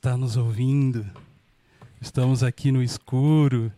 Está 0.00 0.16
nos 0.16 0.34
ouvindo? 0.38 1.04
Estamos 2.00 2.42
aqui 2.42 2.72
no 2.72 2.82
escuro. 2.82 3.70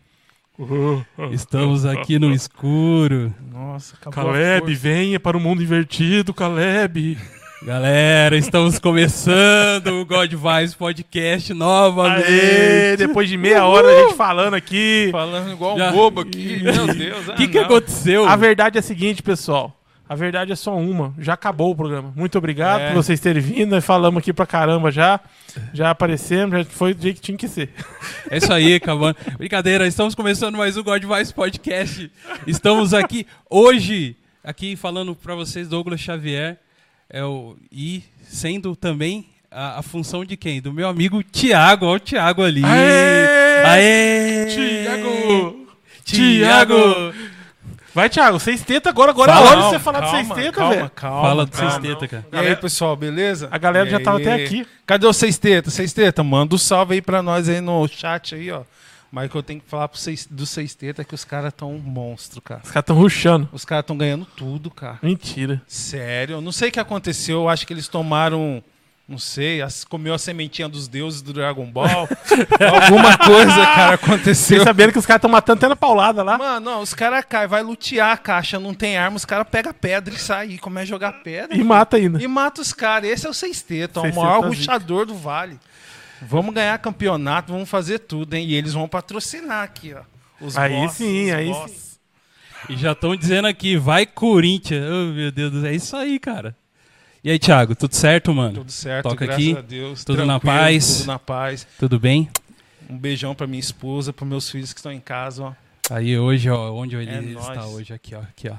Estamos 1.33 1.83
aqui 1.83 2.17
no 2.17 2.31
escuro. 2.33 3.35
Nossa, 3.51 3.97
Caleb, 4.09 4.73
venha 4.73 5.19
para 5.19 5.35
o 5.35 5.39
mundo 5.41 5.61
invertido, 5.61 6.33
Caleb. 6.33 7.17
Galera, 7.61 8.37
estamos 8.37 8.79
começando 8.79 9.99
o 9.99 10.05
God 10.05 10.31
Vibes 10.31 10.73
Podcast 10.73 11.53
novamente. 11.53 12.25
Aê, 12.25 12.95
depois 12.95 13.27
de 13.27 13.35
meia 13.35 13.65
hora 13.65 13.85
a 13.85 14.03
gente 14.05 14.15
falando 14.15 14.53
aqui. 14.53 15.09
Falando 15.11 15.51
igual 15.51 15.77
Já- 15.77 15.89
um 15.89 15.93
bobo 15.93 16.21
aqui. 16.21 16.63
Meu 16.63 16.87
Deus. 16.87 17.27
O 17.27 17.33
que, 17.33 17.49
que 17.49 17.59
aconteceu? 17.59 18.25
A 18.25 18.37
verdade 18.37 18.77
é 18.77 18.79
a 18.79 18.81
seguinte, 18.81 19.21
pessoal. 19.21 19.77
A 20.13 20.15
verdade 20.15 20.51
é 20.51 20.55
só 20.55 20.77
uma. 20.77 21.11
Já 21.17 21.33
acabou 21.33 21.71
o 21.71 21.75
programa. 21.75 22.13
Muito 22.15 22.37
obrigado 22.37 22.81
É. 22.81 22.87
por 22.89 22.97
vocês 23.03 23.19
terem 23.19 23.41
vindo. 23.41 23.81
Falamos 23.81 24.19
aqui 24.19 24.31
pra 24.31 24.45
caramba 24.45 24.91
já. 24.91 25.19
Já 25.73 25.89
aparecemos, 25.89 26.55
já 26.55 26.63
foi 26.65 26.93
do 26.93 27.01
jeito 27.01 27.15
que 27.15 27.21
tinha 27.23 27.37
que 27.37 27.47
ser. 27.47 27.71
É 28.29 28.37
isso 28.37 28.53
aí, 28.53 28.75
acabando. 28.75 29.17
Brincadeira, 29.39 29.87
estamos 29.87 30.13
começando 30.13 30.55
mais 30.55 30.77
um 30.77 30.83
God 30.83 31.01
Vibes 31.03 31.31
Podcast. 31.31 32.11
Estamos 32.45 32.93
aqui 32.93 33.25
hoje, 33.49 34.15
aqui 34.43 34.75
falando 34.75 35.15
pra 35.15 35.33
vocês, 35.33 35.67
Douglas 35.67 35.99
Xavier, 35.99 36.59
é 37.09 37.23
o, 37.23 37.55
e 37.71 38.03
sendo 38.21 38.75
também 38.75 39.25
a, 39.49 39.79
a 39.79 39.81
função 39.81 40.23
de 40.23 40.37
quem? 40.37 40.61
Do 40.61 40.71
meu 40.71 40.87
amigo 40.87 41.23
Tiago. 41.23 41.87
Olha 41.87 41.97
o 41.97 41.99
Tiago 41.99 42.43
ali. 42.43 42.61
Aê! 42.63 43.63
Aê! 43.65 44.45
Tiago! 44.45 45.63
Tiago! 46.05 47.13
Vai, 47.93 48.09
Thiago, 48.09 48.39
seis 48.39 48.61
teta 48.63 48.89
agora. 48.89 49.11
Agora 49.11 49.31
é 49.31 49.35
Fala, 49.35 49.47
hora 49.49 49.55
de 49.57 49.63
você 49.63 49.69
Calma, 49.71 49.79
falar 49.83 49.99
de 50.01 50.11
seis 50.11 50.27
calma, 50.27 50.35
teta, 50.43 50.57
calma, 50.57 50.75
velho. 50.75 50.89
calma, 50.95 51.21
Fala 51.21 51.45
do 51.45 51.51
calma. 51.51 51.71
seis 51.71 51.81
teta, 51.83 52.07
cara. 52.07 52.25
E 52.31 52.37
aí, 52.47 52.55
pessoal, 52.55 52.95
beleza? 52.95 53.47
A 53.51 53.57
galera 53.57 53.87
E 53.87 53.91
já 53.91 53.99
tava 53.99 54.17
aí? 54.17 54.23
até 54.27 54.43
aqui. 54.43 54.67
Cadê 54.85 55.05
o 55.05 55.13
Seis 55.13 55.37
Teta? 55.37 55.69
Seis 55.69 55.93
Teta, 55.93 56.23
manda 56.23 56.55
um 56.55 56.57
salve 56.57 56.95
aí 56.95 57.01
pra 57.01 57.21
nós 57.21 57.47
aí 57.47 57.61
no 57.61 57.87
chat 57.87 58.35
aí, 58.35 58.51
ó. 58.51 58.63
Mas 59.11 59.29
que 59.29 59.37
eu 59.37 59.43
tenho 59.43 59.61
que 59.61 59.69
falar 59.69 59.87
pro 59.87 59.99
seis, 59.99 60.27
do 60.29 60.43
Seis 60.43 60.73
Teta 60.73 61.03
que 61.03 61.13
os 61.13 61.23
caras 61.23 61.53
tão 61.53 61.71
um 61.75 61.77
monstro, 61.77 62.41
cara. 62.41 62.61
Os 62.63 62.71
caras 62.71 62.85
tão 62.87 62.95
ruxando. 62.95 63.47
Os 63.53 63.63
caras 63.63 63.85
tão 63.85 63.95
ganhando 63.95 64.25
tudo, 64.35 64.71
cara. 64.71 64.97
Mentira. 65.03 65.61
Sério, 65.67 66.37
eu 66.37 66.41
não 66.41 66.51
sei 66.51 66.69
o 66.69 66.71
que 66.71 66.79
aconteceu. 66.79 67.41
Eu 67.41 67.49
acho 67.49 67.65
que 67.67 67.71
eles 67.73 67.87
tomaram, 67.87 68.63
não 69.13 69.19
sei, 69.19 69.61
as- 69.61 69.83
comeu 69.85 70.13
a 70.13 70.17
sementinha 70.17 70.67
dos 70.67 70.87
deuses 70.87 71.21
do 71.21 71.31
Dragon 71.31 71.65
Ball. 71.65 72.07
Alguma 72.83 73.17
coisa, 73.17 73.55
cara, 73.65 73.95
aconteceu. 73.95 74.63
sabendo 74.63 74.91
que 74.91 74.99
os 74.99 75.05
caras 75.05 75.21
tão 75.21 75.29
matando 75.31 75.59
até 75.59 75.67
na 75.67 75.75
paulada 75.75 76.21
lá? 76.23 76.37
Mano, 76.37 76.59
não, 76.71 76.81
os 76.81 76.93
caras 76.93 77.23
caem, 77.27 77.47
vai 77.47 77.63
lutear 77.63 78.11
a 78.11 78.17
caixa, 78.17 78.59
não 78.59 78.73
tem 78.73 78.97
arma, 78.97 79.15
os 79.17 79.25
caras 79.25 79.47
pegam 79.49 79.73
pedra 79.73 80.13
e 80.13 80.17
saem, 80.17 80.57
começam 80.57 80.83
a 80.83 80.85
jogar 80.87 81.11
pedra. 81.23 81.55
E 81.55 81.63
mata 81.63 81.97
ainda. 81.97 82.21
E 82.21 82.27
mata 82.27 82.61
os 82.61 82.73
caras. 82.73 83.09
Esse 83.09 83.25
é 83.25 83.29
o 83.29 83.33
Seis 83.33 83.61
Teta, 83.61 84.01
o 84.01 84.03
maior 84.15 84.35
Teta 84.41 84.47
ruxador 84.47 85.05
do 85.05 85.15
Vale. 85.15 85.59
Vamos 86.21 86.53
ganhar 86.53 86.77
campeonato, 86.79 87.51
vamos 87.53 87.69
fazer 87.69 87.99
tudo, 87.99 88.33
hein? 88.33 88.45
E 88.47 88.55
eles 88.55 88.73
vão 88.73 88.87
patrocinar 88.87 89.63
aqui, 89.63 89.93
ó. 89.93 90.01
Os 90.43 90.57
Aí 90.57 90.71
boss, 90.73 90.93
sim, 90.93 91.25
os 91.25 91.31
aí 91.33 91.49
boss. 91.49 91.71
sim. 91.71 91.77
E 92.69 92.77
já 92.77 92.93
estão 92.93 93.15
dizendo 93.15 93.47
aqui, 93.47 93.77
vai 93.77 94.05
Corinthians. 94.05 94.83
Oh, 94.89 95.13
meu 95.13 95.31
Deus 95.31 95.51
do 95.51 95.61
céu, 95.61 95.69
é 95.69 95.75
isso 95.75 95.95
aí, 95.97 96.17
cara. 96.19 96.55
E 97.23 97.31
aí, 97.31 97.39
Thiago, 97.39 97.73
tudo 97.75 97.95
certo, 97.95 98.33
mano? 98.33 98.53
Tudo 98.55 98.71
certo, 98.71 99.07
Toca 99.09 99.25
graças 99.25 99.41
aqui, 99.43 99.57
a 99.57 99.61
Deus. 99.61 100.03
tudo 100.03 100.25
na 100.25 100.39
paz. 100.39 100.97
Tudo 100.97 101.07
na 101.07 101.19
paz. 101.19 101.65
Tudo 101.79 101.99
bem? 101.99 102.29
Um 102.89 102.97
beijão 102.97 103.33
pra 103.33 103.47
minha 103.47 103.59
esposa, 103.61 104.11
pros 104.11 104.27
meus 104.29 104.49
filhos 104.49 104.73
que 104.73 104.79
estão 104.79 104.91
em 104.91 104.99
casa, 104.99 105.43
ó. 105.43 105.53
Aí 105.89 106.17
hoje, 106.17 106.49
ó, 106.49 106.71
onde 106.73 106.95
ele 106.97 107.09
É 107.09 107.21
está 107.39 107.55
nóis. 107.55 107.73
hoje, 107.73 107.93
aqui, 107.93 108.13
ó, 108.15 108.19
aqui, 108.19 108.49
ó. 108.49 108.55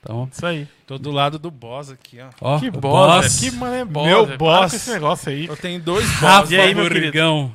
Então, 0.00 0.28
Isso 0.32 0.44
aí. 0.44 0.66
Tô 0.86 0.98
do 0.98 1.10
lado 1.10 1.38
do 1.38 1.50
boss 1.50 1.88
aqui, 1.90 2.18
ó. 2.20 2.28
ó, 2.40 2.58
Que 2.58 2.68
o 2.68 2.72
boss. 2.72 3.38
Que 3.40 3.50
mano 3.52 3.74
é 3.74 3.84
boss. 3.84 4.06
Meu 4.06 4.26
boss. 4.36 4.58
Para 4.60 4.70
com 4.70 4.76
esse 4.76 4.90
negócio 4.90 5.30
aí. 5.30 5.46
Eu 5.46 5.56
tenho 5.56 5.80
dois 5.80 6.04
boss. 6.04 6.20
Rafa 6.20 6.52
E 6.54 6.60
aí, 6.60 6.74
meu 6.74 6.88
Burgão. 6.90 7.52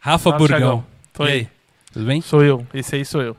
Rafa 0.00 0.24
Fala, 0.24 0.38
Burgão. 0.38 0.84
Tô 1.12 1.24
E 1.24 1.28
aí. 1.28 1.32
aí, 1.40 1.48
tudo 1.92 2.06
bem? 2.06 2.20
Sou 2.20 2.42
eu. 2.42 2.66
Esse 2.74 2.96
aí 2.96 3.04
sou 3.04 3.20
eu. 3.22 3.34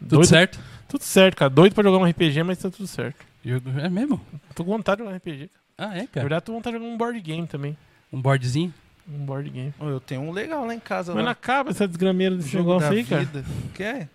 Tudo 0.00 0.08
Doido- 0.16 0.26
certo? 0.26 0.58
Tudo 0.88 1.02
certo, 1.02 1.36
cara. 1.36 1.48
Doido 1.48 1.74
pra 1.74 1.82
jogar 1.84 1.98
um 1.98 2.04
RPG, 2.10 2.42
mas 2.42 2.58
tá 2.58 2.68
tudo 2.70 2.86
certo. 2.86 3.24
Jogo- 3.46 3.78
É 3.80 3.88
mesmo? 3.88 4.20
Tô 4.54 4.64
com 4.64 4.72
vontade 4.72 4.98
de 5.00 5.04
jogar 5.04 5.16
RPG. 5.16 5.50
Ah, 5.78 5.96
é, 5.96 6.02
Na 6.02 6.06
cara? 6.08 6.24
verdade, 6.24 6.44
tô 6.44 6.52
com 6.52 6.58
vontade 6.58 6.76
de 6.76 6.82
jogar 6.82 6.94
um 6.94 6.98
board 6.98 7.20
game 7.20 7.46
também. 7.46 7.76
Um 8.12 8.20
boardzinho? 8.20 8.72
Um 9.08 9.24
board 9.24 9.48
game. 9.50 9.72
Ô, 9.78 9.86
Eu 9.88 10.00
tenho 10.00 10.20
um 10.22 10.32
legal 10.32 10.64
lá 10.66 10.74
em 10.74 10.80
casa. 10.80 11.12
Mas 11.12 11.18
não 11.18 11.26
lá. 11.26 11.30
acaba 11.32 11.70
essa 11.70 11.86
desgrameira 11.86 12.34
desse 12.36 12.48
Jogo 12.48 12.70
negócio 12.70 12.88
da 12.90 12.96
aí, 12.96 13.04
cara. 13.04 13.20
vida. 13.24 13.44
Quer? 13.74 14.08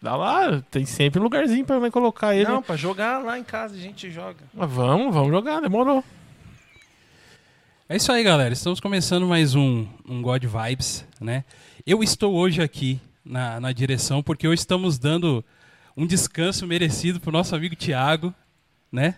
Dá 0.00 0.16
lá, 0.16 0.62
tem 0.70 0.86
sempre 0.86 1.20
um 1.20 1.22
lugarzinho 1.24 1.64
pra 1.66 1.78
nós 1.78 1.92
colocar 1.92 2.34
ele. 2.34 2.48
Não, 2.48 2.62
pra 2.62 2.76
jogar 2.76 3.18
lá 3.22 3.38
em 3.38 3.44
casa 3.44 3.74
a 3.74 3.78
gente 3.78 4.10
joga. 4.10 4.38
Mas 4.54 4.70
vamos, 4.70 5.12
vamos 5.12 5.30
jogar, 5.30 5.60
demorou. 5.60 6.02
É 7.88 7.96
isso 7.96 8.10
aí, 8.10 8.22
galera. 8.24 8.54
Estamos 8.54 8.80
começando 8.80 9.26
mais 9.26 9.54
um, 9.54 9.86
um 10.08 10.22
God 10.22 10.42
Vibes, 10.44 11.04
né? 11.20 11.44
Eu 11.86 12.02
estou 12.02 12.34
hoje 12.34 12.62
aqui 12.62 12.98
na, 13.24 13.60
na 13.60 13.70
direção 13.70 14.22
porque 14.22 14.48
hoje 14.48 14.60
estamos 14.60 14.98
dando 14.98 15.44
um 15.96 16.06
descanso 16.06 16.66
merecido 16.66 17.20
pro 17.20 17.30
nosso 17.30 17.54
amigo 17.54 17.76
Thiago, 17.76 18.34
né? 18.92 19.14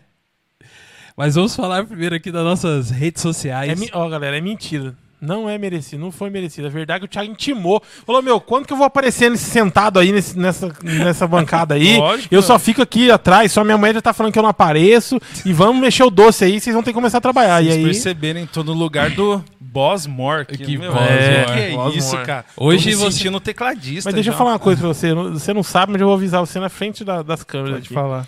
Mas 1.16 1.34
vamos 1.34 1.54
falar 1.56 1.84
primeiro 1.84 2.14
aqui 2.14 2.30
das 2.30 2.44
nossas 2.44 2.90
redes 2.90 3.20
sociais. 3.22 3.80
É, 3.82 3.86
ó, 3.92 4.08
galera, 4.08 4.38
é 4.38 4.40
mentira. 4.40 4.94
Não 5.20 5.50
é 5.50 5.58
merecido, 5.58 6.00
não 6.00 6.12
foi 6.12 6.30
merecido. 6.30 6.68
A 6.68 6.70
verdade 6.70 6.98
é 6.98 7.00
que 7.00 7.04
o 7.06 7.08
Thiago 7.08 7.28
intimou. 7.32 7.82
Falou, 8.06 8.22
meu, 8.22 8.40
quando 8.40 8.66
que 8.66 8.72
eu 8.72 8.76
vou 8.76 8.86
aparecer 8.86 9.28
nesse, 9.28 9.46
sentado 9.50 9.98
aí 9.98 10.12
nesse- 10.12 10.38
nessa, 10.38 10.72
nessa 10.80 11.26
bancada 11.26 11.74
aí? 11.74 11.96
Lógico. 11.96 12.32
eu 12.32 12.40
só 12.40 12.56
fico 12.56 12.80
aqui 12.82 13.10
atrás, 13.10 13.50
só 13.50 13.64
minha 13.64 13.76
mãe 13.76 13.92
já 13.92 14.00
tá 14.00 14.12
falando 14.12 14.32
que 14.32 14.38
eu 14.38 14.44
não 14.44 14.50
apareço. 14.50 15.18
E 15.44 15.52
vamos 15.52 15.82
mexer 15.82 16.04
o 16.04 16.10
doce 16.10 16.44
aí, 16.44 16.60
vocês 16.60 16.72
vão 16.72 16.84
ter 16.84 16.90
que 16.90 16.94
começar 16.94 17.18
a 17.18 17.20
trabalhar. 17.20 17.60
E 17.60 17.64
Vocês 17.64 17.76
aí. 17.78 17.84
perceberem, 17.84 18.46
tô 18.46 18.62
no 18.62 18.72
lugar 18.72 19.10
do 19.10 19.42
Boss 19.58 20.06
aqui, 20.40 20.56
Que 20.58 20.78
meu, 20.78 20.92
Boss 20.92 21.02
é, 21.10 21.44
que 21.46 21.50
é 21.62 21.70
Boss 21.72 21.96
isso, 21.96 22.12
More. 22.14 22.24
cara. 22.24 22.44
Hoje 22.56 22.84
tô 22.84 22.88
me 22.90 22.94
você- 22.94 23.16
sentindo 23.18 23.40
tecladista. 23.40 24.08
Mas 24.08 24.14
deixa 24.14 24.30
eu 24.30 24.32
já. 24.34 24.38
falar 24.38 24.52
uma 24.52 24.58
coisa 24.60 24.78
pra 24.80 24.86
você. 24.88 25.12
não- 25.12 25.32
Você 25.32 25.52
não 25.52 25.64
sabe, 25.64 25.90
mas 25.90 26.00
eu 26.00 26.06
vou 26.06 26.14
avisar 26.14 26.38
você 26.46 26.60
na 26.60 26.68
frente 26.68 27.02
da- 27.02 27.22
das 27.22 27.42
câmeras. 27.42 27.78
Aqui. 27.78 27.92
falar. 27.92 28.24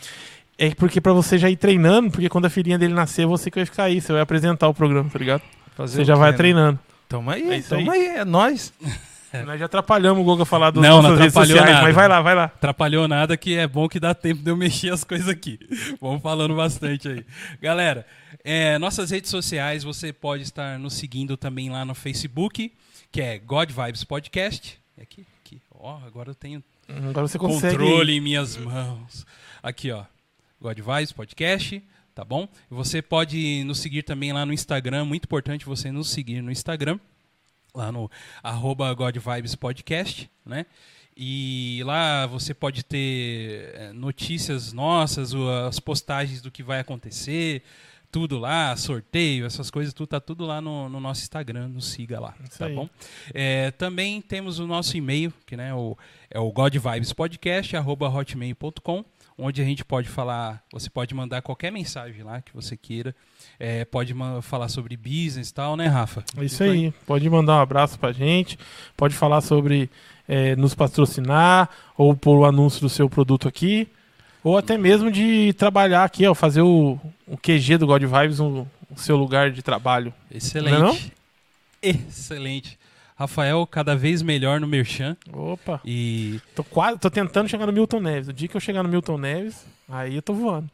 É 0.63 0.75
porque 0.75 1.01
pra 1.01 1.13
você 1.15 1.39
já 1.39 1.49
ir 1.49 1.57
treinando, 1.57 2.11
porque 2.11 2.29
quando 2.29 2.45
a 2.45 2.51
filhinha 2.51 2.79
dele 2.79 2.93
nascer, 2.93 3.27
você 3.27 3.51
que 3.51 3.59
vai 3.59 3.65
ficar 3.65 3.85
aí, 3.85 4.01
você 4.01 4.13
vai 4.13 4.21
apresentar 4.21 4.69
o 4.69 4.75
programa, 4.75 5.09
tá 5.09 5.19
ligado? 5.19 5.43
Fazer 5.75 5.97
Você 5.97 6.05
já 6.05 6.15
vai 6.15 6.35
treinando. 6.35 6.79
Tamo 7.09 7.31
aí, 7.31 7.51
É 7.51 7.63
tamo 7.63 7.91
aí. 7.91 8.09
aí, 8.09 8.17
é 8.19 8.25
nóis. 8.25 8.73
Nós 9.47 9.61
já 9.61 9.67
atrapalhamos 9.67 10.21
o 10.23 10.25
Goga 10.25 10.45
falar 10.45 10.71
dos 10.71 10.83
Não, 10.83 11.01
não 11.01 11.15
atrapalhou 11.15 11.57
sociais, 11.57 11.71
nada. 11.71 11.83
mas 11.87 11.95
vai 11.95 12.09
lá, 12.09 12.21
vai 12.21 12.35
lá. 12.35 12.45
Atrapalhou 12.45 13.07
nada, 13.07 13.37
que 13.37 13.55
é 13.57 13.67
bom 13.67 13.89
que 13.89 14.01
dá 14.01 14.13
tempo 14.13 14.43
de 14.43 14.51
eu 14.51 14.57
mexer 14.57 14.93
as 14.93 15.03
coisas 15.05 15.29
aqui. 15.29 15.59
Vamos 16.01 16.21
falando 16.21 16.55
bastante 16.57 17.07
aí. 17.09 17.25
Galera, 17.63 18.05
é, 18.45 18.77
nossas 18.79 19.11
redes 19.13 19.31
sociais, 19.31 19.85
você 19.85 20.13
pode 20.13 20.43
estar 20.43 20.79
nos 20.81 20.95
seguindo 20.95 21.37
também 21.37 21.71
lá 21.71 21.85
no 21.85 21.95
Facebook, 21.95 22.73
que 23.13 23.21
é 23.23 23.39
God 23.39 23.71
Vibes 23.71 24.03
Podcast. 24.05 24.79
É 24.99 25.03
Aqui, 25.03 25.25
aqui. 25.45 25.63
Ó, 25.79 25.97
agora 26.05 26.31
eu 26.31 26.35
tenho 26.35 26.63
Agora 26.89 27.27
você 27.29 27.39
consegue. 27.39 27.77
controle 27.79 28.13
em 28.17 28.21
minhas 28.21 28.57
mãos. 28.57 29.25
Aqui, 29.63 29.93
ó. 29.93 30.03
God 30.61 30.79
Vibes 30.79 31.13
Podcast, 31.13 31.83
tá 32.15 32.25
bom? 32.25 32.49
Você 32.69 33.01
pode 33.01 33.65
nos 33.65 33.79
seguir 33.79 34.03
também 34.03 34.33
lá 34.33 34.45
no 34.45 34.53
Instagram, 34.53 35.05
muito 35.05 35.25
importante 35.25 35.65
você 35.65 35.91
nos 35.91 36.11
seguir 36.11 36.43
no 36.43 36.51
Instagram, 36.51 36.99
lá 37.75 37.91
no 37.91 38.11
arroba 38.43 38.93
God 38.93 39.17
Vibes 39.17 39.55
Podcast, 39.55 40.31
né? 40.45 40.67
E 41.17 41.83
lá 41.85 42.27
você 42.27 42.55
pode 42.55 42.85
ter 42.85 43.73
eh, 43.75 43.93
notícias 43.93 44.73
nossas, 44.73 45.35
as 45.67 45.81
postagens 45.81 46.41
do 46.41 46.51
que 46.51 46.63
vai 46.63 46.81
acontecer, 46.81 47.63
tudo 48.11 48.39
lá, 48.39 48.75
sorteio, 48.77 49.47
essas 49.47 49.71
coisas, 49.71 49.95
tudo 49.95 50.09
tá 50.09 50.21
tudo 50.21 50.45
lá 50.45 50.61
no, 50.61 50.89
no 50.89 50.99
nosso 50.99 51.23
Instagram, 51.23 51.69
nos 51.69 51.93
siga 51.93 52.19
lá, 52.19 52.35
Isso 52.43 52.59
tá 52.59 52.67
aí. 52.67 52.75
bom? 52.75 52.91
É, 53.33 53.71
também 53.73 54.21
temos 54.21 54.59
o 54.59 54.67
nosso 54.67 54.97
e-mail, 54.97 55.33
que 55.47 55.57
né, 55.57 55.73
o, 55.73 55.97
é 56.31 56.41
o 56.41 56.51
godvibespodcast@hotmail.com, 56.51 59.05
onde 59.41 59.63
a 59.63 59.65
gente 59.65 59.85
pode 59.85 60.09
falar, 60.09 60.63
você 60.73 60.91
pode 60.91 61.15
mandar 61.15 61.43
qualquer 61.43 61.73
mensagem 61.73 62.23
lá 62.23 62.41
que 62.41 62.53
você 62.55 62.77
queira, 62.77 63.15
é, 63.59 63.85
pode 63.85 64.15
falar 64.43 64.69
sobre 64.69 64.97
business 64.97 65.49
e 65.49 65.55
tal, 65.55 65.77
né, 65.77 65.87
Rafa? 65.87 66.25
É 66.37 66.45
Isso 66.45 66.63
aí. 66.63 66.93
Pode 67.07 67.29
mandar 67.29 67.57
um 67.57 67.61
abraço 67.61 67.99
pra 67.99 68.13
gente, 68.13 68.59
pode 68.97 69.15
falar 69.15 69.41
sobre 69.41 69.91
eh, 70.29 70.55
nos 70.57 70.75
patrocinar, 70.75 71.69
ou 71.97 72.15
pôr 72.15 72.39
o 72.39 72.45
anúncio 72.45 72.81
do 72.81 72.89
seu 72.89 73.09
produto 73.11 73.49
aqui, 73.49 73.89
ou 74.45 74.57
até 74.57 74.79
mesmo 74.79 75.11
de 75.11 75.53
trabalhar 75.55 76.05
aqui, 76.05 76.27
ó, 76.27 76.35
fazer 76.35 76.63
o, 76.63 76.99
o 77.27 77.37
QG 77.37 77.79
do 77.79 77.87
God 77.87 78.03
Vibes, 78.03 78.41
o, 78.41 78.67
o 78.91 78.97
seu 78.97 79.17
lugar 79.17 79.51
de 79.51 79.63
trabalho. 79.63 80.15
Excelente. 80.31 80.79
Não 80.79 80.89
é 80.89 80.93
não? 80.93 80.99
Excelente. 81.83 82.79
Rafael, 83.21 83.67
cada 83.67 83.95
vez 83.95 84.23
melhor 84.23 84.59
no 84.59 84.67
Merchan. 84.67 85.15
Opa, 85.31 85.79
E 85.85 86.41
tô 86.55 86.65
quase, 86.65 86.99
tô 86.99 87.11
tentando 87.11 87.51
chegar 87.51 87.67
no 87.67 87.73
Milton 87.73 88.01
Neves. 88.01 88.29
O 88.29 88.33
dia 88.33 88.49
que 88.49 88.57
eu 88.57 88.61
chegar 88.61 88.83
no 88.83 88.89
Milton 88.89 89.19
Neves, 89.19 89.67
aí 89.87 90.17
eu 90.17 90.23
tô 90.23 90.33
voando. 90.33 90.71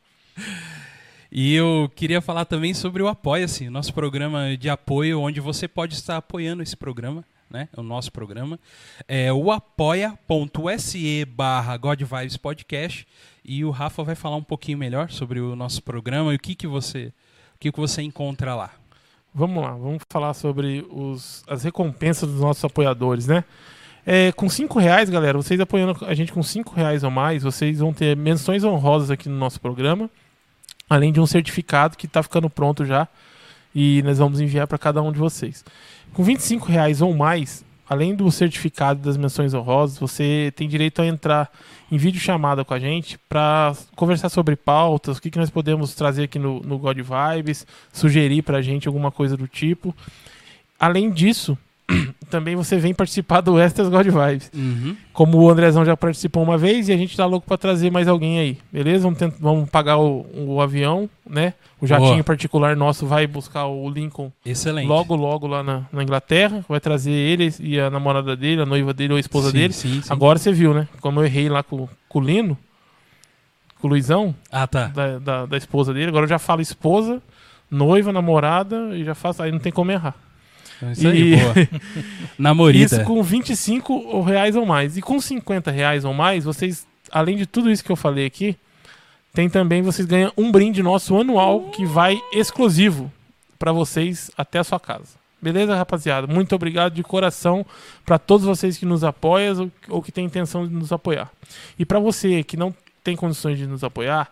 E 1.32 1.56
eu 1.56 1.90
queria 1.96 2.20
falar 2.20 2.44
também 2.44 2.72
sobre 2.72 3.02
o 3.02 3.08
Apoia-se, 3.08 3.68
nosso 3.68 3.92
programa 3.92 4.56
de 4.56 4.70
apoio, 4.70 5.20
onde 5.20 5.40
você 5.40 5.66
pode 5.66 5.94
estar 5.94 6.18
apoiando 6.18 6.62
esse 6.62 6.76
programa, 6.76 7.24
né? 7.50 7.68
O 7.76 7.82
nosso 7.82 8.12
programa. 8.12 8.60
É 9.08 9.32
o 9.32 9.50
apoia.se 9.50 11.24
barra 11.24 11.76
Podcast. 12.40 13.08
E 13.44 13.64
o 13.64 13.72
Rafa 13.72 14.04
vai 14.04 14.14
falar 14.14 14.36
um 14.36 14.44
pouquinho 14.44 14.78
melhor 14.78 15.10
sobre 15.10 15.40
o 15.40 15.56
nosso 15.56 15.82
programa 15.82 16.32
e 16.32 16.36
o 16.36 16.38
que, 16.38 16.54
que 16.54 16.68
você 16.68 17.12
o 17.56 17.58
que, 17.58 17.72
que 17.72 17.80
você 17.80 18.02
encontra 18.02 18.54
lá. 18.54 18.70
Vamos 19.38 19.62
lá, 19.62 19.72
vamos 19.72 20.02
falar 20.08 20.32
sobre 20.32 20.82
os, 20.90 21.44
as 21.46 21.62
recompensas 21.62 22.26
dos 22.26 22.40
nossos 22.40 22.64
apoiadores, 22.64 23.26
né? 23.26 23.44
É, 24.06 24.32
com 24.32 24.48
cinco 24.48 24.78
reais, 24.78 25.10
galera, 25.10 25.36
vocês 25.36 25.60
apoiando 25.60 26.06
a 26.06 26.14
gente 26.14 26.32
com 26.32 26.42
cinco 26.42 26.74
reais 26.74 27.04
ou 27.04 27.10
mais, 27.10 27.42
vocês 27.42 27.80
vão 27.80 27.92
ter 27.92 28.16
menções 28.16 28.64
honrosas 28.64 29.10
aqui 29.10 29.28
no 29.28 29.36
nosso 29.36 29.60
programa, 29.60 30.08
além 30.88 31.12
de 31.12 31.20
um 31.20 31.26
certificado 31.26 31.98
que 31.98 32.06
está 32.06 32.22
ficando 32.22 32.48
pronto 32.48 32.86
já 32.86 33.06
e 33.74 34.02
nós 34.04 34.16
vamos 34.16 34.40
enviar 34.40 34.66
para 34.66 34.78
cada 34.78 35.02
um 35.02 35.12
de 35.12 35.18
vocês. 35.18 35.62
Com 36.14 36.24
25 36.24 36.68
reais 36.68 37.02
ou 37.02 37.14
mais, 37.14 37.62
além 37.86 38.14
do 38.14 38.32
certificado 38.32 39.00
das 39.00 39.18
menções 39.18 39.52
honrosas, 39.52 39.98
você 39.98 40.50
tem 40.56 40.66
direito 40.66 41.02
a 41.02 41.06
entrar 41.06 41.52
em 41.90 41.96
vídeo 41.96 42.20
chamada 42.20 42.64
com 42.64 42.74
a 42.74 42.78
gente 42.78 43.18
para 43.28 43.74
conversar 43.94 44.28
sobre 44.28 44.56
pautas, 44.56 45.18
o 45.18 45.22
que, 45.22 45.30
que 45.30 45.38
nós 45.38 45.50
podemos 45.50 45.94
trazer 45.94 46.24
aqui 46.24 46.38
no, 46.38 46.60
no 46.60 46.78
God 46.78 46.98
Vibes, 46.98 47.66
sugerir 47.92 48.42
para 48.42 48.58
a 48.58 48.62
gente 48.62 48.88
alguma 48.88 49.10
coisa 49.10 49.36
do 49.36 49.46
tipo. 49.46 49.94
Além 50.78 51.10
disso, 51.10 51.56
também 52.30 52.56
você 52.56 52.76
vem 52.78 52.92
participar 52.92 53.40
do 53.40 53.58
Extras 53.58 53.88
God 53.88 54.06
Vibes. 54.06 54.50
Uhum. 54.54 54.96
Como 55.12 55.38
o 55.38 55.48
Andrezão 55.50 55.84
já 55.84 55.96
participou 55.96 56.42
uma 56.42 56.58
vez 56.58 56.88
e 56.88 56.92
a 56.92 56.96
gente 56.96 57.16
tá 57.16 57.24
louco 57.26 57.46
para 57.46 57.56
trazer 57.56 57.90
mais 57.90 58.08
alguém 58.08 58.38
aí, 58.38 58.58
beleza? 58.72 59.04
Vamos, 59.04 59.18
tentar, 59.18 59.36
vamos 59.40 59.70
pagar 59.70 59.98
o, 59.98 60.26
o 60.34 60.60
avião, 60.60 61.08
né? 61.28 61.54
O 61.80 61.86
jatinho 61.86 62.12
Boa. 62.14 62.24
particular 62.24 62.74
nosso 62.74 63.06
vai 63.06 63.26
buscar 63.26 63.66
o 63.66 63.88
Lincoln 63.90 64.32
Excelente. 64.44 64.86
logo, 64.88 65.14
logo 65.14 65.46
lá 65.46 65.62
na, 65.62 65.82
na 65.92 66.02
Inglaterra. 66.02 66.64
Vai 66.68 66.80
trazer 66.80 67.12
ele 67.12 67.54
e 67.60 67.78
a 67.78 67.90
namorada 67.90 68.34
dele, 68.34 68.62
a 68.62 68.66
noiva 68.66 68.92
dele 68.94 69.12
ou 69.12 69.16
a 69.18 69.20
esposa 69.20 69.50
Sim, 69.50 69.56
dele. 69.58 69.72
Sim, 69.74 70.00
sim. 70.02 70.12
Agora 70.12 70.38
você 70.38 70.50
viu, 70.52 70.72
né? 70.72 70.88
Como 71.00 71.20
eu 71.20 71.24
errei 71.26 71.48
lá 71.50 71.62
com, 71.62 71.86
com 72.08 72.18
o 72.18 72.22
Lino, 72.22 72.56
com 73.80 73.86
o 73.88 73.90
Luizão, 73.90 74.34
Ah, 74.50 74.66
tá. 74.66 74.86
da, 74.86 75.18
da, 75.18 75.46
da 75.46 75.56
esposa 75.56 75.92
dele. 75.92 76.08
Agora 76.08 76.24
eu 76.24 76.28
já 76.30 76.38
falo 76.38 76.62
esposa, 76.62 77.22
noiva, 77.70 78.10
namorada 78.10 78.96
e 78.96 79.04
já 79.04 79.14
faço. 79.14 79.42
Aí 79.42 79.52
não 79.52 79.58
tem 79.58 79.70
como 79.70 79.92
errar. 79.92 80.14
Então, 80.76 80.92
Isso 80.92 81.08
aí, 81.08 81.34
E- 81.34 81.36
boa. 81.36 81.54
Namorida. 82.38 82.84
Isso 82.84 83.04
com 83.04 83.22
25 83.22 84.20
reais 84.22 84.56
ou 84.56 84.66
mais. 84.66 84.96
E 84.96 85.02
com 85.02 85.20
50 85.20 85.70
reais 85.70 86.04
ou 86.04 86.12
mais, 86.12 86.44
vocês, 86.44 86.86
além 87.10 87.36
de 87.36 87.46
tudo 87.46 87.70
isso 87.70 87.84
que 87.84 87.90
eu 87.90 87.96
falei 87.96 88.26
aqui, 88.26 88.56
tem 89.32 89.48
também, 89.48 89.82
vocês 89.82 90.06
ganham 90.06 90.32
um 90.36 90.50
brinde 90.50 90.82
nosso 90.82 91.16
anual 91.18 91.70
que 91.70 91.84
vai 91.84 92.18
exclusivo 92.32 93.12
para 93.58 93.72
vocês 93.72 94.30
até 94.36 94.58
a 94.58 94.64
sua 94.64 94.80
casa. 94.80 95.16
Beleza, 95.40 95.76
rapaziada? 95.76 96.26
Muito 96.26 96.54
obrigado 96.54 96.94
de 96.94 97.02
coração 97.02 97.64
para 98.04 98.18
todos 98.18 98.46
vocês 98.46 98.78
que 98.78 98.86
nos 98.86 99.04
apoiam 99.04 99.64
ou, 99.88 99.96
ou 99.96 100.02
que 100.02 100.10
têm 100.10 100.24
intenção 100.24 100.66
de 100.66 100.72
nos 100.74 100.90
apoiar. 100.92 101.30
E 101.78 101.84
para 101.84 101.98
você 101.98 102.42
que 102.42 102.56
não 102.56 102.74
tem 103.04 103.14
condições 103.14 103.58
de 103.58 103.66
nos 103.66 103.84
apoiar 103.84 104.28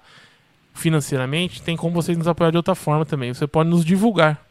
financeiramente, 0.73 1.63
tem 1.63 1.77
como 1.77 1.95
vocês 1.95 2.19
nos 2.19 2.27
apoiar 2.27 2.51
de 2.51 2.57
outra 2.57 2.75
forma 2.75 3.05
também. 3.05 3.33
Você 3.33 3.47
pode 3.47 3.69
nos 3.71 3.85
divulgar. 3.85 4.44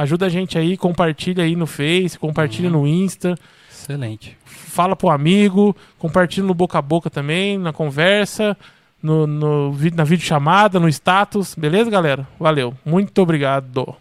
Ajuda 0.00 0.24
a 0.24 0.28
gente 0.30 0.56
aí, 0.56 0.78
compartilha 0.78 1.44
aí 1.44 1.54
no 1.54 1.66
Face, 1.66 2.18
compartilha 2.18 2.70
no 2.70 2.86
Insta 2.86 3.38
Excelente. 3.70 4.34
fala 4.46 4.96
pro 4.96 5.10
amigo, 5.10 5.76
compartilha 5.98 6.46
no 6.46 6.54
boca 6.54 6.78
a 6.78 6.82
boca 6.82 7.10
também, 7.10 7.58
na 7.58 7.70
conversa, 7.70 8.56
no, 9.02 9.26
no, 9.26 9.76
na 9.94 10.04
videochamada, 10.04 10.80
no 10.80 10.88
status. 10.88 11.54
Beleza, 11.54 11.90
galera? 11.90 12.26
Valeu. 12.38 12.74
Muito 12.82 13.20
obrigado. 13.20 13.94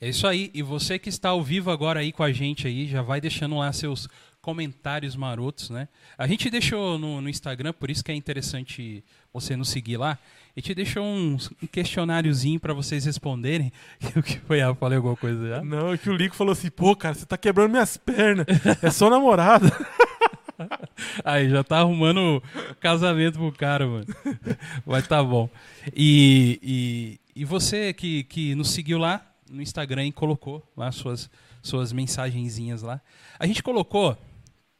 É 0.00 0.08
isso 0.08 0.24
aí. 0.24 0.52
E 0.54 0.62
você 0.62 1.00
que 1.00 1.08
está 1.08 1.30
ao 1.30 1.42
vivo 1.42 1.72
agora 1.72 1.98
aí 1.98 2.12
com 2.12 2.22
a 2.22 2.30
gente 2.30 2.68
aí, 2.68 2.86
já 2.86 3.02
vai 3.02 3.20
deixando 3.20 3.58
lá 3.58 3.72
seus 3.72 4.08
comentários 4.40 5.16
marotos, 5.16 5.68
né? 5.68 5.88
A 6.16 6.28
gente 6.28 6.48
deixou 6.48 6.96
no, 6.96 7.20
no 7.20 7.28
Instagram, 7.28 7.72
por 7.72 7.90
isso 7.90 8.04
que 8.04 8.12
é 8.12 8.14
interessante 8.14 9.02
você 9.32 9.56
nos 9.56 9.68
seguir 9.68 9.96
lá. 9.96 10.16
A 10.54 10.60
gente 10.60 10.74
deixou 10.74 11.02
um, 11.02 11.38
questionáriozinho 11.70 12.60
para 12.60 12.74
vocês 12.74 13.04
responderem. 13.04 13.72
O 14.14 14.22
que 14.22 14.38
foi? 14.40 14.60
Ah, 14.60 14.74
falei 14.74 14.96
alguma 14.96 15.16
coisa 15.16 15.48
já? 15.48 15.64
Não, 15.64 15.92
é 15.92 15.98
que 15.98 16.10
o 16.10 16.14
Lico 16.14 16.36
falou 16.36 16.52
assim, 16.52 16.70
pô, 16.70 16.94
cara, 16.94 17.14
você 17.14 17.24
tá 17.24 17.38
quebrando 17.38 17.70
minhas 17.70 17.96
pernas. 17.96 18.46
É 18.82 18.90
só 18.90 19.08
namorada. 19.08 19.66
Aí 21.24 21.48
já 21.48 21.64
tá 21.64 21.78
arrumando 21.78 22.42
casamento 22.80 23.38
pro 23.38 23.52
cara, 23.52 23.86
mano. 23.86 24.06
Mas 24.84 25.08
tá 25.08 25.22
bom. 25.22 25.48
E, 25.94 26.60
e, 26.62 27.40
e 27.42 27.44
você 27.44 27.92
que, 27.92 28.24
que 28.24 28.54
nos 28.54 28.70
seguiu 28.70 28.98
lá 28.98 29.26
no 29.50 29.62
Instagram 29.62 30.06
e 30.06 30.12
colocou 30.12 30.62
lá 30.76 30.92
suas, 30.92 31.30
suas 31.62 31.92
mensagenzinhas 31.92 32.82
lá. 32.82 33.00
A 33.38 33.46
gente 33.46 33.62
colocou 33.62 34.16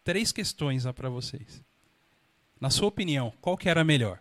três 0.04 0.32
questões 0.32 0.84
lá 0.84 0.92
pra 0.92 1.08
vocês. 1.08 1.62
Na 2.60 2.70
sua 2.70 2.88
opinião, 2.88 3.32
qual 3.40 3.56
que 3.56 3.68
era 3.68 3.82
melhor? 3.82 4.18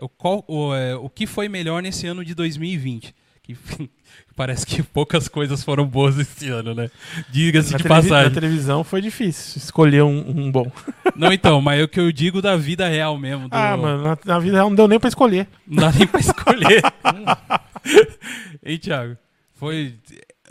O, 0.00 0.08
qual, 0.08 0.44
o, 0.48 0.74
é, 0.74 0.94
o 0.96 1.08
que 1.08 1.26
foi 1.26 1.48
melhor 1.48 1.82
nesse 1.82 2.06
ano 2.06 2.24
de 2.24 2.34
2020? 2.34 3.14
Que 3.42 3.56
parece 4.36 4.64
que 4.64 4.82
poucas 4.82 5.26
coisas 5.28 5.62
foram 5.64 5.84
boas 5.86 6.16
esse 6.18 6.48
ano, 6.48 6.74
né? 6.74 6.90
Diga-se 7.30 7.76
de 7.76 7.84
passagem. 7.84 8.28
na 8.28 8.34
televisão 8.34 8.84
foi 8.84 9.00
difícil 9.00 9.58
escolher 9.60 10.02
um, 10.04 10.30
um 10.30 10.50
bom. 10.52 10.70
Não, 11.16 11.32
então, 11.32 11.60
mas 11.60 11.80
é 11.80 11.84
o 11.84 11.88
que 11.88 11.98
eu 12.00 12.10
digo 12.12 12.40
da 12.40 12.56
vida 12.56 12.86
real 12.88 13.18
mesmo. 13.18 13.48
do- 13.48 13.54
Ah, 13.54 13.76
mano, 13.76 14.02
na, 14.02 14.18
na 14.24 14.38
vida 14.38 14.56
real 14.56 14.68
não 14.68 14.76
deu 14.76 14.86
nem 14.88 14.98
pra 15.00 15.08
escolher. 15.08 15.48
Não 15.66 15.82
dá 15.82 15.92
nem 15.92 16.06
pra 16.06 16.20
escolher. 16.20 16.82
hein, 18.64 18.78
Thiago? 18.78 19.16
Foi 19.54 19.94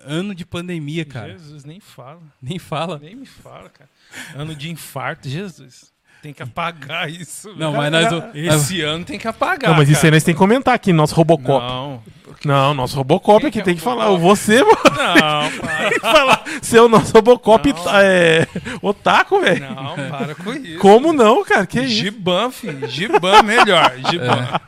ano 0.04 0.34
de 0.36 0.46
pandemia, 0.46 1.06
cara. 1.06 1.34
Jesus, 1.38 1.64
nem 1.64 1.80
fala. 1.80 2.22
Nem 2.42 2.58
fala. 2.60 3.00
Nem 3.00 3.16
me 3.16 3.26
fala, 3.26 3.70
cara. 3.70 3.90
Ano 4.36 4.56
de 4.56 4.70
infarto, 4.70 5.30
Jesus. 5.30 5.92
Tem 6.22 6.32
que 6.34 6.44
apagar 6.44 7.10
isso. 7.10 7.50
Não, 7.58 7.72
velho. 7.72 7.92
mas 7.92 8.12
nós. 8.12 8.24
Esse 8.36 8.82
ano 8.82 9.04
tem 9.04 9.18
que 9.18 9.28
apagar. 9.28 9.72
não, 9.72 9.78
mas 9.78 9.90
isso 9.90 10.06
aí 10.06 10.12
nós 10.12 10.24
tem 10.24 10.36
que 10.36 10.38
comentar 10.40 10.74
aqui, 10.76 10.94
nosso 10.94 11.16
Robocop. 11.16 11.66
Não, 11.66 12.02
Não, 12.46 12.74
nosso 12.76 12.96
Robocop 12.96 13.50
que 13.50 13.60
é 13.60 13.62
tem 13.64 13.74
que 13.76 13.82
falar. 13.82 14.10
Você, 14.12 14.62
mano, 14.64 14.78
não, 14.86 15.52
para. 15.60 16.00
falar. 16.00 16.44
Ser 16.62 16.80
o 16.80 16.88
nosso 16.88 17.12
Robocop 17.14 17.74
Não. 17.74 17.96
é, 18.00 18.48
otaku, 18.84 19.40
velho. 19.42 19.68
Não, 19.74 19.96
para 20.10 20.36
com 20.36 20.54
isso. 20.54 20.78
Como 20.80 21.12
não, 21.12 21.44
cara? 21.44 21.66
Que 21.66 21.80
isso? 21.82 21.96
Giban, 21.96 22.52
filho. 22.52 22.88
Giban 22.88 23.42
melhor. 23.42 23.92
Giban. 24.12 24.60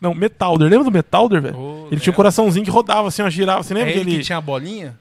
Não, 0.00 0.14
Metalder. 0.14 0.70
Lembra 0.70 0.84
do 0.84 0.92
Metalder, 0.92 1.42
velho? 1.42 1.58
Ô, 1.58 1.88
Ele 1.90 2.00
tinha 2.00 2.12
um 2.12 2.16
coraçãozinho 2.16 2.64
que 2.64 2.70
rodava 2.70 3.08
assim, 3.08 3.20
ó, 3.20 3.28
girava. 3.28 3.62
Você 3.62 3.74
É 3.74 3.76
lembra 3.76 3.90
ele 3.92 4.00
que 4.04 4.08
ele... 4.10 4.18
que 4.18 4.24
tinha 4.24 4.38
a 4.38 4.40
bolinha? 4.40 4.96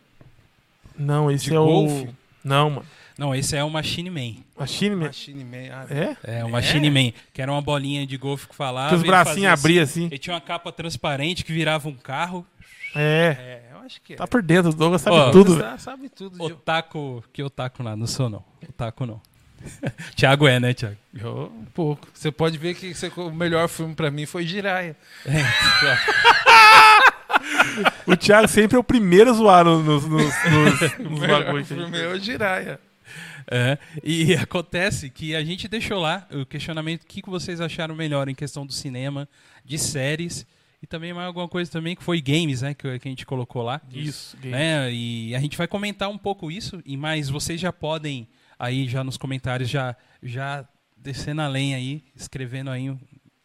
Não, 0.98 1.32
esse 1.32 1.46
de 1.46 1.56
é 1.56 1.60
o... 1.60 1.66
golfe? 1.66 2.10
Não, 2.44 2.70
mano. 2.72 2.86
Não, 3.18 3.34
esse 3.34 3.56
é 3.56 3.64
o 3.64 3.70
Machine 3.70 4.10
Man. 4.10 4.36
Machine 4.58 4.96
Man. 4.96 5.06
Machine 5.08 5.44
Man. 5.44 5.58
Ah, 5.72 5.86
É? 5.90 6.40
É, 6.40 6.46
o 6.46 6.50
Machine 6.52 6.90
Man. 6.90 7.12
Que 7.34 7.42
era 7.42 7.52
uma 7.52 7.62
bolinha 7.62 8.06
de 8.06 8.16
golfe 8.18 8.48
que 8.48 8.56
falava. 8.56 8.90
Que 8.90 8.96
os 8.96 9.04
bracinhos 9.04 9.52
abriam 9.52 9.84
assim. 9.84 10.06
Ele 10.06 10.18
tinha 10.18 10.34
uma 10.36 10.42
capa 10.42 10.72
transparente 10.72 11.44
que 11.44 11.52
virava 11.52 11.90
um 11.90 11.96
carro. 11.96 12.46
É. 12.96 13.36
É, 13.40 13.74
eu 13.74 13.80
acho 13.80 14.02
que 14.02 14.14
é. 14.14 14.16
Tá 14.16 14.28
por 14.28 14.42
dentro, 14.42 14.70
o 14.72 14.74
Douglas 14.74 15.02
sabe 15.02 15.32
tudo, 15.32 15.60
sabe- 15.80 16.10
tudo. 16.10 16.44
Otaku. 16.44 17.24
Que 17.34 17.42
otaku 17.44 17.84
nada, 17.84 17.96
não 17.98 18.08
sou 18.08 18.30
não. 18.30 18.44
Otaku 18.70 19.06
não. 19.06 19.22
Thiago 20.16 20.48
é, 20.48 20.60
né, 20.60 20.74
Thiago? 20.74 20.96
Eu, 21.20 21.52
um 21.60 21.66
pouco. 21.66 22.08
Você 22.14 22.32
pode 22.32 22.58
ver 22.60 22.76
que 22.76 22.94
você- 22.94 23.12
o 23.18 23.32
melhor 23.32 23.68
filme 23.68 23.96
pra 23.96 24.12
mim 24.12 24.26
foi 24.28 24.46
Jiraya. 24.46 24.96
É. 25.26 25.32
O 28.06 28.16
Thiago 28.16 28.48
sempre 28.48 28.76
é 28.78 28.80
o 28.80 28.84
primeiro 28.84 29.30
a 29.30 29.34
zoar 29.34 29.66
nos, 29.66 29.84
nos, 29.86 30.08
nos, 30.10 30.98
nos, 30.98 31.24
O 31.24 31.28
bagulhos. 31.28 31.68
filme 31.68 32.00
é 32.00 32.08
o 32.08 32.20
Jiraya. 32.20 32.80
É, 33.50 33.78
e 34.04 34.34
acontece 34.36 35.10
que 35.10 35.36
a 35.36 35.44
gente 35.44 35.68
deixou 35.68 36.00
lá 36.00 36.28
o 36.32 36.46
questionamento: 36.46 37.04
o 37.04 37.06
que 37.06 37.22
que 37.22 37.30
vocês 37.30 37.62
acharam 37.62 37.96
melhor 37.96 38.28
em 38.28 38.36
questão 38.36 38.66
do 38.66 38.74
cinema, 38.74 39.28
de 39.64 39.78
séries 39.78 40.46
e 40.82 40.86
também 40.86 41.14
mais 41.14 41.28
alguma 41.28 41.48
coisa 41.48 41.72
também 41.72 41.96
que 41.96 42.04
foi 42.04 42.22
games, 42.22 42.62
né? 42.62 42.74
Que, 42.74 43.00
que 43.00 43.08
a 43.08 43.12
gente 43.12 43.26
colocou 43.26 43.64
lá. 43.64 43.82
Isso. 43.92 44.38
Né? 44.44 44.92
E 44.92 45.36
a 45.36 45.40
gente 45.40 45.58
vai 45.58 45.68
comentar 45.68 46.10
um 46.10 46.18
pouco 46.18 46.52
isso, 46.52 46.82
e 46.86 46.96
mas 46.96 47.30
vocês 47.30 47.60
já 47.60 47.74
podem 47.74 48.28
aí 48.60 48.88
já 48.88 49.04
nos 49.04 49.18
comentários 49.18 49.70
já 49.70 49.96
já 50.22 50.68
descendo 50.96 51.42
a 51.42 51.48
lenha 51.48 51.78
aí, 51.78 52.04
escrevendo 52.16 52.70
aí 52.70 52.96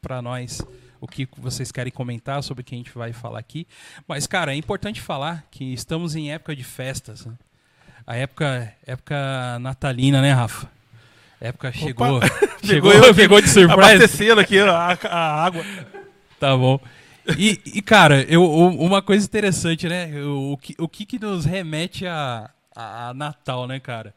para 0.01 0.21
nós 0.21 0.63
o 1.01 1.07
que 1.07 1.29
vocês 1.37 1.71
querem 1.73 1.93
comentar 1.93 2.43
sobre 2.43 2.63
o 2.63 2.65
que 2.65 2.75
a 2.75 2.79
gente 2.79 2.93
vai 2.93 3.13
falar 3.13 3.39
aqui. 3.39 3.67
Mas 4.07 4.27
cara, 4.27 4.53
é 4.53 4.57
importante 4.57 5.01
falar 5.01 5.47
que 5.51 5.73
estamos 5.73 6.15
em 6.15 6.33
época 6.33 6.57
de 6.57 6.65
festas, 6.65 7.25
né? 7.25 7.37
A 8.07 8.17
época 8.17 8.73
época 8.87 9.59
natalina, 9.61 10.21
né, 10.21 10.33
Rafa? 10.33 10.69
A 11.41 11.47
época 11.49 11.73
chegou, 11.73 12.21
chegou, 12.65 12.91
Pegou 12.93 13.07
eu 13.09 13.15
pegou 13.15 13.41
de 13.41 13.49
surpresa. 13.49 13.75
Abastecendo 13.95 14.41
aqui 14.41 14.59
a, 14.59 14.99
a 15.05 15.45
água. 15.45 15.65
Tá 16.39 16.57
bom. 16.57 16.81
E, 17.39 17.61
e, 17.67 17.83
cara, 17.83 18.23
eu, 18.23 18.45
uma 18.45 19.01
coisa 19.01 19.25
interessante, 19.25 19.89
né? 19.89 20.11
O, 20.25 20.57
que, 20.57 20.75
o 20.79 20.89
que 20.89 21.07
que 21.07 21.19
nos 21.19 21.45
remete 21.45 22.05
a, 22.07 22.51
a, 22.75 23.09
a 23.11 23.15
Natal, 23.15 23.67
né, 23.67 23.79
cara? 23.79 24.13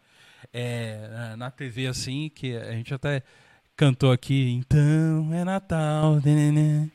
É, 0.52 1.36
na- 1.38 1.52
TV, 1.52 1.88
assim, 1.88 2.32
que 2.34 2.56
a 2.58 2.72
gente 2.72 2.94
até 2.94 3.22
cantou 3.78 4.12
aqui, 4.12 4.52
então 4.52 5.30
é 5.34 5.44
Natal, 5.44 6.20
nenenê. 6.24 6.88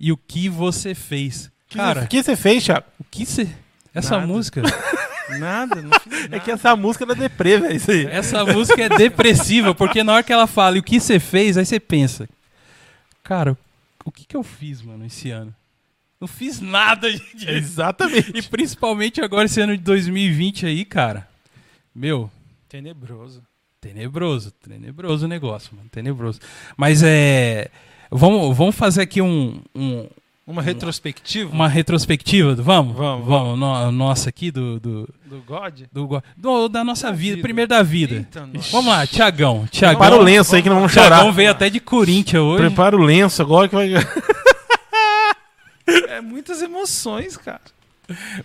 e 0.00 0.10
o 0.10 0.16
que 0.16 0.48
você 0.48 0.94
fez? 0.94 1.50
Cara, 1.72 2.04
o 2.04 2.08
que 2.08 2.22
você 2.22 2.34
fez, 2.34 2.64
Thiago? 2.64 2.86
o 2.98 3.04
que 3.04 3.24
você... 3.26 3.48
Essa 3.94 4.16
Nada. 4.16 4.26
música, 4.26 4.62
Nada, 5.38 5.80
não 5.82 5.98
fiz 6.00 6.12
nada. 6.22 6.36
É 6.36 6.40
que 6.40 6.50
essa 6.50 6.74
música 6.76 7.06
da 7.06 7.14
deprê, 7.14 7.58
velho. 7.58 7.76
Isso 7.76 7.90
aí. 7.90 8.06
essa 8.06 8.44
música 8.44 8.82
é 8.82 8.88
depressiva, 8.88 9.74
porque 9.74 10.02
na 10.02 10.14
hora 10.14 10.22
que 10.22 10.32
ela 10.32 10.46
fala 10.46 10.76
e 10.76 10.80
o 10.80 10.82
que 10.82 11.00
você 11.00 11.18
fez, 11.20 11.56
aí 11.56 11.64
você 11.64 11.78
pensa, 11.80 12.28
cara, 13.22 13.56
o 14.04 14.10
que 14.10 14.24
que 14.24 14.36
eu 14.36 14.42
fiz, 14.42 14.82
mano, 14.82 15.06
esse 15.06 15.30
ano? 15.30 15.54
Não 16.20 16.28
fiz 16.28 16.60
nada 16.60 17.10
disso. 17.34 17.48
Exatamente. 17.48 18.32
E 18.36 18.42
principalmente 18.42 19.20
agora, 19.20 19.46
esse 19.46 19.60
ano 19.60 19.76
de 19.76 19.82
2020 19.82 20.66
aí, 20.66 20.84
cara. 20.84 21.26
Meu, 21.94 22.30
Tenebroso. 22.68 23.42
tenebroso. 23.80 24.50
Tenebroso 24.52 25.24
o 25.26 25.28
negócio, 25.28 25.74
mano. 25.76 25.88
Tenebroso. 25.90 26.40
Mas 26.76 27.02
é. 27.02 27.68
Vamos, 28.10 28.56
vamos 28.56 28.74
fazer 28.76 29.02
aqui 29.02 29.20
um, 29.20 29.60
um- 29.74 30.08
Uma 30.44 30.60
retrospectiva 30.60 31.52
uma 31.52 31.68
retrospectiva. 31.68 32.56
do- 32.56 32.62
Vamos? 32.64 32.96
Vamos, 32.96 33.26
Vamos. 33.28 33.58
no- 33.58 33.92
nossa 33.92 34.28
aqui 34.28 34.50
do. 34.50 34.80
do, 34.80 35.08
do 35.24 35.40
God? 35.46 35.82
do 35.92 36.06
go- 36.08 36.22
do- 36.36 36.68
da 36.68 36.82
nossa 36.82 37.08
Da 37.10 37.12
vida. 37.16 37.36
vida. 37.36 37.42
Primeiro 37.42 37.68
da 37.68 37.82
vida. 37.82 38.14
Eita. 38.16 38.48
Vamos 38.72 38.86
lá, 38.86 39.06
Tiagão. 39.06 39.66
Tiagão. 39.70 40.00
Prepara 40.00 40.20
o 40.20 40.22
lenço 40.24 40.56
aí 40.56 40.62
que 40.62 40.68
não 40.68 40.76
vamos 40.76 40.92
chorar. 40.92 41.16
Tiagão 41.18 41.32
veio 41.32 41.50
até 41.50 41.70
de 41.70 41.78
Corinthians 41.78 42.42
hoje. 42.42 42.64
Prepara 42.66 42.96
o 42.96 43.00
lenço 43.00 43.40
agora 43.40 43.68
que 43.68 43.74
vai. 43.76 43.90
É 46.08 46.20
muitas 46.20 46.62
emoções, 46.62 47.36
cara. 47.36 47.60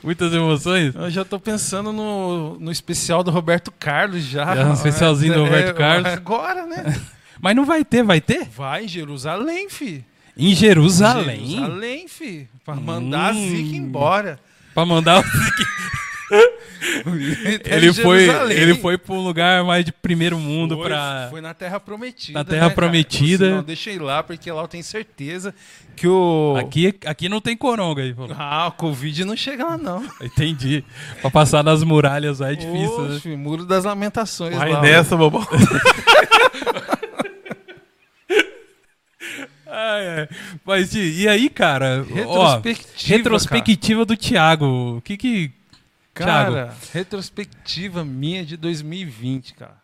Muitas 0.03 0.31
emoções. 0.33 0.93
Eu 0.95 1.09
já 1.09 1.25
tô 1.25 1.39
pensando 1.39 1.91
no, 1.91 2.59
no 2.59 2.71
especial 2.71 3.23
do 3.23 3.31
Roberto 3.31 3.71
Carlos 3.71 4.23
já. 4.23 4.55
Já 4.55 4.65
no 4.65 4.73
especialzinho 4.73 5.33
do 5.33 5.43
Roberto 5.43 5.75
Carlos. 5.75 6.11
Agora, 6.13 6.65
né? 6.65 6.99
Mas 7.41 7.55
não 7.55 7.65
vai 7.65 7.83
ter, 7.85 8.03
vai 8.03 8.19
ter? 8.21 8.45
Vai 8.49 8.85
em 8.85 8.87
Jerusalém, 8.87 9.69
fi. 9.69 10.03
Em 10.37 10.53
Jerusalém. 10.55 11.45
Jerusalém, 11.47 12.07
fi. 12.07 12.47
Pra 12.65 12.75
mandar 12.75 13.33
Hum. 13.33 13.37
a 13.37 13.49
Zica 13.49 13.75
embora. 13.75 14.39
Pra 14.73 14.85
mandar 14.85 15.21
o 15.21 15.23
ele 17.65 17.87
Em 17.89 17.93
foi, 17.93 18.25
Jerusalém. 18.25 18.57
ele 18.57 18.75
foi 18.75 18.97
pra 18.97 19.15
um 19.15 19.23
lugar 19.23 19.63
mais 19.63 19.85
de 19.85 19.91
primeiro 19.91 20.37
mundo 20.37 20.75
Foi, 20.75 20.87
pra. 20.87 21.27
Foi 21.29 21.41
na 21.41 21.53
Terra 21.53 21.79
Prometida. 21.79 22.39
Na 22.39 22.45
Terra 22.45 22.55
né, 22.55 22.61
cara? 22.67 22.75
Prometida. 22.75 23.55
Não, 23.55 23.63
deixa 23.63 23.89
eu 23.89 23.95
ir 23.95 24.01
lá, 24.01 24.21
porque 24.21 24.51
lá 24.51 24.61
eu 24.61 24.67
tenho 24.67 24.83
certeza 24.83 25.53
que 25.95 26.07
o. 26.07 26.55
Aqui, 26.59 26.93
aqui 27.05 27.29
não 27.29 27.39
tem 27.41 27.55
coronga 27.55 28.01
aí, 28.01 28.13
falou. 28.13 28.35
Ah, 28.37 28.67
o 28.67 28.71
Covid 28.73 29.23
não 29.25 29.35
chega 29.37 29.65
lá, 29.65 29.77
não. 29.77 30.05
Entendi. 30.21 30.83
Pra 31.21 31.31
passar 31.31 31.63
nas 31.63 31.83
muralhas 31.83 32.39
lá 32.39 32.51
é 32.51 32.55
difícil, 32.55 33.01
né? 33.03 33.15
Oxe, 33.15 33.35
Muro 33.35 33.65
das 33.65 33.85
Lamentações. 33.85 34.55
Vai 34.55 34.71
lá, 34.71 34.81
nessa, 34.81 35.15
bobão. 35.15 35.47
Ai, 39.87 40.07
ai. 40.21 40.29
Mas 40.65 40.93
e 40.95 41.27
aí, 41.27 41.49
cara? 41.49 42.05
Ó, 42.09 42.13
Retrospectiva. 42.13 43.17
retrospectiva 43.17 44.05
do 44.05 44.17
Thiago. 44.17 44.97
O 44.97 45.01
que 45.01 45.17
que. 45.17 45.51
Cara, 46.13 46.31
Thiago. 46.31 46.55
Cara, 46.55 46.73
retrospectiva 46.93 48.03
minha 48.05 48.43
de 48.45 48.57
2020, 48.57 49.53
cara. 49.53 49.77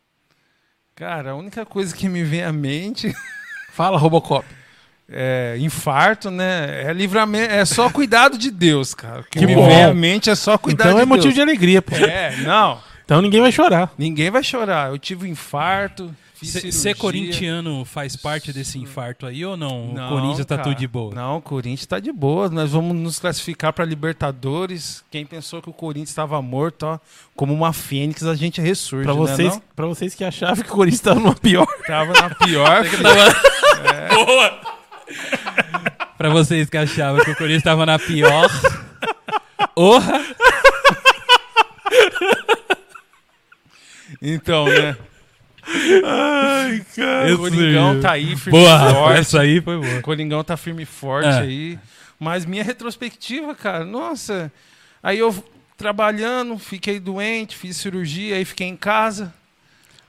Cara, 0.95 1.31
a 1.31 1.35
única 1.35 1.65
coisa 1.65 1.95
que 1.95 2.07
me 2.07 2.23
vem 2.23 2.43
à 2.43 2.51
mente 2.51 3.13
Fala, 3.73 3.97
Robocop. 3.97 4.45
é 5.09 5.55
infarto, 5.59 6.29
né? 6.29 6.83
É 6.87 6.93
livramento, 6.93 7.51
é 7.51 7.65
só 7.65 7.89
cuidado 7.89 8.37
de 8.37 8.51
Deus, 8.51 8.93
cara. 8.93 9.21
O 9.21 9.23
que, 9.23 9.39
Que 9.39 9.45
me 9.47 9.55
bom. 9.55 9.67
vem 9.67 9.83
à 9.83 9.93
mente 9.93 10.29
é 10.29 10.35
só 10.35 10.57
cuidado 10.57 10.87
Então 10.89 10.97
de 10.97 11.01
é 11.03 11.05
motivo 11.05 11.23
Deus. 11.33 11.35
de 11.35 11.41
alegria, 11.41 11.81
pô. 11.81 11.95
É, 11.95 12.35
não. 12.37 12.79
Então 13.03 13.21
ninguém 13.21 13.41
vai 13.41 13.51
chorar. 13.51 13.91
Ninguém 13.97 14.29
vai 14.29 14.43
chorar. 14.43 14.89
Eu 14.91 14.97
tive 14.99 15.25
um 15.25 15.29
infarto, 15.29 16.15
fiz 16.43 16.75
Ser 16.75 16.95
corintiano 16.95 17.83
faz 17.85 18.15
parte 18.15 18.51
desse 18.53 18.77
infarto 18.79 19.25
aí 19.25 19.45
ou 19.45 19.55
não? 19.57 19.93
Não, 19.93 20.05
o 20.05 20.09
Corinthians 20.09 20.45
tá 20.45 20.57
cara. 20.57 20.69
tudo 20.69 20.77
de 20.77 20.87
boa. 20.87 21.13
Não, 21.13 21.37
o 21.37 21.41
Corinthians 21.41 21.85
tá 21.85 21.99
de 21.99 22.11
boa. 22.11 22.49
Nós 22.49 22.71
vamos 22.71 22.95
nos 22.95 23.19
classificar 23.19 23.71
para 23.73 23.85
Libertadores. 23.85 25.03
Quem 25.11 25.25
pensou 25.25 25.61
que 25.61 25.69
o 25.69 25.73
Corinthians 25.73 26.09
estava 26.09 26.41
morto, 26.41 26.83
ó, 26.83 26.99
como 27.35 27.53
uma 27.53 27.73
fênix, 27.73 28.23
a 28.25 28.35
gente 28.35 28.61
ressurge, 28.61 29.05
Pra 29.05 29.13
né, 29.13 29.19
vocês, 29.19 29.53
não? 29.53 29.61
pra 29.75 29.85
vocês 29.87 30.13
que 30.15 30.23
achavam 30.23 30.63
que 30.63 30.69
o 30.71 30.73
Corinthians 30.75 31.01
tava 31.01 31.19
numa 31.19 31.35
pior. 31.35 31.67
Tava 31.85 32.13
na 32.13 32.29
pior. 32.35 32.83
Boa! 34.13 34.61
pra 36.17 36.29
vocês 36.29 36.69
que 36.69 36.77
achavam 36.77 37.23
que 37.23 37.31
o 37.31 37.35
Corinthians 37.35 37.63
tava 37.63 37.85
na 37.85 37.99
pior. 37.99 38.49
Orra! 39.75 40.21
então, 44.21 44.65
né? 44.67 44.95
Ai, 46.03 46.85
cara. 46.95 47.33
O 47.35 47.37
Coringão 47.37 47.99
tá 47.99 48.11
aí 48.11 48.35
firme 48.35 48.59
Boa, 48.59 48.75
e 48.89 48.93
forte. 48.93 49.19
essa 49.19 49.41
aí 49.41 49.61
foi 49.61 49.77
boa. 49.79 49.97
O 49.99 50.01
Coringão 50.01 50.43
tá 50.43 50.57
firme 50.57 50.83
e 50.83 50.85
forte 50.85 51.27
É. 51.27 51.39
aí. 51.39 51.79
Mas 52.19 52.45
minha 52.45 52.63
retrospectiva, 52.63 53.53
cara, 53.55 53.83
nossa. 53.85 54.51
Aí 55.01 55.19
eu 55.19 55.33
trabalhando, 55.77 56.57
fiquei 56.57 56.99
doente, 56.99 57.55
fiz 57.57 57.77
cirurgia, 57.77 58.35
aí 58.35 58.45
fiquei 58.45 58.67
em 58.67 58.75
casa. 58.77 59.33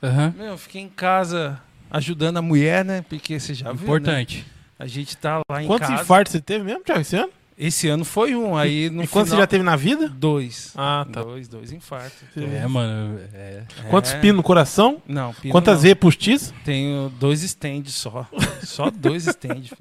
Aham. 0.02 0.34
Meu, 0.36 0.58
fiquei 0.58 0.82
em 0.82 0.88
casa 0.88 1.60
ajudando 1.90 2.36
a 2.36 2.42
mulher, 2.42 2.84
né? 2.84 3.04
Porque 3.08 3.38
você 3.40 3.54
já 3.54 3.66
viu, 3.72 3.76
né? 3.78 3.82
Importante. 3.84 4.46
A 4.78 4.86
gente 4.86 5.16
tá 5.16 5.40
lá 5.50 5.62
em 5.62 5.66
Quantos 5.66 5.88
casa. 5.88 6.02
infartos 6.02 6.32
você 6.32 6.40
teve 6.40 6.64
mesmo, 6.64 6.82
Thiago, 6.84 7.00
esse 7.00 7.16
ano? 7.16 7.30
Esse 7.56 7.86
ano 7.88 8.04
foi 8.04 8.34
um, 8.34 8.56
aí 8.56 8.90
no 8.90 9.04
e 9.04 9.06
quantos 9.06 9.28
você 9.28 9.36
final... 9.36 9.42
já 9.42 9.46
teve 9.46 9.62
na 9.62 9.76
vida? 9.76 10.08
Dois. 10.08 10.72
Ah, 10.76 11.06
tá. 11.12 11.22
Dois, 11.22 11.46
dois 11.46 11.70
infartos. 11.72 12.20
É, 12.36 12.66
mano. 12.66 13.20
É. 13.32 13.62
Quantos 13.90 14.12
É. 14.12 14.18
pinos 14.18 14.36
no 14.38 14.42
coração? 14.42 15.00
Não, 15.06 15.32
pino 15.34 15.52
Quantas 15.52 15.84
não. 15.84 15.94
postiço? 15.94 16.52
Tenho 16.64 17.08
dois 17.10 17.42
stands 17.44 17.94
só. 17.94 18.26
só 18.64 18.90
dois 18.90 19.26
stands. 19.28 19.72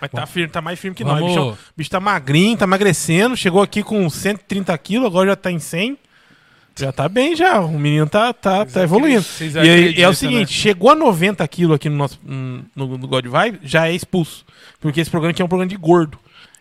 Mas 0.00 0.10
tá, 0.10 0.26
firme, 0.26 0.48
tá 0.48 0.60
mais 0.62 0.78
firme 0.80 0.96
que 0.96 1.04
Vamos- 1.04 1.20
nós. 1.20 1.36
O 1.36 1.50
bicho, 1.52 1.58
bicho 1.76 1.90
tá 1.90 2.00
magrinho, 2.00 2.56
tá 2.56 2.64
emagrecendo. 2.64 3.36
Chegou 3.36 3.60
aqui 3.62 3.82
com 3.82 4.08
130 4.08 4.76
quilos, 4.78 5.06
agora 5.06 5.28
já 5.30 5.36
tá 5.36 5.52
em 5.52 5.58
100. 5.58 5.98
Já 6.76 6.90
tá 6.90 7.06
bem 7.10 7.36
já. 7.36 7.60
O 7.60 7.78
menino 7.78 8.08
tá, 8.08 8.32
tá, 8.32 8.64
tá 8.64 8.82
evoluindo. 8.82 9.24
E, 9.38 9.58
aí- 9.58 9.94
e 9.98 10.02
é 10.02 10.08
o 10.08 10.14
seguinte, 10.14 10.48
né? 10.48 10.62
chegou 10.62 10.90
a 10.90 10.94
90 10.94 11.46
quilos 11.46 11.76
aqui 11.76 11.90
no 11.90 11.96
nosso 11.96 12.18
no, 12.24 12.64
no 12.74 13.06
God 13.06 13.26
Vibe, 13.26 13.60
já 13.62 13.86
é 13.86 13.92
expulso. 13.94 14.46
Porque 14.80 14.98
esse 14.98 15.10
programa 15.10 15.32
aqui 15.32 15.42
é 15.42 15.44
um 15.44 15.48
programa 15.48 15.68
de 15.68 15.76
gordo. 15.76 16.18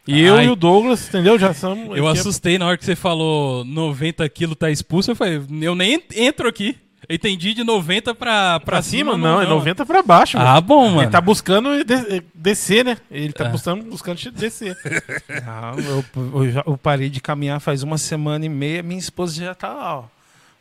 E 0.07 0.19
eu 0.21 0.35
Ai. 0.35 0.45
e 0.45 0.49
o 0.49 0.55
Douglas, 0.55 1.07
entendeu? 1.07 1.37
Já 1.37 1.53
somos. 1.53 1.95
Eu 1.97 2.07
aqui 2.07 2.17
é- 2.17 2.19
assustei 2.21 2.57
na 2.57 2.65
hora 2.67 2.77
que 2.77 2.83
você 2.85 2.95
falou 2.95 3.63
90 3.63 4.27
quilos 4.29 4.57
tá 4.57 4.69
expulso. 4.71 5.11
Eu 5.11 5.15
falei, 5.15 5.41
eu 5.61 5.75
nem 5.75 5.95
en- 5.95 6.03
entro 6.27 6.47
aqui. 6.49 6.75
Eu 7.09 7.15
entendi 7.15 7.53
de 7.53 7.63
90 7.63 8.13
pra, 8.15 8.59
pra, 8.59 8.65
Pra 8.77 8.81
cima? 8.81 9.13
cima. 9.13 9.17
Não, 9.27 9.41
é 9.41 9.45
90 9.47 9.85
pra 9.85 10.01
baixo. 10.03 10.37
mano. 10.37 10.49
Ah, 10.49 10.61
bom, 10.61 10.87
mano. 10.89 11.01
Ele 11.03 11.11
tá 11.11 11.19
buscando 11.21 11.83
de- 11.83 12.23
descer, 12.33 12.85
né? 12.85 12.97
Ele 13.09 13.33
tá 13.33 13.45
É. 13.45 13.49
buscando, 13.49 13.83
buscando 13.85 14.19
descer. 14.31 14.75
Não, 15.45 15.79
eu, 15.79 16.05
eu, 16.45 16.51
já- 16.51 16.63
eu 16.65 16.77
parei 16.77 17.09
de 17.09 17.19
caminhar 17.19 17.59
faz 17.59 17.83
uma 17.83 17.97
semana 17.97 18.45
e 18.45 18.49
meia, 18.49 18.81
minha 18.83 18.99
esposa 18.99 19.35
já 19.43 19.53
tá 19.55 19.73
lá, 19.73 19.97
ó. 19.99 20.03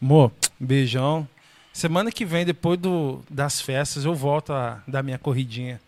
Amor, 0.03 0.33
beijão. 0.59 1.29
Semana 1.73 2.11
que 2.11 2.25
vem, 2.25 2.45
depois 2.45 2.79
do, 2.79 3.21
das 3.31 3.61
festas, 3.61 4.05
eu 4.05 4.15
volto 4.15 4.53
a 4.53 4.79
dar 4.89 5.03
minha 5.03 5.19
corridinha 5.19 5.81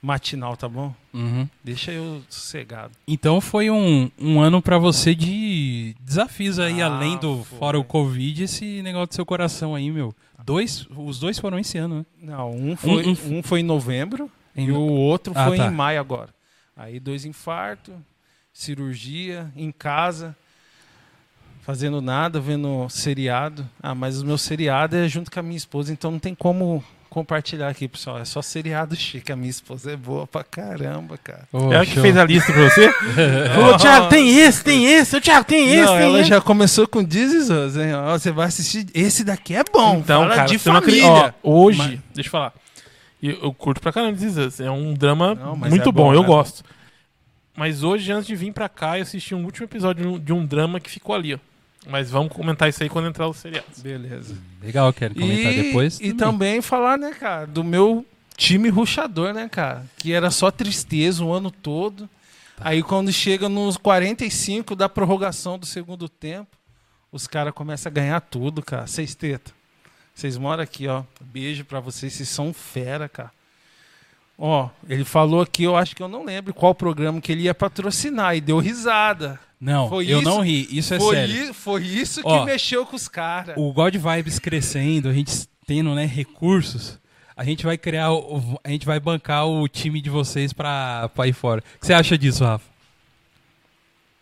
matinal, 0.00 0.56
tá 0.56 0.68
bom? 0.68 0.94
Uhum. 1.12 1.48
Deixa 1.62 1.90
eu 1.92 2.22
sossegado. 2.28 2.92
Então 3.06 3.40
foi 3.40 3.70
um, 3.70 4.10
um 4.18 4.40
ano 4.40 4.62
pra 4.62 4.78
você 4.78 5.14
de 5.14 5.94
desafios 6.00 6.58
aí, 6.58 6.80
Ah, 6.80 6.86
além 6.86 7.16
do 7.18 7.42
foi. 7.44 7.58
fora 7.58 7.78
o 7.78 7.84
Covid, 7.84 8.44
esse 8.44 8.80
negócio 8.82 9.08
do 9.08 9.14
seu 9.14 9.26
coração 9.26 9.74
aí, 9.74 9.90
meu. 9.90 10.14
Dois, 10.44 10.86
os 10.96 11.18
dois 11.18 11.38
foram 11.38 11.58
esse 11.58 11.76
ano, 11.78 11.98
né? 11.98 12.06
Não, 12.22 12.50
um 12.50 12.76
foi, 12.76 13.06
Um- 13.06 13.38
um, 13.38 13.42
foi 13.42 13.60
em 13.60 13.64
novembro 13.64 14.30
Em 14.56 14.66
e 14.68 14.72
o 14.72 14.80
outro 14.80 15.32
Ah, 15.36 15.46
foi 15.46 15.56
tá. 15.58 15.66
em 15.66 15.70
maio 15.70 16.00
agora. 16.00 16.32
Aí 16.76 17.00
dois 17.00 17.24
infartos, 17.24 17.94
cirurgia, 18.52 19.52
em 19.56 19.70
casa, 19.72 20.34
fazendo 21.62 22.00
nada, 22.00 22.40
vendo 22.40 22.88
seriado. 22.88 23.68
Ah, 23.82 23.94
mas 23.94 24.22
o 24.22 24.26
meu 24.26 24.38
seriado 24.38 24.96
é 24.96 25.08
junto 25.08 25.30
com 25.30 25.40
a 25.40 25.42
minha 25.42 25.56
esposa, 25.56 25.92
então 25.92 26.10
não 26.10 26.18
tem 26.18 26.34
como 26.34 26.82
compartilhar 27.18 27.68
aqui, 27.68 27.88
pessoal. 27.88 28.18
É 28.18 28.24
só 28.24 28.40
seriado 28.40 28.94
chique. 28.94 29.32
A 29.32 29.36
minha 29.36 29.50
esposa 29.50 29.92
é 29.92 29.96
boa 29.96 30.26
pra 30.26 30.44
caramba, 30.44 31.18
cara. 31.18 31.48
Oh, 31.52 31.72
Ela 31.72 31.84
que 31.84 31.92
show. 31.94 32.02
fez 32.02 32.16
a 32.16 32.24
lista 32.24 32.52
pra 32.52 32.62
você? 32.64 32.92
Falou, 33.54 33.76
Thiago, 33.76 34.08
tem 34.08 34.38
esse, 34.38 34.62
tem 34.64 34.86
esse. 34.86 35.16
Ô, 35.16 35.20
Thiago, 35.20 35.44
tem 35.44 35.68
esse, 35.68 35.82
não, 35.90 35.96
tem 35.98 36.02
ela 36.06 36.20
esse. 36.20 36.28
já 36.28 36.40
começou 36.40 36.86
com 36.86 37.00
Us, 37.00 37.76
hein? 37.76 37.94
Ó, 37.94 38.18
você 38.18 38.30
vai 38.30 38.46
assistir. 38.46 38.86
Esse 38.94 39.24
daqui 39.24 39.54
é 39.56 39.64
bom. 39.72 39.96
Então, 39.98 40.22
Fala 40.22 40.34
cara, 40.34 40.48
de 40.48 40.58
você 40.58 40.68
não 40.68 40.76
acredita- 40.76 41.06
família. 41.08 41.34
Ó, 41.42 41.50
hoje, 41.66 41.78
Mas- 41.78 42.00
deixa 42.14 42.28
eu 42.28 42.32
falar. 42.32 42.52
Eu, 43.22 43.38
eu 43.42 43.52
curto 43.52 43.80
pra 43.80 43.92
caramba 43.92 44.16
Us. 44.16 44.60
É 44.60 44.70
um 44.70 44.94
drama 44.94 45.34
Não, 45.34 45.56
mas 45.56 45.70
muito 45.70 45.88
é 45.88 45.92
bom, 45.92 46.04
bom, 46.04 46.14
eu 46.14 46.22
é 46.22 46.26
gosto. 46.26 46.62
Mas 47.56 47.82
hoje, 47.82 48.12
antes 48.12 48.28
de 48.28 48.36
vir 48.36 48.52
pra 48.52 48.68
cá, 48.68 48.96
eu 48.98 49.02
assisti 49.02 49.34
um 49.34 49.44
último 49.44 49.64
episódio 49.66 50.02
de 50.04 50.08
um, 50.08 50.18
de 50.18 50.32
um 50.32 50.46
drama 50.46 50.78
que 50.78 50.88
ficou 50.88 51.14
ali, 51.14 51.34
ó. 51.34 51.38
Mas 51.86 52.10
vamos 52.10 52.32
comentar 52.32 52.68
isso 52.68 52.82
aí 52.82 52.88
quando 52.88 53.08
entrar 53.08 53.28
os 53.28 53.36
seriados. 53.36 53.80
Beleza. 53.80 54.36
Legal, 54.62 54.92
quero 54.92 55.14
comentar 55.14 55.52
e, 55.52 55.62
depois. 55.62 56.00
E 56.00 56.12
também 56.12 56.60
falar, 56.60 56.98
né, 56.98 57.12
cara, 57.12 57.46
do 57.46 57.62
meu 57.64 58.04
time 58.36 58.68
ruxador, 58.68 59.32
né, 59.32 59.48
cara? 59.48 59.86
Que 59.96 60.12
era 60.12 60.30
só 60.30 60.50
tristeza 60.50 61.24
o 61.24 61.32
ano 61.32 61.50
todo. 61.50 62.08
Aí 62.60 62.82
quando 62.82 63.12
chega 63.12 63.48
nos 63.48 63.76
45 63.76 64.74
da 64.74 64.88
prorrogação 64.88 65.58
do 65.58 65.64
segundo 65.64 66.08
tempo, 66.08 66.56
os 67.10 67.26
caras 67.26 67.54
começam 67.54 67.90
a 67.90 67.92
ganhar 67.92 68.20
tudo, 68.20 68.62
cara. 68.62 68.86
Seis 68.86 69.14
teta. 69.14 69.52
Vocês 70.14 70.36
moram 70.36 70.62
aqui, 70.62 70.88
ó. 70.88 71.04
Beijo 71.20 71.64
pra 71.64 71.78
vocês, 71.78 72.12
vocês 72.12 72.28
são 72.28 72.52
fera, 72.52 73.08
cara. 73.08 73.30
Ó, 74.36 74.68
ele 74.88 75.04
falou 75.04 75.40
aqui, 75.40 75.64
eu 75.64 75.76
acho 75.76 75.96
que 75.96 76.02
eu 76.02 76.08
não 76.08 76.24
lembro 76.24 76.54
qual 76.54 76.74
programa 76.74 77.20
que 77.20 77.32
ele 77.32 77.42
ia 77.42 77.54
patrocinar 77.54 78.36
e 78.36 78.40
deu 78.40 78.58
risada. 78.58 79.40
Não, 79.60 79.88
Foi 79.88 80.06
eu 80.08 80.20
isso- 80.20 80.28
não 80.28 80.40
ri, 80.40 80.68
isso 80.70 80.94
é 80.94 80.98
foi, 81.00 81.16
sério. 81.16 81.50
i- 81.50 81.52
foi 81.52 81.82
isso 81.82 82.22
que 82.22 82.28
Ó, 82.28 82.44
mexeu 82.44 82.86
com 82.86 82.94
os 82.94 83.08
caras. 83.08 83.56
O 83.58 83.72
God 83.72 83.96
Vibes 83.96 84.38
crescendo, 84.38 85.08
a 85.08 85.12
gente 85.12 85.32
tendo 85.66 85.94
né, 85.96 86.06
recursos, 86.06 86.98
a 87.36 87.42
gente 87.44 87.64
vai 87.64 87.76
criar, 87.76 88.12
o- 88.12 88.60
a 88.62 88.68
gente 88.70 88.86
vai 88.86 89.00
bancar 89.00 89.46
o 89.48 89.66
time 89.66 90.00
de 90.00 90.10
vocês 90.10 90.52
pra, 90.52 91.08
pra 91.14 91.26
ir 91.26 91.32
fora. 91.32 91.60
O 91.76 91.80
que 91.80 91.86
você 91.86 91.92
acha 91.92 92.16
disso, 92.16 92.44
Rafa? 92.44 92.64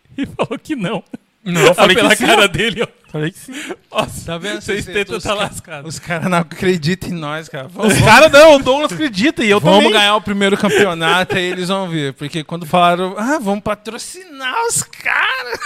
e 0.17 0.25
falou 0.25 0.57
que 0.57 0.75
não. 0.75 1.03
Não, 1.51 1.61
eu 1.61 1.73
falei 1.75 1.95
pela 1.95 2.09
que 2.09 2.15
sim. 2.17 2.25
cara 2.25 2.47
dele, 2.47 2.83
ó. 2.83 2.87
Falei 3.11 3.31
que 3.31 3.39
sim. 3.39 3.53
Nossa, 3.91 4.25
Tá 4.25 4.37
vendo? 4.37 4.61
Vocês 4.61 4.83
Cê- 4.83 4.91
tentam 4.93 5.17
os 5.17 5.23
tá 5.23 5.29
ca- 5.29 5.35
lascado. 5.35 5.87
Os 5.87 5.97
caras 5.97 6.29
não 6.29 6.37
acreditam 6.39 7.09
em 7.09 7.13
nós, 7.13 7.47
cara. 7.47 7.67
Vamos, 7.69 7.93
Os 7.93 7.99
caras 8.01 8.31
não, 8.31 8.55
o 8.57 8.59
Douglas 8.63 8.91
acredita 8.91 9.43
e 9.43 9.49
eu 9.49 9.59
vamos 9.59 9.77
também. 9.79 9.93
ganhar 9.93 10.15
o 10.15 10.21
primeiro 10.21 10.57
campeonato, 10.57 11.35
aí 11.37 11.43
eles 11.45 11.69
vão 11.69 11.87
ver. 11.89 12.13
Porque 12.13 12.43
quando 12.43 12.65
falaram, 12.65 13.15
ah, 13.17 13.39
vamos 13.41 13.63
patrocinar 13.63 14.53
os 14.67 14.83
caras. 14.83 15.59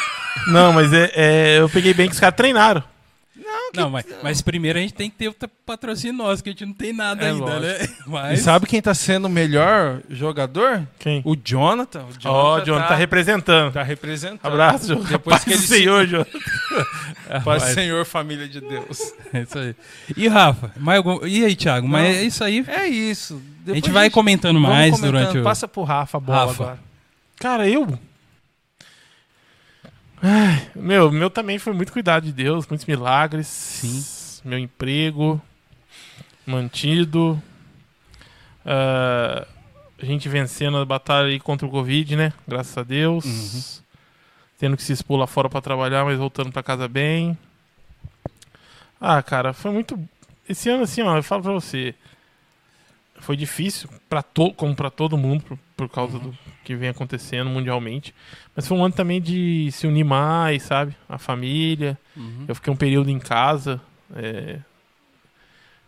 Não, 0.47 0.71
mas 0.71 0.93
é, 0.93 1.11
é, 1.15 1.57
eu 1.59 1.67
peguei 1.69 1.93
bem 1.93 2.07
que 2.07 2.13
os 2.13 2.19
caras 2.19 2.35
treinaram. 2.35 2.83
Não, 3.75 3.89
mas, 3.89 4.05
mas 4.21 4.41
primeiro 4.41 4.77
a 4.77 4.81
gente 4.81 4.93
tem 4.93 5.09
que 5.09 5.15
ter 5.17 5.27
o 5.29 5.35
patrocínio 5.65 6.13
nosso, 6.17 6.43
que 6.43 6.49
a 6.49 6.51
gente 6.51 6.65
não 6.65 6.73
tem 6.73 6.91
nada 6.91 7.23
É 7.25 7.29
ainda, 7.31 7.45
lógico. 7.45 7.61
né? 7.65 7.87
E 8.05 8.09
Mas, 8.09 8.39
sabe 8.41 8.65
quem 8.67 8.81
tá 8.81 8.93
sendo 8.93 9.25
o 9.25 9.29
melhor 9.29 10.01
jogador? 10.09 10.85
Quem? 10.99 11.21
O 11.25 11.35
Jonathan. 11.41 12.01
O 12.03 12.27
Ó, 12.27 12.57
o 12.57 12.61
John 12.61 12.79
tá, 12.79 12.95
representando. 12.95 13.71
tá 13.73 13.83
representando. 13.83 14.51
Abraço, 14.51 14.87
John. 14.95 15.03
Depois 15.03 15.35
Paz 15.37 15.43
que 15.45 15.51
ele 15.51 15.59
Senhor, 15.59 16.05
John. 16.07 16.25
Paz 17.43 17.63
Mas- 17.63 17.73
Senhor, 17.73 18.05
família 18.05 18.47
de 18.47 18.59
Deus. 18.59 19.13
é 19.33 19.41
isso 19.41 19.57
aí. 19.57 19.75
E 20.17 20.27
Rafa, 20.27 20.71
mais 20.77 20.97
algum- 20.97 21.25
e 21.25 21.45
aí, 21.45 21.55
Thiago? 21.55 21.87
Mas 21.87 22.03
Não. 22.15 22.21
é 22.21 22.23
isso 22.23 22.43
aí. 22.43 22.65
É 22.67 22.87
isso. 22.87 23.41
a 23.67 23.73
gente 23.73 23.89
vai 23.89 24.09
comentando 24.09 24.55
vamos 24.55 24.69
mais 24.69 24.91
comentando. 24.95 25.11
durante 25.11 25.37
o. 25.39 25.43
Passa 25.43 25.67
pro 25.67 25.83
Rafa 25.83 26.17
a 26.17 26.21
bola 26.21 26.45
Rafa. 26.45 26.63
agora. 26.63 26.79
Cara, 27.39 27.67
eu. 27.69 27.97
Ai, 30.21 30.69
meu, 30.75 31.11
meu 31.11 31.29
também 31.29 31.57
foi 31.57 31.73
muito 31.73 31.91
cuidado 31.91 32.23
de 32.23 32.31
Deus, 32.31 32.67
muitos 32.67 32.85
milagres. 32.85 33.47
Sim. 33.47 34.41
Meu 34.47 34.59
emprego 34.59 35.41
mantido. 36.45 37.41
Ah, 38.65 39.47
a 40.01 40.05
gente 40.05 40.27
vencendo 40.29 40.77
a 40.77 40.85
batalha 40.85 41.27
aí 41.27 41.39
contra 41.39 41.67
o 41.67 41.71
Covid, 41.71 42.15
né? 42.15 42.33
Graças 42.47 42.77
a 42.77 42.83
Deus. 42.83 43.25
Uhum. 43.25 43.81
Tendo 44.59 44.77
que 44.77 44.83
se 44.83 44.93
expor 44.93 45.19
lá 45.19 45.25
fora 45.25 45.49
pra 45.49 45.61
trabalhar, 45.61 46.05
mas 46.05 46.17
voltando 46.17 46.51
pra 46.51 46.61
casa 46.61 46.87
bem. 46.87 47.37
Ah, 48.99 49.21
cara, 49.23 49.53
foi 49.53 49.71
muito. 49.71 49.99
Esse 50.47 50.69
ano, 50.69 50.83
assim, 50.83 51.01
ó, 51.01 51.17
eu 51.17 51.23
falo 51.23 51.41
pra 51.41 51.51
você. 51.51 51.95
Foi 53.21 53.37
difícil, 53.37 53.87
pra 54.09 54.21
to... 54.23 54.51
como 54.53 54.75
pra 54.75 54.89
todo 54.89 55.17
mundo, 55.17 55.43
por, 55.43 55.57
por 55.77 55.87
causa 55.89 56.17
do 56.19 56.35
que 56.63 56.75
vem 56.75 56.89
acontecendo 56.89 57.49
mundialmente. 57.49 58.13
Mas 58.55 58.67
foi 58.67 58.77
um 58.77 58.83
ano 58.83 58.93
também 58.93 59.21
de 59.21 59.69
se 59.71 59.85
unir 59.87 60.03
mais, 60.03 60.63
sabe? 60.63 60.95
A 61.07 61.17
família. 61.17 61.97
Uhum. 62.17 62.45
Eu 62.47 62.55
fiquei 62.55 62.73
um 62.73 62.75
período 62.75 63.09
em 63.09 63.19
casa. 63.19 63.79
é, 64.15 64.59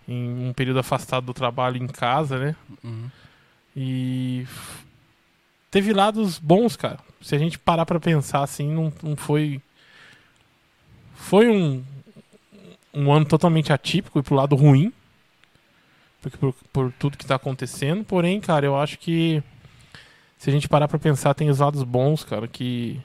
Em 0.07 0.47
um 0.49 0.53
período 0.53 0.79
afastado 0.79 1.25
do 1.25 1.33
trabalho 1.33 1.77
em 1.77 1.87
casa, 1.87 2.37
né? 2.37 2.55
Uhum. 2.83 3.09
E 3.75 4.45
teve 5.71 5.91
lados 5.91 6.37
bons, 6.37 6.75
cara. 6.75 6.99
Se 7.19 7.35
a 7.35 7.39
gente 7.39 7.57
parar 7.57 7.85
pra 7.85 7.99
pensar 7.99 8.43
assim, 8.43 8.71
não, 8.71 8.93
não 9.01 9.15
foi. 9.15 9.59
Foi 11.15 11.49
um, 11.49 11.83
um 12.93 13.11
ano 13.11 13.25
totalmente 13.25 13.73
atípico 13.73 14.19
e 14.19 14.23
pro 14.23 14.35
lado 14.35 14.55
ruim. 14.55 14.93
Porque 16.23 16.37
por, 16.37 16.53
por 16.71 16.91
tudo 16.93 17.17
que 17.17 17.25
tá 17.25 17.35
acontecendo. 17.35 18.03
Porém, 18.03 18.39
cara, 18.39 18.65
eu 18.65 18.75
acho 18.77 18.97
que 18.97 19.43
se 20.37 20.49
a 20.49 20.53
gente 20.53 20.67
parar 20.69 20.87
pra 20.87 20.97
pensar, 20.97 21.33
tem 21.33 21.49
os 21.49 21.59
lados 21.59 21.83
bons, 21.83 22.23
cara, 22.23 22.47
que, 22.47 22.99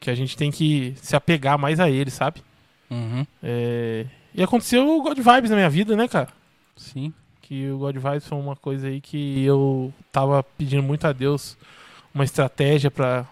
que 0.00 0.10
a 0.10 0.14
gente 0.14 0.36
tem 0.36 0.50
que 0.50 0.94
se 0.96 1.14
apegar 1.14 1.58
mais 1.58 1.78
a 1.78 1.88
eles, 1.90 2.14
sabe? 2.14 2.42
Uhum. 2.90 3.26
É, 3.42 4.06
E 4.34 4.42
aconteceu 4.42 4.88
o 4.88 5.02
God 5.02 5.18
Vibes 5.18 5.50
na 5.50 5.56
minha 5.56 5.70
vida, 5.70 5.94
né, 5.96 6.08
cara? 6.08 6.28
Sim. 6.76 7.12
que 7.42 7.68
o 7.70 7.78
God 7.78 7.96
Vibes 7.96 8.26
foi 8.26 8.38
uma 8.38 8.56
coisa 8.56 8.88
aí 8.88 9.00
que 9.00 9.44
eu 9.44 9.92
tava 10.10 10.42
pedindo 10.42 10.82
muito 10.82 11.06
a 11.06 11.12
Deus 11.12 11.56
uma 12.14 12.24
estratégia 12.24 12.90
pra 12.90 13.26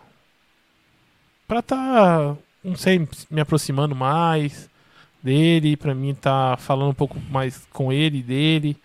para 1.47 1.63
tá, 1.63 2.37
não 2.65 2.77
sei, 2.77 3.07
me 3.31 3.41
aproximando 3.41 3.95
mais 3.95 4.71
dele, 5.23 5.77
pra 5.77 5.95
mim 5.95 6.15
tá 6.15 6.57
falando 6.59 6.91
um 6.91 6.95
pouco 6.95 7.19
mais 7.31 7.67
com 7.73 7.93
ele 7.93 8.19
e 8.19 8.23
dele. 8.23 8.77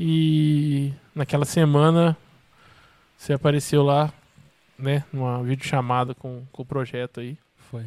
E 0.00 0.92
naquela 1.12 1.44
semana 1.44 2.16
você 3.16 3.32
apareceu 3.32 3.82
lá, 3.82 4.12
né, 4.78 5.02
numa 5.12 5.42
videochamada 5.42 6.14
com, 6.14 6.44
com 6.52 6.62
o 6.62 6.64
projeto 6.64 7.18
aí. 7.18 7.36
Foi. 7.68 7.82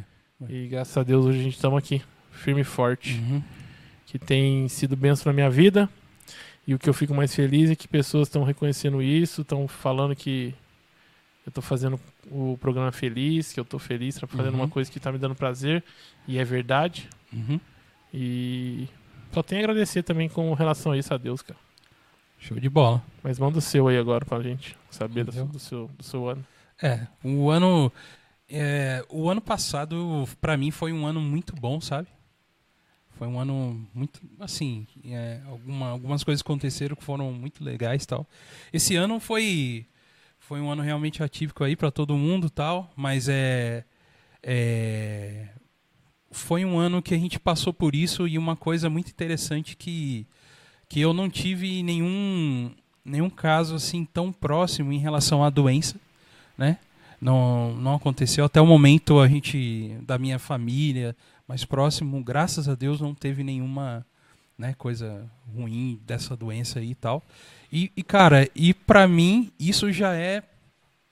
E 0.46 0.66
graças 0.68 0.94
a 0.94 1.02
Deus 1.02 1.24
hoje 1.24 1.40
a 1.40 1.42
gente 1.42 1.54
estamos 1.54 1.78
aqui, 1.78 2.02
firme 2.30 2.60
e 2.60 2.64
forte 2.64 3.14
Uhum. 3.18 3.42
que 4.04 4.18
tem 4.18 4.68
sido 4.68 4.94
benção 4.94 5.30
na 5.30 5.34
minha 5.34 5.48
vida. 5.48 5.88
E 6.66 6.74
o 6.74 6.78
que 6.78 6.86
eu 6.86 6.92
fico 6.92 7.14
mais 7.14 7.34
feliz 7.34 7.70
é 7.70 7.74
que 7.74 7.88
pessoas 7.88 8.28
estão 8.28 8.44
reconhecendo 8.44 9.00
isso, 9.02 9.40
estão 9.40 9.66
falando 9.66 10.14
que 10.14 10.54
eu 11.46 11.50
estou 11.50 11.62
fazendo 11.62 11.98
o 12.30 12.58
programa 12.60 12.92
feliz, 12.92 13.54
que 13.54 13.58
eu 13.58 13.62
estou 13.62 13.80
feliz, 13.80 14.16
estou 14.16 14.28
fazendo 14.28 14.52
Uhum. 14.52 14.60
uma 14.60 14.68
coisa 14.68 14.90
que 14.92 14.98
está 14.98 15.10
me 15.10 15.16
dando 15.18 15.34
prazer, 15.34 15.82
e 16.28 16.38
é 16.38 16.44
verdade. 16.44 17.08
Uhum. 17.32 17.58
E 18.12 18.86
só 19.32 19.42
tenho 19.42 19.62
a 19.62 19.64
agradecer 19.64 20.02
também 20.02 20.28
com 20.28 20.52
relação 20.52 20.92
a 20.92 20.98
isso 20.98 21.14
a 21.14 21.16
Deus, 21.16 21.40
cara. 21.40 21.58
Show 22.42 22.58
de 22.58 22.68
bola. 22.68 23.02
Mas 23.22 23.38
manda 23.38 23.58
o 23.58 23.60
seu 23.60 23.86
aí 23.86 23.96
agora 23.96 24.24
pra 24.24 24.42
gente 24.42 24.76
saber 24.90 25.24
do, 25.24 25.44
do 25.46 25.58
seu, 25.58 25.88
do 25.96 26.02
seu 26.02 26.28
ano. 26.28 26.44
É, 26.82 27.06
o 27.22 27.48
ano. 27.50 27.92
é, 28.50 29.04
o 29.08 29.30
ano 29.30 29.40
passado, 29.40 30.28
pra 30.40 30.56
mim, 30.56 30.72
foi 30.72 30.92
um 30.92 31.06
ano 31.06 31.20
muito 31.20 31.54
bom, 31.54 31.80
sabe? 31.80 32.08
Foi 33.12 33.28
um 33.28 33.38
ano 33.38 33.86
muito. 33.94 34.20
Assim, 34.40 34.86
é, 35.04 35.40
alguma- 35.46 35.90
algumas 35.90 36.24
coisas 36.24 36.40
aconteceram 36.40 36.96
que 36.96 37.04
foram 37.04 37.32
muito 37.32 37.62
legais 37.62 38.04
tal. 38.04 38.26
Esse 38.72 38.96
ano 38.96 39.20
foi. 39.20 39.86
Foi 40.40 40.60
um 40.60 40.68
ano 40.68 40.82
realmente 40.82 41.22
atípico 41.22 41.62
aí 41.62 41.76
pra 41.76 41.92
todo 41.92 42.16
mundo 42.16 42.50
tal, 42.50 42.90
mas 42.96 43.28
é. 43.28 43.84
é 44.42 45.48
foi 46.32 46.64
um 46.64 46.78
ano 46.78 47.02
que 47.02 47.14
a 47.14 47.18
gente 47.18 47.38
passou 47.38 47.72
por 47.74 47.94
isso 47.94 48.26
e 48.26 48.36
uma 48.38 48.56
coisa 48.56 48.88
muito 48.90 49.10
interessante 49.10 49.76
que, 49.76 50.26
que 50.92 51.00
eu 51.00 51.14
não 51.14 51.30
tive 51.30 51.82
nenhum, 51.82 52.70
nenhum 53.02 53.30
caso 53.30 53.76
assim 53.76 54.04
tão 54.04 54.30
próximo 54.30 54.92
em 54.92 54.98
relação 54.98 55.42
à 55.42 55.48
doença, 55.48 55.98
né? 56.56 56.76
Não, 57.18 57.74
não 57.76 57.94
aconteceu 57.94 58.44
até 58.44 58.60
o 58.60 58.66
momento 58.66 59.18
a 59.18 59.26
gente 59.26 59.96
da 60.02 60.18
minha 60.18 60.38
família 60.38 61.16
mais 61.48 61.64
próximo, 61.64 62.22
graças 62.22 62.68
a 62.68 62.74
Deus 62.74 63.00
não 63.00 63.14
teve 63.14 63.42
nenhuma 63.42 64.04
né, 64.58 64.74
coisa 64.74 65.26
ruim 65.56 65.98
dessa 66.04 66.36
doença 66.36 66.78
aí 66.78 66.90
e 66.90 66.94
tal. 66.94 67.22
E, 67.72 67.90
e 67.96 68.02
cara, 68.02 68.46
e 68.54 68.74
pra 68.74 69.08
mim 69.08 69.50
isso 69.58 69.90
já 69.90 70.14
é 70.14 70.42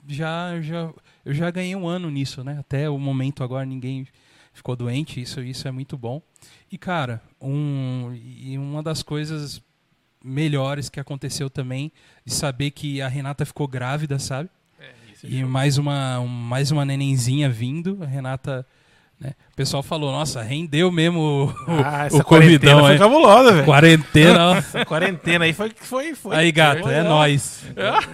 já 0.07 0.61
já 0.61 0.93
eu 1.25 1.33
já 1.33 1.49
ganhei 1.49 1.75
um 1.75 1.87
ano 1.87 2.11
nisso, 2.11 2.43
né? 2.43 2.59
Até 2.59 2.87
o 2.87 2.99
momento 2.99 3.43
agora 3.43 3.65
ninguém 3.65 4.07
ficou 4.53 4.75
doente, 4.75 5.19
isso 5.19 5.41
isso 5.41 5.67
é 5.67 5.71
muito 5.71 5.97
bom. 5.97 6.21
E 6.71 6.77
cara, 6.77 7.19
um 7.41 8.13
e 8.13 8.59
uma 8.59 8.83
das 8.83 9.01
coisas 9.01 9.59
melhores 10.23 10.89
que 10.89 10.99
aconteceu 10.99 11.49
também 11.49 11.91
de 12.25 12.33
saber 12.33 12.71
que 12.71 13.01
a 13.01 13.07
Renata 13.07 13.45
ficou 13.45 13.67
grávida, 13.67 14.19
sabe? 14.19 14.49
E 15.23 15.43
mais 15.43 15.77
uma, 15.77 16.19
um- 16.19 16.27
mais 16.27 16.71
uma 16.71 16.83
nenenzinha 16.85 17.49
vindo, 17.49 17.99
a 18.01 18.05
Renata, 18.05 18.65
né? 19.21 19.31
O 19.53 19.55
pessoal 19.55 19.83
falou, 19.83 20.11
nossa, 20.11 20.41
rendeu 20.41 20.91
mesmo 20.91 21.19
o, 21.67 21.71
Ah, 21.83 22.03
o 22.03 22.05
essa 22.07 22.23
Covidão 22.23 22.23
quarentena 22.23 22.79
foi 22.81 22.91
aí. 22.93 22.97
cabulosa, 22.97 23.51
velho. 23.53 23.65
quarentena. 23.65 24.47
ó. 24.49 24.55
Essa 24.71 24.83
quarentena 24.85 25.45
aí 25.45 25.53
foi... 25.53 25.71
foi, 25.75 26.15
foi 26.15 26.35
Aí, 26.35 26.51
gato, 26.51 26.81
foi, 26.81 26.93
é 26.95 27.01
ó. 27.01 27.03
nóis. 27.03 27.63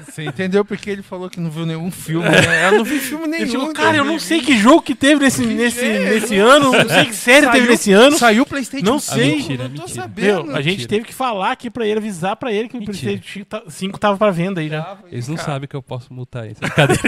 Você 0.06 0.26
entendeu 0.26 0.66
porque 0.66 0.90
ele 0.90 1.02
falou 1.02 1.30
que 1.30 1.40
não 1.40 1.50
viu 1.50 1.66
nenhum 1.66 1.90
filme, 1.90 2.28
né? 2.28 2.68
Eu 2.68 2.78
não 2.80 2.84
vi 2.84 3.00
filme 3.00 3.26
nenhum. 3.32 3.48
falou, 3.50 3.74
cara, 3.74 3.96
eu 3.98 4.04
não 4.04 4.18
2020. 4.18 4.22
sei 4.28 4.42
que 4.42 4.58
jogo 4.62 4.82
que 4.82 4.94
teve 4.94 5.24
nesse, 5.24 5.46
nesse, 5.46 5.82
nesse 5.88 6.38
ano, 6.38 6.72
não 6.74 6.90
sei 6.90 7.06
que 7.06 7.16
série 7.16 7.46
teve 7.48 7.58
Saiu- 7.60 7.70
nesse 7.72 7.94
ano. 7.94 8.18
Saiu 8.18 8.44
o 8.44 8.46
PlayStation 8.46 8.86
Não 8.86 9.00
5, 9.00 9.16
sei. 9.18 9.36
mentira, 9.38 9.64
não 9.64 9.76
tô 9.76 9.82
mentira. 9.84 10.02
sabendo. 10.02 10.44
Meu, 10.48 10.56
a 10.56 10.62
gente 10.62 10.72
mentira. 10.72 10.90
teve 10.90 11.06
que 11.06 11.14
falar 11.14 11.52
aqui 11.54 11.70
pra 11.70 11.88
ele, 11.88 12.00
avisar 12.00 12.36
pra 12.36 12.52
ele 12.52 12.68
que 12.68 12.76
o 12.76 12.80
Mentira. 12.82 12.98
PlayStation 12.98 13.46
5 13.70 13.98
tava 14.00 14.18
pra 14.18 14.30
venda 14.32 14.60
aí 14.60 14.68
já. 14.68 14.98
Eles 15.10 15.30
não 15.30 15.36
Cara, 15.38 15.46
sabem 15.54 15.70
que 15.70 15.76
eu 15.76 15.82
posso 15.82 16.14
multar 16.14 16.46
isso. 16.50 16.60
Brincadeira. 16.60 17.02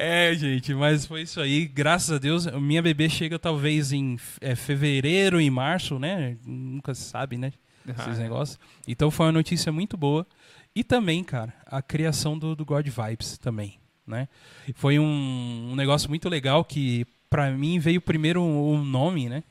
É, 0.00 0.34
gente, 0.34 0.74
mas 0.74 1.04
foi 1.06 1.22
isso 1.22 1.40
aí. 1.40 1.66
Graças 1.66 2.10
a 2.10 2.18
Deus, 2.18 2.46
minha 2.46 2.82
bebê 2.82 3.08
chega 3.08 3.38
talvez 3.38 3.92
em 3.92 4.18
é, 4.40 4.54
fevereiro 4.54 5.40
e 5.40 5.50
março, 5.50 5.98
né? 5.98 6.36
Nunca 6.46 6.94
se 6.94 7.02
sabe, 7.02 7.36
né? 7.36 7.52
Esses 7.86 8.18
negócios. 8.18 8.58
Então 8.86 9.10
foi 9.10 9.26
uma 9.26 9.32
notícia 9.32 9.70
muito 9.72 9.96
boa. 9.96 10.26
E 10.74 10.84
também, 10.84 11.24
cara, 11.24 11.52
a 11.66 11.82
criação 11.82 12.38
do, 12.38 12.54
do 12.54 12.64
God 12.64 12.86
Vibes 12.86 13.36
também, 13.38 13.78
né? 14.06 14.28
Foi 14.74 14.98
um, 14.98 15.70
um 15.72 15.74
negócio 15.74 16.08
muito 16.08 16.28
legal 16.28 16.64
que, 16.64 17.04
pra 17.28 17.50
mim, 17.50 17.78
veio 17.78 18.00
primeiro 18.00 18.42
o 18.42 18.78
nome, 18.84 19.28
né? 19.28 19.42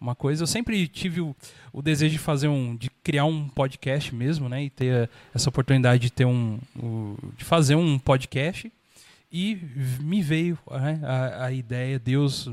Uma 0.00 0.14
coisa, 0.14 0.42
eu 0.42 0.46
sempre 0.46 0.86
tive 0.88 1.20
o, 1.20 1.34
o 1.72 1.82
desejo 1.82 2.12
de 2.12 2.18
fazer 2.18 2.48
um, 2.48 2.74
de 2.74 2.90
criar 3.02 3.24
um 3.26 3.48
podcast 3.48 4.14
mesmo, 4.14 4.48
né? 4.48 4.64
E 4.64 4.70
ter 4.70 5.08
essa 5.34 5.48
oportunidade 5.48 6.00
de 6.02 6.10
ter 6.10 6.24
um, 6.24 6.58
o- 6.76 7.16
de 7.36 7.44
fazer 7.44 7.74
um 7.74 7.98
podcast. 7.98 8.70
E 9.32 9.56
me 10.00 10.22
veio 10.22 10.58
né, 10.70 11.00
a, 11.02 11.46
a 11.46 11.52
ideia, 11.52 11.98
Deus 11.98 12.48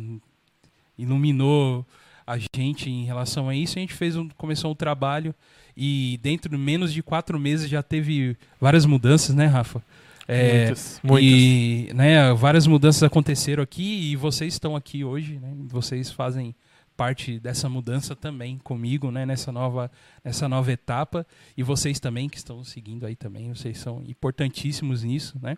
iluminou 0.97 1.85
a 2.25 2.37
gente 2.37 2.89
em 2.89 3.05
relação 3.05 3.49
a 3.49 3.55
isso. 3.55 3.77
A 3.77 3.81
gente 3.81 3.93
fez 3.93 4.15
um, 4.15 4.27
começou 4.29 4.71
um 4.71 4.75
trabalho 4.75 5.33
e 5.75 6.19
dentro 6.21 6.49
de 6.49 6.57
menos 6.57 6.91
de 6.91 7.01
quatro 7.01 7.39
meses 7.39 7.69
já 7.69 7.81
teve 7.81 8.35
várias 8.59 8.85
mudanças, 8.85 9.35
né, 9.35 9.45
Rafa? 9.45 9.81
É, 10.27 10.65
muitas, 10.65 10.99
muitas. 11.01 11.29
E 11.29 11.89
né, 11.95 12.33
várias 12.33 12.67
mudanças 12.67 13.01
aconteceram 13.01 13.63
aqui 13.63 14.11
e 14.11 14.15
vocês 14.15 14.53
estão 14.53 14.75
aqui 14.75 15.03
hoje, 15.03 15.39
né? 15.39 15.53
Vocês 15.69 16.11
fazem 16.11 16.53
parte 16.97 17.39
dessa 17.39 17.69
mudança 17.69 18.15
também 18.15 18.57
comigo, 18.57 19.11
né? 19.11 19.23
Nessa 19.23 19.51
nova, 19.51 19.91
nessa 20.23 20.49
nova 20.49 20.71
etapa 20.71 21.25
e 21.55 21.61
vocês 21.61 21.99
também 21.99 22.27
que 22.27 22.37
estão 22.37 22.63
seguindo 22.63 23.05
aí 23.05 23.15
também, 23.15 23.53
vocês 23.53 23.77
são 23.77 24.03
importantíssimos 24.07 25.03
nisso, 25.03 25.37
né? 25.39 25.55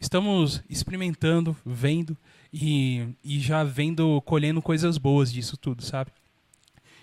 Estamos 0.00 0.62
experimentando, 0.68 1.56
vendo 1.64 2.16
e, 2.52 3.06
e 3.24 3.38
já 3.38 3.62
vendo, 3.62 4.20
colhendo 4.22 4.60
coisas 4.60 4.98
boas 4.98 5.32
disso 5.32 5.56
tudo, 5.56 5.82
sabe? 5.82 6.10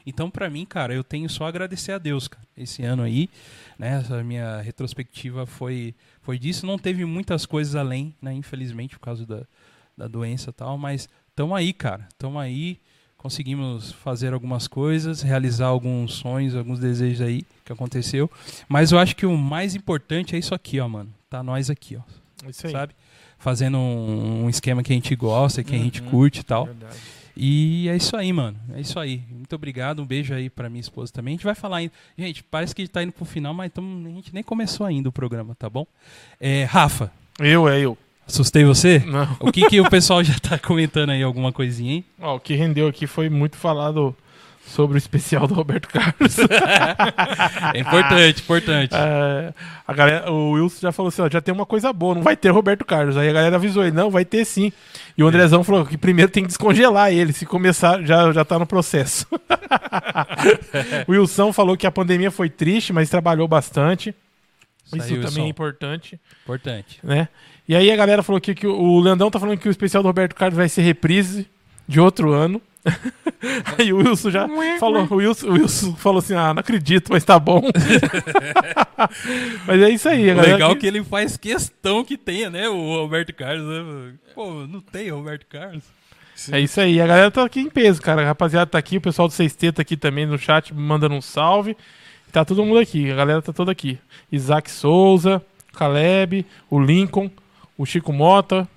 Então, 0.05 0.29
para 0.29 0.49
mim, 0.49 0.65
cara, 0.65 0.93
eu 0.93 1.03
tenho 1.03 1.29
só 1.29 1.45
a 1.45 1.49
agradecer 1.49 1.91
a 1.91 1.97
Deus, 1.97 2.27
cara. 2.27 2.45
Esse 2.57 2.81
ano 2.83 3.03
aí, 3.03 3.29
né? 3.77 3.99
Essa 3.99 4.23
minha 4.23 4.61
retrospectiva 4.61 5.45
foi, 5.45 5.93
foi 6.21 6.39
disso. 6.39 6.65
Não 6.65 6.77
teve 6.77 7.03
muitas 7.03 7.45
coisas 7.45 7.75
além, 7.75 8.15
né? 8.21 8.33
Infelizmente, 8.33 8.97
por 8.97 9.03
causa 9.03 9.25
da, 9.25 9.45
da 9.97 10.07
doença 10.07 10.49
e 10.49 10.53
tal. 10.53 10.77
Mas 10.77 11.09
tamo 11.35 11.53
aí, 11.53 11.73
cara. 11.73 12.07
Tamo 12.17 12.39
aí. 12.39 12.79
Conseguimos 13.17 13.91
fazer 13.91 14.33
algumas 14.33 14.67
coisas, 14.67 15.21
realizar 15.21 15.67
alguns 15.67 16.13
sonhos, 16.13 16.55
alguns 16.55 16.79
desejos 16.79 17.21
aí 17.21 17.43
que 17.65 17.73
aconteceu. 17.73 18.29
Mas 18.69 18.91
eu 18.91 18.99
acho 18.99 19.15
que 19.15 19.25
o 19.25 19.35
mais 19.35 19.75
importante 19.75 20.35
é 20.35 20.39
isso 20.39 20.53
aqui, 20.53 20.79
ó, 20.79 20.87
mano. 20.87 21.09
Tá 21.29 21.41
nós 21.43 21.69
aqui, 21.69 21.97
ó. 21.97 22.47
Isso 22.49 22.67
aí. 22.67 22.71
Sabe? 22.73 22.93
Fazendo 23.39 23.77
um, 23.77 24.45
um 24.45 24.49
esquema 24.49 24.81
que 24.83 24.93
a 24.93 24.95
gente 24.95 25.15
gosta, 25.15 25.63
que 25.63 25.75
a 25.75 25.79
gente 25.79 26.01
Uhum. 26.01 26.09
curte 26.09 26.39
e 26.39 26.43
tal. 26.43 26.65
Verdade. 26.65 26.95
E 27.35 27.87
é 27.89 27.95
isso 27.95 28.15
aí, 28.15 28.31
mano. 28.33 28.57
É 28.73 28.81
isso 28.81 28.99
aí. 28.99 29.21
Muito 29.29 29.53
obrigado. 29.55 30.01
Um 30.01 30.05
beijo 30.05 30.33
aí 30.33 30.49
pra 30.49 30.69
minha 30.69 30.81
esposa 30.81 31.11
também. 31.11 31.33
A 31.33 31.37
gente 31.37 31.45
vai 31.45 31.53
falar 31.53 31.77
ainda. 31.77 31.93
Gente, 32.17 32.43
parece 32.43 32.73
que 32.73 32.87
tá 32.87 33.03
indo 33.03 33.11
pro 33.11 33.25
final, 33.25 33.53
mas 33.53 33.71
tamo... 33.71 34.07
a 34.07 34.11
gente 34.11 34.33
nem 34.33 34.41
começou 34.43 34.85
ainda 34.87 35.09
o 35.09 35.11
programa, 35.11 35.53
tá 35.53 35.69
bom? 35.69 35.85
É, 36.39 36.63
Rafa, 36.63 37.11
Eu, 37.39 37.67
é 37.69 37.79
eu. 37.79 37.95
Assustei 38.27 38.63
você? 38.63 38.99
Não. 39.05 39.27
O 39.39 39.51
que, 39.51 39.67
que 39.67 39.79
o 39.79 39.89
pessoal 39.89 40.23
já 40.23 40.37
tá 40.39 40.59
comentando 40.59 41.11
aí? 41.11 41.23
Alguma 41.23 41.51
coisinha, 41.51 41.93
hein? 41.95 42.05
Ó, 42.19 42.35
o 42.35 42.39
que 42.39 42.53
rendeu 42.55 42.87
aqui 42.87 43.07
foi 43.07 43.29
muito 43.29 43.57
falado 43.57 44.15
sobre 44.67 44.97
o 44.97 44.99
especial 44.99 45.47
do 45.47 45.53
Roberto 45.53 45.87
Carlos. 45.87 46.35
É 47.73 47.79
importante, 47.79 48.41
importante. 48.41 48.95
É, 48.95 49.53
a 49.87 49.93
galera, 49.93 50.31
o 50.31 50.51
Wilson 50.51 50.79
já 50.81 50.91
falou 50.91 51.09
assim, 51.09 51.21
ó, 51.21 51.29
já 51.29 51.41
tem 51.41 51.53
uma 51.53 51.65
coisa 51.65 51.91
boa, 51.91 52.15
não 52.15 52.21
vai 52.21 52.35
ter 52.35 52.49
Roberto 52.49 52.85
Carlos. 52.85 53.17
Aí 53.17 53.29
a 53.29 53.33
galera 53.33 53.55
avisou 53.55 53.83
ele, 53.83 53.95
não, 53.95 54.09
vai 54.09 54.25
ter 54.25 54.45
sim. 54.45 54.71
E 55.17 55.23
o 55.23 55.27
Andrezão 55.27 55.63
falou 55.63 55.85
que 55.85 55.97
primeiro 55.97 56.31
tem 56.31 56.43
que 56.43 56.47
descongelar 56.47 57.11
ele, 57.11 57.33
se 57.33 57.45
começar, 57.45 58.03
já, 58.03 58.31
já 58.31 58.45
tá 58.45 58.57
no 58.59 58.65
processo. 58.65 59.25
o 61.07 61.11
Wilson 61.11 61.51
falou 61.53 61.77
que 61.77 61.87
a 61.87 61.91
pandemia 61.91 62.31
foi 62.31 62.49
triste, 62.49 62.93
mas 62.93 63.09
trabalhou 63.09 63.47
bastante. 63.47 64.13
Isso, 64.85 64.95
aí, 64.95 65.01
também 65.01 65.23
Wilson. 65.23 65.41
é 65.41 65.47
importante, 65.47 66.19
Importante. 66.43 66.99
né? 67.03 67.27
E 67.67 67.75
aí 67.75 67.91
a 67.91 67.95
galera 67.95 68.23
falou 68.23 68.39
que, 68.39 68.55
que 68.55 68.65
o- 68.67 68.99
Leandão 68.99 69.29
tá 69.29 69.39
falando 69.39 69.57
que 69.57 69.67
o 69.67 69.71
especial 69.71 70.01
do 70.01 70.07
Roberto 70.07 70.35
Carlos 70.35 70.57
vai 70.57 70.69
ser 70.69 70.81
reprise 70.83 71.47
de 71.87 71.99
outro 71.99 72.31
ano. 72.33 72.61
aí 73.77 73.91
o 73.91 73.97
Wilson 73.97 74.31
já 74.31 74.47
falou, 74.79 75.05
o 75.09 75.15
Wilson, 75.15 75.47
o 75.47 75.53
Wilson 75.53 75.95
falou 75.95 76.19
assim, 76.19 76.35
ah, 76.35 76.53
não 76.53 76.61
acredito, 76.61 77.11
mas 77.11 77.25
tá 77.25 77.37
bom. 77.37 77.61
mas 79.67 79.81
é 79.81 79.89
isso 79.89 80.07
aí, 80.09 80.27
galera 80.27 80.53
legal 80.53 80.71
é 80.71 80.73
que- 80.75 80.81
que 80.81 80.87
ele 80.87 81.03
faz 81.03 81.37
questão 81.37 82.03
que 82.03 82.17
tenha, 82.17 82.49
né? 82.49 82.67
O 82.69 83.01
Roberto 83.01 83.33
Carlos. 83.33 83.65
Né? 83.67 84.13
Pô, 84.33 84.51
não 84.67 84.81
tem 84.81 85.11
o 85.11 85.17
Roberto 85.17 85.45
Carlos. 85.47 85.83
É 86.51 86.59
isso 86.59 86.79
aí, 86.79 87.01
a 87.01 87.07
galera 87.07 87.31
tá 87.31 87.43
aqui 87.43 87.59
em 87.59 87.69
peso, 87.69 88.01
cara. 88.01 88.21
A 88.21 88.25
rapaziada 88.25 88.67
tá 88.67 88.77
aqui, 88.77 88.97
o 88.97 89.01
pessoal 89.01 89.27
do 89.27 89.33
Sextet 89.33 89.75
tá 89.75 89.81
aqui 89.81 89.97
também 89.97 90.25
no 90.25 90.37
chat 90.37 90.73
mandando 90.73 91.15
um 91.15 91.21
salve. 91.21 91.75
Tá 92.31 92.45
todo 92.45 92.63
mundo 92.63 92.79
aqui, 92.79 93.09
a 93.11 93.15
galera 93.15 93.41
tá 93.41 93.51
toda 93.51 93.71
aqui. 93.71 93.97
Isaac 94.31 94.69
Souza, 94.69 95.41
Caleb, 95.73 96.45
o 96.69 96.79
Lincoln, 96.79 97.31
o 97.77 97.85
Chico 97.85 98.11
Mota, 98.11 98.67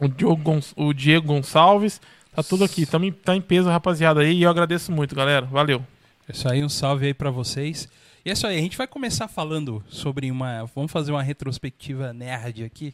o 0.00 0.08
Diogo, 0.08 0.42
Gon- 0.42 0.60
o 0.76 0.92
Diego 0.92 1.26
Gonçalves. 1.26 2.00
Tá 2.34 2.42
tudo 2.42 2.64
aqui, 2.64 2.86
Tamo 2.86 3.04
em- 3.04 3.12
tá 3.12 3.34
em 3.34 3.40
peso, 3.40 3.68
rapaziada 3.68 4.20
aí. 4.20 4.36
E 4.38 4.42
eu 4.42 4.50
agradeço 4.50 4.92
muito, 4.92 5.14
galera. 5.14 5.46
Valeu. 5.46 5.84
É 6.28 6.32
isso 6.32 6.48
aí, 6.48 6.62
um 6.64 6.68
salve 6.68 7.06
aí 7.06 7.14
pra 7.14 7.30
vocês. 7.30 7.88
E 8.24 8.30
é 8.30 8.32
isso 8.32 8.46
aí, 8.46 8.58
a 8.58 8.60
gente 8.60 8.76
vai 8.76 8.86
começar 8.86 9.26
falando 9.28 9.82
sobre 9.88 10.30
uma. 10.30 10.64
Vamos 10.74 10.92
fazer 10.92 11.10
uma 11.10 11.22
retrospectiva 11.22 12.12
nerd 12.12 12.62
aqui. 12.64 12.92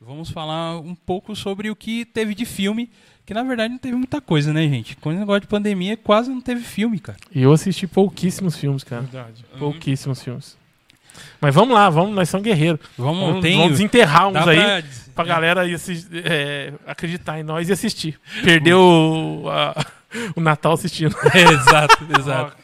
Vamos 0.00 0.30
falar 0.30 0.78
um 0.78 0.94
pouco 0.94 1.36
sobre 1.36 1.68
o 1.70 1.76
que 1.76 2.06
teve 2.06 2.34
de 2.34 2.46
filme, 2.46 2.88
que 3.26 3.34
na 3.34 3.42
verdade 3.42 3.72
não 3.72 3.78
teve 3.78 3.96
muita 3.96 4.18
coisa, 4.18 4.50
né, 4.50 4.62
gente? 4.66 4.96
Com 4.96 5.10
o 5.10 5.12
negócio 5.12 5.42
de 5.42 5.46
pandemia, 5.46 5.94
quase 5.96 6.30
não 6.30 6.40
teve 6.40 6.62
filme, 6.62 6.98
cara. 6.98 7.18
E 7.34 7.42
eu 7.42 7.52
assisti 7.52 7.86
pouquíssimos 7.86 8.56
filmes, 8.56 8.82
cara. 8.82 9.02
Verdade. 9.02 9.44
Pouquíssimos 9.58 10.22
filmes. 10.22 10.56
Mas 11.40 11.54
vamos 11.54 11.74
lá, 11.74 11.88
vamos, 11.90 12.14
nós 12.14 12.28
somos 12.28 12.44
guerreiros. 12.44 12.80
Vamos, 12.96 13.20
Vamos, 13.28 13.42
tem. 13.42 13.56
vamos 13.56 13.72
desenterrar 13.72 14.28
uns 14.28 14.36
aí. 14.36 14.56
pra- 14.56 14.82
pra 15.14 15.24
galera 15.24 15.66
ir 15.66 15.74
assis- 15.74 16.08
é, 16.12 16.72
acreditar 16.86 17.38
em 17.38 17.42
nós 17.42 17.68
e 17.68 17.72
assistir. 17.72 18.18
Perdeu 18.44 18.80
o, 18.80 19.48
a- 19.50 19.74
o 20.36 20.40
Natal 20.40 20.72
assistindo. 20.72 21.14
exato, 21.34 22.06
exato. 22.18 22.56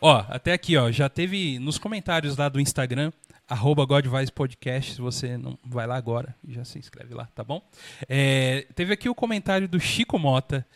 Ó, 0.00 0.24
até 0.28 0.52
aqui, 0.52 0.76
ó, 0.76 0.90
já 0.90 1.08
teve 1.08 1.58
nos 1.58 1.78
comentários 1.78 2.36
lá 2.36 2.48
do 2.48 2.60
Instagram, 2.60 3.10
arroba 3.48 3.86
Podcast, 4.34 4.94
se 4.94 5.00
você 5.00 5.38
não 5.38 5.58
vai 5.64 5.86
lá 5.86 5.96
agora, 5.96 6.34
já 6.48 6.64
se 6.64 6.78
inscreve 6.78 7.14
lá, 7.14 7.26
tá 7.34 7.42
bom? 7.42 7.62
É, 8.08 8.66
teve 8.74 8.92
aqui 8.92 9.08
o 9.08 9.14
comentário 9.14 9.66
do 9.68 9.80
Chico 9.80 10.18
Mota 10.18 10.66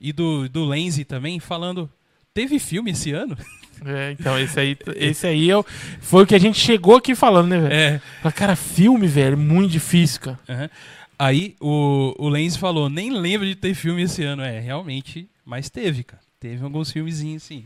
e 0.00 0.12
do, 0.12 0.48
do 0.48 0.64
Lenzi 0.64 1.04
também, 1.04 1.40
falando, 1.40 1.90
teve 2.32 2.58
filme 2.60 2.92
esse 2.92 3.10
ano? 3.12 3.36
É, 3.84 4.12
então, 4.12 4.38
esse 4.38 4.58
aí, 4.58 4.76
esse 4.96 5.26
aí 5.26 5.50
é 5.50 5.56
o- 5.56 5.64
foi 6.00 6.24
o 6.24 6.26
que 6.26 6.34
a 6.34 6.38
gente 6.38 6.58
chegou 6.58 6.96
aqui 6.96 7.14
falando, 7.14 7.48
né, 7.48 7.58
velho? 7.60 7.72
É, 7.72 8.00
Mas, 8.22 8.34
Cara, 8.34 8.56
filme, 8.56 9.06
velho, 9.06 9.34
é 9.34 9.36
muito 9.36 9.70
difícil, 9.70 10.20
cara. 10.20 10.38
aham. 10.48 10.70
Aí 11.18 11.56
o, 11.60 12.14
o 12.16 12.28
Lenzi 12.28 12.56
falou, 12.58 12.88
nem 12.88 13.10
lembro 13.10 13.44
de 13.46 13.56
ter 13.56 13.74
filme 13.74 14.02
esse 14.02 14.22
ano. 14.22 14.40
É, 14.42 14.60
realmente, 14.60 15.28
mas 15.44 15.68
teve, 15.68 16.04
cara. 16.04 16.22
Teve 16.38 16.62
alguns 16.62 16.92
filmezinhos, 16.92 17.42
sim. 17.42 17.64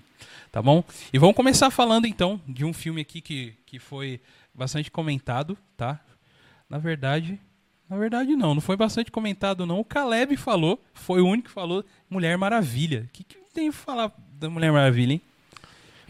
Tá 0.51 0.63
bom? 0.63 0.83
E 1.13 1.19
vamos 1.19 1.37
começar 1.37 1.71
falando, 1.71 2.07
então, 2.07 2.41
de 2.49 2.65
um 2.65 2.73
filme 2.73 3.03
aqui 3.03 3.21
que, 3.21 3.53
que 3.67 3.79
foi 3.79 4.21
bastante 4.55 4.91
comentado, 4.91 5.57
tá? 5.77 6.01
Na 6.69 6.79
verdade, 6.79 7.39
na 7.91 7.99
verdade 7.99 8.35
não, 8.37 8.55
não 8.55 8.61
foi 8.63 8.77
bastante 8.77 9.11
comentado 9.11 9.67
não. 9.67 9.81
O 9.81 9.85
Caleb 9.85 10.35
falou, 10.39 10.83
foi 10.95 11.21
o 11.21 11.27
único 11.27 11.49
que 11.49 11.55
falou 11.55 11.85
Mulher 12.09 12.39
Maravilha. 12.39 13.05
O 13.07 13.13
que, 13.13 13.23
que 13.25 13.37
tem 13.53 13.71
pra 13.71 13.79
falar 13.81 14.13
da 14.41 14.49
Mulher 14.49 14.73
Maravilha, 14.73 15.13
hein? 15.13 15.21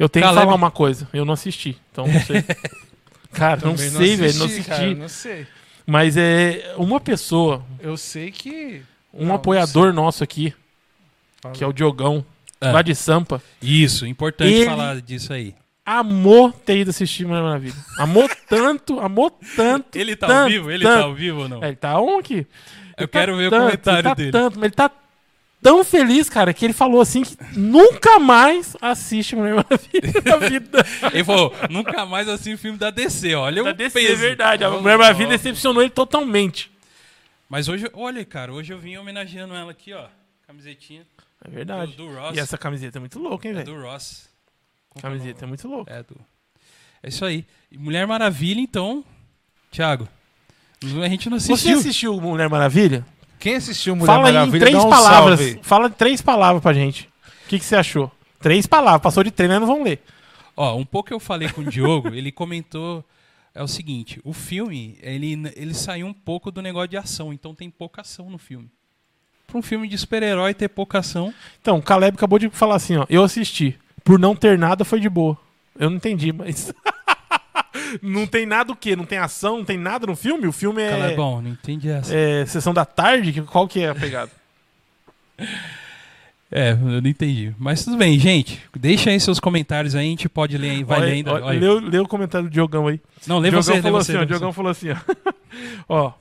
Eu 0.02 0.08
tenho 0.08 0.24
Caleb- 0.24 0.40
que 0.40 0.44
falar 0.46 0.56
uma 0.56 0.70
coisa, 0.70 1.08
eu 1.12 1.24
não 1.24 1.34
assisti, 1.34 1.78
então 1.92 2.06
não 2.06 2.20
sei. 2.22 2.42
Cara, 3.32 3.60
não 3.64 3.76
sei, 3.76 4.16
velho, 4.16 4.34
não 4.38 4.46
assisti. 4.46 4.68
cara, 4.68 4.94
não 4.94 5.08
sei. 5.08 5.46
Mas 5.86 6.16
é 6.18 6.74
uma 6.76 7.00
pessoa, 7.00 7.64
Eu 7.80 7.96
sei 7.96 8.30
que. 8.30 8.82
um 9.14 9.26
Não, 9.26 9.34
apoiador 9.36 9.92
nosso 9.92 10.22
aqui, 10.22 10.52
Fala. 11.40 11.54
que 11.54 11.64
é 11.64 11.66
o 11.66 11.72
Diogão, 11.72 12.24
Ah. 12.60 12.72
lá 12.72 12.82
de 12.82 12.94
Sampa, 12.94 13.42
Isso, 13.62 14.06
importante 14.06 14.52
Ele- 14.52 14.66
falar 14.66 15.00
disso 15.00 15.32
aí. 15.32 15.54
amou 15.86 16.52
ter 16.52 16.78
ido 16.78 16.90
assistir 16.90 17.26
Mulher 17.26 17.42
Maravilha. 17.42 17.74
Amou 17.98 18.28
tanto, 18.48 19.00
amou 19.00 19.30
tanto. 19.56 19.96
Ele 19.96 20.14
tá 20.14 20.26
tanto, 20.26 20.42
ao 20.42 20.48
vivo? 20.50 20.70
Ele 20.70 20.84
tanto. 20.84 20.98
tá 20.98 21.04
ao 21.04 21.14
vivo 21.14 21.40
ou 21.42 21.48
não? 21.48 21.64
É, 21.64 21.68
ele 21.68 21.76
tá 21.76 22.00
on 22.00 22.18
aqui. 22.18 22.46
Eu 22.98 23.04
Ele 23.04 23.08
quero 23.08 23.32
tá 23.32 23.38
ver 23.38 23.46
o 23.46 23.50
tanto, 23.50 23.62
comentário 23.62 23.98
ele 23.98 24.02
tá 24.08 24.14
dele. 24.14 24.30
Tanto, 24.32 24.54
mas 24.58 24.64
ele 24.66 24.74
tá 24.74 24.90
tão 25.62 25.84
feliz, 25.84 26.28
cara, 26.28 26.52
que 26.52 26.64
ele 26.64 26.72
falou 26.74 27.00
assim 27.00 27.22
que 27.22 27.36
nunca 27.56 28.18
mais 28.18 28.76
assiste 28.82 29.36
Mulher 29.36 29.54
Maravilha 29.54 30.12
na 30.24 30.36
vida. 30.48 30.86
Ele 31.12 31.24
falou, 31.24 31.54
nunca 31.70 32.04
mais 32.04 32.28
assim 32.28 32.54
o 32.54 32.58
filme 32.58 32.76
da 32.76 32.90
DC, 32.90 33.34
olha 33.34 33.62
Da 33.62 33.70
o 33.70 33.74
DC, 33.74 33.98
é 33.98 34.02
peso. 34.08 34.20
verdade. 34.20 34.64
A 34.64 34.70
Mulher 34.70 34.98
Maravilha 34.98 35.30
decepcionou 35.30 35.82
ele 35.82 35.90
totalmente. 35.90 36.70
Mas 37.48 37.68
hoje, 37.68 37.88
olha, 37.92 38.24
cara, 38.24 38.52
hoje 38.52 38.72
eu 38.72 38.78
vim 38.78 38.96
homenageando 38.96 39.54
ela 39.54 39.70
aqui, 39.70 39.92
ó. 39.92 40.06
Camisetinha 40.46 41.06
É 41.44 41.48
verdade. 41.50 41.92
do, 41.92 42.06
do 42.08 42.14
Ross. 42.14 42.36
E 42.36 42.40
essa 42.40 42.58
camiseta 42.58 42.98
é 42.98 43.00
muito 43.00 43.18
louca, 43.18 43.46
hein, 43.46 43.54
é 43.54 43.58
velho? 43.62 43.74
do 43.74 43.80
Ross. 43.82 44.28
Como 44.90 45.06
é 45.06 45.10
Camiseta 45.10 45.44
é 45.44 45.48
muito 45.48 45.68
louca. 45.68 45.92
É 45.92 46.02
do. 46.02 46.16
É 47.02 47.08
isso 47.08 47.24
aí. 47.24 47.44
Mulher 47.70 48.06
Maravilha, 48.06 48.60
então. 48.60 49.04
Thiago. 49.70 50.08
A 51.02 51.08
gente 51.08 51.30
não 51.30 51.38
Você 51.38 51.52
assistiu. 51.52 51.78
assistiu 51.78 52.20
Mulher 52.20 52.48
Maravilha? 52.48 53.06
Quem 53.42 53.56
assistiu 53.56 53.96
Mulher 53.96 54.06
Fala 54.06 54.28
aí 54.28 54.30
em 54.30 54.34
Maravilha, 54.34 54.60
três 54.60 54.78
dá 54.78 54.84
um 54.84 54.88
palavras. 54.90 55.40
salve. 55.40 55.60
Fala 55.62 55.88
em 55.88 55.90
três 55.90 56.22
palavras 56.22 56.62
pra 56.62 56.72
gente. 56.72 57.10
O 57.44 57.48
que, 57.48 57.58
que 57.58 57.64
você 57.64 57.74
achou? 57.74 58.10
Três 58.40 58.66
palavras. 58.66 59.02
Passou 59.02 59.24
de 59.24 59.32
três, 59.32 59.50
nós 59.50 59.60
não 59.60 59.66
vamos 59.66 59.84
ler. 59.84 60.00
Ó, 60.56 60.76
um 60.76 60.84
pouco 60.84 61.08
que 61.08 61.14
eu 61.14 61.18
falei 61.18 61.48
com 61.48 61.62
o 61.62 61.64
Diogo, 61.64 62.14
ele 62.14 62.30
comentou 62.30 63.04
é 63.54 63.62
o 63.62 63.68
seguinte, 63.68 64.20
o 64.24 64.32
filme, 64.32 64.96
ele, 65.02 65.52
ele 65.56 65.74
saiu 65.74 66.06
um 66.06 66.12
pouco 66.12 66.50
do 66.50 66.62
negócio 66.62 66.88
de 66.88 66.96
ação, 66.96 67.32
então 67.32 67.54
tem 67.54 67.68
pouca 67.68 68.00
ação 68.00 68.30
no 68.30 68.38
filme. 68.38 68.70
Pra 69.46 69.58
um 69.58 69.62
filme 69.62 69.86
de 69.86 69.98
super-herói 69.98 70.54
ter 70.54 70.68
pouca 70.68 71.00
ação, 71.00 71.34
Então, 71.60 71.78
o 71.78 71.82
Caleb 71.82 72.16
acabou 72.16 72.38
de 72.38 72.48
falar 72.48 72.76
assim, 72.76 72.96
ó. 72.96 73.04
Eu 73.10 73.22
assisti. 73.22 73.78
Por 74.02 74.18
não 74.18 74.34
ter 74.34 74.56
nada, 74.58 74.84
foi 74.84 75.00
de 75.00 75.08
boa. 75.08 75.36
Eu 75.78 75.90
não 75.90 75.96
entendi, 75.96 76.32
mas. 76.32 76.72
não 78.00 78.26
tem 78.26 78.46
nada 78.46 78.72
o 78.72 78.76
quê? 78.76 78.94
Não 78.96 79.04
tem 79.04 79.18
ação, 79.18 79.58
não 79.58 79.64
tem 79.64 79.76
nada 79.76 80.06
no 80.06 80.14
filme? 80.16 80.46
O 80.46 80.52
filme 80.52 80.88
Cara, 80.88 81.10
é. 81.12 81.16
bom, 81.16 81.40
não 81.42 81.50
entendi 81.50 81.88
essa. 81.90 82.14
é 82.14 82.46
sessão 82.46 82.72
da 82.72 82.84
tarde? 82.84 83.42
Qual 83.42 83.66
que 83.68 83.80
é 83.80 83.88
a 83.88 83.94
pegada? 83.94 84.30
É, 86.54 86.72
eu 86.72 86.76
não 87.00 87.08
entendi. 87.08 87.54
Mas 87.58 87.82
tudo 87.82 87.96
bem, 87.96 88.18
gente. 88.18 88.60
Deixa 88.78 89.08
aí 89.08 89.18
seus 89.18 89.40
comentários 89.40 89.94
aí, 89.94 90.06
a 90.06 90.10
gente 90.10 90.28
pode 90.28 90.58
ler 90.58 90.68
aí, 90.68 90.84
vai 90.84 90.98
Olha- 90.98 91.06
ler 91.06 91.12
ainda. 91.14 91.32
olha- 91.32 91.44
olha. 91.46 91.58
Lê, 91.60 91.66
o- 91.66 91.78
lê 91.80 91.98
o 91.98 92.06
comentário 92.06 92.46
do 92.46 92.52
Diogão 92.52 92.88
aí. 92.88 93.00
Não, 93.26 93.38
lê 93.38 93.48
Diogão 93.48 93.62
você, 93.62 93.72
lê 93.72 93.80
falou 93.80 94.02
você. 94.02 94.12
assim, 94.12 94.20
lê 94.20 94.26
Diogão 94.26 94.52
você. 94.52 94.56
falou 94.56 94.70
assim, 94.70 94.88
ó. 94.90 94.96
Ó, 95.88 96.12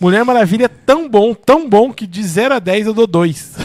Mulher 0.00 0.24
Maravilha 0.24 0.64
é 0.64 0.68
tão 0.68 1.08
bom, 1.08 1.32
tão 1.34 1.68
bom 1.70 1.92
que 1.92 2.04
de 2.04 2.20
0 2.20 2.54
a 2.56 2.58
10 2.58 2.88
eu 2.88 2.94
dou 2.94 3.06
2. 3.06 3.58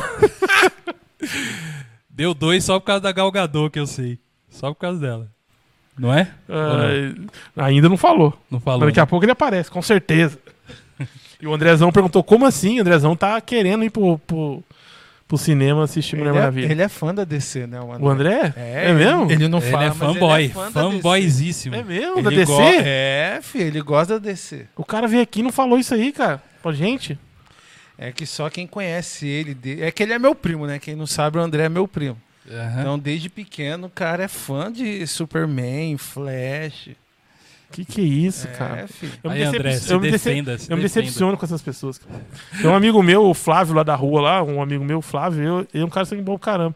Deu 2.07 2.33
dois 2.35 2.63
só 2.63 2.79
por 2.79 2.85
causa 2.85 3.01
da 3.01 3.11
Gal 3.11 3.31
Gadot, 3.31 3.71
que 3.71 3.79
eu 3.79 3.87
sei. 3.87 4.19
Só 4.49 4.71
por 4.73 4.79
causa 4.79 4.99
dela. 4.99 5.27
Não 5.97 6.13
é? 6.13 6.27
Ou 6.47 6.55
Ah, 7.57 7.65
ainda 7.65 7.87
não 7.89 7.97
falou. 7.97 8.37
Não 8.49 8.59
falou. 8.59 8.79
Mas 8.81 8.89
daqui 8.89 8.99
a 8.99 9.03
né? 9.03 9.07
pouco 9.07 9.25
ele 9.25 9.31
aparece, 9.31 9.69
com 9.69 9.81
certeza. 9.81 10.37
e 11.41 11.45
o 11.47 11.53
Andrezão 11.53 11.91
perguntou 11.91 12.23
como 12.23 12.45
assim? 12.45 12.77
O 12.79 12.81
Andrezão 12.81 13.15
tá 13.15 13.39
querendo 13.41 13.83
ir 13.83 13.89
pro, 13.89 14.17
pro, 14.19 14.63
pro 15.27 15.37
cinema 15.37 15.83
assistir 15.83 16.15
Mulher 16.15 16.31
é, 16.31 16.33
Maravilha. 16.33 16.71
ele 16.71 16.81
é 16.81 16.87
fã 16.87 17.13
da 17.13 17.23
DC, 17.23 17.67
né? 17.67 17.79
O 17.81 17.91
André, 17.93 18.03
O 18.05 18.09
André? 18.09 18.53
É, 18.55 18.89
É 18.89 18.93
mesmo? 18.93 19.31
Ele 19.31 19.47
não 19.47 19.59
Ele 19.59 19.71
fala, 19.71 19.85
é 19.85 19.91
fanboy. 19.91 20.43
ele 20.43 20.51
é 20.51 20.53
fã 20.53 20.71
da 20.71 20.81
DC. 20.81 20.91
Fanboyzíssimo. 21.01 21.75
É 21.75 21.83
mesmo? 21.83 22.21
Da 22.23 22.29
Ele 22.31 22.35
DC? 22.37 22.51
go- 22.51 22.61
É, 22.83 23.39
filho, 23.43 23.65
ele 23.65 23.81
gosta 23.81 24.19
da 24.19 24.29
DC. 24.31 24.67
O 24.75 24.85
cara 24.85 25.07
veio 25.07 25.21
aqui 25.21 25.41
e 25.41 25.43
não 25.43 25.51
falou 25.51 25.77
isso 25.77 25.93
aí, 25.93 26.11
cara. 26.11 26.41
Pra 26.63 26.71
gente. 26.71 27.17
É 27.97 28.11
que 28.11 28.25
só 28.25 28.49
quem 28.49 28.65
conhece 28.65 29.27
ele. 29.27 29.53
de- 29.53 29.83
É 29.83 29.91
que 29.91 30.01
ele 30.01 30.13
é 30.13 30.17
meu 30.19 30.33
primo, 30.33 30.65
né? 30.65 30.79
Quem 30.79 30.95
não 30.95 31.05
sabe, 31.05 31.37
o 31.37 31.41
André 31.41 31.63
é 31.65 31.69
meu 31.69 31.87
primo. 31.87 32.17
Aham. 32.51 32.81
Então, 32.81 32.99
desde 32.99 33.29
pequeno, 33.29 33.87
o 33.87 33.89
cara 33.89 34.23
é 34.23 34.27
fã 34.27 34.71
de 34.71 35.05
Superman, 35.07 35.97
Flash. 35.97 36.89
Que 37.71 37.85
que 37.85 38.01
é 38.01 38.03
isso, 38.03 38.47
é, 38.47 38.51
cara? 38.51 38.87
filho. 38.87 39.13
Eu 39.23 39.29
me, 39.31 39.37
Aí, 39.37 39.43
decep- 39.45 39.59
André, 39.59 39.71
se 39.77 39.93
eu 39.93 39.99
me 40.01 40.11
decep- 40.11 40.29
defenda. 40.33 40.57
se 40.57 40.71
eu 40.71 40.75
me 40.77 40.83
defenda. 40.83 41.01
decepciono 41.05 41.37
com 41.37 41.45
essas 41.45 41.61
pessoas. 41.61 41.97
cara. 41.97 42.19
Tem 42.61 42.69
um 42.69 42.75
amigo 42.75 43.01
meu, 43.01 43.23
o 43.29 43.33
Flávio, 43.33 43.73
lá 43.75 43.83
da 43.83 43.95
rua, 43.95 44.19
lá, 44.21 44.43
um 44.43 44.61
amigo 44.61 44.83
meu, 44.83 44.97
o 44.97 45.01
Flávio, 45.01 45.41
eu- 45.43 45.67
ele 45.73 45.83
é 45.83 45.85
um 45.85 45.89
cara 45.89 46.05
sangue 46.05 46.21
bom 46.21 46.37
pra 46.37 46.51
caramba. 46.51 46.75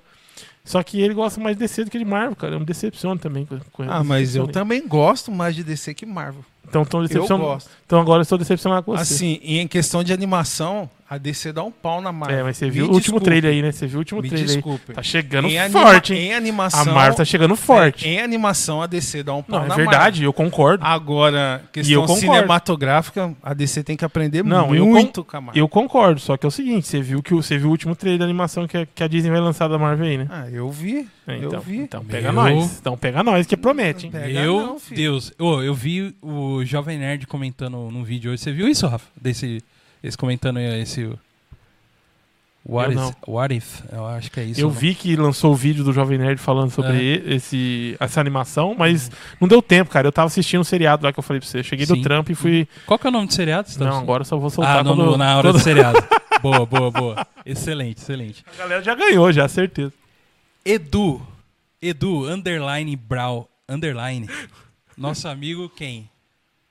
Só 0.63 0.81
que 0.81 0.99
ele 1.01 1.13
gosta 1.13 1.39
mais 1.41 1.55
de 1.55 1.59
DC 1.59 1.83
do 1.83 1.91
que 1.91 1.99
de 1.99 2.05
Marvel, 2.05 2.35
cara. 2.35 2.55
Eu 2.55 2.59
me 2.59 2.65
decepciono 2.65 3.19
também 3.19 3.45
com, 3.45 3.59
com 3.73 3.83
Ah, 3.83 4.03
mas 4.03 4.35
eu 4.35 4.47
também 4.47 4.87
gosto 4.87 5.31
mais 5.31 5.53
de 5.53 5.63
DC 5.63 5.93
que 5.93 6.05
Marvel. 6.05 6.43
Então, 6.67 6.83
tô 6.85 6.99
Eu 7.03 7.07
decepcionado. 7.07 7.43
gosto. 7.49 7.69
Então 7.85 7.99
agora 7.99 8.19
eu 8.19 8.23
estou 8.23 8.37
decepcionado 8.37 8.83
com 8.83 8.91
você. 8.93 9.01
Assim, 9.13 9.39
e 9.43 9.59
em 9.59 9.67
questão 9.67 10.03
de 10.03 10.11
animação, 10.13 10.89
a 11.07 11.17
DC 11.19 11.53
dá 11.53 11.63
um 11.63 11.71
pau 11.71 12.01
na 12.01 12.11
Marvel. 12.11 12.39
é, 12.39 12.43
mas 12.43 12.57
você 12.57 12.65
Me 12.65 12.71
viu 12.71 12.83
o 12.85 12.87
último 12.87 12.99
desculpe, 13.19 13.25
trailer 13.25 13.51
aí, 13.51 13.61
né? 13.61 13.71
Você 13.71 13.85
viu 13.85 13.97
o 13.97 13.99
último 13.99 14.21
Me 14.21 14.27
trailer 14.29 14.49
aí. 14.49 14.55
desculpe. 14.55 14.93
Tá 14.93 15.03
chegando 15.03 15.47
em, 15.47 15.59
anima- 15.59 15.81
forte, 15.81 16.13
hein? 16.13 16.19
em 16.29 16.33
animação. 16.33 16.81
A 16.81 16.85
Marvel 16.95 17.15
tá 17.15 17.25
chegando 17.25 17.55
forte. 17.55 18.07
é, 18.07 18.13
em 18.13 18.19
animação, 18.21 18.81
a 18.81 18.87
DC 18.87 19.21
dá 19.21 19.35
um 19.35 19.43
pau 19.43 19.59
Não, 19.59 19.65
é 19.65 19.69
na 19.69 19.75
verdade, 19.75 20.23
eu 20.23 20.33
concordo. 20.33 20.83
Marvel. 20.83 20.95
Agora, 21.01 21.61
eu 21.63 21.69
questão 21.71 22.01
concordo. 22.01 22.21
cinematográfica, 22.21 23.33
a 23.43 23.53
DC 23.53 23.83
tem 23.83 23.95
que 23.95 24.03
aprender 24.05 24.43
Não, 24.43 24.73
eu 24.75 24.85
muito 24.85 25.23
com 25.23 25.37
a 25.37 25.41
Marvel. 25.41 25.61
Eu 25.63 25.67
concordo, 25.69 26.19
só 26.19 26.35
que 26.37 26.45
é 26.45 26.49
o 26.49 26.51
seguinte, 26.51 26.87
você 26.87 27.01
viu 27.01 27.21
que 27.21 27.33
o, 27.33 27.41
você 27.41 27.57
viu 27.57 27.67
o 27.67 27.71
último 27.71 27.95
trailer 27.95 28.19
da 28.19 28.25
animação 28.25 28.67
que 28.67 28.77
a, 28.77 28.85
que 28.85 29.03
a 29.03 29.07
Disney 29.07 29.29
vai 29.31 29.39
lançar 29.39 29.67
da 29.67 29.77
Marvel 29.77 30.07
aí, 30.07 30.17
né? 30.17 30.27
Ah, 30.29 30.49
eu 30.49 30.69
vi. 30.71 31.07
É, 31.27 31.35
eu 31.37 31.47
então, 31.49 31.59
vi. 31.59 31.77
então 31.77 32.03
pega 32.05 32.31
Meu. 32.31 32.41
nós. 32.43 32.77
Então 32.79 32.97
pega 32.97 33.23
nós, 33.23 33.45
que 33.45 33.55
promete, 33.57 34.05
hein? 34.07 34.11
Pega 34.11 34.27
Meu 34.41 34.59
não, 34.59 34.79
filho. 34.79 34.95
Deus. 34.97 35.31
Ô, 35.39 35.61
eu 35.61 35.73
vi 35.73 36.15
o 36.21 36.63
Jovem 36.65 36.97
Nerd 36.97 37.27
comentando 37.27 37.77
num 37.91 38.03
vídeo 38.03 38.31
hoje. 38.31 38.41
Você 38.41 38.51
viu 38.51 38.67
isso, 38.67 38.87
Rafa? 38.87 39.05
Desse, 39.19 39.61
esse 40.07 40.17
comentando 40.17 40.59
esse. 40.59 41.11
What, 42.67 42.87
Eu 42.91 42.99
is, 42.99 43.05
não. 43.05 43.15
what 43.27 43.55
if? 43.55 43.81
Eu 43.91 44.07
acho 44.07 44.31
que 44.31 44.39
é 44.39 44.43
isso. 44.43 44.59
Eu 44.59 44.69
né? 44.71 44.75
vi 44.79 44.95
que 44.95 45.15
lançou 45.15 45.51
o 45.53 45.55
vídeo 45.55 45.83
do 45.83 45.93
Jovem 45.93 46.17
Nerd 46.17 46.39
falando 46.41 46.71
sobre 46.71 47.21
É. 47.23 47.35
esse, 47.35 47.95
essa 47.99 48.19
animação, 48.19 48.73
mas 48.75 49.11
não 49.39 49.47
deu 49.47 49.61
tempo, 49.61 49.91
cara. 49.91 50.07
Eu 50.07 50.11
tava 50.11 50.25
assistindo 50.27 50.61
o 50.61 50.65
seriado 50.65 51.05
lá 51.05 51.13
que 51.13 51.19
eu 51.19 51.23
falei 51.23 51.39
pra 51.39 51.47
você. 51.47 51.61
Cheguei 51.61 51.85
do 51.85 51.95
Sim. 51.95 52.01
trampo 52.01 52.31
e 52.31 52.35
fui. 52.35 52.67
Qual 52.87 52.97
que 52.97 53.05
é 53.05 53.09
o 53.09 53.13
nome 53.13 53.27
do 53.27 53.33
seriado? 53.33 53.69
Você 53.69 53.77
tá 53.77 53.85
Não, 53.85 53.91
assistindo? 53.91 54.03
agora 54.05 54.21
eu 54.21 54.25
só 54.25 54.37
vou 54.37 54.49
soltar 54.49 54.79
Ah, 54.79 54.83
no- 54.83 54.95
quando- 54.95 55.15
na 55.17 55.37
hora 55.37 55.49
quando- 55.49 55.57
do 55.57 55.59
seriado. 55.63 55.99
boa, 56.41 56.65
boa, 56.65 56.89
boa. 56.89 57.27
Excelente, 57.45 57.99
excelente. 57.99 58.43
A 58.55 58.57
galera 58.57 58.81
já 58.81 58.95
ganhou, 58.95 59.31
já, 59.31 59.47
certeza. 59.47 59.93
Edu. 60.65 61.21
Edu, 61.79 62.25
underline 62.27 62.95
Brau, 62.95 63.47
underline. 63.69 64.27
Nosso 64.97 65.27
amigo 65.27 65.69
quem? 65.69 66.09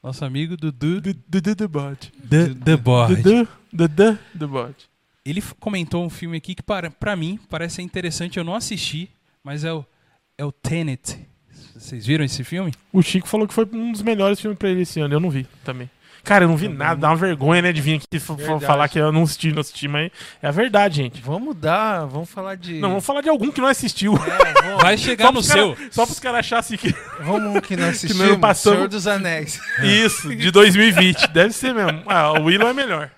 Nosso 0.05 0.23
amigo 0.23 0.55
Dudu 0.55 1.01
Dudu 1.01 1.55
do 1.55 1.67
bot. 1.67 2.13
The, 2.29 2.51
The 2.63 2.77
Board. 2.77 3.23
Dudu, 3.73 4.19
do 4.35 4.47
bot. 4.47 4.75
Ele 5.25 5.43
comentou 5.59 6.05
um 6.05 6.11
filme 6.11 6.37
aqui 6.37 6.55
que, 6.55 6.63
para, 6.63 6.91
pra 6.91 7.17
mim, 7.17 7.41
parece 7.49 7.77
ser 7.77 7.83
interessante. 7.83 8.37
Eu 8.37 8.45
não 8.45 8.55
assisti, 8.55 9.09
mas 9.43 9.65
é 9.65 9.73
o, 9.73 9.83
é 10.37 10.45
o 10.45 10.53
Tenet. 10.53 11.19
Vocês 11.75 12.05
viram 12.05 12.23
esse 12.23 12.45
filme? 12.45 12.75
O 12.93 13.01
Chico 13.01 13.27
falou 13.27 13.49
que 13.49 13.55
foi 13.55 13.67
um 13.73 13.93
dos 13.93 14.03
melhores 14.03 14.39
filmes 14.39 14.59
pra 14.59 14.69
ele 14.69 14.83
esse 14.83 15.01
ano. 15.01 15.15
Eu 15.15 15.21
não 15.21 15.31
vi 15.31 15.47
também. 15.65 15.89
Cara, 16.25 16.45
eu 16.45 16.49
não 16.49 16.57
vi 16.57 16.69
nada. 16.69 16.99
Dá 16.99 17.11
uma 17.11 17.17
vergonha, 17.17 17.61
né, 17.61 17.71
de 17.73 17.81
vir 17.83 17.97
aqui 17.97 18.07
Verdade. 18.19 18.65
falar 18.65 18.89
que 18.89 18.99
eu 18.99 19.13
não 19.13 19.25
assisti, 19.25 19.53
não 19.53 19.61
assisti, 19.61 19.87
mas 19.87 20.11
é 20.43 20.49
a 20.49 20.51
verdade, 20.51 20.97
gente. 20.97 21.21
Vamos 21.21 21.55
dar, 21.55 22.07
vamos 22.07 22.31
falar 22.31 22.55
de. 22.57 22.81
Não, 22.81 22.89
vamos 22.89 23.05
falar 23.05 23.21
de 23.21 23.29
algum 23.29 23.53
que 23.53 23.61
não 23.61 23.69
assistiu. 23.69 24.15
É, 24.17 24.77
Vai 24.83 24.97
chegar 24.97 25.27
no 25.27 25.35
pros 25.35 25.47
seu. 25.47 25.75
cara- 25.77 25.89
só 25.93 26.07
pros 26.07 26.19
caras 26.19 26.39
acharem 26.41 26.79
que. 26.79 26.95
vamos 27.21 27.55
um 27.57 27.61
que 27.61 27.77
não 27.77 27.89
assistimos. 27.91 28.21
ano 28.27 28.39
passado- 28.39 28.75
Senhor 28.75 28.89
dos 28.89 29.07
Anéis. 29.07 29.61
Isso, 29.85 30.35
de 30.35 30.51
2020. 30.51 31.29
Deve 31.29 31.53
ser 31.53 31.75
mesmo. 31.75 32.03
Ah, 32.07 32.33
o 32.33 32.45
Willow 32.45 32.69
é 32.69 32.73
melhor. 32.73 33.11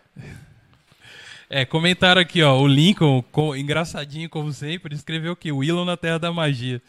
É, 1.48 1.64
comentaram 1.64 2.20
aqui, 2.20 2.42
ó. 2.42 2.58
O 2.58 2.66
Lincoln, 2.66 3.22
co- 3.30 3.54
engraçadinho 3.54 4.28
como 4.28 4.52
sempre, 4.52 4.94
escreveu 4.94 5.36
que 5.36 5.52
Willow 5.52 5.84
na 5.84 5.96
Terra 5.96 6.18
da 6.18 6.32
Magia. 6.32 6.82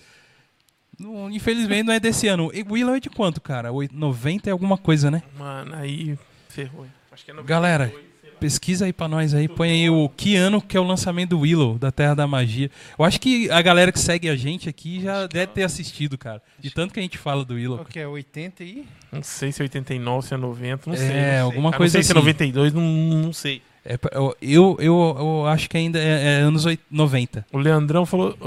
Não, 0.99 1.29
infelizmente 1.29 1.83
não 1.83 1.93
é 1.93 1.99
desse 1.99 2.27
ano. 2.27 2.49
E 2.53 2.63
Willow 2.67 2.95
é 2.95 2.99
de 2.99 3.09
quanto, 3.09 3.39
cara? 3.39 3.71
Oit- 3.71 3.93
90 3.93 4.49
é 4.49 4.51
alguma 4.51 4.77
coisa, 4.77 5.11
né? 5.11 5.21
Mano, 5.37 5.75
aí 5.75 6.17
ferrou. 6.49 6.85
Acho 7.11 7.23
que 7.25 7.31
é 7.31 7.33
92, 7.33 7.47
Galera. 7.47 7.93
Pesquisa 8.39 8.85
aí 8.85 8.93
pra 8.93 9.07
nós 9.07 9.33
aí, 9.33 9.47
põe 9.47 9.71
aí 9.71 9.89
o 9.89 10.07
que 10.09 10.35
ano 10.35 10.61
que 10.61 10.77
é 10.77 10.79
o 10.79 10.83
lançamento 10.83 11.31
do 11.31 11.39
Willow, 11.39 11.79
da 11.79 11.91
Terra 11.91 12.13
da 12.13 12.27
Magia. 12.27 12.69
Eu 12.97 13.03
acho 13.03 13.19
que 13.19 13.49
a 13.49 13.59
galera 13.63 13.91
que 13.91 13.97
segue 13.99 14.29
a 14.29 14.35
gente 14.35 14.69
aqui 14.69 15.01
já 15.01 15.25
deve 15.25 15.47
ter 15.53 15.63
assistido, 15.63 16.19
cara. 16.19 16.39
De 16.59 16.69
tanto 16.69 16.93
que 16.93 16.99
a 16.99 17.01
gente 17.03 17.17
fala 17.17 17.43
do 17.43 17.55
Willow. 17.55 17.77
Qual 17.79 17.85
que 17.87 17.97
é? 17.97 18.07
80 18.07 18.63
e. 18.63 18.85
Não 19.11 19.23
sei 19.23 19.51
se 19.51 19.59
é 19.59 19.63
89, 19.63 20.27
se 20.27 20.35
é 20.35 20.37
90, 20.37 20.83
não 20.87 20.93
É, 20.93 20.97
sei. 20.97 21.07
não 21.07 21.13
sei. 21.15 21.37
alguma 21.39 21.69
Ah, 21.69 21.71
não 21.71 21.77
coisa 21.79 21.93
sei 21.93 22.03
se 22.03 22.11
é 22.11 22.13
assim. 22.13 22.19
92, 22.19 22.73
não, 22.73 22.81
não 22.83 23.33
sei. 23.33 23.63
É 23.83 23.97
eu, 24.39 24.77
eu, 24.79 25.17
eu, 25.17 25.45
acho 25.47 25.67
que 25.67 25.75
ainda 25.77 25.97
é, 25.97 26.35
é 26.37 26.41
anos 26.41 26.65
oit- 26.67 26.81
90. 26.91 27.43
O 27.51 27.57
Leandrão 27.57 28.05
falou. 28.05 28.37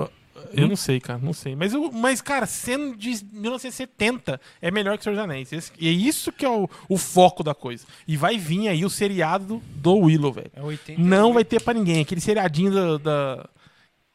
Eu 0.52 0.68
não 0.68 0.76
sei, 0.76 1.00
cara, 1.00 1.18
não 1.22 1.32
sei. 1.32 1.54
Mas, 1.56 1.72
eu- 1.74 1.90
mas, 1.92 2.20
cara, 2.20 2.46
sendo 2.46 2.96
de 2.96 3.24
1970 3.32 4.40
é 4.60 4.70
melhor 4.70 4.96
que 4.98 5.04
Senhor 5.04 5.14
dos 5.16 5.24
Anéis. 5.24 5.52
Esse- 5.52 5.72
E 5.78 5.88
é 5.88 5.92
isso 5.92 6.32
que 6.32 6.44
é 6.44 6.48
o, 6.48 6.68
o 6.88 6.96
foco 6.96 7.42
da 7.42 7.54
coisa. 7.54 7.84
E 8.06 8.16
vai 8.16 8.36
vir 8.38 8.68
aí 8.68 8.84
o 8.84 8.90
seriado 8.90 9.62
do 9.76 9.94
Willow, 9.96 10.32
velho. 10.32 10.50
É 10.54 10.62
80 10.62 11.00
Não 11.00 11.32
vai 11.32 11.44
ter 11.44 11.62
pra 11.62 11.74
ninguém. 11.74 12.00
Aquele 12.00 12.20
seriadinho 12.20 12.72
da. 12.72 12.98
da- 12.98 13.48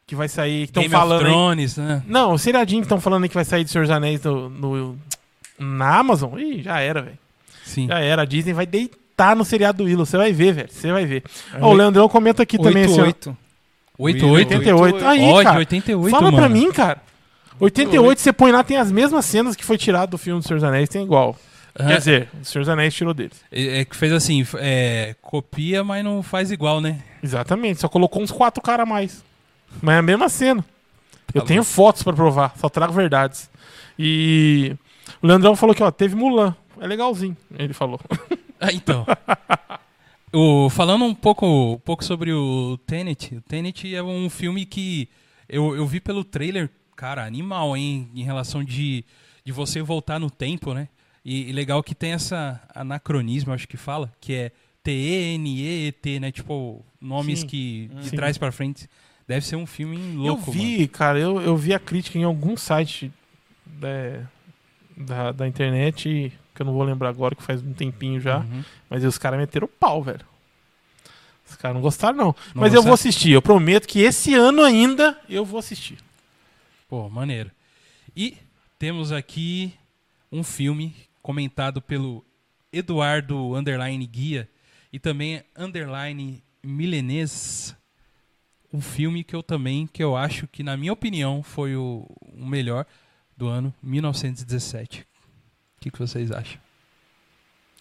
que 0.08 0.15
vai 0.15 0.28
sair. 0.30 0.67
Que 0.67 0.82
Game 0.82 0.89
falando. 0.89 1.21
of 1.21 1.26
aí- 1.26 1.32
Thrones, 1.34 1.78
né? 1.78 2.04
Não, 2.06 2.34
o 2.34 2.38
seriadinho 2.38 2.82
que 2.82 2.86
estão 2.86 3.02
falando 3.02 3.24
aí 3.24 3.30
que 3.30 3.34
vai 3.36 3.45
sair 3.45 3.63
de 3.63 3.71
Senhor 3.71 3.86
dos 3.86 3.91
Anéis 3.95 4.21
no, 4.24 4.50
no- 4.50 5.00
na 5.58 5.98
Amazon. 5.98 6.38
Ih, 6.39 6.62
já 6.62 6.80
era, 6.80 7.02
velho. 7.02 7.17
Sim. 7.63 7.88
Já 7.88 8.00
era. 8.00 8.21
A 8.21 8.26
Disney 8.26 8.54
vai 8.54 8.67
deitar 8.67 9.36
no 9.36 9.43
seriado 9.43 9.80
do 9.80 9.86
Willow. 9.86 10.06
Você 10.06 10.15
vai 10.17 10.32
ver, 10.32 10.54
velho. 10.54 10.69
Você 10.71 10.91
vai 10.91 11.06
ver. 11.08 11.24
É 11.54 11.58
Ó, 11.60 11.71
o 11.71 11.74
Leandrão 11.74 12.08
comenta 12.08 12.43
aqui 12.43 12.58
também. 12.60 12.84
Assim, 12.86 13.02
ó, 13.02 13.34
88. 13.98 14.54
88? 14.56 14.96
88. 14.96 15.06
Aí, 15.38 15.44
cara. 15.44 15.58
88, 15.60 16.12
Fala 16.12 16.24
mano. 16.32 16.38
pra 16.38 16.50
mim, 16.50 16.72
cara. 16.72 17.02
88, 17.60 18.20
você 18.22 18.34
põe 18.34 18.52
lá, 18.52 18.64
tem 18.64 18.78
as 18.78 18.92
mesmas 18.92 19.26
cenas 19.26 19.56
que 19.56 19.64
foi 19.64 19.78
tirado 19.78 20.12
do 20.12 20.18
filme 20.18 20.42
do 20.42 20.48
Senhor 20.48 20.58
dos 20.60 20.64
Anéis, 20.68 20.90
tem 20.90 21.04
igual. 21.04 21.36
Aham. 21.80 21.90
Quer 21.90 21.98
dizer, 21.98 22.30
o 22.42 22.46
Senhor 22.46 22.62
dos 22.64 22.70
Anéis 22.70 22.94
tirou 22.94 23.14
deles. 23.14 23.42
É, 23.52 23.80
é 23.80 23.86
que 23.86 23.96
fez 23.96 24.12
assim, 24.12 24.46
é, 24.56 25.16
copia, 25.22 25.84
mas 25.84 26.04
não 26.04 26.22
faz 26.22 26.52
igual, 26.52 26.82
né? 26.82 27.00
Exatamente, 27.24 27.80
só 27.82 27.88
colocou 27.88 28.22
uns 28.22 28.32
quatro 28.32 28.62
caras 28.62 28.84
a 28.84 28.90
mais. 28.90 29.24
Mas 29.82 29.96
é 29.96 30.00
a 30.00 30.02
mesma 30.02 30.28
cena. 30.30 30.64
Eu 31.34 31.42
Tá 31.42 31.48
tenho 31.48 31.64
fotos 31.64 32.04
pra 32.04 32.14
provar, 32.14 32.54
só 32.58 32.70
trago 32.70 32.94
verdades. 32.94 33.50
E 33.98 34.76
o 35.22 35.28
Leandrão 35.28 35.56
falou 35.56 35.74
que, 35.76 35.84
ó, 35.84 35.92
teve 35.92 36.16
Mulan. 36.16 36.56
É 36.80 36.88
legalzinho, 36.88 37.36
ele 37.58 37.74
falou. 37.74 38.00
Ah, 38.58 38.72
então. 38.72 39.06
o, 40.36 40.69
falando 40.69 41.06
um 41.06 41.15
pouco, 41.15 41.45
um 41.74 41.80
pouco 41.80 42.04
sobre 42.04 42.34
o 42.34 42.78
Tenet. 42.86 43.36
O 43.36 43.41
Tenet 43.41 43.95
é 43.95 44.04
um 44.04 44.30
filme 44.30 44.65
que 44.65 45.10
eu, 45.48 45.76
eu 45.76 45.88
vi 45.88 46.00
pelo 46.00 46.24
trailer, 46.24 46.69
cara, 46.95 47.26
animal, 47.26 47.76
hein? 47.78 48.10
Em 48.13 48.24
relação 48.24 48.63
de, 48.63 49.06
de 49.43 49.52
você 49.52 49.82
voltar 49.82 50.19
no 50.19 50.30
tempo, 50.30 50.74
né? 50.74 50.89
E, 51.24 51.50
e 51.50 51.52
legal 51.52 51.82
que 51.82 51.95
tem 51.95 52.12
essa 52.12 52.62
anacronismo, 52.76 53.54
acho 53.54 53.67
que 53.67 53.78
fala, 53.78 54.13
que 54.19 54.34
é 54.34 54.52
T-E-N-E-T, 54.84 56.19
né? 56.19 56.32
Tipo, 56.32 56.86
nomes 57.00 57.39
Sim. 57.39 57.48
que 57.48 57.89
de 58.02 58.10
Sim. 58.10 58.15
trás 58.15 58.38
pra 58.38 58.52
frente. 58.52 58.89
Deve 59.28 59.43
ser 59.45 59.56
um 59.56 59.65
filme 59.65 59.98
louco, 60.15 60.52
eu 60.52 60.54
vi, 60.54 60.88
cara, 60.88 61.17
eu, 61.17 61.41
eu 61.41 61.58
vi 61.58 61.74
a 61.74 61.80
crítica 61.80 62.19
em 62.19 62.24
algum 62.24 62.56
site 62.56 63.12
é, 63.82 64.21
da, 64.95 65.32
da 65.32 65.48
internet, 65.48 66.32
que 66.56 66.62
eu 66.62 66.65
não 66.65 66.74
vou 66.74 66.84
lembrar 66.84 67.10
agora, 67.10 67.36
que 67.36 67.44
faz 67.44 67.62
um 67.62 67.74
tempinho 67.74 68.20
já. 68.20 68.39
Uhum. 68.39 68.63
Mas 68.89 69.04
os 69.04 69.18
caras 69.18 69.38
meteram 69.38 69.65
o 69.65 69.70
pau, 69.70 70.02
velho. 70.02 70.26
Os 71.48 71.56
caras 71.56 71.76
não 71.76 71.82
gostaram, 71.82 72.18
não. 72.18 72.36
Não 72.56 72.62
Mas 72.62 72.74
eu 72.74 72.82
vou 72.82 72.94
assistir. 72.94 73.32
Eu 73.32 73.41
prometo 73.41 73.88
que 73.88 74.00
esse 74.00 74.34
ano 74.34 74.63
ainda 74.63 75.20
eu 75.30 75.46
vou 75.46 75.60
assistir. 75.60 75.98
Pô, 76.88 77.10
maneiro. 77.10 77.52
E 78.15 78.38
temos 78.80 79.12
aqui 79.12 79.74
um 80.32 80.44
filme 80.44 80.96
comentado 81.22 81.82
pelo 81.82 82.26
Eduardo 82.72 83.56
Underline 83.56 84.06
Guia 84.08 84.50
e 84.91 84.98
também 84.98 85.44
Underline 85.56 86.41
Milenês. 86.63 87.76
Um 88.74 88.82
filme 88.82 89.24
que 89.24 89.36
eu 89.36 89.44
também, 89.44 89.88
que 89.88 90.04
eu 90.04 90.18
acho 90.18 90.48
que, 90.48 90.63
na 90.63 90.76
minha 90.76 90.91
opinião, 90.91 91.44
foi 91.44 91.76
o, 91.76 92.08
o 92.22 92.46
melhor 92.46 92.86
do 93.38 93.48
ano 93.48 93.74
1917. 93.82 95.06
O 95.86 95.88
que, 95.88 95.91
que 95.91 96.00
vocês 96.00 96.32
acham? 96.32 96.58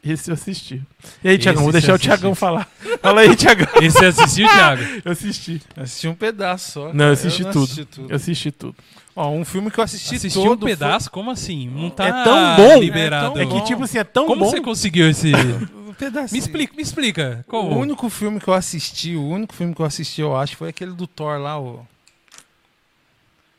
Esse 0.04 0.30
eu 0.30 0.34
assisti. 0.34 0.82
E 1.22 1.28
aí, 1.30 1.38
Tiagão, 1.38 1.62
vou 1.62 1.72
deixar 1.72 1.94
o. 1.94 1.98
Tiagão 1.98 2.34
falar. 2.34 2.68
Fala 3.00 3.22
aí, 3.22 3.34
Tiagão. 3.34 3.66
Esse 3.80 3.96
você 3.98 4.04
assistiu, 4.06 4.46
Thiago? 4.52 4.82
Eu 5.02 5.12
assisti. 5.12 5.62
Assisti 5.74 6.08
um 6.08 6.14
pedaço 6.14 6.72
só. 6.72 6.92
Não, 6.92 7.06
eu 7.06 7.12
assisti 7.12 7.42
não 7.42 7.52
tudo. 7.52 7.64
assisti 7.64 7.84
tudo. 7.86 8.10
Eu 8.10 8.16
assisti 8.16 8.52
tudo. 8.52 8.76
Ó, 9.16 9.30
um 9.30 9.44
filme 9.46 9.70
que 9.70 9.78
eu 9.80 9.84
assisti, 9.84 10.16
Assistiu 10.16 10.42
um 10.42 10.46
todo 10.48 10.60
foi- 10.60 10.70
pedaço? 10.72 11.10
Como 11.10 11.30
assim? 11.30 11.70
Não 11.70 11.88
tá 11.88 12.06
É 12.06 12.24
tão 12.24 12.56
bom. 12.56 12.78
liberado. 12.80 13.38
É 13.38 13.44
É 13.44 13.46
tão 13.46 13.60
que, 13.60 13.66
tipo 13.66 13.82
assim, 13.84 13.96
é 13.96 14.04
tão 14.04 14.26
Como 14.26 14.44
bom. 14.44 14.50
você 14.50 14.60
conseguiu 14.60 15.08
esse... 15.08 15.32
Um 15.94 15.94
pedacinho. 15.96 16.32
me 16.32 16.38
explica, 16.40 16.74
me 16.74 16.82
explica. 16.82 17.44
Como? 17.48 17.70
O 17.70 17.78
único 17.78 18.10
filme 18.10 18.40
que 18.40 18.48
eu 18.48 18.52
assisti, 18.54 19.14
o 19.14 19.24
único 19.26 19.54
filme 19.54 19.72
que 19.74 19.80
eu 19.80 19.86
assisti, 19.86 20.20
eu 20.20 20.36
acho, 20.36 20.56
foi 20.56 20.68
aquele 20.70 20.90
do 20.90 21.06
Thor 21.06 21.38
lá, 21.38 21.58
o 21.58 21.86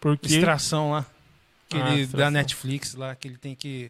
Porque... 0.01 0.27
Extração 0.36 0.91
lá. 0.91 1.05
Ah, 1.08 1.77
Aquele 1.77 1.84
da 1.84 2.01
Extração. 2.01 2.31
Netflix 2.31 2.93
lá, 2.93 3.15
que 3.15 3.27
ele 3.29 3.38
tem 3.38 3.55
que 3.55 3.89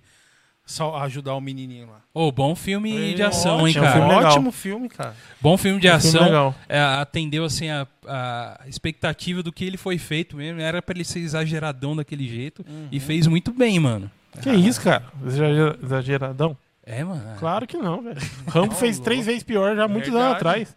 só 0.65 0.97
ajudar 1.03 1.35
o 1.35 1.41
menininho 1.41 1.87
lá. 1.87 1.99
Ô, 2.13 2.31
bom 2.31 2.55
filme 2.55 3.13
de 3.13 3.21
É, 3.21 3.25
ação, 3.25 3.59
hein, 3.67 3.77
ótimo, 3.77 3.83
cara? 3.83 3.93
filme. 3.99 4.13
Ótimo 4.25 4.51
filme, 4.51 4.89
cara. 4.89 5.15
Bom 5.39 5.57
filme 5.57 5.79
de 5.79 5.87
Um 5.87 5.99
filme 5.99 6.07
ação. 6.17 6.23
legal. 6.25 6.55
É, 6.67 6.79
atendeu 6.79 7.45
assim 7.45 7.69
a, 7.69 7.85
a 8.07 8.59
expectativa 8.67 9.43
do 9.43 9.51
que 9.51 9.63
ele 9.63 9.77
foi 9.77 9.97
feito 9.97 10.35
mesmo. 10.37 10.59
Era 10.61 10.81
pra 10.81 10.95
ele 10.95 11.05
ser 11.05 11.19
exageradão 11.19 11.95
daquele 11.95 12.27
jeito. 12.27 12.65
Uhum. 12.67 12.87
E 12.91 12.99
fez 12.99 13.27
muito 13.27 13.51
bem, 13.53 13.79
mano. 13.79 14.09
Que 14.41 14.49
isso, 14.51 14.81
cara? 14.81 15.03
Exager- 15.25 15.77
Exageradão? 15.83 16.57
É, 16.85 17.03
mano. 17.03 17.23
Claro 17.39 17.65
que 17.67 17.77
não, 17.77 18.01
velho. 18.01 18.17
Rambo 18.47 18.67
Não, 18.73 18.75
fez 18.75 18.97
louco. 18.97 19.05
três 19.05 19.25
vezes 19.25 19.43
pior 19.43 19.75
já 19.75 19.85
há 19.85 19.87
muitos 19.87 20.09
Verdade. 20.11 20.25
anos 20.27 20.37
atrás. 20.37 20.75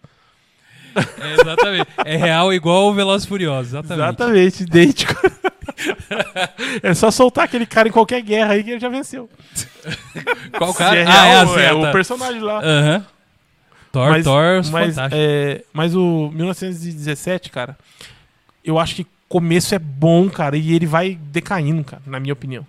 É, 1.21 1.33
exatamente. 1.35 1.87
É 2.05 2.17
real 2.17 2.53
igual 2.53 2.89
o 2.89 2.95
Velozes 2.95 3.25
e 3.25 3.29
Furiosos. 3.29 3.73
Exatamente. 3.75 4.03
Exatamente, 4.09 4.63
idêntico. 4.65 5.15
é 6.83 6.95
só 6.95 7.11
soltar 7.11 7.45
aquele 7.45 7.67
cara 7.67 7.89
em 7.89 7.93
qualquer 7.93 8.21
guerra 8.23 8.53
aí 8.55 8.65
que 8.65 8.71
ele 8.71 8.81
já 8.81 8.89
venceu. 8.89 9.29
Qual 10.57 10.73
Se 10.73 10.79
cara? 10.79 10.97
é 10.99 11.07
ah, 11.07 11.27
é 11.27 11.35
a 11.41 11.45
real, 11.45 11.59
é 11.59 11.73
o 11.89 11.93
personagem 11.93 12.41
lá. 12.41 12.61
Aham. 12.63 13.07
Thor, 13.91 14.11
Mas- 14.11 14.25
Thor, 14.25 14.57
Mas, 14.71 14.95
fantástico. 14.95 15.15
é, 15.19 15.65
mas 15.73 15.95
o 15.95 16.31
1917, 16.35 17.51
cara, 17.51 17.77
eu 18.65 18.79
acho 18.79 18.95
que 18.95 19.07
começo 19.29 19.75
é 19.75 19.79
bom, 19.79 20.29
cara, 20.29 20.57
e 20.57 20.73
ele 20.75 20.87
vai 20.87 21.15
decaindo, 21.21 21.83
cara, 21.85 22.03
na 22.07 22.21
minha 22.21 22.33
opinião. 22.33 22.67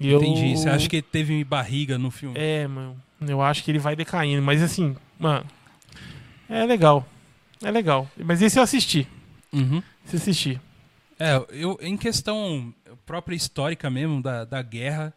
Eu- 0.00 0.20
Entendi. 0.22 0.56
Você 0.56 0.68
acha 0.68 0.88
que 0.88 1.00
teve 1.02 1.42
barriga 1.44 1.98
no 1.98 2.10
filme? 2.10 2.34
É, 2.38 2.66
mano. 2.66 2.96
Eu 3.26 3.40
acho 3.40 3.62
que 3.64 3.70
ele 3.70 3.78
vai 3.78 3.94
decaindo. 3.96 4.42
Mas 4.42 4.60
assim, 4.62 4.96
mano. 5.18 5.44
É 6.48 6.64
legal. 6.64 7.06
É 7.62 7.70
legal. 7.70 8.08
Mas 8.16 8.42
esse 8.42 8.58
eu 8.58 8.62
assisti. 8.62 9.06
Uhum. 9.52 9.82
Esse 10.04 10.16
eu 10.16 10.20
assisti. 10.20 10.60
É, 11.24 11.42
eu, 11.52 11.78
em 11.80 11.96
questão 11.96 12.74
própria 13.06 13.34
histórica 13.34 13.88
mesmo 13.88 14.20
da, 14.20 14.44
da 14.44 14.60
guerra, 14.60 15.14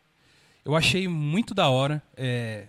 eu 0.63 0.73
achei 0.73 1.05
muito 1.05 1.53
da 1.53 1.67
hora. 1.67 2.01
É, 2.15 2.67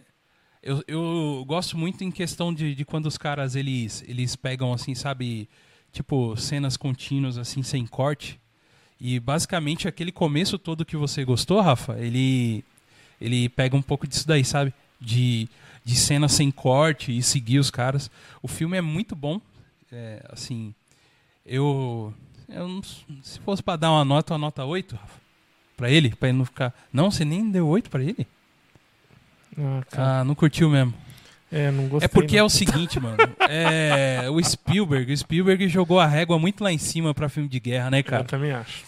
eu, 0.60 0.82
eu 0.88 1.44
gosto 1.46 1.78
muito 1.78 2.02
em 2.02 2.10
questão 2.10 2.52
de, 2.52 2.74
de 2.74 2.84
quando 2.84 3.06
os 3.06 3.16
caras 3.16 3.54
eles, 3.54 4.02
eles 4.08 4.34
pegam 4.34 4.72
assim, 4.72 4.92
sabe, 4.92 5.48
tipo 5.92 6.36
cenas 6.36 6.76
contínuas 6.76 7.38
assim 7.38 7.62
sem 7.62 7.86
corte. 7.86 8.40
E 9.00 9.20
basicamente 9.20 9.86
aquele 9.86 10.10
começo 10.10 10.58
todo 10.58 10.84
que 10.84 10.96
você 10.96 11.24
gostou, 11.24 11.60
Rafa, 11.60 11.96
ele 11.96 12.64
ele 13.20 13.48
pega 13.48 13.76
um 13.76 13.82
pouco 13.82 14.04
disso 14.04 14.26
daí, 14.26 14.44
sabe? 14.44 14.74
De, 15.00 15.48
de 15.84 15.94
cena 15.94 16.26
sem 16.28 16.50
corte 16.50 17.16
e 17.16 17.22
seguir 17.22 17.60
os 17.60 17.70
caras. 17.70 18.10
O 18.42 18.48
filme 18.48 18.76
é 18.76 18.80
muito 18.80 19.14
bom. 19.14 19.40
É, 19.92 20.26
assim, 20.28 20.74
eu, 21.46 22.12
não- 22.48 22.82
se 23.22 23.38
fosse 23.44 23.62
pra 23.62 23.76
dar 23.76 23.90
uma 23.90 24.04
nota, 24.04 24.32
uma 24.32 24.38
nota 24.38 24.64
8, 24.64 24.96
Rafa, 24.96 25.20
pra 25.76 25.90
ele, 25.90 26.10
pra 26.16 26.28
ele 26.28 26.38
não 26.38 26.44
ficar. 26.44 26.72
Não, 26.92 27.10
você 27.10 27.24
nem 27.24 27.50
deu 27.50 27.66
8 27.66 27.90
pra 27.90 28.02
ele? 28.02 28.26
Ah. 29.58 29.82
Ah, 30.20 30.24
não 30.24 30.34
curtiu 30.34 30.70
mesmo. 30.70 30.94
é, 31.50 31.70
não 31.70 31.88
gostei. 31.88 32.04
É 32.06 32.08
porque 32.08 32.36
é 32.36 32.40
não. 32.40 32.46
o 32.46 32.50
seguinte, 32.50 33.00
mano. 33.00 33.16
É, 33.48 34.26
o 34.30 34.42
Spielberg, 34.42 35.12
o 35.12 35.16
Spielberg 35.16 35.68
jogou 35.68 35.98
a 35.98 36.06
régua 36.06 36.38
muito 36.38 36.62
lá 36.62 36.72
em 36.72 36.78
cima 36.78 37.12
pra 37.14 37.28
filme 37.28 37.48
de 37.48 37.58
guerra, 37.58 37.90
né, 37.90 38.00
Eu 38.00 38.04
cara? 38.04 38.24
também 38.24 38.52
acho. 38.52 38.84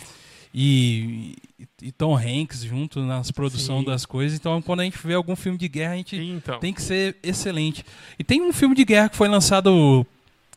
E, 0.52 1.36
e 1.80 1.92
Tom 1.92 2.16
Hanks 2.16 2.62
junto 2.64 3.00
nas 3.02 3.30
produções 3.30 3.86
das 3.86 4.04
coisas. 4.04 4.36
Então, 4.38 4.60
quando 4.60 4.80
a 4.80 4.84
gente 4.84 4.98
vê 5.02 5.14
algum 5.14 5.36
filme 5.36 5.56
de 5.56 5.68
guerra, 5.68 5.92
a 5.92 5.96
gente 5.96 6.16
Então. 6.16 6.58
tem 6.58 6.72
que 6.74 6.82
ser 6.82 7.16
excelente. 7.22 7.84
E 8.18 8.24
tem 8.24 8.42
um 8.42 8.52
filme 8.52 8.74
de 8.74 8.84
guerra 8.84 9.08
que 9.08 9.16
foi 9.16 9.28
lançado. 9.28 10.04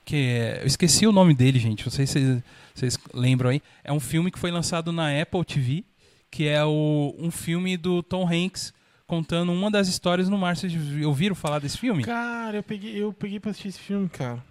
Que 0.06 0.16
é- 0.16 0.60
eu 0.62 0.68
esqueci 0.68 1.08
o 1.08 1.12
nome 1.12 1.34
dele, 1.34 1.60
gente. 1.60 1.86
Não 1.86 1.92
sei 1.92 2.06
se 2.06 2.14
vocês, 2.14 2.44
vocês 2.76 2.98
lembram 3.14 3.50
aí. 3.50 3.62
É 3.84 3.92
um 3.94 4.00
filme 4.00 4.30
que 4.32 4.38
foi 4.40 4.52
lançado 4.52 4.92
na 4.92 5.10
Apple 5.22 5.44
TV, 5.46 5.84
que 6.30 6.48
é 6.48 6.64
o, 6.66 7.16
um 7.18 7.32
filme 7.32 7.78
do 7.78 8.04
Tom 8.04 8.28
Hanks 8.28 8.74
contando 9.08 9.52
uma 9.52 9.70
das 9.72 9.88
histórias 9.88 10.28
no 10.28 10.38
mar. 10.38 10.56
Vocês 10.58 10.74
ouviram 11.06 11.36
falar 11.36 11.60
desse 11.60 11.78
filme? 11.78 12.04
Cara, 12.04 12.58
eu 12.58 12.64
peguei, 12.64 13.02
eu 13.02 13.14
peguei 13.14 13.40
pra 13.40 13.52
assistir 13.52 13.70
esse 13.70 13.80
filme, 13.80 14.10
cara. 14.10 14.44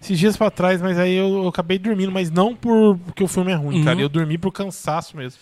Esses 0.00 0.16
dias 0.18 0.36
pra 0.36 0.50
trás, 0.50 0.80
mas 0.80 0.96
aí 0.96 1.14
eu, 1.14 1.28
eu 1.42 1.48
acabei 1.48 1.78
dormindo, 1.78 2.12
mas 2.12 2.30
não 2.30 2.54
por 2.54 2.96
porque 2.98 3.24
o 3.24 3.28
filme 3.28 3.50
é 3.50 3.56
ruim, 3.56 3.78
Uhum. 3.78 3.84
cara. 3.84 4.00
Eu 4.00 4.08
dormi 4.08 4.38
por 4.38 4.52
cansaço 4.52 5.16
mesmo. 5.16 5.40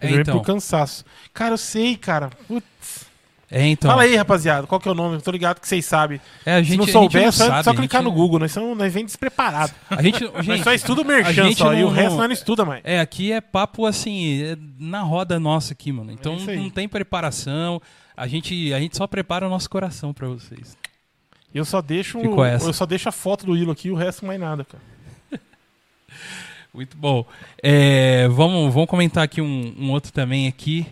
Eu 0.00 0.06
É, 0.06 0.08
dormi 0.10 0.22
então. 0.22 0.38
por 0.38 0.44
cansaço. 0.44 1.04
Cara, 1.34 1.54
eu 1.54 1.58
sei, 1.58 1.96
cara. 1.96 2.30
Putz. 2.46 3.05
É, 3.48 3.64
então. 3.68 3.88
Fala 3.90 4.02
aí, 4.02 4.16
rapaziada, 4.16 4.66
qual 4.66 4.80
que 4.80 4.88
é 4.88 4.90
o 4.90 4.94
nome? 4.94 5.14
Eu 5.16 5.20
tô 5.22 5.30
ligado 5.30 5.60
que 5.60 5.68
vocês 5.68 5.84
sabem. 5.84 6.20
É, 6.44 6.54
a 6.54 6.62
gente, 6.62 6.72
Se 6.72 6.76
não 6.78 6.86
souber, 7.02 7.22
é 7.22 7.30
só, 7.30 7.46
sabe, 7.46 7.64
só 7.64 7.74
clicar 7.74 8.02
gente- 8.02 8.10
no 8.10 8.16
Google. 8.16 8.40
Nós, 8.40 8.50
somos, 8.50 8.76
nós 8.76 8.92
vem 8.92 9.04
despreparados. 9.04 9.72
A 9.88 10.02
gente, 10.02 10.24
Nós 10.24 10.44
gente, 10.44 10.64
só 10.64 10.72
estuda 10.72 11.02
o 11.02 11.04
merchan 11.04 11.52
só, 11.52 11.72
e 11.72 11.80
não- 11.82 11.88
o 11.88 11.90
resto 11.92 12.10
não- 12.10 12.16
nós 12.18 12.26
não 12.26 12.32
estuda 12.32 12.64
mais. 12.64 12.80
É, 12.84 12.98
aqui 12.98 13.30
é 13.30 13.40
papo 13.40 13.86
assim, 13.86 14.42
é 14.42 14.56
na 14.80 15.00
roda 15.02 15.38
nossa 15.38 15.74
aqui, 15.74 15.92
mano. 15.92 16.10
Então 16.10 16.36
É 16.48 16.56
não 16.56 16.70
tem 16.70 16.88
preparação. 16.88 17.80
A 18.16 18.26
gente, 18.26 18.72
a 18.72 18.80
gente 18.80 18.96
só 18.96 19.06
prepara 19.06 19.46
o 19.46 19.50
nosso 19.50 19.70
coração 19.70 20.12
pra 20.12 20.26
vocês. 20.26 20.76
Eu 21.54 21.64
só 21.64 21.80
deixo 21.80 22.18
eu 22.66 22.72
só 22.72 22.84
deixo 22.84 23.08
a 23.08 23.12
foto 23.12 23.46
do 23.46 23.56
Hilo 23.56 23.70
aqui 23.72 23.88
e 23.88 23.92
o 23.92 23.94
resto 23.94 24.26
mais 24.26 24.40
nada, 24.40 24.64
cara. 24.64 24.82
Muito 26.74 26.96
bom. 26.96 27.24
É, 27.62 28.28
vamos, 28.28 28.72
vamos 28.74 28.88
comentar 28.88 29.22
aqui 29.24 29.40
um, 29.40 29.74
um 29.78 29.90
outro 29.90 30.12
também 30.12 30.46
aqui. 30.48 30.86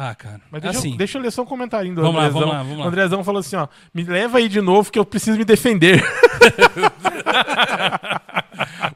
Ah, 0.00 0.14
cara. 0.14 0.40
Mas 0.48 0.62
deixa, 0.62 0.78
assim, 0.78 0.92
eu, 0.92 0.96
deixa 0.96 1.18
eu 1.18 1.22
ler 1.22 1.32
só 1.32 1.42
um 1.42 1.44
comentarinho 1.44 1.96
do 1.96 2.02
Vamos 2.02 2.14
lá, 2.16 2.26
Andrezão. 2.28 2.40
vamos 2.40 2.54
lá, 2.54 2.62
vamos 2.62 2.78
lá. 2.78 2.84
O 2.84 2.88
Andrezão 2.88 3.24
falou 3.24 3.40
assim, 3.40 3.56
ó, 3.56 3.66
me 3.92 4.04
leva 4.04 4.38
aí 4.38 4.48
de 4.48 4.60
novo 4.60 4.92
que 4.92 4.98
eu 4.98 5.04
preciso 5.04 5.36
me 5.36 5.44
defender. 5.44 6.00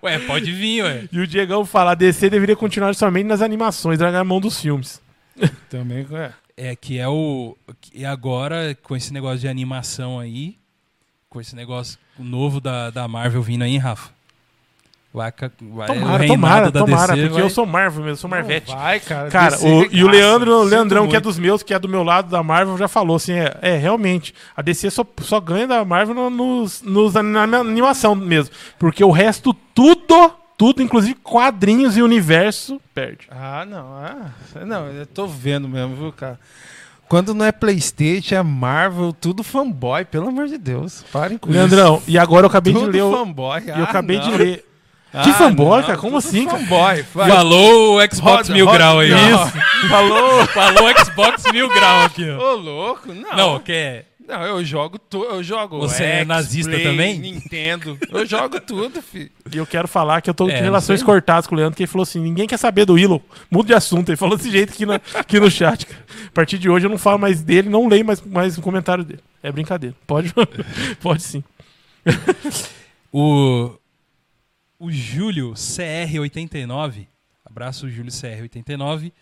Ué, 0.00 0.18
pode 0.20 0.52
vir, 0.52 0.84
ué. 0.84 1.08
E 1.10 1.18
o 1.18 1.26
Diegão 1.26 1.64
fala, 1.64 1.90
a 1.90 1.94
DC 1.94 2.30
deveria 2.30 2.54
continuar 2.54 2.94
somente 2.94 3.26
nas 3.26 3.42
animações, 3.42 3.98
largar 3.98 4.20
a 4.20 4.24
mão 4.24 4.40
dos 4.40 4.60
filmes. 4.60 5.00
Também 5.68 6.06
é. 6.12 6.32
É 6.56 6.76
que 6.76 6.98
é 6.98 7.08
o. 7.08 7.56
E 7.92 8.04
agora, 8.04 8.76
com 8.82 8.94
esse 8.94 9.12
negócio 9.12 9.38
de 9.38 9.48
animação 9.48 10.20
aí, 10.20 10.56
com 11.28 11.40
esse 11.40 11.56
negócio 11.56 11.98
novo 12.18 12.60
da, 12.60 12.90
da 12.90 13.08
Marvel 13.08 13.42
vindo 13.42 13.62
aí, 13.62 13.76
Rafa. 13.78 14.10
Vai, 15.14 15.30
vai 15.60 15.86
Tomara, 15.88 16.26
tomara, 16.26 16.70
da 16.70 16.80
tomara, 16.80 17.12
DC 17.14 17.22
porque 17.22 17.34
vai- 17.34 17.42
eu 17.42 17.50
sou 17.50 17.66
Marvel 17.66 17.98
mesmo, 18.00 18.12
eu 18.12 18.16
sou 18.16 18.30
Marvete. 18.30 18.70
Não 18.70 18.78
vai, 18.78 18.98
cara. 18.98 19.28
Cara, 19.30 19.50
DC 19.56 19.66
o, 19.68 19.88
e 19.92 20.02
o. 20.02 20.08
Leandro, 20.08 20.50
o 20.60 20.62
Leandrão, 20.64 21.02
que 21.06 21.14
é 21.14 21.18
muito. 21.18 21.24
dos 21.24 21.38
meus, 21.38 21.62
que 21.62 21.74
é 21.74 21.78
do 21.78 21.86
meu 21.88 22.02
lado 22.02 22.30
da 22.30 22.42
Marvel, 22.42 22.78
já 22.78 22.88
falou 22.88 23.16
assim: 23.16 23.34
é, 23.34 23.54
é, 23.60 23.76
realmente, 23.76 24.34
a 24.56 24.62
DC 24.62 24.90
só, 24.90 25.04
só 25.20 25.38
ganha 25.38 25.66
da 25.66 25.84
Marvel 25.84 26.14
no- 26.14 26.30
nos, 26.30 26.80
nos, 26.80 27.12
na 27.12 27.42
animação 27.42 28.14
mesmo. 28.14 28.54
Porque 28.78 29.04
o 29.04 29.10
resto, 29.10 29.52
tudo, 29.74 30.32
tudo, 30.56 30.82
inclusive 30.82 31.14
quadrinhos 31.16 31.94
e 31.98 32.02
universo, 32.02 32.80
perde. 32.94 33.26
Ah, 33.30 33.66
não. 33.68 33.94
Ah, 33.94 34.64
não, 34.64 34.86
eu 34.86 35.04
tô 35.06 35.26
vendo 35.26 35.68
mesmo, 35.68 35.94
viu, 35.94 36.12
cara? 36.12 36.40
Quando 37.06 37.34
não 37.34 37.44
é 37.44 37.52
Playstation, 37.52 38.34
é 38.36 38.42
Marvel, 38.42 39.12
tudo 39.12 39.42
fanboy, 39.42 40.06
pelo 40.06 40.28
amor 40.28 40.46
de 40.46 40.56
Deus. 40.56 41.04
Parem 41.12 41.36
com 41.36 41.50
Leandrão, 41.50 42.02
e 42.08 42.16
agora 42.18 42.46
eu 42.46 42.48
isso. 42.48 42.56
acabei 42.56 42.72
Tudo 42.72 42.90
de 42.90 42.98
ler. 43.02 43.10
fanboy. 43.12 43.62
e 43.66 43.68
eu 43.68 43.74
Ah, 43.74 43.82
acabei 43.82 44.16
não. 44.18 44.30
de 44.30 44.36
ler. 44.38 44.64
Ah, 45.12 45.22
Que 45.24 45.32
fanboy, 45.34 45.80
não, 45.80 45.86
cara? 45.86 45.98
Como 45.98 46.16
assim, 46.16 46.48
fanboy. 46.48 47.04
Vai. 47.14 47.28
Falou 47.30 47.98
o 47.98 48.00
Xbox 48.02 48.20
Roda, 48.48 48.52
Mil 48.54 48.64
roda. 48.64 48.78
Grau 48.78 48.98
aí. 49.00 49.10
Não. 49.10 49.46
Isso. 49.46 49.52
Falou, 49.88 50.46
falou 50.46 50.88
o 50.90 51.04
Xbox 51.04 51.52
Mil 51.52 51.68
Grau 51.68 52.04
aqui, 52.04 52.30
ó. 52.30 52.38
Ô, 52.38 52.56
louco, 52.56 53.12
não. 53.12 53.36
Não, 53.36 53.58
que 53.60 53.72
é. 53.72 54.04
Não, 54.26 54.40
eu 54.44 54.64
jogo 54.64 54.98
tudo. 54.98 55.24
Eu 55.24 55.42
jogo. 55.42 55.80
Você 55.80 56.04
é 56.04 56.24
nazista 56.24 56.70
Play, 56.70 56.84
também? 56.84 57.18
Nintendo. 57.18 57.98
Eu 58.10 58.24
jogo 58.24 58.60
tudo, 58.60 59.02
filho. 59.02 59.28
E 59.52 59.56
eu 59.58 59.66
quero 59.66 59.88
falar 59.88 60.22
que 60.22 60.30
eu 60.30 60.34
tô 60.34 60.48
É, 60.48 60.54
de 60.56 60.62
relações 60.62 61.02
cortadas 61.02 61.46
com 61.46 61.54
o 61.54 61.58
Leandro, 61.58 61.76
que 61.76 61.82
ele 61.82 61.90
falou 61.90 62.04
assim: 62.04 62.20
ninguém 62.20 62.46
quer 62.46 62.56
saber 62.56 62.84
do 62.86 62.94
Willow. 62.94 63.20
Muda 63.50 63.66
de 63.66 63.74
assunto. 63.74 64.08
Ele 64.08 64.16
falou 64.16 64.36
desse 64.36 64.50
jeito 64.50 64.72
aqui 64.72 64.86
no, 64.86 64.92
aqui 64.94 65.40
no 65.40 65.50
chat. 65.50 65.84
cara. 65.84 66.00
A 66.28 66.30
partir 66.30 66.56
de 66.58 66.70
hoje 66.70 66.86
eu 66.86 66.90
não 66.90 66.96
falo 66.98 67.18
mais 67.18 67.42
dele, 67.42 67.68
não 67.68 67.88
leio 67.88 68.04
mais, 68.06 68.22
mais 68.24 68.56
um 68.56 68.62
comentário 68.62 69.04
dele. 69.04 69.20
É 69.42 69.50
brincadeira. 69.50 69.94
Pode, 70.06 70.32
pode 71.02 71.22
sim. 71.22 71.42
O, 73.12 73.70
o 74.82 74.90
Júlio 74.90 75.52
CR89, 75.52 77.06
abraço 77.44 77.88
Júlio 77.88 78.10
CR89, 78.10 79.12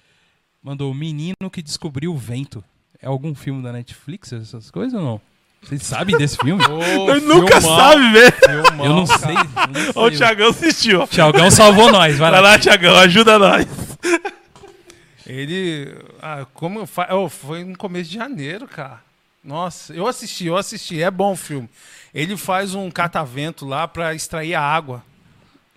mandou 0.63 0.91
o 0.91 0.95
menino 0.95 1.35
que 1.53 1.61
descobriu 1.63 2.15
o 2.15 2.17
vento. 2.17 2.65
É 3.03 3.07
algum 3.07 3.35
filme 3.35 3.63
da 3.63 3.71
Netflix, 3.71 4.33
essas 4.33 4.71
coisas 4.71 4.95
ou 4.95 5.05
não? 5.05 5.21
Vocês 5.63 5.83
sabem 5.83 6.17
desse 6.17 6.39
filme? 6.39 6.63
Eu 6.65 7.21
nunca 7.21 7.61
sabe, 7.61 8.11
velho. 8.11 8.33
Eu 8.83 8.89
não 8.95 9.07
sei. 9.07 9.35
não 9.35 9.93
sei. 9.93 10.03
O 10.03 10.11
Thiagão 10.11 10.49
assistiu. 10.49 11.07
Thiagão 11.07 11.51
salvou 11.51 11.93
nós, 11.93 12.17
vai 12.17 12.31
Vai 12.31 12.41
lá. 12.41 12.51
lá, 12.53 12.59
Thiagão, 12.59 12.97
ajuda 12.97 13.39
nós. 13.39 13.67
Ele. 15.27 15.95
Ah, 16.23 16.47
como. 16.55 16.87
fa- 16.87 17.15
oh, 17.15 17.29
foi 17.29 17.65
no 17.65 17.77
começo 17.77 18.09
de 18.09 18.17
janeiro, 18.17 18.67
cara. 18.67 19.03
Nossa, 19.45 19.93
eu 19.93 20.07
assisti, 20.07 20.47
eu 20.47 20.57
assisti. 20.57 21.03
É 21.03 21.11
bom 21.11 21.33
o 21.33 21.37
filme. 21.37 21.69
Ele 22.15 22.37
faz 22.37 22.75
um 22.75 22.91
catavento 22.91 23.67
lá 23.67 23.87
pra 23.87 24.15
extrair 24.15 24.55
a 24.55 24.63
água 24.63 25.03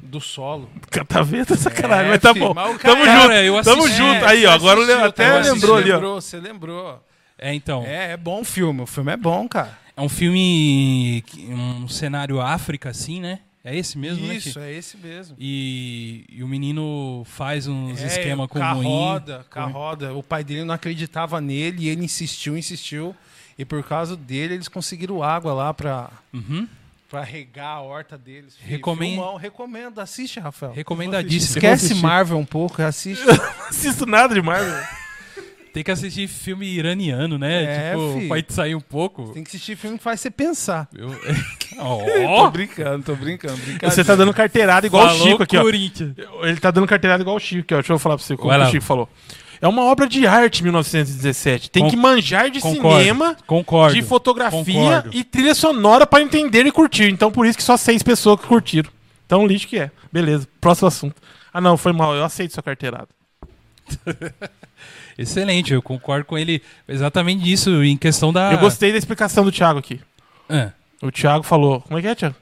do 0.04 0.20
solo. 0.22 0.70
Catavento, 0.92 1.56
sacanagem, 1.56 2.06
É, 2.08 2.10
mas 2.10 2.22
tá 2.22 2.34
filho, 2.34 2.48
bom. 2.48 2.54
mas 2.54 2.82
Tamo 2.82 3.04
Cara, 3.06 3.22
junto, 3.22 3.34
eu 3.34 3.64
tamo 3.64 3.82
assisti- 3.84 3.98
junto. 3.98 4.26
É, 4.26 4.28
Aí, 4.28 4.46
ó, 4.46 4.52
agora 4.52 4.82
assistiu, 4.82 5.06
até 5.06 5.40
lembrou 5.42 5.76
ali, 5.78 5.92
ó. 5.92 5.96
lembrou, 5.96 6.22
Você 6.22 6.40
lembrou. 6.40 7.04
É, 7.38 7.54
então. 7.54 7.84
É, 7.84 8.12
é 8.12 8.18
bom 8.18 8.42
o 8.42 8.46
filme. 8.46 8.82
O 8.82 8.86
filme 8.86 9.12
é 9.12 9.18
bom, 9.18 9.48
cara. 9.48 9.78
É 9.96 10.02
um 10.02 10.10
filme. 10.10 11.24
que- 11.28 11.46
Um 11.54 11.88
cenário 11.88 12.40
África, 12.42 12.90
assim, 12.90 13.20
né? 13.20 13.40
É 13.66 13.76
esse 13.78 13.98
mesmo, 13.98 14.28
né? 14.28 14.36
Isso, 14.36 14.52
Ti? 14.54 14.60
é 14.60 14.72
esse 14.74 14.98
mesmo. 14.98 15.36
E, 15.40 16.26
e 16.30 16.44
o 16.44 16.48
menino 16.48 17.24
faz 17.26 17.66
uns 17.66 18.02
É, 18.02 18.08
esquemas 18.08 18.48
com 18.48 18.60
o 18.60 18.82
roda, 18.84 19.46
com 19.50 19.66
roda. 19.72 20.14
O 20.14 20.22
pai 20.22 20.44
dele 20.44 20.66
não 20.66 20.74
acreditava 20.76 21.40
nele 21.40 21.86
e 21.86 21.90
ele 21.90 22.04
insistiu, 22.04 22.58
insistiu. 22.58 23.16
E 23.58 23.64
por 23.64 23.82
causa 23.84 24.18
dele, 24.18 24.56
eles 24.56 24.68
conseguiram 24.68 25.24
água 25.24 25.54
lá 25.54 25.74
pra, 25.74 26.10
Uhum. 26.34 26.68
Pra 27.14 27.24
regar 27.24 27.78
a 27.78 27.82
horta 27.82 28.18
deles. 28.18 28.56
Recomendo- 28.60 29.12
filmão, 29.12 29.36
recomendo. 29.36 30.02
Assiste, 30.02 30.40
Rafael. 30.40 30.72
Recomendadíssimo. 30.72 31.58
Esquece. 31.60 31.94
Marvel 31.94 32.40
um 32.40 32.46
pouco, 32.46 32.82
assiste. 32.82 33.22
Não 33.30 33.68
assisto 33.70 34.08
nada 34.08 34.34
demais, 34.34 34.66
velho. 34.66 34.88
Tem 35.72 35.84
que 35.84 35.92
assistir 35.92 36.28
filme 36.28 36.66
iraniano, 36.66 37.38
né? 37.38 37.64
É, 37.64 37.92
tipo, 37.92 38.20
fi. 38.20 38.28
pode 38.28 38.54
sair 38.54 38.74
um 38.74 38.82
pouco. 38.82 39.32
Tem 39.32 39.44
que 39.44 39.50
assistir 39.50 39.76
filme 39.76 40.00
que 40.00 40.04
faz 40.04 40.22
você 40.22 40.32
pensar. 40.32 40.88
Eu... 40.96 41.10
Tô 41.78 41.82
Ó, 42.28 42.50
brincando, 42.50 43.04
tô 43.04 43.16
brincando. 43.16 43.60
Você 43.82 44.04
tá 44.04 44.16
dando 44.16 44.32
carteirada 44.34 44.86
igual 44.86 45.06
o 45.06 45.10
falou 45.10 45.28
Chico 45.28 45.44
aqui, 45.44 45.58
ó. 45.58 45.68
Ele 46.48 46.60
tá 46.60 46.70
dando 46.70 46.86
carteirada 46.88 47.22
igual 47.24 47.36
o 47.36 47.40
Chico, 47.40 47.62
aqui, 47.62 47.74
ó. 47.74 47.78
Deixa 47.78 47.94
eu 47.94 48.00
falar 48.00 48.16
pra 48.18 48.26
você 48.26 48.36
como 48.38 48.50
Vai 48.50 48.60
o 48.62 48.72
Chico 48.72 48.84
falou. 48.84 49.10
É 49.64 49.68
uma 49.70 49.84
obra 49.86 50.06
de 50.10 50.28
arte, 50.28 50.62
1917. 50.62 51.70
Tem 51.72 51.84
Con- 51.84 51.90
que 51.90 51.96
manjar 51.96 52.50
de 52.50 52.60
Concordo. 52.60 53.00
cinema, 53.00 53.38
Concordo. 53.48 53.96
de 53.96 54.02
fotografia 54.02 54.60
Concordo. 54.62 55.10
e 55.14 55.24
trilha 55.24 55.56
sonora 55.56 56.06
pra 56.06 56.22
entender 56.22 56.66
e 56.66 56.72
curtir. 56.72 57.10
Então, 57.10 57.32
por 57.32 57.46
isso 57.46 57.58
que 57.58 57.64
só 57.64 57.78
seis 57.78 58.04
pessoas 58.04 58.42
que 58.42 58.46
curtiram. 58.46 58.90
Então, 59.26 59.48
lixo 59.48 59.68
que 59.70 59.80
é. 59.80 59.90
Beleza. 60.12 60.46
Próximo 60.60 60.90
assunto. 60.90 61.16
Ah, 61.54 61.62
não, 61.62 61.78
foi 61.78 61.94
mal. 61.94 62.14
Eu 62.14 62.26
aceito 62.26 62.54
sua 62.54 62.62
carteirada. 62.62 63.08
Excelente, 65.18 65.74
eu 65.74 65.82
concordo 65.82 66.26
com 66.26 66.38
ele 66.38 66.62
exatamente 66.88 67.44
disso 67.44 67.84
em 67.84 67.96
questão 67.96 68.34
da. 68.34 68.52
Eu 68.52 68.58
gostei 68.58 68.92
da 68.92 68.98
explicação 68.98 69.44
do 69.46 69.52
Thiago 69.52 69.80
aqui. 69.80 70.02
Ah, 70.50 70.72
O 71.02 71.12
Thiago 71.12 71.44
falou. 71.44 71.82
Como 71.82 71.98
é 71.98 72.02
que 72.02 72.08
é, 72.08 72.16
Thiago? 72.16 72.36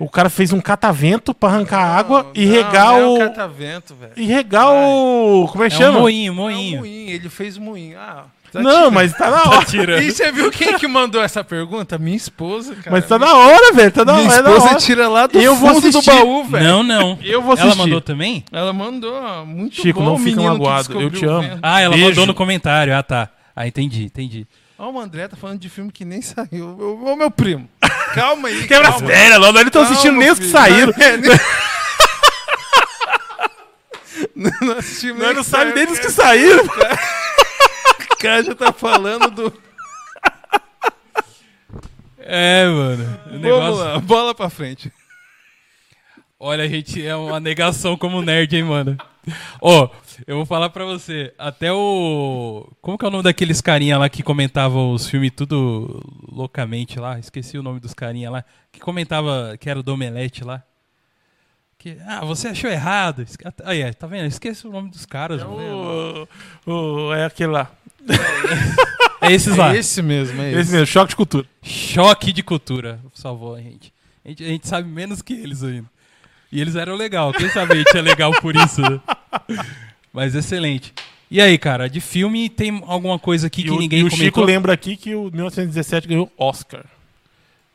O 0.00 0.08
cara 0.08 0.28
fez 0.30 0.52
um 0.52 0.60
catavento 0.60 1.34
pra 1.34 1.48
arrancar 1.48 1.80
água 1.82 2.30
e 2.34 2.44
Não, 2.46 2.52
regar 2.52 2.86
não 2.92 2.98
É 2.98 3.04
o. 3.04 3.14
um 3.14 3.18
catavento, 3.18 3.94
velho. 3.94 4.12
E 4.16 4.24
regar 4.26 4.70
o. 4.72 5.48
Como 5.50 5.64
é 5.64 5.68
que 5.68 5.74
é 5.74 5.78
um 5.78 5.80
chama? 5.80 6.00
moinho, 6.00 6.28
É 6.28 6.32
um 6.32 6.34
moinho. 6.34 6.78
moinho, 6.80 7.10
ele 7.10 7.28
fez 7.28 7.56
um 7.56 7.62
moinho. 7.62 7.98
Ah, 7.98 8.24
tá 8.52 8.60
não, 8.60 8.70
tirando. 8.70 8.92
mas 8.92 9.12
tá 9.12 9.30
na 9.30 9.42
hora. 9.50 9.64
Tirando. 9.64 10.02
E 10.02 10.10
você 10.12 10.30
viu 10.32 10.50
quem 10.50 10.78
que 10.78 10.86
mandou 10.86 11.22
essa 11.22 11.42
pergunta? 11.42 11.98
Minha 11.98 12.16
esposa, 12.16 12.74
cara. 12.76 12.90
Mas 12.90 13.06
tá 13.06 13.18
na 13.18 13.34
hora, 13.36 13.72
velho. 13.72 13.90
Tá 13.92 14.04
na 14.04 14.14
Minha 14.14 14.28
hora. 14.28 14.38
é 14.38 14.42
da 14.42 14.56
esposa 14.56 14.74
tira 14.76 15.08
lá 15.08 15.26
do 15.26 15.38
Eu 15.38 15.54
vou 15.56 15.74
fundo 15.74 15.90
do 15.90 16.02
baú, 16.02 16.44
velho. 16.44 16.64
Não, 16.64 16.82
não. 16.82 17.18
Eu 17.24 17.42
vou 17.42 17.52
assistir. 17.54 17.68
Ela 17.72 17.76
mandou 17.76 18.00
também? 18.00 18.44
Ela 18.52 18.72
mandou, 18.72 19.46
muito 19.46 19.76
Chico, 19.76 19.98
bom 20.00 20.06
não 20.06 20.14
o 20.14 20.18
fica 20.18 20.40
magoado, 20.42 21.00
eu 21.00 21.10
te 21.10 21.26
o 21.26 21.30
amo. 21.30 21.58
Ah, 21.62 21.80
ela 21.80 21.94
Beijo. 21.94 22.10
mandou 22.10 22.26
no 22.26 22.34
comentário. 22.34 22.94
Ah, 22.96 23.02
tá. 23.02 23.28
Ah, 23.54 23.66
entendi, 23.66 24.04
entendi. 24.04 24.46
Ó, 24.80 24.92
o 24.92 25.00
André 25.00 25.26
tá 25.26 25.36
falando 25.36 25.58
de 25.58 25.68
filme 25.68 25.90
que 25.90 26.04
nem 26.04 26.22
saiu. 26.22 27.00
Ô, 27.04 27.16
meu 27.16 27.32
primo, 27.32 27.68
calma 28.14 28.48
aí. 28.48 28.66
Quebra 28.66 28.88
as 28.88 28.94
calma. 28.94 29.08
pernas, 29.08 29.40
não, 29.40 29.52
não 29.52 29.62
estão 29.62 29.82
assistindo 29.82 30.16
nem 30.16 30.30
os 30.30 30.38
que 30.38 30.48
saíram. 30.48 30.92
É, 30.98 31.16
nem- 31.16 31.30
não, 34.60 34.78
assistimos 34.78 35.18
Nós 35.18 35.26
nem 35.28 35.36
não 35.36 35.44
sabemos 35.44 35.74
nem 35.74 35.86
dos 35.86 35.98
que 35.98 36.10
saíram. 36.10 36.64
O 36.64 38.16
cara 38.18 38.42
já 38.42 38.54
tá 38.54 38.72
falando 38.72 39.30
do. 39.30 39.52
É, 42.18 42.66
mano. 42.66 43.20
Vamos 43.26 43.40
negócio... 43.40 43.76
lá, 43.76 43.98
bola 44.00 44.34
pra 44.34 44.50
frente. 44.50 44.92
Olha, 46.38 46.64
a 46.64 46.68
gente 46.68 47.04
é 47.04 47.16
uma 47.16 47.40
negação 47.40 47.96
como 47.96 48.20
nerd, 48.22 48.54
hein, 48.54 48.64
mano. 48.64 48.98
Ó, 49.60 49.88
eu 50.26 50.36
vou 50.36 50.46
falar 50.46 50.70
pra 50.70 50.84
você. 50.84 51.32
Até 51.38 51.72
o. 51.72 52.68
Como 52.80 52.96
que 52.98 53.04
é 53.04 53.08
o 53.08 53.10
nome 53.10 53.24
daqueles 53.24 53.60
carinha 53.60 53.98
lá 53.98 54.08
que 54.08 54.22
comentavam 54.22 54.92
os 54.92 55.08
filmes 55.08 55.32
tudo 55.36 56.02
loucamente 56.30 56.98
lá? 56.98 57.18
Esqueci 57.18 57.58
o 57.58 57.62
nome 57.62 57.80
dos 57.80 57.94
carinha 57.94 58.30
lá. 58.30 58.44
Que 58.72 58.80
comentava 58.80 59.56
que 59.58 59.68
era 59.70 59.82
do 59.82 59.92
Omelete 59.94 60.44
lá. 60.44 60.62
Que, 61.78 61.96
ah, 62.06 62.24
você 62.24 62.48
achou 62.48 62.68
errado. 62.70 63.22
Esque- 63.22 63.44
Aí, 63.64 63.82
é, 63.82 63.92
tá 63.92 64.06
vendo? 64.06 64.26
Esqueci 64.26 64.66
o 64.66 64.70
nome 64.72 64.90
dos 64.90 65.06
caras. 65.06 65.40
velho. 65.40 66.26
O, 66.66 67.08
o- 67.08 67.12
é 67.14 67.24
aquele 67.24 67.52
lá. 67.52 67.70
É 69.20 69.32
esses 69.32 69.56
lá. 69.56 69.74
É 69.74 69.78
esse 69.78 70.00
mesmo, 70.00 70.40
é 70.40 70.50
esse. 70.52 70.60
Esse 70.60 70.72
mesmo, 70.72 70.86
choque 70.86 71.10
de 71.10 71.16
cultura. 71.16 71.44
Choque 71.60 72.32
de 72.32 72.40
cultura. 72.42 73.00
Salvou 73.12 73.56
a 73.56 73.60
gente. 73.60 73.92
A 74.24 74.28
gente, 74.28 74.44
a 74.44 74.46
gente 74.46 74.68
sabe 74.68 74.88
menos 74.88 75.20
que 75.20 75.32
eles 75.32 75.62
ainda. 75.64 75.88
E 76.52 76.60
eles 76.60 76.76
eram 76.76 76.94
legal. 76.94 77.32
Quem 77.32 77.48
sabe 77.48 77.72
a 77.72 77.76
gente 77.76 77.96
é 77.96 78.00
legal 78.00 78.30
por 78.40 78.54
isso, 78.54 78.80
né? 78.80 79.00
Mas 80.12 80.34
excelente. 80.34 80.92
E 81.30 81.40
aí, 81.40 81.58
cara, 81.58 81.88
de 81.88 82.00
filme 82.00 82.48
tem 82.48 82.82
alguma 82.86 83.18
coisa 83.18 83.48
aqui 83.48 83.60
E 83.60 83.64
que 83.64 83.70
o, 83.70 83.78
ninguém 83.78 84.00
e 84.00 84.04
o 84.04 84.10
Chico 84.10 84.16
comentou? 84.16 84.44
lembra 84.44 84.72
aqui 84.72 84.96
que 84.96 85.14
o 85.14 85.24
1917 85.24 86.08
ganhou 86.08 86.32
Oscar. 86.38 86.84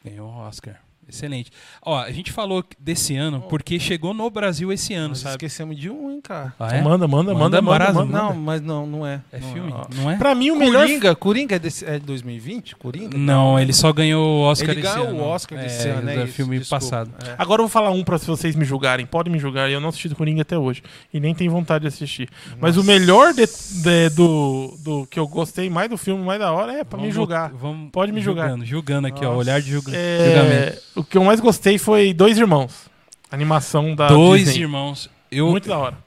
Ganhou 0.04 0.28
Oscar. 0.30 0.80
Excelente. 1.08 1.52
Ó, 1.82 1.98
a 2.00 2.12
gente 2.12 2.32
falou 2.32 2.64
desse 2.80 3.16
ano 3.16 3.42
porque 3.50 3.80
chegou 3.80 4.14
no 4.14 4.30
Brasil 4.30 4.72
esse 4.72 4.94
ano, 4.94 5.10
Nós 5.10 5.20
sabe? 5.20 5.32
esquecemos 5.36 5.78
de 5.78 5.90
um, 5.90 6.12
hein, 6.12 6.20
cara. 6.22 6.54
Ah, 6.60 6.76
é? 6.76 6.82
Manda, 6.82 7.08
manda, 7.08 7.34
manda, 7.34 7.34
Manda 7.34 7.62
manda, 7.62 7.78
brasa, 7.78 8.00
manda. 8.06 8.12
Não, 8.18 8.34
mas 8.34 8.62
não, 8.62 8.86
não 8.88 9.06
é. 9.08 9.22
É 9.32 9.40
Não 9.40 9.54
filme? 9.54 9.72
ó. 9.74 9.86
Não 9.96 10.10
é? 10.12 10.16
Pra 10.18 10.34
mim, 10.34 10.52
o 10.52 10.56
melhor... 10.56 10.86
Coringa, 10.86 11.16
Coringa 11.16 11.56
é, 11.56 11.60
desse, 11.60 11.86
é 11.86 12.00
de 12.00 12.06
2020? 12.06 12.76
Coringa? 12.76 13.18
Não, 13.18 13.60
ele 13.60 13.74
só 13.74 13.92
ganhou 13.94 14.24
o 14.26 14.42
Oscar 14.44 14.72
Ele 14.72 14.82
esse 14.82 14.94
ganhou 14.94 15.08
ano. 15.10 15.20
o 15.20 15.24
Oscar 15.24 15.60
desse 15.60 15.88
é, 15.88 15.92
ano, 15.92 16.10
é 16.10 16.24
isso, 16.24 16.34
filme 16.34 16.60
desculpa. 16.60 16.84
passado. 16.84 17.12
É. 17.28 17.36
Agora 17.38 17.62
eu 17.62 17.66
vou 17.66 17.70
falar 17.70 17.92
um 17.92 18.04
pra 18.04 18.18
vocês 18.18 18.56
me 18.56 18.66
julgarem. 18.66 19.06
Podem 19.06 19.32
me 19.32 19.40
julgar. 19.40 19.70
Eu 19.70 19.80
não 19.80 19.90
assisti 19.90 20.10
do 20.10 20.16
Coringa 20.16 20.42
até 20.42 20.58
hoje. 20.58 20.82
E 21.14 21.20
nem 21.20 21.34
tenho 21.36 21.52
vontade 21.52 21.84
de 21.84 21.88
assistir. 21.88 22.30
Mas 22.60 22.76
o 22.78 22.80
Nossa. 22.80 22.92
melhor 22.92 23.34
de- 23.34 23.46
de- 23.46 24.10
do, 24.16 24.78
do 24.84 25.08
que 25.08 25.20
eu 25.20 25.28
gostei 25.28 25.70
mais 25.70 25.90
do 25.90 25.98
filme, 25.98 26.24
mais 26.24 26.40
da 26.40 26.52
hora, 26.52 26.74
é 26.74 26.84
pra 26.84 27.00
me 27.00 27.12
julgar. 27.12 27.52
Vamos 27.54 27.92
Pode 27.92 28.12
me 28.12 28.22
julgar. 28.22 28.48
Julgando, 28.50 28.66
julgando 28.66 29.08
aqui, 29.08 29.20
ó. 29.26 29.30
Nossa. 29.30 29.38
Olhar 29.40 29.62
de 29.62 29.70
julga- 29.72 29.92
É, 29.96 30.26
julgamento. 30.26 30.82
O 31.04 31.06
que 31.06 31.18
eu 31.18 31.24
mais 31.24 31.40
gostei 31.40 31.78
foi 31.78 32.14
Dois 32.14 32.38
Irmãos. 32.38 32.90
Animação 33.32 33.96
da 33.96 34.08
Dois 34.08 34.46
Disney. 34.46 34.62
irmãos. 34.62 35.10
Eu, 35.32 35.50
Muito 35.50 35.68
da 35.68 35.78
hora. 35.78 35.98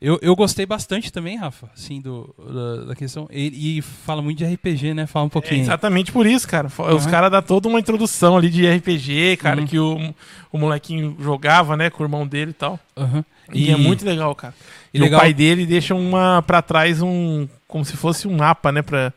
Eu, 0.00 0.16
eu 0.22 0.36
gostei 0.36 0.64
bastante 0.64 1.12
também, 1.12 1.36
Rafa, 1.36 1.68
assim, 1.76 2.00
do, 2.00 2.32
da, 2.38 2.84
da 2.84 2.94
questão. 2.94 3.26
E, 3.32 3.78
e 3.78 3.82
fala 3.82 4.22
muito 4.22 4.38
de 4.38 4.44
RPG, 4.44 4.94
né? 4.94 5.06
Fala 5.08 5.24
um 5.24 5.26
É 5.26 5.30
pouquinho. 5.30 5.60
exatamente 5.60 6.12
por 6.12 6.24
isso, 6.24 6.46
cara. 6.46 6.68
Os 6.68 6.78
Aham. 6.78 7.10
caras 7.10 7.30
dão 7.32 7.42
toda 7.42 7.68
uma 7.68 7.80
introdução 7.80 8.36
ali 8.36 8.48
de 8.48 8.64
RPG, 8.64 9.38
cara, 9.38 9.60
Uhum. 9.60 9.66
que 9.66 9.76
o, 9.76 10.14
o 10.52 10.58
molequinho 10.58 11.16
jogava, 11.18 11.76
né, 11.76 11.90
com 11.90 12.04
o 12.04 12.06
irmão 12.06 12.24
dele 12.24 12.52
e 12.52 12.54
tal. 12.54 12.78
Aham. 12.96 13.24
E, 13.52 13.72
é 13.72 13.76
muito 13.76 14.04
legal, 14.04 14.32
cara. 14.36 14.54
e 14.94 14.98
E, 14.98 15.00
legal- 15.00 15.18
o 15.18 15.22
pai 15.22 15.34
dele 15.34 15.66
deixa 15.66 15.96
uma 15.96 16.42
pra 16.42 16.62
trás 16.62 17.02
um. 17.02 17.48
Como 17.66 17.84
se 17.84 17.96
fosse 17.96 18.28
um 18.28 18.36
mapa, 18.36 18.70
né? 18.70 18.82
Pra, 18.82 19.12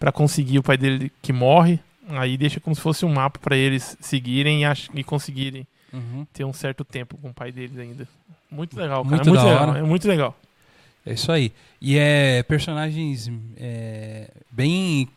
pra 0.00 0.10
conseguir 0.10 0.58
o 0.58 0.62
pai 0.62 0.78
dele 0.78 1.12
que 1.20 1.30
morre. 1.32 1.78
Aí 2.08 2.36
deixa 2.36 2.58
como 2.60 2.74
se 2.74 2.82
fosse 2.82 3.04
um 3.04 3.12
mapa 3.12 3.38
pra 3.38 3.56
eles 3.56 3.96
seguirem 4.00 4.64
e, 4.64 4.66
e 4.94 5.04
conseguirem 5.04 5.66
Uhum. 5.92 6.26
ter 6.32 6.44
um 6.44 6.52
certo 6.54 6.84
tempo 6.84 7.18
com 7.18 7.28
o 7.28 7.34
pai 7.34 7.52
deles 7.52 7.78
ainda. 7.78 8.08
Muito 8.50 8.74
legal, 8.78 9.04
cara. 9.04 9.16
Muito 9.16 9.28
é 9.28 9.30
muito 9.32 9.44
legal. 9.46 9.68
hora. 9.68 9.78
É 9.78 9.82
muito 9.82 10.08
legal. 10.08 10.38
É 11.04 11.12
isso 11.12 11.30
aí. 11.30 11.52
E 11.80 11.98
é 11.98 12.42
personagens 12.44 13.30
é, 13.56 14.30
bem. 14.50 15.08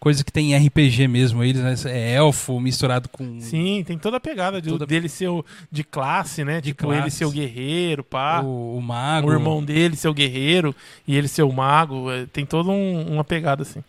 Coisa 0.00 0.22
que 0.22 0.30
tem 0.32 0.52
em 0.52 0.66
RPG 0.66 1.08
mesmo, 1.08 1.42
eles, 1.42 1.62
né? 1.62 1.74
É 1.90 2.14
elfo 2.16 2.60
misturado 2.60 3.08
com. 3.08 3.40
Sim, 3.40 3.82
tem 3.86 3.96
toda 3.96 4.18
a 4.18 4.20
pegada 4.20 4.60
de, 4.60 4.68
Toda- 4.68 4.84
dele 4.86 5.08
ser 5.08 5.28
o, 5.28 5.42
de 5.72 5.82
classe, 5.82 6.44
né? 6.44 6.60
De 6.60 6.70
tipo, 6.74 6.92
ele 6.92 7.00
classe. 7.02 7.16
ser 7.16 7.24
o 7.24 7.30
guerreiro, 7.30 8.04
pá. 8.04 8.42
O, 8.42 8.76
o 8.76 8.82
mago. 8.82 9.28
O 9.28 9.32
irmão 9.32 9.64
dele 9.64 9.96
ser 9.96 10.08
o 10.08 10.14
guerreiro 10.14 10.74
e 11.06 11.16
ele 11.16 11.26
ser 11.28 11.42
o 11.44 11.52
mago. 11.52 12.10
é, 12.10 12.26
tem 12.26 12.44
toda 12.44 12.70
um- 12.70 13.14
uma 13.14 13.24
pegada 13.24 13.62
assim. 13.62 13.82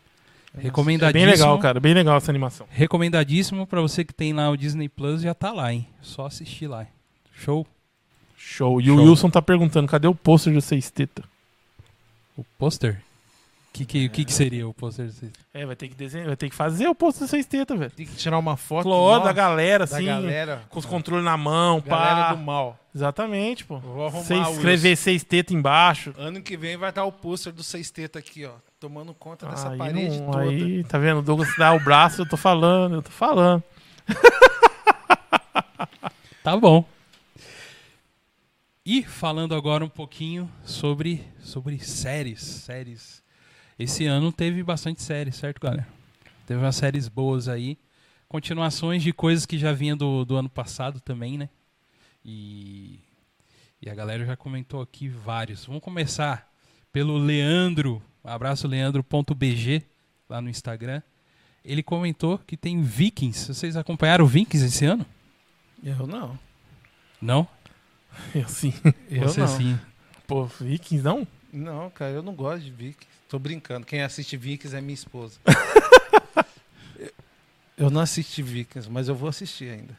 É 0.58 0.62
Recomendadíssimo. 0.62 1.26
bem 1.26 1.32
legal, 1.32 1.60
cara. 1.60 1.80
Bem 1.80 1.93
legal 1.93 2.18
essa 2.18 2.32
animação. 2.32 2.66
Recomendadíssimo 2.70 3.66
pra 3.68 3.82
você 3.82 4.03
que 4.06 4.14
tem 4.14 4.34
lá 4.34 4.49
o 4.49 4.58
Disney 4.58 4.88
Plus, 4.89 5.22
já 5.22 5.34
tá 5.34 5.51
lá, 5.51 5.74
hein? 5.74 5.88
Só 6.01 6.26
assistir 6.26 6.68
lá. 6.68 6.86
Show? 7.34 7.66
Show. 8.38 8.80
E 8.80 8.86
Show. 8.86 8.97
o 8.97 9.03
Wilson 9.03 9.30
tá 9.30 9.41
perguntando, 9.41 9.88
cadê 9.88 10.08
o 10.08 10.16
pôster 10.16 10.53
de 10.53 10.62
Seis 10.62 10.89
Teta? 10.89 11.24
O 12.38 12.43
pôster? 12.58 13.01
O 13.70 13.78
que, 13.78 13.84
que, 13.86 14.08
que, 14.08 14.24
que 14.24 14.32
seria 14.34 14.66
o 14.66 14.74
pôster? 14.74 15.06
desse- 15.08 15.30
É, 15.53 15.66
vai 15.66 15.76
ter 15.76 15.89
que 15.89 15.95
desenhar, 15.95 16.28
vai 16.28 16.38
ter 16.38 16.49
que 16.49 16.56
fazer 16.56 16.88
o 16.88 16.95
pôster 16.95 17.26
de 17.26 17.30
Seis 17.32 17.45
Teta, 17.45 17.76
velho. 17.76 17.91
Tem 17.91 18.06
que 18.06 18.16
tirar 18.16 18.38
uma 18.38 18.56
foto 18.56 18.84
Flor 18.84 19.20
nó, 19.20 19.26
da 19.26 19.34
galera, 19.34 19.86
da 19.86 19.95
assim, 19.97 20.06
galera. 20.06 20.62
com 20.70 20.80
os 20.80 20.86
controles 20.86 21.26
na 21.26 21.36
mão, 21.36 21.82
Galera 21.86 22.16
pá. 22.30 22.34
do 22.34 22.38
mal. 22.41 22.80
Exatamente, 22.95 23.66
pô. 23.66 23.78
Vou 23.80 24.06
arrumar 24.08 24.49
o 24.49 24.53
escrever 24.53 24.95
Seis 24.95 25.24
Teta 25.26 25.53
embaixo. 25.53 26.14
Ano 26.18 26.41
que 26.41 26.56
vem 26.56 26.78
vai 26.78 26.88
estar 26.89 27.03
o 27.03 27.12
pôster 27.12 27.51
do 27.51 27.64
Seis 27.64 27.91
Teta 27.91 28.20
aqui, 28.20 28.45
ó. 28.45 28.51
Tomando 28.88 29.16
conta 29.16 29.48
dessa 29.50 29.72
Aí, 29.72 29.78
parede 29.80 30.20
não- 30.20 30.32
toda. 30.32 30.44
aí, 30.44 30.84
tá 30.84 31.00
vendo? 31.00 31.18
O 31.18 31.22
Douglas 31.24 31.50
dá 31.58 31.74
o 31.74 31.80
braço, 31.80 32.22
eu 32.22 32.30
tô 32.30 32.38
falando, 32.38 32.94
eu 32.96 33.02
tô 33.02 33.10
falando. 33.10 33.64
Tá 36.44 36.56
bom. 36.56 36.88
E 38.86 39.02
falando 39.02 39.56
agora 39.56 39.84
um 39.84 39.90
pouquinho 39.90 40.48
sobre, 40.64 41.24
sobre 41.40 41.80
séries. 41.80 42.42
Séries. 42.42 43.24
Esse 43.80 44.06
ano 44.06 44.32
teve 44.32 44.62
bastante 44.62 45.02
séries, 45.02 45.36
certo, 45.38 45.60
galera? 45.60 45.88
Teve 46.46 46.60
umas 46.60 46.76
séries 46.76 47.08
boas 47.08 47.48
aí. 47.48 47.80
Continuações 48.28 49.02
de 49.02 49.12
coisas 49.12 49.44
que 49.48 49.58
já 49.58 49.72
vinha 49.74 49.96
do, 49.96 50.24
do 50.24 50.36
ano 50.36 50.48
passado 50.50 51.00
também, 51.00 51.36
né? 51.36 51.50
E, 52.24 53.00
e 53.82 53.90
a 53.90 53.96
galera 53.96 54.24
já 54.24 54.36
comentou 54.38 54.80
aqui 54.84 55.08
vários. 55.10 55.66
Vamos 55.66 55.82
começar 55.82 56.48
pelo 56.92 57.18
Leandro. 57.18 58.04
Um 58.26 58.30
abraço, 58.30 58.68
leandro.bg, 58.68 59.84
lá 60.28 60.42
no 60.42 60.50
Instagram. 60.50 61.00
Ele 61.64 61.84
comentou 61.84 62.40
que 62.40 62.58
tem 62.58 62.82
Vikings. 62.82 63.54
Vocês 63.54 63.78
acompanharam 63.78 64.26
Vikings 64.26 64.66
esse 64.66 64.84
ano? 64.84 65.06
Eu 65.84 66.08
não. 66.08 66.40
Não? 67.22 67.48
Eu 68.34 68.50
sim. 68.50 68.74
Eu 69.12 69.28
Você 69.28 69.42
não. 69.42 69.48
sim. 69.48 69.80
Pô, 70.26 70.46
Vikings 70.46 71.04
não? 71.04 71.28
Não, 71.54 71.90
cara, 71.92 72.14
eu 72.14 72.24
não 72.24 72.34
gosto 72.34 72.64
de 72.64 72.72
Vikings. 72.72 73.08
Tô 73.30 73.38
brincando. 73.38 73.86
Quem 73.86 74.02
assiste 74.02 74.36
Vikings 74.36 74.76
é 74.76 74.82
minha 74.82 74.96
esposa. 74.96 75.40
eu 77.78 77.92
não 77.92 78.02
assisti 78.02 78.42
Vikings, 78.42 78.90
mas 78.90 79.08
eu 79.08 79.14
vou 79.16 79.30
assistir 79.30 79.70
ainda. 79.70 79.96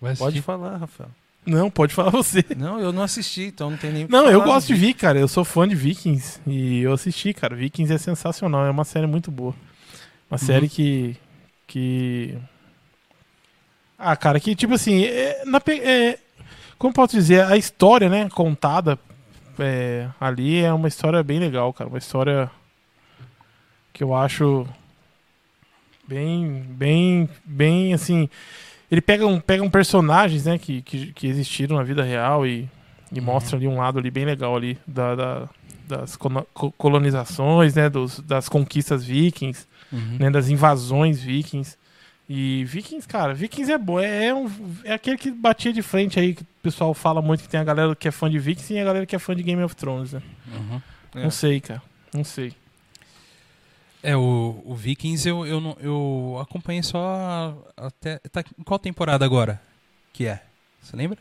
Vai 0.00 0.16
Pode 0.16 0.38
assistir? 0.38 0.42
falar, 0.42 0.76
Rafael. 0.76 1.10
Não, 1.48 1.70
pode 1.70 1.94
falar 1.94 2.10
você. 2.10 2.44
Não, 2.56 2.78
eu 2.78 2.92
não 2.92 3.02
assisti, 3.02 3.44
então 3.44 3.70
não 3.70 3.78
tem 3.78 3.90
nem 3.90 4.06
Não, 4.06 4.30
eu 4.30 4.42
gosto 4.42 4.66
de 4.68 4.74
do 4.74 4.80
Vikings, 4.80 5.00
cara. 5.00 5.18
Eu 5.18 5.26
sou 5.26 5.44
fã 5.44 5.66
de 5.66 5.74
Vikings. 5.74 6.40
E 6.46 6.82
eu 6.82 6.92
assisti, 6.92 7.32
cara. 7.32 7.56
Vikings 7.56 7.92
é 7.92 7.96
sensacional. 7.96 8.66
É 8.66 8.70
uma 8.70 8.84
série 8.84 9.06
muito 9.06 9.30
boa. 9.30 9.54
Uma 10.30 10.36
série 10.36 10.68
que. 10.68 11.16
que. 11.66 12.36
Ah, 13.98 14.14
cara, 14.14 14.38
que 14.38 14.54
tipo 14.54 14.74
assim. 14.74 15.04
É, 15.04 15.42
na 15.46 15.60
é, 15.66 16.18
como 16.76 16.92
posso 16.92 17.16
dizer? 17.16 17.44
A 17.44 17.56
história, 17.56 18.10
né? 18.10 18.28
Contada 18.28 18.98
é, 19.58 20.08
ali 20.20 20.62
é 20.62 20.72
uma 20.72 20.86
história 20.86 21.22
bem 21.22 21.38
legal, 21.40 21.72
cara. 21.72 21.88
Uma 21.88 21.98
história 21.98 22.50
que 23.92 24.04
eu 24.04 24.14
acho 24.14 24.68
bem, 26.06 26.62
bem, 26.68 27.28
bem 27.42 27.94
assim. 27.94 28.28
Ele 28.90 29.00
pega, 29.00 29.26
um, 29.26 29.38
pega 29.40 29.62
um 29.62 29.70
personagens, 29.70 30.44
né, 30.46 30.58
que, 30.58 30.80
que, 30.82 31.12
que 31.12 31.26
existiram 31.26 31.76
na 31.76 31.82
vida 31.82 32.02
real 32.02 32.46
e, 32.46 32.68
e 33.12 33.18
Uhum. 33.18 33.24
mostra 33.26 33.56
ali 33.56 33.66
um 33.68 33.78
lado 33.78 33.98
ali 33.98 34.10
bem 34.10 34.24
legal 34.24 34.56
ali 34.56 34.78
da, 34.86 35.14
da- 35.14 35.48
das 35.86 36.16
colonizações, 36.76 37.74
né, 37.74 37.88
dos, 37.88 38.20
das 38.20 38.48
conquistas 38.48 39.04
vikings, 39.04 39.66
Uhum. 39.92 40.16
né, 40.18 40.30
das 40.30 40.48
invasões 40.48 41.20
vikings. 41.20 41.76
E 42.30 42.62
Vikings, 42.66 43.08
cara, 43.08 43.32
Vikings 43.32 43.72
é 43.72 43.78
bom, 43.78 43.98
é, 43.98 44.26
é 44.26 44.34
um, 44.34 44.50
é 44.84 44.92
aquele 44.92 45.16
que 45.16 45.30
batia 45.30 45.72
de 45.72 45.80
frente 45.80 46.20
aí, 46.20 46.34
que 46.34 46.42
o 46.42 46.46
pessoal 46.62 46.92
fala 46.92 47.22
muito 47.22 47.42
que 47.42 47.48
tem 47.48 47.58
a 47.58 47.64
galera 47.64 47.96
que 47.96 48.06
é 48.06 48.10
fã 48.10 48.28
de 48.28 48.38
Vikings 48.38 48.74
e 48.74 48.78
a 48.78 48.84
galera 48.84 49.06
que 49.06 49.16
é 49.16 49.18
fã 49.18 49.34
de 49.34 49.42
Game 49.42 49.62
of 49.62 49.74
Thrones, 49.74 50.12
né? 50.12 50.20
Uhum. 50.54 50.82
É. 51.14 51.22
Não 51.22 51.30
sei, 51.30 51.58
cara, 51.58 51.80
não 52.12 52.24
sei. 52.24 52.52
É, 54.02 54.16
o, 54.16 54.62
o 54.64 54.74
Vikings 54.74 55.28
eu, 55.28 55.46
eu, 55.46 55.60
não- 55.60 55.76
eu 55.80 56.38
acompanhei 56.40 56.82
só 56.82 57.56
até. 57.76 58.18
Tá, 58.30 58.44
qual 58.64 58.78
temporada 58.78 59.24
agora? 59.24 59.60
Que 60.12 60.26
é? 60.26 60.42
Você 60.80 60.96
lembra? 60.96 61.18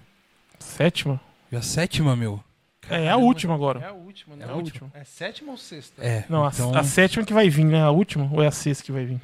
Sétima? 0.59 1.19
Já 1.51 1.59
a 1.59 1.61
sétima, 1.61 2.15
meu. 2.15 2.43
É, 2.89 2.95
é 2.95 2.97
a 2.97 3.11
Caramba. 3.11 3.25
última 3.25 3.53
agora. 3.55 3.79
É 3.81 3.87
a 3.87 3.91
última, 3.93 4.35
né? 4.35 4.45
É 4.45 4.49
a 4.49 4.53
última. 4.55 4.89
É 4.93 5.03
sétima 5.03 5.51
ou 5.51 5.57
sexta? 5.57 6.03
É. 6.03 6.25
Não, 6.29 6.45
a- 6.45 6.51
então, 6.53 6.75
a, 6.75 6.83
sétima 6.83 7.25
que 7.25 7.33
vai 7.33 7.49
vir, 7.49 7.65
né? 7.65 7.81
A 7.81 7.89
última 7.91 8.29
ou 8.31 8.41
é 8.43 8.47
a 8.47 8.51
sexta 8.51 8.83
que 8.83 8.91
vai 8.91 9.05
vir? 9.05 9.21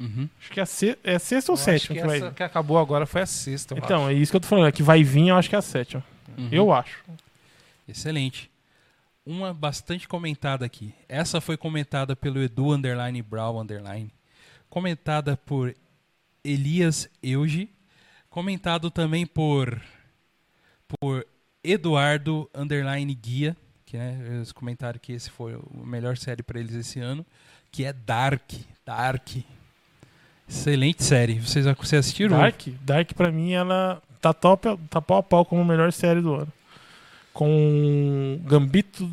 uhum. 0.00 0.28
Acho 0.40 0.50
que 0.50 0.60
é 0.60 0.62
a, 0.62 0.66
se, 0.66 0.98
é 1.04 1.14
a 1.14 1.18
sexta 1.18 1.50
Eu 1.50 1.54
ou 1.54 1.56
acho 1.56 1.64
sétima 1.64 1.94
que 1.94 2.00
que, 2.00 2.06
vai 2.06 2.16
essa 2.18 2.28
vir. 2.28 2.34
que 2.34 2.42
acabou 2.42 2.78
agora 2.78 3.06
foi 3.06 3.22
a 3.22 3.26
sexta. 3.26 3.74
eu 3.74 3.78
Então, 3.78 4.08
é 4.08 4.12
isso 4.12 4.30
que 4.32 4.36
eu 4.36 4.40
tô 4.40 4.46
falando. 4.48 4.66
É 4.66 4.72
que 4.72 4.82
vai 4.82 5.02
vir, 5.02 5.28
eu 5.28 5.36
acho 5.36 5.48
que 5.48 5.54
é 5.54 5.58
a 5.58 5.62
sétima. 5.62 6.04
Uhum. 6.36 6.48
Eu 6.52 6.72
acho. 6.72 6.98
Excelente. 7.88 8.50
Uma 9.28 9.52
bastante 9.52 10.08
comentada 10.08 10.64
aqui. 10.64 10.94
Essa 11.06 11.38
foi 11.38 11.58
comentada 11.58 12.16
pelo 12.16 12.42
Edu 12.42 12.72
Underline 12.72 13.20
Brown 13.20 13.60
Underline. 13.60 14.10
Comentada 14.70 15.36
por 15.36 15.74
Elias 16.42 17.10
Euge. 17.22 17.68
Comentado 18.30 18.90
também 18.90 19.26
por 19.26 19.78
por 20.98 21.26
Eduardo 21.62 22.48
Underline 22.54 23.14
Guia, 23.14 23.54
que 23.84 23.98
né, 23.98 24.18
eles 24.30 24.50
comentaram 24.50 24.98
que 24.98 25.12
esse 25.12 25.28
foi 25.28 25.52
a 25.52 25.86
melhor 25.86 26.16
série 26.16 26.42
para 26.42 26.58
eles 26.58 26.74
esse 26.74 26.98
ano, 26.98 27.26
que 27.70 27.84
é 27.84 27.92
Dark. 27.92 28.50
Dark. 28.86 29.28
Excelente 30.48 31.04
série. 31.04 31.38
Vocês, 31.38 31.66
assistiram? 31.66 32.38
Dark, 32.38 32.68
Dark 32.80 33.12
pra 33.12 33.30
mim, 33.30 33.52
ela 33.52 34.02
tá, 34.22 34.32
top, 34.32 34.74
tá 34.88 35.02
pau 35.02 35.18
a 35.18 35.22
pau 35.22 35.44
como 35.44 35.60
a 35.60 35.66
melhor 35.66 35.92
série 35.92 36.22
do 36.22 36.32
ano. 36.32 36.52
Com 37.38 38.40
Gambito 38.46 39.08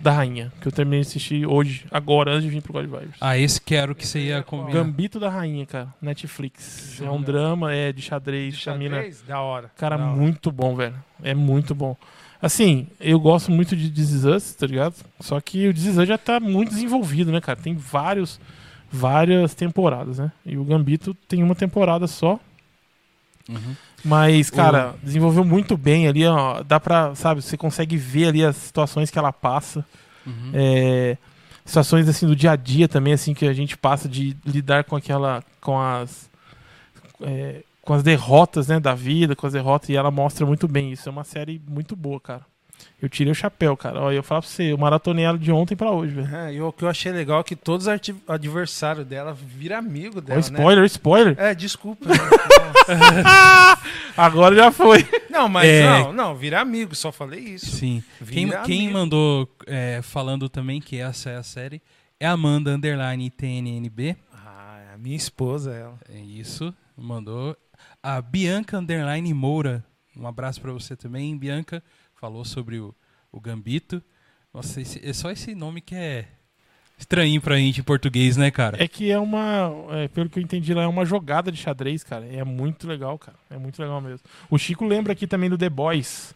da 0.00 0.10
Rainha, 0.10 0.52
que 0.60 0.66
eu 0.66 0.72
terminei 0.72 1.02
de 1.02 1.06
assistir 1.06 1.46
hoje, 1.46 1.86
agora, 1.88 2.32
antes 2.32 2.42
de 2.42 2.50
vir 2.50 2.60
pro 2.60 2.72
God 2.72 2.86
Vibes. 2.86 3.14
Ah, 3.20 3.38
esse 3.38 3.60
que 3.60 3.76
era 3.76 3.92
o 3.92 3.94
que 3.94 4.04
você 4.04 4.18
ia 4.18 4.42
combinar. 4.42 4.72
Gambito 4.72 5.20
da 5.20 5.30
Rainha, 5.30 5.64
cara, 5.64 5.94
Netflix. 6.02 7.00
É 7.00 7.08
um 7.08 7.22
drama, 7.22 7.72
é 7.72 7.92
de 7.92 8.02
xadrez, 8.02 8.54
De 8.54 8.60
chamina. 8.60 8.96
xadrez? 8.96 9.22
Da 9.22 9.40
hora. 9.40 9.70
Cara, 9.76 9.96
da 9.96 10.06
hora. 10.06 10.16
muito 10.16 10.50
bom, 10.50 10.74
velho. 10.74 10.96
É 11.22 11.32
muito 11.32 11.72
bom. 11.72 11.96
Assim, 12.42 12.88
eu 12.98 13.20
gosto 13.20 13.52
muito 13.52 13.76
de 13.76 13.88
This 13.90 14.10
Is 14.10 14.24
Us, 14.24 14.52
tá 14.54 14.66
ligado? 14.66 14.96
Só 15.20 15.40
que 15.40 15.68
o 15.68 15.72
This 15.72 15.84
Is 15.84 15.98
Us 15.98 16.08
já 16.08 16.18
tá 16.18 16.40
muito 16.40 16.70
desenvolvido, 16.70 17.30
né, 17.30 17.40
cara? 17.40 17.60
Tem 17.60 17.76
vários, 17.76 18.40
várias 18.90 19.54
temporadas, 19.54 20.18
né? 20.18 20.32
E 20.44 20.58
o 20.58 20.64
Gambito 20.64 21.14
tem 21.28 21.44
uma 21.44 21.54
temporada 21.54 22.08
só. 22.08 22.40
Uhum. 23.48 23.76
Mas, 24.04 24.50
cara, 24.50 24.94
desenvolveu 25.02 25.44
muito 25.44 25.76
bem 25.76 26.08
ali, 26.08 26.26
ó. 26.26 26.62
Dá 26.62 26.80
pra, 26.80 27.14
sabe, 27.14 27.42
você 27.42 27.56
consegue 27.56 27.96
ver 27.96 28.28
ali 28.28 28.44
as 28.44 28.56
situações 28.56 29.10
que 29.10 29.18
ela 29.18 29.32
passa. 29.32 29.84
Uhum. 30.26 30.52
É, 30.54 31.16
situações, 31.64 32.08
assim, 32.08 32.26
do 32.26 32.34
dia 32.34 32.52
a 32.52 32.56
dia 32.56 32.88
também, 32.88 33.12
assim, 33.12 33.34
que 33.34 33.46
a 33.46 33.52
gente 33.52 33.76
passa 33.76 34.08
de 34.08 34.36
lidar 34.44 34.84
com 34.84 34.96
aquela, 34.96 35.42
com 35.60 35.78
as... 35.78 36.30
é, 37.22 37.62
com 37.82 37.94
as 37.94 38.02
derrotas, 38.02 38.68
né, 38.68 38.78
da 38.78 38.94
vida, 38.94 39.34
com 39.34 39.46
as 39.46 39.52
derrotas, 39.52 39.88
e 39.88 39.96
ela 39.96 40.10
mostra 40.10 40.46
muito 40.46 40.68
bem 40.68 40.92
isso. 40.92 41.08
É 41.08 41.12
uma 41.12 41.24
série 41.24 41.60
muito 41.68 41.96
boa, 41.96 42.20
cara. 42.20 42.42
Eu 43.00 43.08
tirei 43.08 43.32
o 43.32 43.34
chapéu, 43.34 43.76
cara. 43.76 44.00
Ó, 44.00 44.12
eu 44.12 44.22
falo 44.22 44.42
pra 44.42 44.50
você, 44.50 44.72
eu 44.72 44.78
maratonei 44.78 45.24
ela 45.24 45.38
de 45.38 45.50
ontem 45.50 45.74
pra 45.74 45.90
hoje, 45.90 46.14
velho. 46.14 46.34
É, 46.34 46.54
e 46.54 46.60
o 46.60 46.70
que 46.70 46.84
eu 46.84 46.88
achei 46.88 47.10
legal 47.10 47.40
é 47.40 47.42
que 47.42 47.56
todos 47.56 47.86
os 47.86 48.14
adversários 48.28 49.06
dela 49.06 49.32
viram 49.34 49.76
amigo 49.76 50.20
dela, 50.20 50.36
né? 50.36 50.42
spoiler, 50.42 50.84
spoiler. 50.84 51.34
É, 51.38 51.54
desculpa. 51.54 52.06
Agora 54.16 54.54
já 54.54 54.70
foi. 54.72 55.06
não, 55.30 55.48
mas 55.48 55.68
É. 55.68 55.88
não, 55.88 56.12
não, 56.12 56.36
vira 56.36 56.60
amigo, 56.60 56.94
só 56.94 57.10
falei 57.12 57.40
isso. 57.40 57.76
Sim. 57.76 58.02
Quem, 58.18 58.46
Vira 58.46 58.62
quem 58.62 58.80
amigo. 58.82 58.92
mandou 58.98 59.56
é, 59.66 60.00
falando 60.02 60.48
também 60.48 60.80
que 60.80 60.96
essa 60.98 61.30
é 61.30 61.36
a 61.36 61.42
série 61.42 61.80
é 62.18 62.26
a 62.26 62.32
Amanda 62.32 62.70
Underline 62.72 63.30
TNNB. 63.30 64.16
Ah, 64.32 64.78
é 64.90 64.94
a 64.94 64.98
minha 64.98 65.16
esposa, 65.16 65.72
ela. 65.72 65.98
É 66.08 66.18
isso. 66.18 66.74
Mandou. 66.96 67.56
A 68.02 68.20
Bianca 68.20 68.76
Underline 68.78 69.32
Moura. 69.32 69.84
Um 70.16 70.26
abraço 70.26 70.60
pra 70.60 70.72
você 70.72 70.94
também, 70.96 71.36
Bianca. 71.38 71.82
Falou 72.14 72.44
sobre 72.44 72.78
o, 72.78 72.94
o 73.32 73.40
Gambito. 73.40 74.02
Nossa, 74.52 74.80
esse- 74.82 75.00
é 75.02 75.12
só 75.14 75.30
esse 75.30 75.54
nome 75.54 75.80
que 75.80 75.94
é 75.94 76.26
estranho 77.00 77.40
pra 77.40 77.56
gente 77.56 77.80
em 77.80 77.82
português, 77.82 78.36
né, 78.36 78.50
cara? 78.50 78.82
É 78.82 78.86
que 78.86 79.10
é 79.10 79.18
uma, 79.18 79.72
é, 79.90 80.08
pelo 80.08 80.28
que 80.28 80.38
eu 80.38 80.42
entendi 80.42 80.72
lá, 80.74 80.82
é 80.82 80.86
uma 80.86 81.04
jogada 81.04 81.50
de 81.50 81.58
xadrez, 81.58 82.04
cara. 82.04 82.24
É 82.30 82.44
muito 82.44 82.86
legal, 82.86 83.18
cara. 83.18 83.36
É 83.50 83.56
muito 83.58 83.80
legal 83.80 84.00
mesmo. 84.00 84.20
O 84.50 84.58
Chico 84.58 84.84
lembra 84.86 85.12
aqui 85.12 85.26
também 85.26 85.48
do 85.50 85.58
The 85.58 85.68
Boys. 85.70 86.34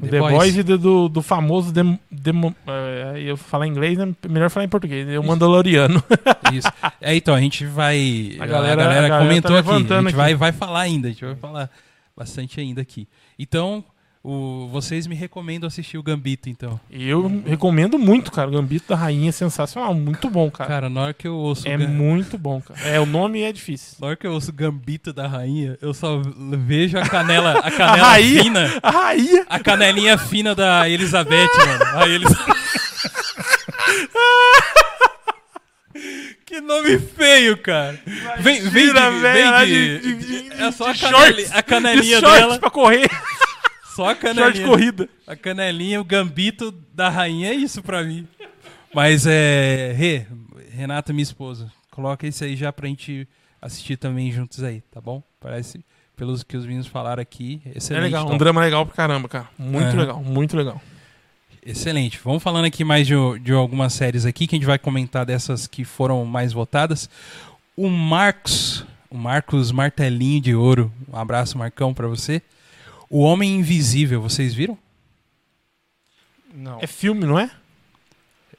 The 0.00 0.08
The, 0.08 0.18
Boys. 0.20 0.34
Boys, 0.34 0.56
e 0.58 0.62
do, 0.62 0.76
do, 0.78 1.08
do 1.08 1.22
famoso 1.22 1.72
Dem, 1.72 1.98
Demo- 2.10 2.54
é, 2.66 3.14
eu 3.24 3.34
falar 3.36 3.66
em 3.66 3.70
inglês, 3.70 3.96
né? 3.96 4.14
melhor 4.28 4.50
falar 4.50 4.66
em 4.66 4.68
português. 4.68 5.08
É 5.08 5.18
o 5.18 5.24
Mandaloriano. 5.24 6.04
Isso. 6.52 6.68
É, 7.00 7.16
então, 7.16 7.34
a 7.34 7.40
gente 7.40 7.64
vai. 7.64 8.36
A 8.38 8.44
A 8.44 8.46
galera- 8.46 8.76
galera, 8.76 9.06
a 9.06 9.08
galera 9.08 9.24
comentou 9.24 9.52
tá 9.52 9.58
aqui. 9.60 9.70
A 9.70 9.78
gente 9.78 10.08
aqui. 10.08 10.16
vai, 10.16 10.34
vai 10.34 10.52
falar 10.52 10.80
ainda. 10.80 11.08
A 11.08 11.10
gente 11.12 11.24
vai 11.24 11.34
falar 11.34 11.70
bastante 12.14 12.60
ainda 12.60 12.82
aqui. 12.82 13.08
Então, 13.38 13.82
o, 14.28 14.68
vocês 14.72 15.06
me 15.06 15.14
recomendam 15.14 15.68
assistir 15.68 15.96
o 15.98 16.02
Gambito, 16.02 16.48
então. 16.48 16.80
Eu 16.90 17.42
recomendo 17.46 17.96
muito, 17.98 18.32
cara. 18.32 18.48
O 18.48 18.52
Gambito 18.52 18.88
da 18.88 18.96
Rainha 18.96 19.28
é 19.28 19.32
sensacional. 19.32 19.94
Muito 19.94 20.28
bom, 20.28 20.50
cara. 20.50 20.68
Cara, 20.68 20.88
na 20.90 21.00
hora 21.02 21.14
que 21.14 21.28
eu 21.28 21.34
ouço. 21.36 21.68
é 21.68 21.76
Gam- 21.76 21.88
muito 21.88 22.36
bom, 22.36 22.60
cara. 22.60 22.80
É, 22.80 22.98
o 22.98 23.06
nome 23.06 23.42
é 23.42 23.52
difícil. 23.52 23.96
Na 24.00 24.08
hora 24.08 24.16
que 24.16 24.26
eu 24.26 24.32
ouço 24.32 24.52
Gambito 24.52 25.12
da 25.12 25.28
Rainha, 25.28 25.78
eu 25.80 25.94
só 25.94 26.20
vejo 26.58 26.98
a 26.98 27.08
canela, 27.08 27.52
a 27.64 27.70
canela 27.70 28.08
rainha? 28.08 28.42
fina. 28.42 28.78
A 28.82 28.90
Rainha! 28.90 29.46
A 29.48 29.58
canelinha 29.60 30.18
fina 30.18 30.54
da 30.54 30.88
Elizabeth, 30.88 31.48
mano. 31.58 31.84
A 31.98 32.08
Elis... 32.08 32.28
que 36.44 36.60
nome 36.60 36.98
feio, 36.98 37.56
cara. 37.58 37.98
Vem, 38.40 38.60
vem, 38.68 38.84
de, 38.84 38.90
Imagina, 38.90 39.32
vem 39.32 39.44
lá 39.50 39.64
de, 39.64 39.98
de- 39.98 40.14
de- 40.50 40.62
É 40.62 40.70
só 40.72 40.90
a, 40.90 40.94
caneli- 40.94 41.34
shorts. 41.44 41.52
a 41.52 41.62
canelinha 41.62 42.16
De 42.20 42.26
shorts 42.26 42.40
dela. 42.40 42.58
pra 42.58 42.70
correr. 42.70 43.08
Só 43.96 44.04
a 44.04 44.14
Short 44.14 44.20
canelinha. 44.20 44.66
corrida. 44.66 45.08
A 45.26 45.34
canelinha, 45.34 46.00
o 46.00 46.04
gambito 46.04 46.70
da 46.94 47.08
rainha 47.08 47.48
é 47.50 47.54
isso 47.54 47.82
pra 47.82 48.02
mim. 48.04 48.26
Mas 48.94 49.26
é. 49.26 49.92
Rê, 49.96 50.26
Renata, 50.70 51.12
minha 51.12 51.22
esposa, 51.22 51.72
coloca 51.90 52.26
isso 52.26 52.44
aí 52.44 52.54
já 52.56 52.72
pra 52.72 52.86
gente 52.88 53.26
assistir 53.60 53.96
também 53.96 54.30
juntos 54.30 54.62
aí, 54.62 54.82
tá 54.92 55.00
bom? 55.00 55.22
Parece, 55.40 55.84
pelos 56.14 56.42
que 56.42 56.56
os 56.56 56.64
meninos 56.64 56.86
falaram 56.86 57.20
aqui, 57.22 57.60
É 57.64 57.78
excelente. 57.78 58.04
legal, 58.04 58.30
um 58.30 58.36
drama 58.38 58.60
legal 58.60 58.84
pra 58.86 58.94
caramba, 58.94 59.28
cara. 59.28 59.48
Muito 59.58 59.86
Aham. 59.88 59.98
legal, 59.98 60.22
muito 60.22 60.56
legal. 60.56 60.80
Excelente. 61.64 62.20
Vamos 62.22 62.42
falando 62.42 62.64
aqui 62.66 62.84
mais 62.84 63.06
de, 63.06 63.14
de 63.42 63.52
algumas 63.52 63.92
séries 63.92 64.24
aqui 64.24 64.46
que 64.46 64.54
a 64.54 64.58
gente 64.58 64.66
vai 64.66 64.78
comentar 64.78 65.26
dessas 65.26 65.66
que 65.66 65.84
foram 65.84 66.24
mais 66.24 66.52
votadas. 66.52 67.10
O 67.76 67.88
Marcos, 67.88 68.84
o 69.10 69.16
Marcos 69.18 69.72
Martelinho 69.72 70.40
de 70.40 70.54
Ouro. 70.54 70.92
Um 71.12 71.16
abraço, 71.16 71.58
Marcão, 71.58 71.92
pra 71.92 72.06
você. 72.06 72.40
O 73.08 73.20
Homem 73.20 73.56
Invisível, 73.56 74.20
vocês 74.20 74.52
viram? 74.54 74.76
Não. 76.54 76.78
É 76.80 76.86
filme, 76.86 77.24
não 77.26 77.38
é? 77.38 77.50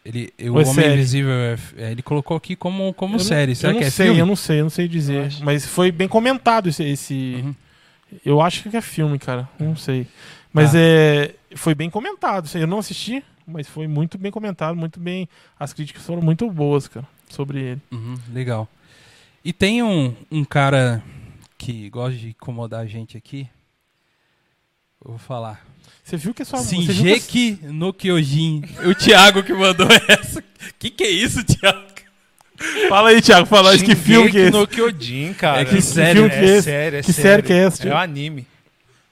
Ele, 0.05 0.31
o 0.39 0.53
Ou 0.53 0.61
é 0.61 0.63
Homem 0.63 0.73
série? 0.73 0.93
Invisível, 0.93 1.31
é, 1.33 1.57
é, 1.77 1.91
ele 1.91 2.01
colocou 2.01 2.37
aqui 2.37 2.55
como, 2.55 2.93
como 2.93 3.15
Eu 3.15 3.17
não- 3.17 3.25
série. 3.25 3.55
Será 3.55 3.71
eu 3.71 3.73
não 3.73 3.81
que 3.81 3.87
é 3.87 3.89
sei, 3.89 4.05
filme? 4.05 4.19
eu 4.21 4.25
não 4.25 4.35
sei, 4.35 4.59
eu 4.59 4.63
não 4.63 4.69
sei 4.69 4.87
dizer. 4.87 5.33
Mas 5.41 5.65
foi 5.65 5.91
bem 5.91 6.07
comentado 6.07 6.69
esse. 6.69 6.83
esse- 6.83 7.41
Uhum. 7.43 7.55
Eu 8.23 8.39
acho 8.41 8.69
que 8.69 8.77
é 8.77 8.81
filme, 8.81 9.19
cara. 9.19 9.49
Não 9.59 9.75
sei. 9.75 10.07
Mas 10.53 10.71
Tá. 10.71 10.77
é. 10.79 11.33
Foi 11.55 11.75
bem 11.75 11.89
comentado. 11.89 12.49
Eu 12.55 12.67
não 12.67 12.79
assisti, 12.79 13.21
mas 13.45 13.67
foi 13.67 13.85
muito 13.87 14.17
bem 14.17 14.31
comentado, 14.31 14.75
muito 14.77 14.97
bem. 14.99 15.27
As 15.59 15.73
críticas 15.73 16.05
foram 16.05 16.21
muito 16.21 16.49
boas, 16.49 16.87
cara, 16.87 17.05
sobre 17.29 17.59
ele. 17.59 17.81
Uhum, 17.91 18.15
legal. 18.31 18.67
E 19.43 19.51
tem 19.51 19.83
um, 19.83 20.15
um 20.31 20.45
cara 20.45 21.03
que 21.57 21.89
gosta 21.89 22.17
de 22.17 22.29
incomodar 22.29 22.81
a 22.81 22.85
gente 22.85 23.17
aqui. 23.17 23.49
Eu 25.03 25.11
vou 25.11 25.17
falar. 25.17 25.65
Você 26.03 26.17
viu 26.17 26.33
que 26.33 26.41
é 26.41 26.45
viu 26.45 26.53
que 26.63 26.75
é- 26.89 26.93
Shinjeki 26.93 27.59
no 27.63 27.93
Kyojin. 27.93 28.63
O 28.89 28.95
Thiago 28.95 29.43
que 29.43 29.53
mandou 29.53 29.87
essa. 30.07 30.43
Que 30.79 30.89
que 30.89 31.03
é 31.03 31.09
isso, 31.09 31.43
Thiago? 31.43 31.85
Fala 32.89 33.09
aí, 33.09 33.21
Thiago, 33.21 33.45
fala 33.45 33.71
aí 33.71 33.83
que 33.83 33.95
filme 33.95 34.31
que 34.31 34.37
é 34.37 34.41
esse? 34.43 34.51
no 34.51 34.65
Kyojin, 34.67 35.33
cara. 35.33 35.61
É 35.61 35.65
que 35.65 35.81
série, 35.81 36.13
filme 36.19 36.29
é 36.29 36.39
que 36.39 36.45
é 36.45 36.49
esse? 36.57 36.63
sério, 36.63 36.97
é 36.99 37.01
Que 37.03 37.13
sério. 37.13 37.21
série 37.31 37.43
que 37.43 37.53
é 37.53 37.57
essa, 37.57 37.87
É 37.87 37.93
o 37.93 37.97
anime. 37.97 38.47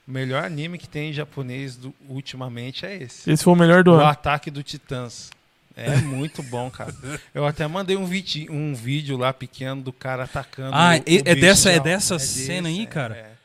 O 0.08 0.10
melhor 0.10 0.42
anime 0.44 0.78
que 0.78 0.88
tem 0.88 1.10
em 1.10 1.12
japonês 1.12 1.76
do- 1.76 1.94
ultimamente 2.08 2.84
é 2.86 2.96
esse. 2.96 3.30
Esse 3.30 3.44
foi 3.44 3.52
o 3.52 3.56
melhor 3.56 3.84
do 3.84 3.92
O 3.92 3.94
ano. 3.94 4.04
Ataque 4.06 4.50
do 4.50 4.62
Titãs. 4.62 5.30
É 5.76 5.94
muito 5.96 6.42
bom, 6.42 6.70
cara. 6.70 6.94
Eu 7.34 7.44
até 7.46 7.66
mandei 7.68 7.96
um, 7.96 8.08
um 8.50 8.74
vídeo 8.74 9.16
lá 9.18 9.32
pequeno 9.32 9.82
do 9.82 9.92
cara 9.92 10.24
atacando. 10.24 10.70
Ah, 10.74 10.92
o- 10.92 10.94
é- 10.94 11.00
o 11.16 11.22
é 11.26 11.34
dessa- 11.34 11.70
é 11.70 11.78
dessa 11.78 12.16
desse, 12.16 12.46
cena 12.46 12.68
aí, 12.68 12.82
é, 12.82 12.86
cara? 12.86 13.14
é. 13.14 13.35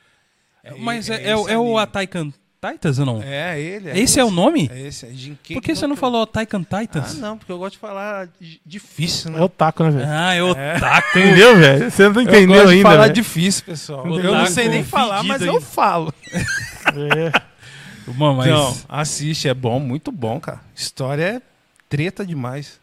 Mas 0.80 1.10
é, 1.10 1.16
é, 1.16 1.34
esse 1.34 1.42
o- 1.44 1.50
é 1.50 1.58
o. 1.58 1.78
Attack 1.78 2.18
on 2.18 2.32
Titans 2.64 3.00
ou 3.00 3.06
não? 3.08 3.24
É 3.24 3.60
ele. 3.60 3.90
Esse 4.00 4.20
é 4.20 4.24
o 4.24 4.30
nome? 4.30 4.70
É 4.72 4.82
esse. 4.82 5.08
É 5.08 5.10
Jinkei 5.10 5.56
Por 5.56 5.64
que 5.64 5.74
você 5.76 5.88
não 5.88 5.96
falou 5.96 6.22
Attack 6.22 6.56
on 6.56 6.64
Ah, 6.72 6.80
Titans? 6.82 7.18
não, 7.18 7.36
porque 7.36 7.52
eu 7.52 7.58
gosto 7.58 7.74
de 7.74 7.80
falar 7.80 8.28
di- 8.40 8.62
difícil, 8.64 9.32
né? 9.32 9.40
É 9.40 9.42
o 9.42 9.50
taco, 9.50 9.84
né, 9.84 9.90
velho? 9.90 10.06
Ah, 10.08 10.34
é 10.36 10.44
o 10.44 10.52
É. 10.52 10.80
Taco. 10.80 11.18
Entendeu, 11.18 11.58
velho? 11.58 11.90
Você 11.90 12.04
não 12.08 12.16
Eu 12.16 12.22
entendeu 12.22 12.48
gosto 12.56 12.68
de 12.68 12.74
ainda. 12.76 12.90
falar 12.90 13.02
velho. 13.04 13.14
difícil, 13.14 13.66
pessoal. 13.66 14.06
O 14.08 14.20
eu 14.20 14.36
não 14.36 14.46
sei 14.46 14.70
nem 14.70 14.84
falar, 14.84 15.24
mas 15.24 15.40
fedido 15.40 15.46
eu 15.46 15.54
ainda. 15.56 15.66
falo. 15.66 16.14
É. 16.94 18.12
Mano, 18.16 18.36
mas... 18.38 18.48
Então, 18.48 18.78
assiste, 18.90 19.48
é 19.48 19.54
bom, 19.54 19.80
muito 19.80 20.12
bom, 20.12 20.40
cara. 20.40 20.60
História 20.76 21.24
é 21.24 21.42
treta 21.90 22.26
demais. 22.26 22.80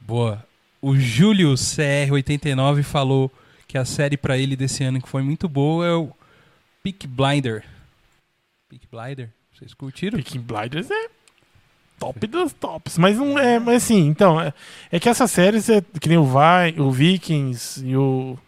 Boa. 0.00 0.44
O 0.80 0.96
Júlio 0.96 1.54
CR89 1.54 2.82
falou 2.82 3.30
que 3.66 3.76
a 3.76 3.84
série 3.84 4.16
pra 4.16 4.38
ele 4.38 4.54
desse 4.56 4.84
ano 4.84 5.00
que 5.00 5.08
foi 5.08 5.22
muito 5.22 5.48
boa 5.48 5.86
é 5.86 5.92
o 5.94 6.10
Peak 6.86 7.04
Blinder. 7.08 7.64
Peak 8.68 8.86
Blinder? 8.88 9.32
Vocês 9.52 9.74
curtiram? 9.74 10.16
Peaky 10.18 10.38
Blinders 10.38 10.88
é 10.88 11.08
top 11.98 12.24
dos 12.28 12.52
tops. 12.52 12.96
Mas 12.96 13.18
não 13.18 13.36
é. 13.36 13.58
Mas 13.58 13.82
assim, 13.82 14.06
então. 14.06 14.40
É, 14.40 14.52
é 14.92 15.00
que 15.00 15.08
essas 15.08 15.32
séries, 15.32 15.68
é, 15.68 15.82
que 16.00 16.08
nem 16.08 16.16
o, 16.16 16.24
Vi, 16.24 16.80
o 16.80 16.92
Vikings 16.92 17.84
e 17.84 17.96
o. 17.96 18.38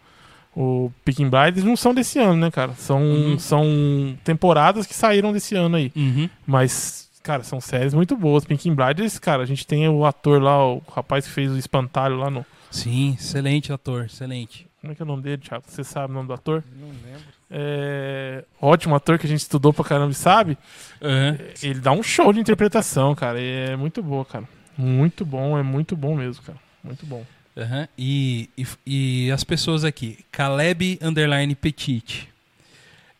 O 0.55 0.91
Peaky 1.03 1.25
Blinders 1.25 1.63
não 1.65 1.75
são 1.75 1.93
desse 1.93 2.17
ano, 2.17 2.35
né, 2.37 2.51
cara? 2.51 2.73
São, 2.75 3.01
Uhum. 3.01 3.39
são 3.39 4.17
temporadas 4.23 4.87
que 4.87 4.93
saíram 4.93 5.31
desse 5.33 5.55
ano 5.55 5.75
aí. 5.75 5.91
Uhum. 5.95 6.29
Mas, 6.45 7.09
cara, 7.21 7.43
são 7.43 7.59
séries 7.61 7.93
muito 7.93 8.15
boas. 8.15 8.45
Peaky 8.45 8.71
Blinders, 8.71 9.19
cara, 9.19 9.43
a 9.43 9.45
gente 9.45 9.65
tem 9.67 9.87
o 9.89 10.05
ator 10.05 10.41
lá, 10.41 10.65
o 10.65 10.81
rapaz 10.91 11.25
que 11.27 11.31
fez 11.33 11.51
o 11.51 11.57
espantalho 11.57 12.15
lá 12.17 12.29
no. 12.29 12.45
Sim, 12.71 13.15
excelente 13.19 13.71
ator, 13.73 14.05
excelente. 14.05 14.67
Como 14.81 14.91
é 14.93 14.95
que 14.95 15.01
é 15.01 15.05
o 15.05 15.07
nome 15.07 15.23
dele, 15.23 15.41
Thiago? 15.41 15.63
Você 15.67 15.83
sabe 15.83 16.11
o 16.11 16.15
nome 16.15 16.27
do 16.27 16.33
ator? 16.33 16.63
Não 16.79 16.87
lembro. 16.87 17.38
É, 17.51 18.45
ótimo 18.61 18.93
ator 18.95 19.17
que 19.17 19.25
a 19.25 19.29
gente 19.29 19.39
estudou 19.39 19.73
pra 19.73 19.83
caramba 19.83 20.11
e 20.11 20.15
sabe. 20.15 20.57
Aham. 21.01 21.37
Ele 21.63 21.79
dá 21.79 21.91
um 21.91 22.03
show 22.03 22.31
de 22.31 22.39
interpretação, 22.39 23.15
cara. 23.15 23.39
e 23.39 23.71
É 23.71 23.75
muito 23.75 24.03
boa, 24.03 24.23
cara. 24.25 24.47
Muito 24.77 25.25
bom, 25.25 25.57
é 25.57 25.63
muito 25.63 25.95
bom 25.95 26.15
mesmo, 26.15 26.43
cara. 26.43 26.59
Muito 26.83 27.05
bom. 27.05 27.25
Aham. 27.57 27.87
E, 27.97 28.49
e, 28.57 28.65
e 28.85 29.31
as 29.31 29.43
pessoas 29.43 29.83
aqui. 29.83 30.23
Caleb 30.31 30.99
Underline 31.01 31.55
Petit. 31.55 32.29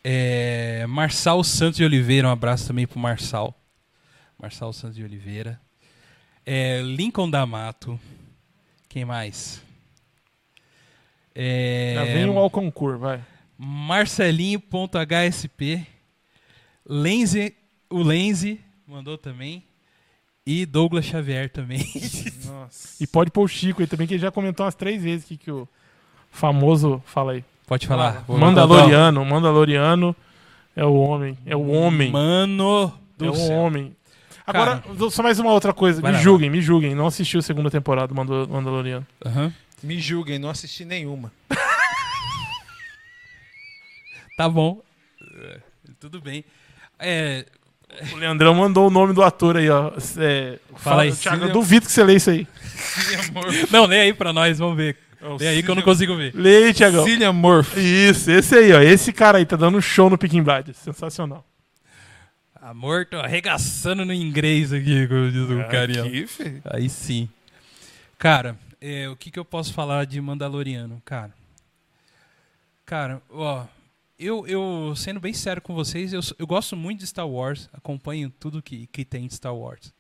É, 0.04 0.86
Marçal 0.88 1.44
Santos 1.44 1.78
de 1.78 1.84
Oliveira, 1.84 2.28
um 2.28 2.32
abraço 2.32 2.68
também 2.68 2.88
pro 2.88 3.00
Marçal. 3.00 3.54
Marçal 4.42 4.72
Santos 4.72 4.96
de 4.96 5.04
Oliveira. 5.04 5.60
É, 6.46 6.82
Lincoln 6.82 7.30
D'Amato. 7.30 8.00
Quem 8.88 9.04
mais? 9.04 9.62
É, 11.36 11.94
Já 11.96 12.04
vem 12.06 12.26
o 12.30 12.38
Alconcur, 12.40 12.98
vai. 12.98 13.22
Marcelinho.hsp. 13.60 15.86
Lenze, 16.86 17.54
o 17.90 18.02
Lenze 18.02 18.60
mandou 18.88 19.18
também. 19.18 19.64
E 20.46 20.66
Douglas 20.66 21.06
Xavier 21.06 21.50
também. 21.50 21.86
Nossa. 22.46 23.04
E 23.04 23.06
pode 23.06 23.30
pôr 23.30 23.44
o 23.44 23.48
Chico 23.48 23.82
aí 23.82 23.88
também, 23.88 24.08
que 24.08 24.14
ele 24.16 24.22
já 24.22 24.32
comentou 24.32 24.66
umas 24.66 24.74
três 24.76 25.04
vezes 25.04 25.26
aqui 25.26 25.38
que 25.38 25.52
o 25.52 25.68
famoso. 26.32 27.04
Fala 27.06 27.34
aí. 27.34 27.44
Pode 27.68 27.86
falar. 27.86 28.24
Vou- 28.26 28.38
Mandaloriano. 28.40 29.24
Mandaloriano 29.24 30.16
é 30.76 30.84
o 30.86 30.94
homem. 30.96 31.38
É 31.46 31.56
o 31.56 31.68
homem. 31.68 32.10
Mano 32.12 32.92
do 33.18 33.26
é 33.26 33.30
o 33.30 33.36
céu. 33.36 33.56
homem. 33.58 33.96
Agora, 34.48 34.82
só 35.12 35.22
mais 35.22 35.38
uma 35.38 35.52
outra 35.52 35.72
coisa. 35.74 36.02
Me 36.02 36.12
lá, 36.12 36.18
julguem, 36.18 36.50
me 36.50 36.60
julguem. 36.62 36.96
Não 36.96 37.06
assisti 37.06 37.38
a 37.38 37.42
segunda 37.44 37.70
temporada 37.70 38.08
do 38.08 38.16
Mandal- 38.16 38.48
Mandaloriano. 38.48 39.06
Aham. 39.24 39.54
Me 39.84 40.00
julguem, 40.00 40.40
não 40.40 40.50
assisti 40.50 40.84
nenhuma. 40.86 41.32
Tá 44.40 44.48
bom. 44.48 44.82
É, 45.36 45.60
Tudo 46.00 46.22
bem. 46.22 46.46
É, 46.98 47.46
O 48.14 48.16
Leandrão 48.16 48.56
mandou 48.56 48.88
o 48.88 48.90
nome 48.90 49.14
do 49.14 49.22
ator 49.22 49.58
aí, 49.58 49.70
ó. 49.70 49.92
É, 50.18 50.58
Fala 50.78 51.02
aí, 51.02 51.12
Thiago, 51.12 51.44
eu 51.44 51.52
duvido 51.52 51.86
que 51.86 51.92
você 51.92 52.02
lê 52.06 52.16
isso 52.16 52.30
aí. 52.30 52.48
não, 53.70 53.86
lê 53.86 54.00
aí 54.00 54.14
pra 54.14 54.32
nós, 54.32 54.58
vamos 54.58 54.78
ver. 54.78 54.96
Lê 55.38 55.46
aí 55.46 55.62
que 55.62 55.70
eu 55.70 55.76
não 55.76 55.82
consigo 55.82 56.16
ver. 56.16 56.34
Lê 56.34 56.68
aí, 56.68 56.74
Thiagão. 56.74 57.04
Cillian 57.04 57.34
Murphy. 57.34 57.82
Isso, 57.82 58.32
esse 58.32 58.56
aí, 58.56 58.72
ó. 58.72 58.80
Esse 58.80 59.12
cara 59.12 59.40
aí 59.40 59.46
tá 59.46 59.58
dando 59.58 59.78
um 59.78 59.82
show 59.82 60.10
no 60.10 60.18
Peaking 60.18 60.42
Blinders. 60.42 60.78
Sensacional. 60.78 61.46
Amor, 62.62 63.08
tô 63.08 63.18
arregaçando 63.18 64.06
no 64.06 64.14
inglês 64.14 64.72
aqui, 64.72 65.06
como 65.06 65.30
diz 65.30 65.50
o 65.50 65.70
carinha. 65.70 66.06
Aqui, 66.06 66.26
filho. 66.28 66.62
Aí 66.64 66.88
sim. 66.88 67.28
Cara, 68.18 68.58
é, 68.80 69.10
o 69.10 69.18
que, 69.18 69.32
que 69.32 69.38
eu 69.40 69.44
posso 69.44 69.74
falar 69.74 70.06
de 70.06 70.22
Mandaloriano, 70.22 71.02
cara? 71.04 71.34
Cara, 72.86 73.22
ó, 73.30 73.66
eu, 74.20 74.46
eu 74.46 74.94
sendo 74.98 75.20
bem 75.20 75.34
sério 75.34 75.62
com 75.62 75.74
vocês, 75.74 76.12
eu, 76.12 76.20
eu 76.38 76.46
gosto 76.46 76.76
muito 76.76 77.00
de 77.00 77.08
Star 77.08 77.28
Wars, 77.28 77.70
acompanho 77.72 78.30
tudo 78.30 78.62
que, 78.62 78.86
que 78.88 79.06
tem 79.06 79.26
de 79.26 79.34
Star 79.34 79.56
Wars. 79.56 79.94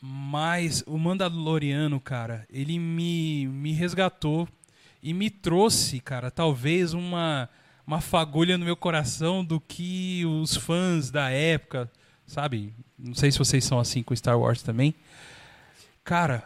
Mas 0.00 0.84
o 0.86 0.96
Mandaloriano, 0.96 1.98
cara, 1.98 2.46
ele 2.48 2.78
me, 2.78 3.48
me 3.48 3.72
resgatou 3.72 4.48
e 5.02 5.12
me 5.12 5.28
trouxe, 5.28 5.98
cara, 5.98 6.30
talvez 6.30 6.94
uma, 6.94 7.50
uma 7.84 8.00
fagulha 8.00 8.56
no 8.56 8.64
meu 8.64 8.76
coração 8.76 9.44
do 9.44 9.60
que 9.60 10.24
os 10.24 10.56
fãs 10.56 11.10
da 11.10 11.28
época, 11.30 11.90
sabe? 12.26 12.72
Não 12.96 13.14
sei 13.14 13.32
se 13.32 13.38
vocês 13.38 13.64
são 13.64 13.80
assim 13.80 14.02
com 14.02 14.14
Star 14.14 14.38
Wars 14.38 14.62
também. 14.62 14.94
Cara, 16.04 16.44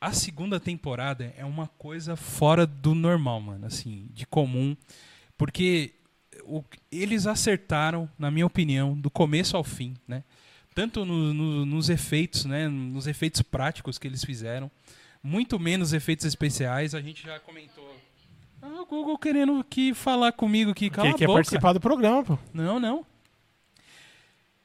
a 0.00 0.12
segunda 0.12 0.58
temporada 0.58 1.32
é 1.36 1.44
uma 1.44 1.68
coisa 1.68 2.16
fora 2.16 2.66
do 2.66 2.96
normal, 2.96 3.40
mano, 3.40 3.66
assim, 3.66 4.08
de 4.12 4.26
comum, 4.26 4.76
porque 5.38 5.94
o- 6.44 6.64
eles 6.90 7.26
acertaram, 7.26 8.08
na 8.18 8.30
minha 8.30 8.46
opinião, 8.46 8.94
do 8.98 9.10
começo 9.10 9.56
ao 9.56 9.64
fim, 9.64 9.94
né? 10.06 10.22
Tanto 10.74 11.04
no- 11.04 11.34
no- 11.34 11.66
nos 11.66 11.88
efeitos, 11.88 12.44
né? 12.44 12.68
Nos 12.68 13.06
efeitos 13.06 13.42
práticos 13.42 13.98
que 13.98 14.06
eles 14.06 14.24
fizeram, 14.24 14.70
muito 15.22 15.58
menos 15.58 15.92
efeitos 15.92 16.24
especiais. 16.24 16.94
A 16.94 17.00
gente 17.00 17.22
já 17.24 17.38
comentou. 17.40 17.96
Ah, 18.62 18.82
o 18.82 18.86
Google 18.86 19.18
querendo 19.18 19.58
aqui 19.58 19.94
falar 19.94 20.32
comigo 20.32 20.70
aqui, 20.70 20.90
cala 20.90 21.08
Quem 21.08 21.14
a 21.14 21.18
quer 21.18 21.26
boca. 21.26 21.38
participar 21.38 21.72
do 21.72 21.80
programa, 21.80 22.22
pô. 22.24 22.38
Não, 22.52 22.78
não. 22.78 23.04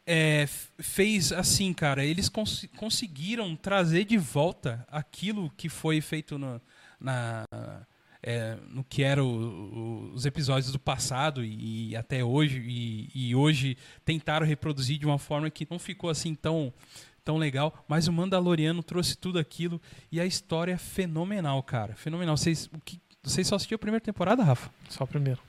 É, 0.05 0.45
fez 0.79 1.31
assim, 1.31 1.73
cara. 1.73 2.05
Eles 2.05 2.29
cons- 2.29 2.67
conseguiram 2.77 3.55
trazer 3.55 4.05
de 4.05 4.17
volta 4.17 4.85
aquilo 4.91 5.51
que 5.57 5.67
foi 5.67 5.99
feito 6.01 6.37
no, 6.37 6.61
na, 6.99 7.43
é, 8.27 8.57
no 8.69 8.83
que 8.83 9.03
eram 9.03 10.11
os 10.11 10.25
episódios 10.25 10.71
do 10.71 10.79
passado 10.79 11.45
e, 11.45 11.91
e 11.91 11.95
até 11.95 12.23
hoje. 12.23 12.59
E, 12.65 13.09
e 13.13 13.35
hoje 13.35 13.77
tentaram 14.03 14.47
reproduzir 14.47 14.97
de 14.97 15.05
uma 15.05 15.19
forma 15.19 15.47
que 15.51 15.67
não 15.69 15.77
ficou 15.77 16.09
assim 16.09 16.33
tão, 16.33 16.73
tão 17.23 17.37
legal. 17.37 17.85
Mas 17.87 18.07
o 18.07 18.11
Mandaloriano 18.11 18.81
trouxe 18.81 19.15
tudo 19.15 19.37
aquilo 19.37 19.79
e 20.11 20.19
a 20.19 20.25
história 20.25 20.73
é 20.73 20.77
fenomenal, 20.77 21.61
cara. 21.61 21.93
Fenomenal. 21.93 22.35
Vocês, 22.35 22.67
o 22.73 22.81
que, 22.83 22.99
vocês 23.21 23.47
só 23.47 23.57
assistiram 23.57 23.75
a 23.75 23.79
primeira 23.79 24.03
temporada, 24.03 24.43
Rafa? 24.43 24.71
Só 24.89 25.05
primeiro. 25.05 25.39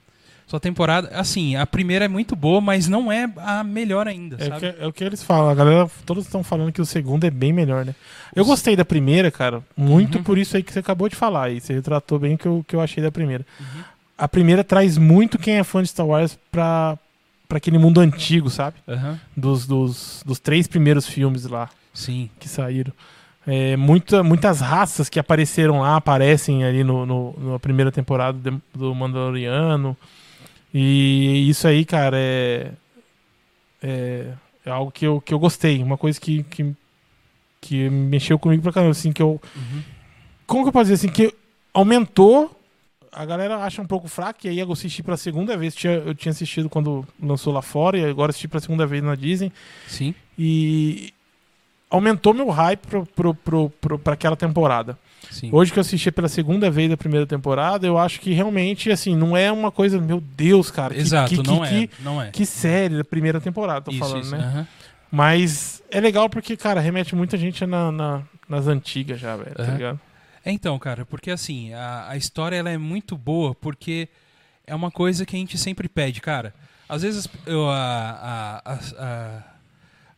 Sua 0.47 0.61
temporada, 0.61 1.09
assim, 1.13 1.57
a 1.57 1.67
primeira 1.67 2.05
é 2.05 2.07
muito 2.07 2.33
boa, 2.33 2.61
mas 2.61 2.87
não 2.87 3.11
é 3.11 3.29
a 3.37 3.65
melhor 3.65 4.07
ainda, 4.07 4.37
É 4.39 4.47
o, 4.55 4.59
que, 4.59 4.65
é 4.65 4.87
o 4.87 4.93
que 4.93 5.03
eles 5.03 5.21
falam. 5.21 5.49
A 5.49 5.53
galera, 5.53 5.91
todos 6.05 6.23
estão 6.23 6.41
falando 6.41 6.71
que 6.71 6.81
o 6.81 6.85
segundo 6.85 7.25
é 7.25 7.29
bem 7.29 7.51
melhor, 7.51 7.83
né? 7.83 7.93
Eu 8.33 8.43
Os- 8.43 8.47
gostei 8.47 8.73
da 8.73 8.85
primeira, 8.85 9.29
cara. 9.29 9.61
Muito 9.75 10.19
Uhum. 10.19 10.23
por 10.23 10.37
isso 10.37 10.55
aí 10.55 10.63
que 10.63 10.71
você 10.71 10.79
acabou 10.79 11.09
de 11.09 11.17
falar. 11.17 11.47
aí 11.47 11.59
você 11.59 11.73
retratou 11.73 12.17
bem 12.17 12.35
o 12.35 12.37
que 12.37 12.45
eu, 12.45 12.65
que 12.65 12.75
eu 12.77 12.79
achei 12.81 13.03
da 13.03 13.11
primeira. 13.11 13.45
Uhum. 13.59 13.83
A 14.17 14.27
primeira 14.27 14.63
traz 14.63 14.97
muito 14.97 15.37
quem 15.37 15.55
é 15.55 15.63
fã 15.65 15.83
de 15.83 15.89
Star 15.89 16.05
Wars 16.07 16.39
pra, 16.49 16.97
pra 17.47 17.57
aquele 17.57 17.77
mundo 17.77 17.99
antigo, 17.99 18.49
sabe? 18.49 18.77
Aham. 18.87 19.19
Dos, 19.35 19.67
dos, 19.67 20.23
dos 20.25 20.39
três 20.39 20.65
primeiros 20.65 21.05
filmes 21.05 21.43
lá 21.45 21.69
Sim. 21.93 22.29
que 22.39 22.47
saíram. 22.47 22.93
É, 23.45 23.75
muita, 23.75 24.23
muitas 24.23 24.61
raças 24.61 25.09
que 25.09 25.19
apareceram 25.19 25.81
lá 25.81 25.97
aparecem 25.97 26.63
ali 26.63 26.85
no, 26.85 27.05
no- 27.05 27.51
na 27.53 27.59
primeira 27.59 27.91
temporada 27.91 28.37
do 28.73 28.95
Mandaloriano. 28.95 29.95
E 30.73 31.49
isso 31.49 31.67
aí, 31.67 31.85
cara, 31.85 32.17
é, 32.19 32.71
é, 33.81 34.33
é 34.65 34.69
algo 34.69 34.91
que 34.91 35.05
eu, 35.05 35.21
que 35.21 35.33
eu 35.33 35.39
gostei. 35.39 35.81
Uma 35.81 35.97
coisa 35.97 36.19
que, 36.19 36.43
que, 36.43 36.73
que 37.61 37.89
mexeu 37.89 38.37
comigo 38.37 38.61
pra 38.63 38.71
caramba. 38.73 38.91
Assim, 38.91 39.11
que 39.11 39.21
eu, 39.21 39.39
Uhum. 39.55 39.83
como 40.45 40.63
que 40.63 40.69
eu 40.69 40.73
posso 40.73 40.85
dizer 40.91 40.95
assim? 40.95 41.09
Que 41.13 41.33
aumentou. 41.73 42.53
A 43.11 43.25
galera 43.25 43.57
acha 43.63 43.81
um 43.81 43.87
pouco 43.87 44.07
fraco, 44.07 44.41
e 44.45 44.49
aí 44.49 44.59
eu 44.59 44.71
assisti 44.71 45.01
pela 45.01 45.17
segunda 45.17 45.57
vez. 45.57 45.73
Tinha- 45.73 45.93
Eu 45.93 46.13
tinha 46.13 46.31
assistido 46.31 46.69
quando 46.69 47.07
lançou 47.21 47.51
lá 47.53 47.61
fora, 47.61 47.97
e 47.97 48.05
agora 48.05 48.29
assisti 48.29 48.47
pela 48.47 48.59
segunda 48.61 48.85
vez 48.85 49.01
na 49.01 49.15
Disney. 49.15 49.51
Sim. 49.87 50.13
E 50.37 51.11
aumentou 51.89 52.33
meu 52.33 52.49
hype 52.49 52.81
pra 54.03 54.13
aquela 54.13 54.35
temporada. 54.35 54.97
Sim. 55.31 55.49
Hoje 55.51 55.71
que 55.73 55.79
eu 55.79 55.81
assisti 55.81 56.11
pela 56.11 56.27
segunda 56.29 56.69
vez 56.71 56.91
a 56.91 56.97
primeira 56.97 57.25
temporada, 57.25 57.85
eu 57.85 57.97
acho 57.97 58.19
que 58.21 58.33
realmente, 58.33 58.91
assim, 58.91 59.15
não 59.15 59.35
é 59.35 59.51
uma 59.51 59.71
coisa, 59.71 59.99
meu 59.99 60.21
Deus, 60.21 60.71
cara. 60.71 60.93
que- 60.93 61.01
Exato, 61.01 61.29
que, 61.29 61.47
não 61.47 61.59
que, 61.61 61.65
é. 61.75 61.87
Que, 61.87 62.03
não 62.03 62.21
é. 62.21 62.31
que 62.31 62.45
série 62.45 62.97
da 62.97 63.03
primeira 63.03 63.39
temporada, 63.41 63.81
tô 63.81 63.91
isso, 63.91 63.99
falando, 63.99 64.23
isso. 64.23 64.31
né? 64.37 64.67
Mas 65.11 65.81
é 65.89 65.99
legal 65.99 66.29
porque, 66.29 66.55
cara, 66.57 66.79
remete 66.79 67.15
muita 67.15 67.37
gente 67.37 67.65
na, 67.65 67.91
na- 67.91 68.21
nas 68.47 68.67
antigas 68.67 69.19
já, 69.19 69.35
velho, 69.35 69.55
tá 69.55 69.63
ligado? 69.63 69.99
É, 70.45 70.51
então, 70.51 70.77
cara, 70.79 71.05
porque 71.05 71.31
assim, 71.31 71.73
a, 71.73 72.07
a 72.09 72.17
história 72.17 72.55
ela 72.55 72.69
é 72.69 72.77
muito 72.77 73.17
boa 73.17 73.53
porque 73.55 74.07
é 74.65 74.73
uma 74.75 74.91
coisa 74.91 75.25
que 75.25 75.35
a 75.35 75.39
gente 75.39 75.57
sempre 75.57 75.89
pede, 75.89 76.21
cara. 76.21 76.53
Às 76.87 77.01
vezes 77.01 77.27
eu, 77.45 77.69
a, 77.69 77.75
a- 77.75 78.73
a- 78.73 78.79
a- 78.97 79.43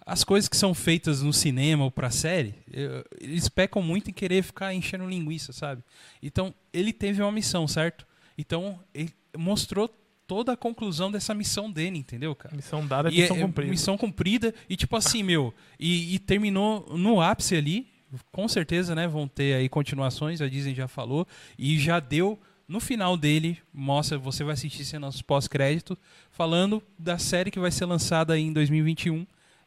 as 0.09 0.23
coisas 0.23 0.49
que 0.49 0.57
são 0.57 0.73
feitas 0.73 1.21
no 1.21 1.31
cinema 1.31 1.83
ou 1.83 1.91
pra 1.91 2.09
série, 2.09 2.55
eles 3.21 3.47
pecam 3.47 3.81
muito 3.81 4.09
em 4.09 4.13
querer 4.13 4.41
ficar 4.43 4.73
enchendo 4.73 5.07
linguiça, 5.07 5.53
sabe? 5.53 5.83
Então, 6.21 6.53
ele 6.73 6.91
teve 6.91 7.21
uma 7.21 7.31
missão, 7.31 7.67
certo? 7.67 8.07
Então, 8.37 8.79
ele 8.93 9.13
mostrou 9.37 9.87
toda 10.25 10.53
a 10.53 10.57
conclusão 10.57 11.11
dessa 11.11 11.33
missão 11.33 11.71
dele, 11.71 11.97
entendeu, 11.97 12.35
cara? 12.35 12.55
Missão 12.55 12.85
dada, 12.85 13.09
E 13.09 13.21
missão 13.21 13.37
é- 13.37 13.41
cumprida. 13.41 13.71
Missão 13.71 13.97
cumprida. 13.97 14.53
E 14.69 14.75
tipo 14.75 14.95
assim, 14.95 15.23
meu. 15.23 15.53
E, 15.79 16.15
e 16.15 16.19
terminou 16.19 16.85
no 16.97 17.21
ápice 17.21 17.55
ali. 17.55 17.87
Com 18.31 18.47
certeza, 18.47 18.95
né? 18.95 19.07
Vão 19.07 19.27
ter 19.27 19.55
aí 19.55 19.69
continuações. 19.69 20.41
A 20.41 20.47
Disney 20.47 20.73
já 20.75 20.87
falou. 20.87 21.27
E 21.57 21.77
já 21.79 21.99
deu. 21.99 22.39
No 22.67 22.79
final 22.79 23.17
dele, 23.17 23.57
mostra, 23.73 24.17
você 24.19 24.43
vai 24.43 24.53
assistir 24.53 24.85
cenas 24.85 25.21
pós-crédito, 25.21 25.97
falando 26.29 26.81
da 26.97 27.17
série 27.17 27.49
que 27.49 27.59
vai 27.59 27.71
ser 27.71 27.85
lançada 27.85 28.33
aí 28.33 28.43
em 28.43 28.53
2021, 28.53 29.25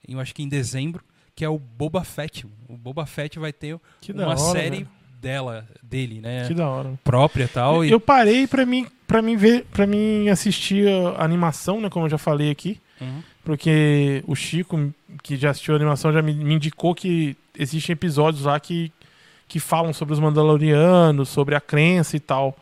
eu 0.08 0.20
acho 0.20 0.34
que 0.34 0.42
em 0.42 0.48
dezembro, 0.48 1.02
que 1.34 1.44
é 1.44 1.48
o 1.48 1.58
Boba 1.58 2.04
Fett. 2.04 2.46
O 2.68 2.76
Boba 2.76 3.06
Fett 3.06 3.38
vai 3.38 3.52
ter 3.52 3.78
Que 4.00 4.12
uma 4.12 4.26
hora, 4.28 4.36
série 4.36 4.76
velho. 4.78 4.88
dela, 5.20 5.66
dele, 5.82 6.20
né? 6.20 6.46
Que 6.46 6.54
da 6.54 6.68
hora. 6.68 6.98
Própria 7.04 7.48
tal. 7.48 7.84
E... 7.84 7.90
Eu 7.90 8.00
parei 8.00 8.46
pra 8.46 8.66
mim, 8.66 8.86
pra 9.06 9.22
mim 9.22 9.36
ver, 9.36 9.64
para 9.72 9.86
mim 9.86 10.28
assistir 10.28 10.88
a 11.16 11.24
animação, 11.24 11.80
né, 11.80 11.88
como 11.88 12.06
eu 12.06 12.10
já 12.10 12.18
falei 12.18 12.50
aqui. 12.50 12.80
Uhum. 13.00 13.22
Porque 13.44 14.22
o 14.26 14.34
Chico, 14.36 14.92
que 15.22 15.36
já 15.36 15.50
assistiu 15.50 15.74
a 15.74 15.76
animação, 15.76 16.12
já 16.12 16.22
me, 16.22 16.32
me 16.32 16.54
indicou 16.54 16.94
que 16.94 17.36
existem 17.58 17.92
episódios 17.94 18.44
lá 18.44 18.58
que, 18.60 18.92
que 19.48 19.58
falam 19.58 19.92
sobre 19.92 20.14
os 20.14 20.20
Mandalorianos, 20.20 21.28
sobre 21.28 21.54
a 21.54 21.60
crença 21.60 22.16
e 22.16 22.20
tal. 22.20 22.56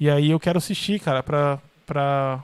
E 0.00 0.10
aí 0.10 0.30
eu 0.30 0.40
quero 0.40 0.58
assistir, 0.58 0.98
cara, 1.00 1.22
pra, 1.22 1.60
pra, 1.86 2.42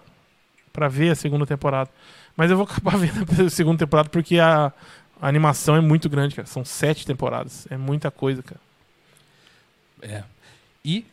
pra 0.72 0.86
ver 0.88 1.10
a 1.10 1.14
segunda 1.16 1.44
temporada. 1.44 1.90
Mas 2.36 2.50
eu 2.50 2.56
vou 2.56 2.64
acabar 2.64 2.96
vendo 2.98 3.46
a 3.46 3.50
segunda 3.50 3.78
temporada 3.78 4.08
porque 4.08 4.38
a, 4.38 4.72
a 5.20 5.28
animação 5.28 5.76
é 5.76 5.80
muito 5.80 6.08
grande, 6.08 6.34
cara. 6.34 6.46
São 6.46 6.64
sete 6.64 7.06
temporadas. 7.06 7.66
É 7.70 7.76
muita 7.76 8.10
coisa, 8.10 8.42
cara. 8.42 8.60
É. 10.02 10.24
E 10.84 11.04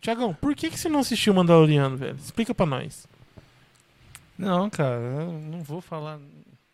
Tiagão, 0.00 0.34
por 0.34 0.54
que, 0.54 0.70
que 0.70 0.78
você 0.78 0.88
não 0.88 1.00
assistiu 1.00 1.32
Mandaloriano, 1.34 1.96
velho? 1.96 2.16
Explica 2.16 2.54
pra 2.54 2.66
nós. 2.66 3.06
Não, 4.36 4.68
cara, 4.68 4.96
eu 4.96 5.32
não 5.32 5.62
vou 5.62 5.80
falar. 5.80 6.18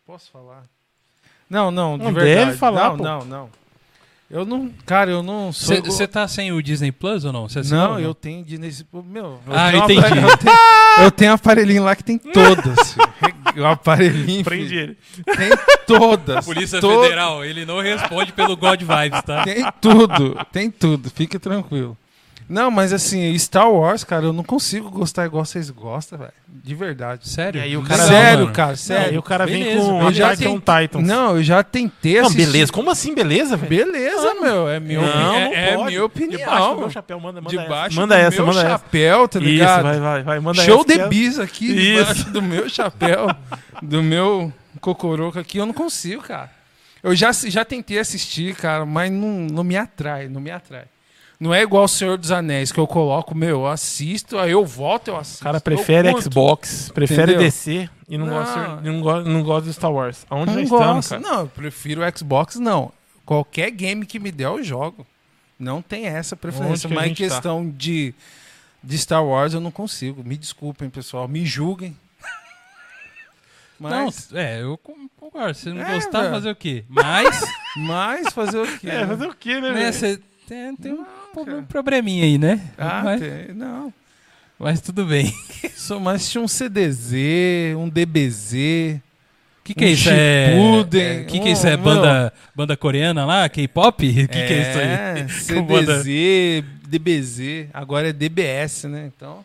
Posso 0.07 0.31
falar? 0.31 0.63
Não, 1.51 1.71
não, 1.71 1.99
de 1.99 2.05
Não 2.05 2.13
verdade. 2.13 2.47
deve 2.47 2.57
falar, 2.59 2.91
não, 2.91 2.97
pô. 2.97 3.03
não, 3.05 3.25
não. 3.25 3.51
Eu 4.31 4.45
não. 4.45 4.71
Cara, 4.85 5.11
eu 5.11 5.23
não 5.23 5.51
sou. 5.53 5.83
você 5.83 6.07
tá 6.07 6.29
sem 6.29 6.53
o 6.53 6.63
Disney 6.63 6.93
Plus 6.93 7.25
ou 7.25 7.33
não? 7.33 7.47
Assinou 7.47 7.65
Não, 7.71 7.93
ou 7.95 8.01
eu 8.01 8.15
tenho 8.15 8.45
Disney. 8.45 8.71
Meu, 8.93 9.25
eu 9.25 9.41
Ah, 9.55 9.71
tenho 9.87 10.01
entendi. 10.01 10.19
Eu 10.21 10.37
tenho, 10.37 10.57
eu 11.05 11.11
tenho 11.11 11.31
um 11.31 11.35
aparelhinho 11.35 11.83
lá 11.85 11.97
que 11.97 12.05
tem 12.05 12.19
todas. 12.21 12.95
o 13.57 13.65
aparelhinho. 13.65 14.45
Prende 14.45 14.69
filho, 14.69 14.81
ele. 14.81 14.99
Tem 15.37 15.51
todas. 15.87 16.45
Polícia 16.45 16.79
to- 16.79 17.03
Federal, 17.03 17.43
ele 17.43 17.65
não 17.65 17.81
responde 17.81 18.33
pelo 18.33 18.55
God 18.55 18.83
Vibes, 18.83 19.23
tá? 19.23 19.45
Tem 19.45 19.65
tudo, 19.81 20.37
tem 20.53 20.71
tudo, 20.71 21.09
fica 21.09 21.41
tranquilo. 21.41 21.97
Não, 22.49 22.71
mas 22.71 22.93
assim, 22.95 23.37
Star 23.39 23.71
Wars, 23.71 24.05
cara, 24.05 24.25
eu 24.25 24.33
não 24.33 24.43
consigo 24.43 24.89
gostar 24.91 25.27
igual 25.27 25.45
vocês 25.45 25.69
gostam, 25.69 26.19
velho. 26.19 26.33
De 26.49 26.75
verdade. 26.75 27.29
Sério? 27.29 27.61
E 27.61 27.63
aí 27.65 27.77
o 27.77 27.83
cara- 27.83 28.07
sério, 28.07 28.41
mano. 28.45 28.53
cara, 28.53 28.71
Não, 28.71 28.77
sério. 28.77 29.15
e 29.15 29.19
o 29.19 29.23
cara 29.23 29.45
beleza, 29.47 29.69
vem 29.81 29.89
com 29.91 30.03
eu 30.03 30.13
já 30.13 30.31
Titan 30.37 30.45
tenho- 30.61 30.81
Titans. 30.83 31.07
Não, 31.07 31.37
eu 31.37 31.43
já 31.43 31.63
tentei 31.63 32.15
Não, 32.17 32.23
assistir. 32.27 32.47
beleza. 32.47 32.73
Como 32.73 32.91
assim, 32.91 33.15
beleza, 33.15 33.57
velho? 33.57 33.69
Beleza, 33.69 34.35
meu. 34.41 34.69
É 34.69 34.81
minha, 34.81 35.01
Não, 35.01 35.09
opini- 35.09 35.21
não 35.45 35.55
é, 35.55 35.71
é 35.71 35.85
minha 35.85 36.05
opinião. 36.05 36.39
Debaixo 36.41 36.69
do 36.75 36.77
meu 36.81 36.91
chapéu, 36.91 37.21
manda, 37.21 37.41
manda 37.43 37.51
Debaixo 37.51 37.87
essa. 37.93 38.01
Manda 38.01 38.15
do 38.17 38.21
essa, 38.21 38.37
meu 38.37 38.47
manda 38.47 38.61
essa. 38.61 38.69
chapéu, 38.71 39.29
tá 39.29 39.39
Isso, 39.39 39.49
ligado? 39.49 39.83
vai, 39.83 40.01
vai, 40.01 40.23
vai. 40.23 40.41
Manda 40.41 40.63
Show 40.65 40.81
essa. 40.81 40.85
de 40.87 41.01
é- 41.01 41.09
bis 41.09 41.39
aqui, 41.39 41.67
Isso. 41.67 41.99
debaixo 42.01 42.31
do 42.31 42.41
meu 42.43 42.69
chapéu, 42.69 43.27
do 43.83 44.03
meu 44.03 44.51
cocoroco 44.81 45.39
aqui, 45.39 45.59
eu 45.59 45.67
não 45.67 45.75
consigo, 45.75 46.23
cara. 46.23 46.51
Eu 47.03 47.15
já, 47.15 47.31
já 47.31 47.65
tentei 47.65 47.99
assistir, 47.99 48.55
cara, 48.57 48.85
mas 48.87 49.11
não, 49.13 49.29
não 49.53 49.63
me 49.63 49.77
atrai, 49.77 50.29
não 50.29 50.41
me 50.41 50.51
atrai. 50.51 50.85
Não 51.41 51.55
é 51.55 51.63
igual 51.63 51.85
o 51.85 51.89
Senhor 51.89 52.19
dos 52.19 52.33
Anéis, 52.33 52.73
que 52.73 52.81
eu 52.81 52.87
coloco, 52.87 53.33
meu, 53.37 53.49
eu 53.61 53.67
assisto, 53.69 54.37
aí 54.39 54.51
eu 54.51 54.67
volto, 54.67 55.09
eu 55.09 55.17
assisto. 55.17 55.41
O 55.43 55.45
cara 55.45 55.61
prefere. 55.61 56.11
Xbox, 56.21 56.91
prefere 56.93 57.33
Entendeu? 57.33 57.41
DC 57.43 57.89
e 58.09 58.19
não, 58.19 58.27
Não. 58.27 58.35
Gosta, 58.35 58.81
não, 58.81 59.01
gosta, 59.01 59.31
não 59.31 59.43
gosta 59.45 59.69
de 59.69 59.73
Star 59.75 59.93
Wars. 59.93 60.27
Aonde 60.29 60.51
Não 60.53 60.63
nós 60.63 60.71
estamos, 60.73 61.09
cara? 61.09 61.21
Não, 61.23 61.41
eu 61.43 61.47
prefiro 61.47 62.03
o 62.03 62.19
Xbox, 62.19 62.57
não. 62.57 62.91
Qualquer 63.25 63.71
game 63.71 64.05
que 64.05 64.19
me 64.19 64.33
der, 64.33 64.47
eu 64.47 64.65
jogo. 64.65 65.07
Não 65.59 65.81
tem 65.81 66.07
essa 66.07 66.35
preferência. 66.37 66.89
Que 66.89 66.95
Mas 66.95 67.07
em 67.07 67.11
tá? 67.11 67.17
questão 67.17 67.69
de, 67.71 68.13
de 68.83 68.99
Star 68.99 69.25
Wars, 69.25 69.55
eu 69.55 69.61
não 69.61 69.71
consigo. 69.71 70.25
Me 70.25 70.37
desculpem, 70.37 70.91
pessoal. 70.91 71.29
Me 71.29 71.45
julguem. 71.47 71.97
Mas, 73.79 74.31
Não, 74.33 74.41
é, 74.41 74.63
eu 74.63 74.77
con- 74.79 75.09
concordo. 75.17 75.55
Se 75.55 75.69
não 75.73 75.83
É, 75.83 75.95
gostar, 75.95 76.23
velho. 76.23 76.35
fazer 76.35 76.51
o 76.51 76.57
quê? 76.57 76.85
Mas, 76.89 77.41
mas 77.77 78.29
fazer 78.33 78.59
o 78.59 78.79
quê? 78.79 78.89
É, 78.91 79.07
fazer 79.07 79.27
o 79.27 79.35
quê, 79.35 79.55
né, 79.61 79.69
né, 79.69 79.75
velho? 79.75 79.93
você 79.93 80.21
tem, 80.49 80.75
tem 80.77 80.93
um 80.95 80.97
Não, 80.99 81.07
cara. 81.45 81.63
probleminha 81.63 82.25
aí, 82.25 82.39
né? 82.39 82.71
Ah, 82.79 83.03
mas, 83.05 83.21
tem. 83.21 83.55
Não. 83.55 83.93
mas 84.59 84.81
tudo 84.81 85.05
bem. 85.07 85.33
Sou 85.77 85.99
mais 86.01 86.29
tinha 86.31 86.43
um 86.43 86.49
CDZ, 86.49 87.15
um 87.77 87.89
DBZ. 87.89 89.01
O 89.61 89.65
que, 89.69 89.75
que 89.75 89.85
Um 89.85 89.89
é 89.89 89.91
isso? 89.91 90.09
É, 90.11 90.47
Shippuden, 90.53 91.03
é, 91.03 91.25
que, 91.25 91.41
que 91.41 91.49
é 91.49 91.53
isso? 91.53 91.67
É 91.67 91.77
um- 91.77 91.83
banda, 91.83 92.33
banda 92.55 92.77
coreana 92.77 93.25
lá? 93.27 93.49
K-pop? 93.49 94.09
O 94.09 94.13
que, 94.15 94.27
que 94.27 94.37
é 94.37 94.61
isso 94.71 94.79
aí? 94.79 95.55
É, 95.55 95.55
Com 95.61 95.67
banda- 95.67 96.03
CDZ, 96.03 96.65
DBZ. 96.89 97.69
Agora 97.75 98.09
é 98.09 98.13
DBS, 98.13 98.85
né? 98.85 99.11
Então. 99.15 99.45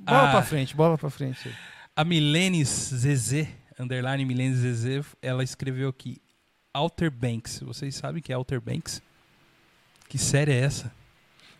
Bola 0.00 0.28
Ah. 0.28 0.30
pra 0.32 0.42
frente, 0.42 0.76
bola 0.76 0.96
pra 0.98 1.10
frente. 1.10 1.50
A 1.96 2.04
Milenes 2.04 2.68
ZZ, 2.68 3.46
underline 3.80 4.24
Milenes 4.24 4.58
ZZ, 4.58 5.04
ela 5.22 5.42
escreveu 5.42 5.88
aqui 5.88 6.18
Outer 6.74 7.10
Banks. 7.10 7.60
Vocês 7.60 7.94
sabem 7.96 8.20
o 8.20 8.22
que 8.22 8.32
é 8.32 8.36
Outer 8.36 8.60
Banks? 8.60 9.00
Que 10.14 10.18
série 10.18 10.52
é 10.52 10.60
essa? 10.60 10.92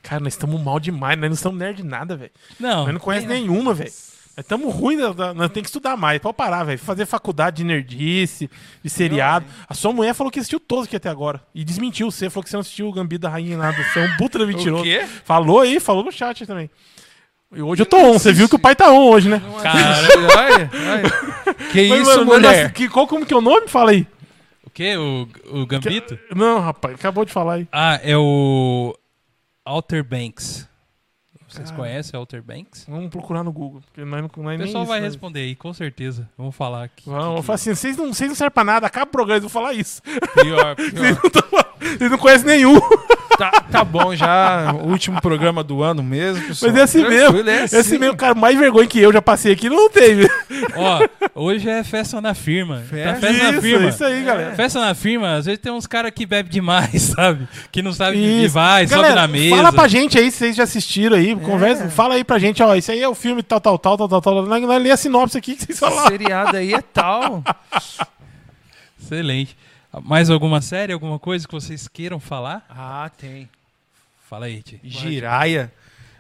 Cara, 0.01 0.21
nós 0.23 0.35
estamos 0.35 0.63
mal 0.63 0.79
demais, 0.79 1.19
nós 1.19 1.29
não 1.29 1.35
estamos 1.35 1.59
nerd 1.59 1.79
de 1.79 1.83
nada, 1.83 2.17
velho. 2.17 2.31
Não. 2.61 2.85
Nós 2.85 2.93
não 2.93 3.01
conhecemos 3.01 3.35
nenhuma, 3.35 3.75
velho. 3.75 3.91
Nós 3.91 4.45
estamos 4.45 4.73
ruins, 4.73 5.01
nós 5.01 5.17
temos 5.17 5.53
que 5.53 5.67
estudar 5.67 5.97
mais. 5.97 6.21
Pode 6.21 6.37
parar, 6.37 6.63
velho. 6.63 6.79
Fazer 6.79 7.05
faculdade 7.05 7.57
de 7.57 7.65
nerdice, 7.65 8.49
de 8.81 8.89
seriado. 8.89 9.45
A 9.69 9.75
sua 9.75 9.93
mulher 9.93 10.15
falou 10.15 10.31
que 10.31 10.39
assistiu 10.39 10.61
todos 10.61 10.85
aqui 10.85 10.95
até 10.95 11.09
agora. 11.09 11.43
E 11.53 11.65
desmentiu 11.65 12.09
você, 12.09 12.31
falou 12.31 12.45
que 12.45 12.51
você 12.51 12.55
não 12.55 12.61
assistiu 12.61 12.87
o 12.87 12.93
Gambito 12.93 13.23
da 13.23 13.29
Rainha 13.29 13.59
nada. 13.59 13.77
Você 13.77 13.99
é 13.99 14.05
um 14.05 14.17
puta 14.19 14.39
de 14.47 14.47
mentiroso. 14.47 14.83
O 14.83 14.87
quê? 14.87 15.05
Falou 15.25 15.59
aí, 15.59 15.81
falou 15.81 16.05
no 16.05 16.13
chat 16.13 16.47
também. 16.47 16.71
E 17.53 17.61
hoje 17.61 17.83
eu 17.83 17.87
tô 17.87 17.97
on. 17.97 18.13
Você 18.13 18.33
viu 18.33 18.49
que 18.49 18.55
o 18.55 18.59
pai 18.61 18.77
tá 18.77 18.89
on 18.93 19.09
hoje, 19.09 19.29
né? 19.29 19.43
Cara, 19.65 20.09
Olha, 20.39 20.71
olha. 20.93 21.55
Que 21.73 21.89
Mas, 21.89 22.07
isso, 22.07 22.25
mano, 22.25 22.25
mulher? 22.27 22.73
que, 22.73 22.89
qual 22.89 23.09
como 23.09 23.27
que 23.27 23.35
é 23.35 23.37
o 23.37 23.41
nome? 23.41 23.67
Fala 23.67 23.91
aí. 23.91 24.07
O 24.75 24.77
quê? 24.77 24.97
O, 24.97 25.29
o 25.63 25.67
Gambito? 25.67 26.19
Não, 26.35 26.59
rapaz, 26.59 26.95
acabou 26.97 27.25
de 27.25 27.33
falar 27.33 27.55
aí. 27.55 27.69
Ah, 27.71 28.01
é 28.03 28.17
o 28.17 28.95
Outer 29.65 30.03
Banks. 30.05 30.69
Vocês 31.49 31.71
Cara. 31.71 31.83
conhecem 31.83 32.19
Outer 32.19 32.43
Banks? 32.43 32.85
Vamos 32.89 33.11
procurar 33.11 33.45
no 33.45 33.53
Google. 33.53 33.81
Porque 33.83 34.05
nós 34.05 34.21
não, 34.23 34.43
nós 34.43 34.57
O 34.57 34.65
pessoal 34.65 34.83
isso, 34.83 34.89
vai 34.91 35.01
nós- 35.01 35.13
responder 35.13 35.41
aí, 35.41 35.55
com 35.55 35.73
certeza. 35.73 36.29
Vamos 36.37 36.57
falar 36.57 36.83
aqui. 36.85 37.05
Vamos, 37.09 37.41
que- 37.41 37.47
falar 37.47 37.55
assim, 37.55 37.75
vocês 37.75 37.97
não, 37.97 38.13
vocês 38.13 38.29
não 38.29 38.35
servem 38.35 38.53
pra 38.55 38.65
nada, 38.65 38.87
acaba 38.89 39.07
o 39.07 39.13
programa, 39.13 39.39
eles 39.39 39.53
vão 39.53 39.63
falar 39.63 39.73
isso. 39.75 40.03
Pior, 40.03 40.75
Vocês 40.77 40.93
pior. 40.93 41.21
não, 41.23 41.31
tão- 41.31 41.89
vocês 41.99 42.11
não 42.11 42.19
conhecem 42.19 42.47
nenhum. 42.47 42.75
Tá, 43.39 43.51
tá 43.71 43.85
bom 43.85 44.15
já, 44.15 44.73
o 44.75 44.89
último 44.91 45.21
programa 45.21 45.63
do 45.63 45.83
ano 45.83 46.03
mesmo. 46.03 46.47
pessoal. 46.47 46.73
Mas 46.73 46.81
é 46.81 46.85
assim 46.85 47.09
mesmo. 47.09 47.49
É 47.49 47.65
Esse 47.65 47.77
assim. 47.77 47.99
mesmo 47.99 48.17
cara, 48.17 48.35
mais 48.35 48.59
vergonha 48.59 48.87
que 48.87 48.99
eu 49.01 49.13
já 49.13 49.21
passei 49.23 49.53
aqui, 49.53 49.69
não 49.69 49.89
teve. 49.91 50.29
Ó, 50.77 51.07
hoje 51.35 51.69
é 51.69 51.83
festa 51.85 52.21
na 52.21 52.35
firma. 52.35 52.77
Tá 52.79 52.83
Festa? 52.85 53.21
festa 53.21 53.43
na 53.45 53.51
isso, 53.51 53.61
firma. 53.63 53.89
isso 53.89 54.05
aí, 54.05 54.23
galera. 54.25 54.55
Festa 54.55 54.81
na 54.81 54.95
firma, 54.95 55.35
às 55.37 55.47
vezes 55.47 55.61
tem 55.61 55.73
uns 55.73 55.87
caras 55.87 56.13
que 56.15 56.27
bebem 56.27 56.51
demais, 56.53 57.03
sabe? 57.15 57.49
Que 57.71 57.83
não 57.83 57.93
sabe 57.93 58.17
que 58.17 58.45
Isso. 58.45 58.55
vai, 58.55 58.87
sobe 58.87 59.03
Galera, 59.03 59.21
na 59.23 59.29
mesa. 59.29 59.57
Fala 59.57 59.73
pra 59.73 59.89
gente 59.89 60.19
aí 60.19 60.31
se 60.31 60.39
vocês 60.39 60.57
já 60.57 60.63
assistiram 60.65 61.17
aí, 61.17 61.35
conversa, 61.37 61.89
fala 61.91 62.15
aí 62.15 62.25
pra 62.25 62.39
gente, 62.39 62.63
ó, 62.63 62.75
isso 62.75 62.91
aí 62.91 63.01
é 63.03 63.09
o 63.09 63.15
filme 63.15 63.43
tal, 63.43 63.61
tal, 63.61 63.79
tal, 63.79 63.97
tal, 63.97 64.09
tal, 64.09 64.21
tal. 64.21 64.47
Nós, 64.47 64.63
nós 64.63 64.83
lê 64.83 64.91
a 64.91 64.97
sinopse 64.97 65.37
aqui 65.39 65.55
que 65.55 65.65
vocês 65.65 65.71
Esse 65.71 65.81
falaram. 65.81 66.09
seriado 66.09 66.57
aí 66.57 66.73
é 66.75 66.81
tal. 66.81 67.43
Excelente. 69.01 69.57
Mais 70.03 70.31
alguma 70.31 70.61
série, 70.61 70.93
alguma 70.93 71.19
coisa 71.19 71.47
que 71.47 71.55
vocês 71.55 71.87
queiram 71.89 72.19
falar? 72.21 72.65
Ah, 72.69 73.11
tem. 73.17 73.49
Fala 74.29 74.47
aí, 74.47 74.63
Ti. 74.63 74.81
Giraia. 74.83 75.73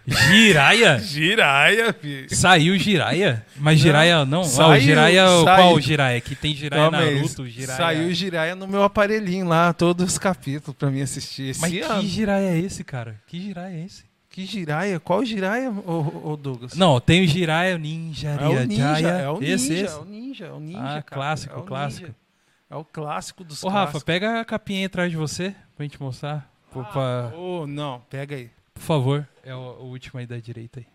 Jiraya? 0.07 0.99
Giraia, 0.99 1.93
filho. 1.99 2.27
Saiu 2.35 2.79
Jiraya? 2.79 3.45
Mas 3.57 3.81
Jiraya 3.81 4.25
não? 4.27 4.41
Ah, 4.41 4.43
o 4.43 4.47
saiu, 4.49 4.81
Jiraya, 4.83 5.27
saiu. 5.27 5.45
qual 5.45 5.81
Jiraya? 5.81 6.20
Que 6.20 6.35
tem 6.35 6.55
Jiraya 6.55 6.91
mas 6.91 7.14
Naruto, 7.14 7.47
Jiraya... 7.49 7.77
Saiu 7.79 8.12
Giraia 8.12 8.55
no 8.55 8.68
meu 8.68 8.83
aparelhinho 8.83 9.47
lá, 9.49 9.72
todos 9.72 10.05
os 10.12 10.18
capítulos 10.18 10.77
pra 10.77 10.91
mim 10.91 11.01
assistir. 11.01 11.49
Esse 11.51 11.61
Mas 11.62 11.72
ano. 11.81 12.01
que 12.03 12.09
Jiraya 12.09 12.51
é 12.51 12.59
esse, 12.59 12.85
cara? 12.85 13.16
Que 13.27 13.41
Jiraya 13.41 13.75
é 13.75 13.85
esse? 13.87 14.05
Que 14.29 14.45
Giraia? 14.45 15.01
Qual 15.01 15.25
Giraia, 15.25 15.70
ô, 15.70 16.33
ô 16.33 16.37
Douglas? 16.37 16.75
Não, 16.75 17.01
tem 17.01 17.25
o 17.25 17.27
Jiraya, 17.27 17.75
o 17.77 17.79
Ninja, 17.79 18.29
é 18.31 18.47
o 18.49 18.66
Ninja, 18.66 18.95
Jaya. 19.01 19.09
é 19.22 19.29
o 19.31 19.39
Ninja, 19.41 19.55
esse, 19.55 19.72
é 19.75 19.81
esse. 19.85 19.95
o 19.97 20.05
Ninja, 20.05 20.45
é 20.47 20.53
o 20.53 20.61
Ninja, 20.61 20.79
Ah, 20.81 21.03
cara. 21.03 21.03
clássico, 21.03 21.55
é 21.55 21.59
o 21.59 21.62
clássico. 21.62 22.07
Ninja. 22.09 22.24
É 22.71 22.77
o 22.77 22.85
clássico 22.85 23.45
dos 23.45 23.62
Ô, 23.62 23.69
Rafa, 23.69 23.83
clássicos. 23.93 24.03
pega 24.05 24.41
a 24.41 24.45
capinha 24.45 24.81
aí 24.81 24.85
atrás 24.87 25.11
de 25.11 25.17
você 25.17 25.55
pra 25.77 25.85
gente 25.85 26.01
mostrar. 26.01 26.51
Pra- 26.73 27.33
Ô, 27.37 27.67
não, 27.67 28.01
pega 28.11 28.35
aí. 28.35 28.51
por 28.73 28.81
favor, 28.83 29.29
é 29.45 29.55
o, 29.55 29.59
o 29.59 29.85
último 29.91 30.19
aí 30.19 30.27
da 30.27 30.37
direita 30.39 30.81
aí. 30.81 30.87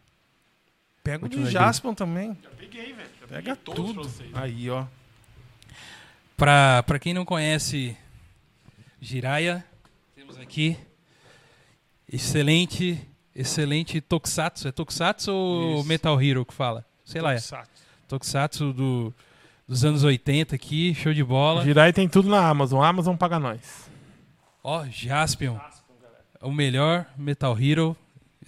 Pega 1.04 1.26
o 1.26 1.30
direita. 1.30 1.52
Jaspion 1.52 1.94
também. 1.94 2.34
Peguei, 2.58 2.94
velho. 2.94 3.10
Pega 3.30 3.56
tudo. 3.56 4.02
Aí, 4.34 4.70
ó. 4.70 4.86
Pra, 6.36 6.84
pra 6.84 7.00
quem 7.00 7.14
não 7.14 7.24
conhece 7.26 7.98
Jiraya, 9.02 9.64
temos 10.16 10.38
aqui 10.38 10.78
excelente, 12.12 13.00
excelente 13.36 14.02
Tokusatsu. 14.02 14.68
É 14.68 14.72
Tokusatsu 14.72 15.32
ou 15.32 15.80
Isso. 15.80 15.88
Metal 15.88 16.22
Hero 16.22 16.46
que 16.46 16.54
fala? 16.54 16.86
Sei 17.06 17.22
lá, 17.22 17.34
é. 17.34 17.40
Tokusatsu 18.08 18.74
do, 18.74 19.14
dos 19.70 19.86
anos 19.86 20.04
80 20.04 20.56
aqui, 20.56 20.94
show 20.96 21.14
de 21.14 21.24
bola. 21.24 21.64
Girai 21.64 21.94
tem 21.94 22.10
tudo 22.10 22.28
na 22.28 22.46
Amazon. 22.48 22.82
A 22.84 22.88
Amazon 22.88 23.16
paga 23.16 23.40
nós. 23.40 23.90
Ó, 24.64 24.84
Jaspion, 24.92 25.58
o 26.42 26.52
melhor 26.52 27.06
Metal 27.16 27.58
Hero 27.58 27.96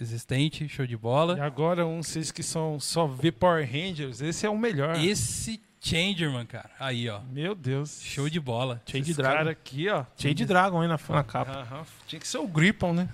existente, 0.00 0.68
show 0.68 0.84
de 0.86 0.94
E 0.94 0.96
bola. 0.96 1.42
agora, 1.42 1.86
um 1.86 2.02
vocês 2.02 2.30
que 2.32 2.42
são 2.42 2.78
só 2.80 3.06
vê 3.06 3.30
Power 3.30 3.64
Rangers, 3.64 4.20
esse 4.20 4.44
é 4.44 4.50
o 4.50 4.58
melhor. 4.58 4.96
Esse 4.96 5.60
Changerman, 5.80 6.46
cara. 6.46 6.70
Aí, 6.78 7.08
ó. 7.08 7.20
Meu 7.32 7.54
Deus. 7.56 8.00
Show 8.02 8.28
de 8.28 8.38
bola. 8.38 8.80
Cheio 8.86 9.02
de 9.02 9.10
Esse 9.10 9.20
Dragon. 9.20 9.36
cara 9.38 9.50
aqui, 9.50 9.88
ó. 9.88 10.04
Cheio 10.16 10.32
de 10.34 10.44
Dragon 10.44 10.80
aí 10.80 10.86
na, 10.86 10.98
na 11.08 11.24
capa. 11.24 11.50
Aham. 11.52 11.84
Tinha 12.06 12.20
que 12.20 12.28
ser 12.28 12.38
o 12.38 12.46
Gripon, 12.46 12.92
né? 12.92 13.08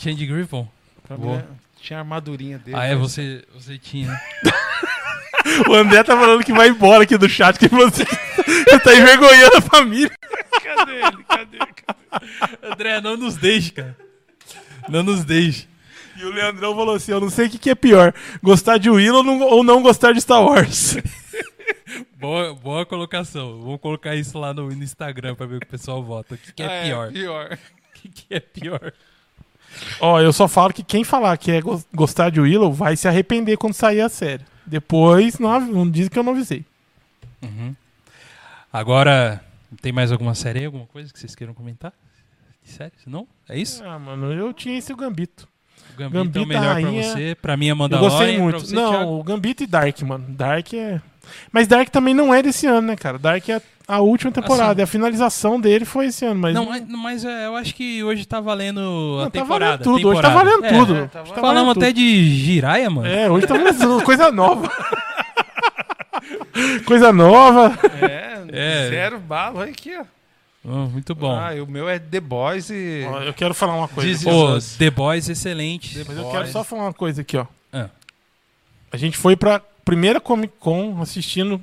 Change 0.00 0.26
Griffon. 0.26 0.66
Pra 1.06 1.16
Boa. 1.16 1.36
mim, 1.38 1.44
tinha 1.80 1.98
a 1.98 2.02
armadurinha 2.02 2.58
dele. 2.58 2.76
Ah, 2.76 2.84
é, 2.86 2.96
você, 2.96 3.44
você 3.54 3.78
tinha. 3.78 4.10
O 5.68 5.74
André 5.74 6.02
tá 6.02 6.16
falando 6.16 6.44
que 6.44 6.52
vai 6.52 6.68
embora 6.68 7.02
aqui 7.04 7.16
do 7.16 7.28
chat, 7.28 7.58
que 7.58 7.68
você, 7.68 8.04
você 8.04 8.78
tá 8.80 8.94
envergonhando 8.94 9.56
a 9.56 9.60
família. 9.60 10.10
Cadê 10.62 10.92
ele? 10.92 11.24
Cadê? 11.28 11.58
Cadê? 11.58 12.72
André, 12.72 13.00
não 13.00 13.16
nos 13.16 13.36
deixe, 13.36 13.70
cara. 13.72 13.96
Não 14.88 15.02
nos 15.02 15.24
deixe. 15.24 15.66
E 16.16 16.24
o 16.24 16.30
Leandrão 16.30 16.74
falou 16.74 16.94
assim: 16.94 17.12
eu 17.12 17.20
não 17.20 17.30
sei 17.30 17.46
o 17.46 17.50
que, 17.50 17.58
que 17.58 17.70
é 17.70 17.74
pior, 17.74 18.12
gostar 18.42 18.78
de 18.78 18.90
Willow 18.90 19.18
ou 19.18 19.24
não, 19.24 19.40
ou 19.42 19.64
não 19.64 19.82
gostar 19.82 20.12
de 20.12 20.20
Star 20.20 20.42
Wars. 20.42 20.96
Boa, 22.18 22.52
boa 22.54 22.84
colocação. 22.84 23.60
Vou 23.60 23.78
colocar 23.78 24.14
isso 24.16 24.38
lá 24.38 24.52
no, 24.52 24.68
no 24.68 24.82
Instagram 24.82 25.34
pra 25.36 25.46
ver 25.46 25.56
o 25.56 25.60
que 25.60 25.66
o 25.66 25.70
pessoal 25.70 26.02
vota. 26.02 26.34
O 26.34 26.38
que, 26.38 26.52
que 26.52 26.62
é 26.62 26.66
Ah, 26.66 26.84
pior? 26.84 27.12
pior. 27.12 27.58
O 27.58 28.00
que, 28.00 28.08
que 28.08 28.34
é 28.34 28.40
pior? 28.40 28.92
Ó, 30.00 30.20
eu 30.20 30.32
só 30.32 30.48
falo 30.48 30.72
que 30.72 30.82
quem 30.82 31.04
falar 31.04 31.36
que 31.38 31.50
é 31.52 31.60
gos- 31.60 31.86
gostar 31.94 32.30
de 32.30 32.40
Willow 32.40 32.72
vai 32.72 32.96
se 32.96 33.06
arrepender 33.06 33.56
quando 33.56 33.74
sair 33.74 34.00
a 34.00 34.08
série. 34.08 34.44
Depois, 34.68 35.38
não, 35.38 35.60
não 35.60 35.90
diz 35.90 36.08
que 36.08 36.18
eu 36.18 36.22
não 36.22 36.32
avisei. 36.32 36.64
Uhum. 37.42 37.74
Agora, 38.72 39.42
tem 39.80 39.92
mais 39.92 40.12
alguma 40.12 40.34
série 40.34 40.60
aí? 40.60 40.64
Alguma 40.66 40.86
coisa 40.86 41.12
que 41.12 41.18
vocês 41.18 41.34
queiram 41.34 41.54
comentar? 41.54 41.92
De 42.62 42.70
série? 42.70 42.92
Não? 43.06 43.26
É 43.48 43.58
isso? 43.58 43.82
Ah, 43.84 43.98
mano, 43.98 44.32
eu 44.32 44.52
tinha 44.52 44.76
esse 44.78 44.94
Gambito. 44.94 45.48
O 45.94 45.96
Gambito 45.98 46.16
é 46.18 46.20
o 46.20 46.24
Gambito, 46.24 46.46
melhor 46.46 46.74
rainha. 46.74 47.02
pra 47.02 47.12
você. 47.12 47.34
Pra 47.40 47.56
mim 47.56 47.68
é 47.68 47.70
Eu 47.70 47.76
Mandalorian. 47.76 48.10
gostei 48.10 48.34
pra 48.34 48.42
muito. 48.42 48.60
você, 48.60 48.74
não, 48.74 48.90
Thiago? 48.90 49.10
o 49.18 49.22
Gambito 49.24 49.62
e 49.62 49.66
Dark, 49.66 50.02
mano. 50.02 50.26
Dark 50.28 50.74
é. 50.74 51.00
Mas 51.52 51.66
Dark 51.66 51.88
também 51.90 52.14
não 52.14 52.32
é 52.34 52.42
desse 52.42 52.66
ano, 52.66 52.88
né, 52.88 52.96
cara? 52.96 53.18
Dark 53.18 53.46
é 53.48 53.60
a 53.86 54.00
última 54.00 54.30
temporada. 54.30 54.72
Assim. 54.72 54.80
E 54.80 54.84
a 54.84 54.86
finalização 54.86 55.60
dele 55.60 55.84
foi 55.84 56.06
esse 56.06 56.24
ano. 56.24 56.40
Mas 56.40 56.54
Não, 56.54 56.66
mas, 56.66 56.84
mas, 56.88 57.24
é, 57.24 57.46
eu 57.46 57.56
acho 57.56 57.74
que 57.74 58.02
hoje 58.04 58.26
tá 58.26 58.40
valendo 58.40 58.80
a 58.80 59.24
Não, 59.24 59.30
tá 59.30 59.30
temporada. 59.40 59.82
valendo 59.82 59.84
tudo. 59.84 60.08
Hoje 60.08 60.20
tá 60.22 60.28
temporada. 60.28 60.50
valendo 60.50 60.64
É, 60.64 60.78
tudo. 60.78 60.96
é, 60.96 61.06
tá 61.06 61.20
Hoje 61.22 61.30
valendo 61.30 61.34
valendo 61.34 61.40
Falamos 61.40 61.76
até 61.76 61.86
tudo. 61.86 61.96
de 61.96 62.34
Jiraya, 62.44 62.90
mano. 62.90 63.08
É, 63.08 63.30
hoje 63.30 63.46
tá 63.46 63.54
valendo 63.56 64.02
coisa 64.04 64.30
nova. 64.32 64.70
coisa 66.86 67.12
nova. 67.12 67.78
É, 68.00 68.38
É. 68.52 68.88
zero 68.88 69.18
bala. 69.18 69.60
Olha 69.60 69.70
aqui, 69.70 69.96
ó. 69.98 70.04
Oh, 70.64 70.86
muito 70.88 71.14
bom. 71.14 71.38
Ah, 71.38 71.54
e 71.54 71.60
o 71.60 71.66
meu 71.66 71.88
é 71.88 71.98
The 71.98 72.20
Boys 72.20 72.68
e... 72.68 73.06
Ó, 73.08 73.20
eu 73.22 73.32
quero 73.32 73.54
falar 73.54 73.74
uma 73.76 73.88
coisa. 73.88 74.08
Jesus. 74.08 74.76
The 74.76 74.90
Boys, 74.90 75.28
excelente. 75.28 76.04
Mas 76.06 76.16
eu 76.18 76.28
quero 76.30 76.46
só 76.48 76.62
falar 76.64 76.82
uma 76.82 76.92
coisa 76.92 77.22
aqui, 77.22 77.36
ó. 77.38 77.46
Ah. 77.72 77.88
A 78.92 78.96
gente 78.96 79.16
foi 79.16 79.34
pra 79.36 79.62
primeira 79.88 80.20
Comic 80.20 80.52
Con 80.60 81.00
assistindo 81.00 81.62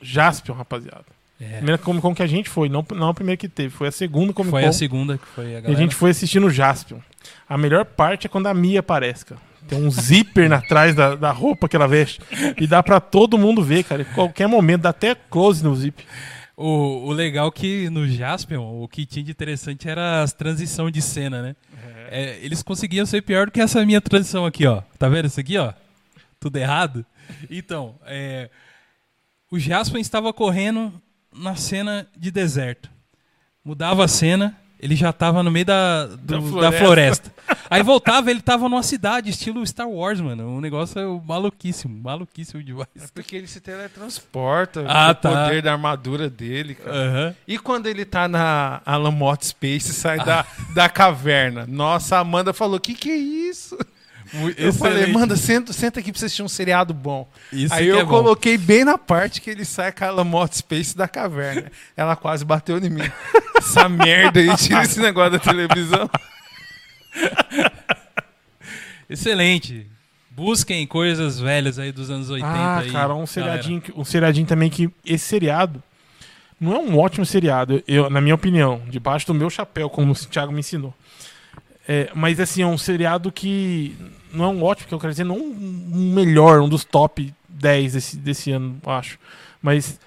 Jaspion, 0.00 0.54
rapaziada. 0.54 1.04
É, 1.38 1.56
Primeira 1.58 1.76
Comic 1.76 2.00
Con 2.02 2.14
que 2.14 2.22
a 2.22 2.26
gente 2.26 2.48
foi, 2.48 2.68
não, 2.70 2.84
não 2.94 3.08
a 3.10 3.14
primeira 3.14 3.36
que 3.36 3.48
teve, 3.48 3.68
foi 3.68 3.88
a 3.88 3.92
segunda 3.92 4.32
Comic 4.32 4.50
foi 4.50 4.62
Con. 4.62 4.68
a 4.68 4.72
segunda 4.72 5.18
que 5.18 5.26
foi 5.26 5.44
a 5.44 5.48
E 5.50 5.56
a 5.56 5.60
galera. 5.60 5.80
gente 5.80 5.94
foi 5.94 6.10
assistindo 6.10 6.48
Jaspion. 6.50 6.98
A 7.46 7.58
melhor 7.58 7.84
parte 7.84 8.26
é 8.26 8.30
quando 8.30 8.46
a 8.46 8.54
Mia 8.54 8.80
aparece, 8.80 9.26
cara. 9.26 9.40
Tem 9.68 9.78
um 9.78 9.90
zíper 9.90 10.50
atrás 10.50 10.94
da, 10.94 11.14
da 11.14 11.30
roupa 11.30 11.68
que 11.68 11.76
ela 11.76 11.86
veste. 11.86 12.22
E 12.56 12.66
dá 12.66 12.82
pra 12.82 12.98
todo 13.00 13.36
mundo 13.36 13.62
ver, 13.62 13.84
cara. 13.84 14.00
Em 14.00 14.14
qualquer 14.14 14.46
momento, 14.46 14.82
dá 14.82 14.88
até 14.88 15.14
close 15.14 15.62
no 15.62 15.76
zip. 15.76 16.02
O, 16.56 17.08
o 17.08 17.12
legal 17.12 17.52
que 17.52 17.90
no 17.90 18.08
Jaspion, 18.08 18.82
o 18.82 18.88
que 18.88 19.04
tinha 19.04 19.22
de 19.22 19.30
interessante 19.30 19.86
era 19.86 20.22
as 20.22 20.32
transições 20.32 20.92
de 20.92 21.02
cena, 21.02 21.42
né? 21.42 21.56
É, 22.10 22.38
eles 22.40 22.62
conseguiam 22.62 23.04
ser 23.04 23.20
pior 23.20 23.44
do 23.46 23.52
que 23.52 23.60
essa 23.60 23.84
minha 23.84 24.00
transição 24.00 24.46
aqui, 24.46 24.66
ó. 24.66 24.80
Tá 24.98 25.08
vendo 25.10 25.26
isso 25.26 25.38
aqui, 25.38 25.58
ó? 25.58 25.74
Tudo 26.40 26.56
errado. 26.56 27.04
Então, 27.50 27.96
é, 28.04 28.50
o 29.50 29.58
Jaspion 29.58 29.98
estava 30.00 30.32
correndo 30.32 30.92
na 31.34 31.54
cena 31.56 32.06
de 32.16 32.30
deserto. 32.30 32.90
Mudava 33.64 34.04
a 34.04 34.08
cena, 34.08 34.56
ele 34.80 34.94
já 34.96 35.12
tava 35.12 35.42
no 35.42 35.50
meio 35.50 35.64
da, 35.66 36.06
do- 36.06 36.16
Da 36.16 36.36
da, 36.36 36.42
floresta. 36.72 36.78
floresta. 36.84 37.34
Aí 37.70 37.82
voltava, 37.82 38.30
ele 38.30 38.40
tava 38.40 38.66
numa 38.68 38.82
cidade, 38.82 39.28
estilo 39.30 39.66
Star 39.66 39.88
Wars, 39.88 40.20
mano. 40.20 40.48
Um 40.56 40.60
negócio 40.60 41.22
maluquíssimo, 41.26 42.02
maluquíssimo 42.02 42.62
demais. 42.62 42.88
É 42.96 43.06
porque 43.12 43.36
ele 43.36 43.46
se 43.46 43.60
teletransporta, 43.60 44.84
Ah, 44.88 45.10
o 45.10 45.14
tá. 45.14 45.44
poder 45.44 45.62
da 45.62 45.72
armadura 45.72 46.30
dele, 46.30 46.74
cara. 46.74 46.96
Aham. 46.96 47.34
E 47.46 47.58
quando 47.58 47.86
ele 47.86 48.04
tá 48.06 48.26
na 48.28 48.80
Alamot 48.86 49.44
Space 49.44 49.90
e 49.90 49.94
sai 49.94 50.18
da, 50.18 50.40
Ah. 50.40 50.46
da 50.74 50.88
caverna? 50.88 51.66
Nossa, 51.66 52.16
a 52.16 52.20
Amanda 52.20 52.52
falou: 52.54 52.80
que 52.80 52.94
que 52.94 53.10
é 53.10 53.16
isso? 53.16 53.76
Eu 54.56 54.72
falei. 54.72 55.04
Amanda, 55.04 55.36
senta, 55.36 55.72
senta 55.72 56.00
aqui 56.00 56.10
pra 56.12 56.18
você 56.18 56.26
assistir 56.26 56.42
um 56.42 56.48
seriado 56.48 56.92
bom. 56.92 57.28
Isso 57.52 57.72
Aí 57.74 57.86
eu 57.88 57.98
é 57.98 58.04
bom. 58.04 58.10
coloquei 58.10 58.58
bem 58.58 58.84
na 58.84 58.98
parte 58.98 59.40
que 59.40 59.48
ele 59.50 59.64
sai 59.64 59.90
com 59.92 60.04
a 60.04 60.08
Alamot 60.08 60.56
Space 60.56 60.96
da 60.96 61.08
caverna. 61.08 61.70
Ela 61.96 62.14
quase 62.16 62.44
bateu 62.44 62.78
em 62.78 62.90
mim. 62.90 63.10
Essa 63.56 63.88
merda 63.90 64.40
aí, 64.40 64.56
tira 64.56 64.82
esse 64.82 65.00
negócio 65.00 65.32
da 65.32 65.38
televisão. 65.38 66.10
Excelente. 69.08 69.86
Busquem 70.30 70.86
coisas 70.86 71.40
velhas 71.40 71.78
aí 71.78 71.90
dos 71.90 72.10
anos 72.10 72.30
80 72.30 72.48
Ah, 72.48 72.78
aí. 72.78 72.92
cara, 72.92 73.14
um 73.14 73.26
seriadinho, 73.26 73.82
um 73.96 74.04
seriadinho 74.04 74.46
também 74.46 74.70
que 74.70 74.88
esse 75.04 75.24
seriado 75.24 75.82
não 76.60 76.74
é 76.74 76.78
um 76.78 76.98
ótimo 76.98 77.24
seriado, 77.24 77.82
eu, 77.86 78.10
na 78.10 78.20
minha 78.20 78.34
opinião, 78.34 78.82
debaixo 78.88 79.26
do 79.26 79.34
meu 79.34 79.48
chapéu, 79.48 79.88
como 79.88 80.12
o 80.12 80.14
Thiago 80.14 80.52
me 80.52 80.60
ensinou. 80.60 80.92
É, 81.90 82.10
mas 82.14 82.38
assim, 82.38 82.60
é 82.60 82.66
um 82.66 82.76
seriado 82.76 83.32
que 83.32 83.96
não 84.30 84.44
é 84.44 84.48
um 84.48 84.62
ótimo, 84.62 84.88
que 84.88 84.94
eu 84.94 85.00
quero 85.00 85.12
dizer, 85.12 85.24
não 85.24 85.38
um 85.38 86.12
melhor, 86.14 86.60
um 86.60 86.68
dos 86.68 86.84
top 86.84 87.32
10 87.48 87.94
desse, 87.94 88.16
desse 88.18 88.52
ano, 88.52 88.78
acho. 88.84 89.18
Mas 89.62 89.98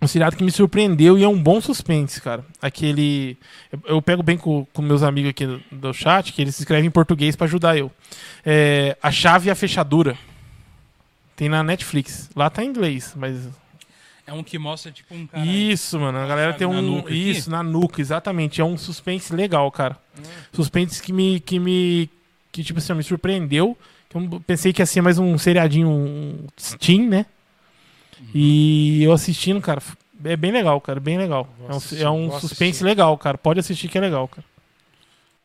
um 0.00 0.06
seriado 0.06 0.36
que 0.36 0.44
me 0.44 0.50
surpreendeu 0.50 1.18
e 1.18 1.24
é 1.24 1.28
um 1.28 1.40
bom 1.40 1.60
suspense, 1.60 2.20
cara. 2.22 2.44
Aquele. 2.62 3.36
Eu, 3.84 4.00
pego 4.00 4.22
bem 4.22 4.38
com, 4.38 4.64
com 4.72 4.80
meus 4.80 5.02
amigos 5.02 5.30
aqui 5.30 5.46
do, 5.70 5.92
chat, 5.92 6.32
que 6.32 6.40
eles 6.40 6.58
escrevem 6.58 6.86
em 6.86 6.90
português 6.90 7.36
pra 7.36 7.46
ajudar 7.46 7.76
eu. 7.76 7.90
É, 8.46 8.96
a 9.02 9.10
Chave 9.10 9.48
e 9.48 9.50
a 9.50 9.54
Fechadura. 9.54 10.16
Tem 11.36 11.48
na 11.48 11.62
Netflix. 11.62 12.30
Lá 12.34 12.48
tá 12.48 12.64
em 12.64 12.68
inglês, 12.68 13.12
mas. 13.16 13.48
É 14.28 14.32
um 14.34 14.42
que 14.44 14.58
mostra, 14.58 14.92
tipo, 14.92 15.14
um 15.14 15.26
cara. 15.26 15.46
Isso, 15.46 15.98
mano. 15.98 16.18
A 16.18 16.26
galera 16.26 16.52
tem 16.52 16.66
um. 16.66 16.82
nuca 16.82 17.08
aqui? 17.08 17.30
Isso, 17.30 17.50
na 17.50 17.62
nuca, 17.62 17.98
exatamente. 17.98 18.60
É 18.60 18.64
um 18.64 18.76
suspense 18.76 19.34
legal, 19.34 19.70
cara. 19.72 19.96
Suspense 20.52 21.02
que 21.02 21.14
me. 21.14 21.40
que 21.40 21.58
me. 21.58 22.10
que, 22.52 22.62
tipo 22.62 22.78
assim, 22.78 22.92
me 22.92 23.02
surpreendeu. 23.02 23.74
Que 24.10 24.18
Eu 24.18 24.42
pensei 24.46 24.70
que 24.70 24.82
ia 24.82 24.86
ser 24.86 25.00
mais 25.00 25.18
um 25.18 25.38
seriadinho 25.38 25.88
um 25.88 26.46
Steam, 26.60 27.08
né? 27.08 27.24
E 28.34 29.02
eu 29.02 29.12
assistindo, 29.12 29.60
cara, 29.62 29.80
é 30.24 30.36
bem 30.36 30.52
legal, 30.52 30.78
cara, 30.80 31.00
bem 31.00 31.16
legal. 31.16 31.48
É 31.66 31.72
um, 31.72 31.76
assistir, 31.76 32.04
é 32.04 32.10
um 32.10 32.28
vou 32.28 32.40
suspense 32.40 32.64
assistir. 32.70 32.84
legal, 32.84 33.16
cara. 33.16 33.38
Pode 33.38 33.60
assistir 33.60 33.88
que 33.88 33.96
é 33.96 34.00
legal, 34.02 34.28
cara. 34.28 34.44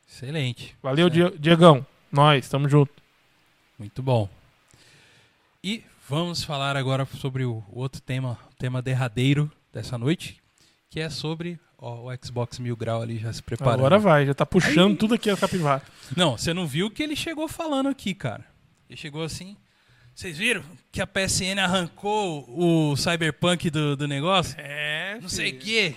Excelente. 0.10 0.76
Valeu, 0.84 1.10
Die- 1.10 1.38
Diegão. 1.40 1.86
Nós, 2.12 2.50
tamo 2.50 2.68
junto. 2.68 2.92
Muito 3.80 4.04
bom. 4.04 4.28
Vamos 6.14 6.44
falar 6.44 6.78
agora 6.78 7.08
sobre 7.20 7.44
o 7.44 7.64
outro 7.72 8.00
tema, 8.00 8.38
o 8.52 8.56
tema 8.56 8.84
derradeiro 8.84 9.52
dessa 9.74 9.98
noite, 9.98 10.38
que 10.88 11.00
é 11.00 11.10
sobre 11.10 11.60
ó, 11.76 12.08
o 12.08 12.18
Xbox 12.24 12.60
Mil 12.60 12.78
Grau 12.78 13.02
ali 13.02 13.18
já 13.18 13.34
se 13.34 13.42
preparando. 13.42 13.80
Agora 13.80 13.98
vai, 13.98 14.24
já 14.24 14.34
tá 14.36 14.46
puxando 14.46 14.92
Aí- 14.92 14.96
tudo 14.96 15.16
aqui 15.16 15.32
a 15.32 15.36
capivara. 15.36 15.82
Não, 16.16 16.38
você 16.38 16.54
não 16.54 16.68
viu 16.68 16.86
o 16.86 16.92
que 16.92 17.02
ele 17.02 17.16
chegou 17.16 17.48
falando 17.48 17.90
aqui, 17.90 18.14
cara. 18.14 18.46
Ele 18.88 18.96
chegou 18.96 19.24
assim. 19.24 19.58
Vocês 20.14 20.38
viram 20.38 20.64
que 20.92 21.02
a 21.02 21.08
PSN 21.08 21.58
arrancou 21.60 22.46
o 22.48 22.96
Cyberpunk 22.96 23.72
do, 23.72 23.98
do 23.98 24.08
negócio? 24.08 24.56
É. 24.60 25.18
Não 25.20 25.30
sei 25.30 25.50
o 25.54 25.58
quê. 25.58 25.96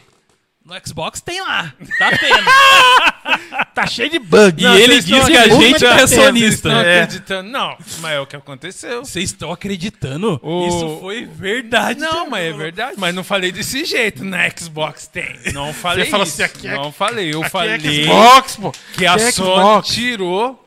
No 0.65 0.75
Xbox 0.83 1.21
tem 1.21 1.43
lá. 1.43 1.75
Tá 1.99 2.11
tendo. 2.17 3.13
Tá 3.77 3.87
cheio 3.87 4.09
de 4.09 4.19
bug. 4.19 4.63
E 4.63 4.67
ele 4.67 5.01
diz 5.03 5.25
que 5.27 5.37
a 5.37 5.49
gente 5.49 5.85
é 5.85 5.95
Não 6.01 6.07
sonista. 6.09 6.69
é. 6.71 7.03
acreditando. 7.03 7.49
Não, 7.51 7.77
mas 8.01 8.13
é 8.13 8.21
o 8.21 8.27
que 8.27 8.35
aconteceu. 8.37 9.05
Vocês 9.05 9.31
estão 9.31 9.53
acreditando? 9.53 10.41
O- 10.43 10.67
Isso 10.67 10.99
foi 11.01 11.27
verdade. 11.27 12.01
Não, 12.01 12.29
mas 12.31 12.47
é 12.47 12.53
verdade. 12.57 12.95
Mas 12.97 13.15
não 13.15 13.23
falei 13.23 13.53
desse 13.53 13.85
jeito. 13.85 14.25
Na 14.25 14.49
Xbox 14.49 15.07
tem. 15.07 15.27
Não 15.53 15.75
falei 15.75 16.05
Você 16.07 16.11
falou 16.11 16.25
assim, 16.25 16.43
aqui 16.43 16.69
é- 16.69 16.75
não 16.75 16.91
falei. 16.91 17.35
Eu 17.35 17.43
Aqui 17.43 17.51
falei 17.51 17.75
é 18.01 18.05
Xbox, 18.05 18.57
pô. 18.57 18.73
que 18.95 19.07
a 19.07 19.15
é 19.15 19.31
Sony 19.31 19.83
tirou. 19.83 20.66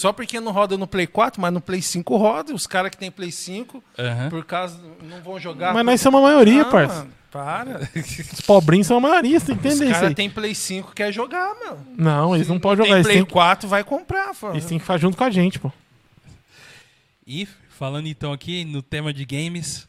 Só 0.00 0.14
porque 0.14 0.40
não 0.40 0.50
roda 0.50 0.78
no 0.78 0.86
Play 0.86 1.06
4, 1.06 1.38
mas 1.42 1.52
no 1.52 1.60
Play 1.60 1.82
5 1.82 2.16
roda. 2.16 2.54
Os 2.54 2.66
caras 2.66 2.90
que 2.90 2.96
tem 2.96 3.10
Play 3.10 3.30
5, 3.30 3.84
Aham. 3.98 4.30
por 4.30 4.42
causa. 4.46 4.80
não 5.02 5.20
vão 5.20 5.38
jogar. 5.38 5.74
Mas 5.74 5.84
nós 5.84 6.00
somos 6.00 6.20
a 6.20 6.22
maioria, 6.22 6.62
Ah, 6.62 6.64
parça. 6.64 6.94
mano, 7.00 7.12
Para. 7.30 7.80
Os 8.32 8.40
pobrinhos 8.40 8.86
são 8.86 8.96
a 8.96 9.00
maioria, 9.00 9.38
você 9.38 9.46
tem 9.46 9.56
que 9.58 9.68
Os 9.68 9.74
entender 9.74 9.90
isso 9.90 10.00
caras 10.00 10.14
tem 10.14 10.30
Play 10.30 10.54
5 10.54 10.92
quer 10.94 11.12
jogar, 11.12 11.54
meu. 11.62 11.78
Não, 11.98 12.34
eles 12.34 12.48
não 12.48 12.56
Se 12.56 12.60
podem 12.62 12.78
tem 12.78 12.86
jogar. 12.86 12.96
Eles 12.96 13.06
Play 13.06 13.16
têm, 13.18 13.26
4 13.26 13.68
vai 13.68 13.84
comprar, 13.84 14.34
fala. 14.34 14.54
eles 14.54 14.64
têm 14.64 14.78
que 14.78 14.84
ficar 14.84 14.96
junto 14.96 15.18
com 15.18 15.24
a 15.24 15.30
gente, 15.30 15.58
pô. 15.58 15.70
E 17.26 17.46
falando 17.68 18.06
então 18.08 18.32
aqui 18.32 18.64
no 18.64 18.80
tema 18.82 19.12
de 19.12 19.24
games, 19.26 19.86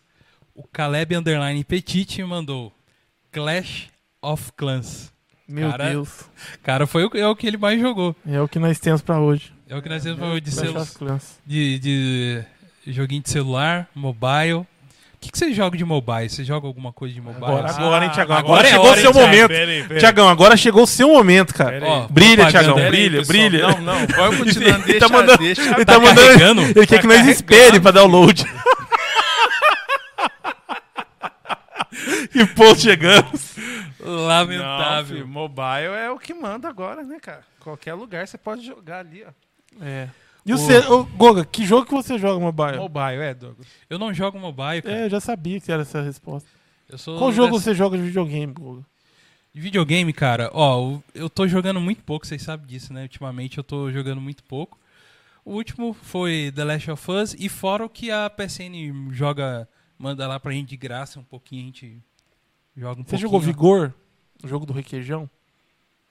o 0.53 0.63
Caleb 0.67 1.15
Underline 1.15 1.63
Petit 1.63 2.21
mandou 2.23 2.71
Clash 3.31 3.87
of 4.21 4.51
Clans. 4.57 5.11
Meu 5.47 5.69
Cara, 5.71 5.89
Deus. 5.89 6.25
Cara, 6.63 6.85
foi 6.87 7.05
o, 7.05 7.11
é 7.17 7.27
o 7.27 7.35
que 7.35 7.47
ele 7.47 7.57
mais 7.57 7.79
jogou. 7.79 8.15
É 8.27 8.39
o 8.41 8.47
que 8.47 8.59
nós 8.59 8.77
temos 8.79 9.01
pra 9.01 9.19
hoje. 9.19 9.51
É 9.71 9.75
o 9.77 9.81
que 9.81 9.87
nós 9.87 10.03
temos 10.03 10.41
de, 10.41 10.51
celu- 10.51 10.85
de, 11.45 11.79
de 11.79 12.43
joguinho 12.91 13.21
de 13.23 13.29
celular, 13.29 13.87
mobile. 13.95 14.53
O 14.55 14.67
que, 15.21 15.31
que 15.31 15.37
você 15.37 15.53
joga 15.53 15.77
de 15.77 15.85
mobile? 15.85 16.27
Você 16.29 16.43
joga 16.43 16.67
alguma 16.67 16.91
coisa 16.91 17.13
de 17.13 17.21
mobile? 17.21 17.45
Agora, 17.45 17.67
assim? 17.69 17.79
agora, 17.81 18.03
hein, 18.05 18.11
Tiagão? 18.11 18.35
agora 18.37 18.67
Agora, 18.67 18.67
chegou 18.69 18.91
o 18.91 18.95
seu 18.97 19.11
hein, 19.11 19.27
momento. 19.27 19.99
Tiagão, 19.99 20.27
agora 20.29 20.57
chegou 20.57 20.83
o 20.83 20.87
seu 20.87 21.07
momento, 21.07 21.53
cara. 21.53 21.79
Brilha. 22.09 22.47
Tiagão, 22.49 22.75
brilha, 22.75 23.19
pessoal. 23.19 23.37
brilha. 23.49 23.67
Não, 23.67 23.81
não, 23.81 24.07
vai 24.07 24.37
continuando. 24.37 24.83
Ele 24.83 24.91
Deixa, 24.91 24.99
tá 24.99 25.09
mandando- 25.09 25.37
deixa. 25.37 25.61
Ele 25.61 25.85
Tá 25.85 25.93
tá 25.93 25.99
mandando. 25.99 26.61
Ele 26.63 26.87
quer 26.87 26.99
que 26.99 27.07
nós 27.07 27.25
espere 27.27 27.79
pra 27.79 27.91
download. 27.91 28.43
e 32.35 32.45
pô, 32.47 32.75
chegamos. 32.75 33.51
Não, 33.99 34.25
Lamentável. 34.25 35.15
filho, 35.17 35.27
mobile 35.27 35.93
é 36.03 36.09
o 36.09 36.17
que 36.17 36.33
manda 36.33 36.67
agora, 36.67 37.03
né, 37.03 37.19
cara? 37.21 37.43
Qualquer 37.59 37.93
lugar 37.93 38.27
você 38.27 38.37
pode 38.37 38.65
jogar 38.65 38.99
ali, 38.99 39.23
ó. 39.27 39.31
É. 39.79 40.09
E 40.45 40.53
o 40.53 40.57
você, 40.57 40.79
ô, 40.87 41.03
Goga, 41.05 41.45
que 41.45 41.65
jogo 41.65 41.85
que 41.85 41.93
você 41.93 42.17
joga 42.17 42.39
mobile? 42.39 42.77
Mobile, 42.77 43.21
é, 43.21 43.33
Douglas. 43.33 43.67
eu 43.89 43.99
não 43.99 44.11
jogo 44.13 44.39
mobile, 44.39 44.81
cara. 44.81 44.95
É, 44.95 45.05
eu 45.05 45.09
já 45.09 45.19
sabia 45.19 45.59
que 45.61 45.71
era 45.71 45.83
essa 45.83 45.99
a 45.99 46.01
resposta. 46.01 46.49
Eu 46.89 46.97
sou 46.97 47.17
Qual 47.17 47.31
jogo 47.31 47.51
dessa- 47.53 47.65
você 47.65 47.75
joga 47.75 47.95
de 47.97 48.03
videogame, 48.03 48.51
Goga? 48.51 48.83
De 49.53 49.61
videogame, 49.61 50.11
cara, 50.13 50.49
ó, 50.53 50.81
o- 50.81 51.03
eu 51.13 51.29
tô 51.29 51.47
jogando 51.47 51.79
muito 51.79 52.03
pouco, 52.03 52.25
vocês 52.25 52.41
sabem 52.41 52.65
disso, 52.65 52.91
né? 52.93 53.03
Ultimamente 53.03 53.57
eu 53.57 53.63
tô 53.63 53.91
jogando 53.91 54.19
muito 54.19 54.43
pouco. 54.43 54.79
O 55.45 55.53
último 55.53 55.93
foi 55.93 56.51
The 56.55 56.63
Last 56.63 56.91
of 56.91 57.11
Us 57.11 57.35
e 57.37 57.47
fora 57.49 57.85
o 57.85 57.89
que 57.89 58.09
a 58.11 58.29
PSN 58.29 58.93
joga, 59.11 59.67
manda 59.97 60.27
lá 60.27 60.39
pra 60.39 60.51
gente 60.51 60.69
de 60.69 60.77
graça, 60.77 61.19
um 61.19 61.23
pouquinho 61.23 61.63
a 61.63 61.65
gente 61.65 61.99
joga 62.75 62.93
um 63.01 63.03
Você 63.03 63.09
pouquinho. 63.11 63.19
jogou 63.21 63.39
Vigor? 63.39 63.93
O 64.43 64.47
jogo 64.47 64.65
do 64.65 64.73
requeijão? 64.73 65.29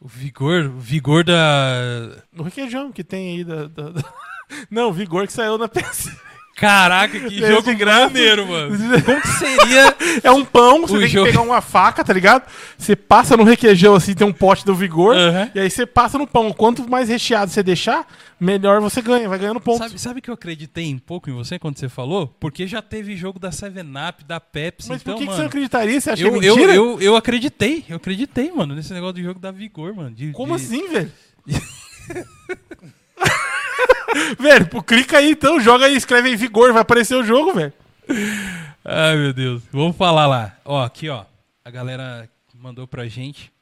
O 0.01 0.09
Vigor, 0.09 0.64
o 0.66 0.78
Vigor 0.80 1.22
da... 1.24 2.22
O 2.36 2.42
requeijão 2.42 2.90
que 2.90 3.05
tem 3.05 3.36
aí 3.36 3.44
da. 3.44 3.66
da- 3.66 3.90
da- 3.90 4.14
Não, 4.70 4.92
Vigor 4.92 5.26
que 5.26 5.32
saiu 5.32 5.59
na 5.59 5.68
PS. 5.68 6.09
Caraca, 6.57 7.18
que 7.18 7.26
Esse 7.26 7.38
jogo 7.38 7.74
graça. 7.74 8.05
maneiro, 8.07 8.46
mano. 8.46 8.76
Como 9.03 9.20
que 9.22 9.28
seria... 9.28 9.96
É 10.22 10.30
um 10.30 10.44
pão, 10.44 10.82
você 10.82 10.96
O 10.96 10.98
tem 11.01 11.09
jogo- 11.09 11.26
que 11.26 11.32
pegar 11.32 11.42
uma 11.42 11.62
faca, 11.62 12.05
tá 12.05 12.12
ligado? 12.12 12.42
Você 12.76 12.94
passa 12.94 13.34
no 13.34 13.44
requeijão 13.44 13.94
assim, 13.94 14.12
tem 14.12 14.26
um 14.26 14.32
pote 14.32 14.66
do 14.66 14.74
Vigor. 14.74 15.16
Aham. 15.16 15.51
E 15.55 15.61
aí 15.61 15.70
você 15.70 15.86
passa 15.86 16.18
no 16.18 16.26
pão. 16.26 16.53
Quanto 16.53 16.86
mais 16.90 17.09
recheado 17.09 17.51
você 17.51 17.62
deixar, 17.62 18.07
melhor 18.38 18.78
você 18.82 19.01
ganha. 19.01 19.26
Vai 19.26 19.38
ganhando 19.38 19.59
ponto. 19.61 19.78
Sabe, 19.78 19.98
sabe 19.98 20.20
que 20.20 20.28
eu 20.28 20.34
acreditei 20.34 20.92
um 20.92 20.98
pouco 20.98 21.30
em 21.30 21.32
você 21.32 21.59
quando 21.59 21.78
você 21.78 21.88
falou? 21.88 22.26
Porque 22.38 22.66
já 22.66 22.82
teve 22.82 23.16
jogo 23.16 23.38
da 23.38 23.48
7-Up, 23.51 24.24
da 24.24 24.38
Pepsi, 24.38 24.90
Mas 24.90 25.01
então, 25.01 25.14
por 25.14 25.18
que, 25.20 25.24
que 25.26 25.30
você 25.32 25.36
mano... 25.38 25.48
acreditaria? 25.48 25.98
Você 26.01 26.11
Eu, 26.11 26.16
que 26.16 26.22
é 26.22 26.26
eu, 26.26 26.57
mentira? 26.57 26.74
eu, 26.74 27.01
eu 27.01 27.16
acreditei, 27.16 27.84
eu 27.88 27.96
acreditei, 27.96 28.53
mano, 28.53 28.74
nesse 28.74 28.92
negócio 28.92 29.14
do 29.14 29.22
jogo 29.22 29.40
da 29.40 29.51
Vigor, 29.51 29.94
mano. 29.94 30.11
de- 30.11 30.32
Como 30.32 30.55
de- 30.59 30.62
assim, 30.62 30.88
velho? 30.88 31.11
velho, 34.39 34.66
pô, 34.66 34.83
clica 34.83 35.18
aí 35.18 35.31
então, 35.31 35.61
joga 35.61 35.87
aí, 35.87 35.97
escreve 35.97 36.28
aí 36.28 36.37
Vigor, 36.37 36.72
vai 36.72 36.83
aparecer 36.83 37.14
o 37.14 37.24
jogo, 37.24 37.53
velho. 37.55 37.72
Ai, 38.85 39.16
meu 39.16 39.33
Deus. 39.33 39.62
Vamos 39.72 39.97
falar 39.97 40.26
lá. 40.26 40.57
Ó, 40.64 40.83
aqui, 40.83 41.09
ó. 41.09 41.24
A 41.64 41.70
galera 41.70 42.28
mandou 42.55 42.87
pra 42.87 43.07
gente. 43.07 43.53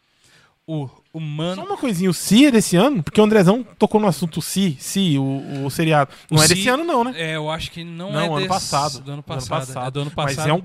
O, 0.67 0.85
o 0.85 0.91
Só 1.15 1.21
mano. 1.21 1.65
uma 1.65 1.77
coisinha, 1.77 2.11
o 2.11 2.15
Si 2.15 2.47
é 2.47 2.51
desse 2.51 2.77
ano? 2.77 3.03
Porque 3.03 3.21
o 3.21 3.25
Andrezão 3.25 3.63
tocou 3.79 4.01
no 4.01 4.07
assunto 4.07 4.41
Si, 4.43 4.77
Si, 4.79 5.19
o, 5.19 5.65
o 5.65 5.71
seriado. 5.71 6.11
Não 6.31 6.39
O 6.39 6.43
é 6.43 6.47
Si- 6.47 6.55
desse 6.55 6.69
ano 6.69 6.85
não, 6.85 7.05
né? 7.05 7.15
É, 7.17 7.37
eu 7.37 7.51
acho 7.51 7.71
que 7.71 7.83
não, 7.85 8.13
Não, 8.13 8.21
é 8.21 8.27
ano 8.27 8.37
desse- 8.37 8.49
passado. 8.49 8.99
Do 9.01 9.11
ano 9.11 9.13
Ano 9.15 9.23
passado. 9.23 9.67
passado. 9.67 9.87
É 9.87 9.91
do 9.91 10.01
ano 10.03 10.11
passado. 10.11 10.37
Mas 10.37 10.47
é 10.47 10.53
um. 10.53 10.63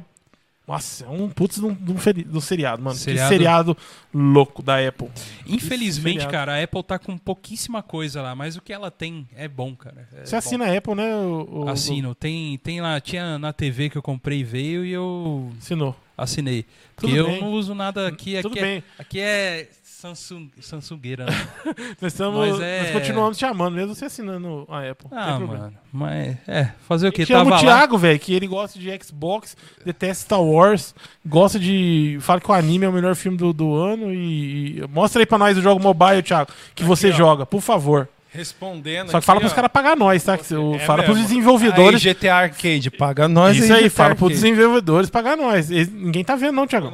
Nossa, 0.66 1.03
é 1.05 1.09
um 1.09 1.28
putz 1.30 1.59
de 1.59 1.66
um, 1.66 1.74
de 1.74 1.91
um 1.91 1.97
feri- 1.97 2.24
do 2.24 2.39
seriado, 2.39 2.82
mano. 2.82 2.95
Seriado. 2.95 3.30
Que 3.30 3.36
seriado 3.36 3.78
louco 4.14 4.64
da 4.64 4.80
Apple. 4.88 5.09
Infelizmente, 5.45 6.26
cara, 6.28 6.53
a 6.57 6.64
Apple 6.64 6.82
tá 6.84 6.97
com 6.97 7.18
pouquíssima 7.18 7.84
coisa 7.84 8.22
lá, 8.22 8.34
mas 8.34 8.55
o 8.55 8.61
que 8.61 8.72
ela 8.72 8.89
tem 8.89 9.28
é 9.36 9.47
bom, 9.47 9.76
cara. 9.76 10.07
É 10.14 10.26
Você 10.26 10.32
bom. 10.32 10.38
assina 10.38 10.66
a 10.66 10.78
Apple, 10.78 10.95
né? 10.95 11.16
O, 11.16 11.64
o- 11.66 11.70
Assino. 11.70 12.16
Tem, 12.16 12.57
tem 12.59 12.80
lá, 12.82 12.99
tinha 13.01 13.38
na 13.38 13.51
TV 13.51 13.89
que 13.89 13.97
eu 13.97 14.01
comprei 14.01 14.39
e 14.39 14.43
veio 14.43 14.86
e 14.86 14.91
eu 14.93 15.51
Assinou. 15.59 15.95
assinei. 16.18 16.64
Tudo 16.95 17.07
Porque 17.09 17.18
eu 17.20 17.26
bem. 17.28 17.41
não 17.41 17.51
uso 17.51 17.76
nada 17.76 18.07
aqui. 18.07 18.41
Tudo 18.41 18.53
aqui, 18.53 18.61
bem. 18.61 18.78
É, 18.78 18.84
aqui 19.01 19.20
é 19.20 19.70
Samsung, 20.08 20.49
Samsungueira, 20.60 21.26
né? 21.26 21.32
Nós, 22.01 22.12
estamos, 22.12 22.60
é- 22.60 22.82
nós 22.82 22.91
continuamos 22.91 23.38
te 23.38 23.45
amando, 23.45 23.78
mesmo 23.78 23.95
você 23.95 24.04
assinando 24.06 24.68
a 24.70 24.80
Apple. 24.89 25.08
Ah, 25.10 25.39
mano. 25.39 25.74
Mas, 25.93 26.36
é, 26.45 26.72
fazer 26.86 27.08
o 27.08 27.12
quê? 27.14 27.26
Chama 27.26 27.45
Tava 27.51 27.56
o. 27.56 27.60
Thiago, 27.62 27.97
velho, 27.97 28.20
que 28.20 28.34
ele 28.34 28.45
gosta 28.45 28.78
de 28.78 28.89
Xbox, 29.01 29.56
detesta 29.86 30.26
Star 30.26 30.41
Wars, 30.41 30.93
gosta 31.26 31.58
de. 31.58 32.18
Fala 32.20 32.41
que 32.41 32.51
o 32.51 32.54
anime 32.54 32.84
é 32.86 32.89
o 32.89 32.91
melhor 32.91 33.16
filme 33.16 33.38
do, 33.38 33.54
do 33.54 33.74
ano 33.76 34.14
e, 34.14 34.80
e- 34.80 34.88
Mostra 34.89 35.22
aí 35.22 35.26
pra 35.26 35.38
nós 35.38 35.58
o 35.58 35.62
jogo 35.62 35.82
mobile, 35.82 36.22
Thiago, 36.22 36.51
que 36.76 36.84
você 36.84 37.08
ó. 37.10 37.12
joga, 37.14 37.45
por 37.45 37.62
favor. 37.62 38.10
Respondendo. 38.30 39.10
Só 39.10 39.22
que 39.22 39.26
fala 39.26 39.39
pros 39.39 39.54
caras 39.54 39.72
pagar 39.72 39.95
nós, 39.95 40.22
tá? 40.22 40.38
O- 40.60 40.76
É 40.76 40.80
fala 40.80 41.04
pros 41.04 41.16
mesmo. 41.18 41.30
desenvolvedores. 41.30 42.06
Aí, 42.06 42.14
GTA 42.14 42.36
Arcade, 42.36 42.91
paga 42.91 43.28
nós 43.30 43.56
Isso 43.56 43.72
aí, 43.72 43.84
GTA 43.84 43.89
fala 43.89 44.16
pros 44.16 44.32
Arcade. 44.34 44.41
desenvolvedores 44.51 45.10
pagar 45.10 45.38
nós. 45.38 45.70
Ninguém 45.70 46.26
tá 46.26 46.36
vendo, 46.36 46.56
não, 46.56 46.68
Thiago. 46.68 46.91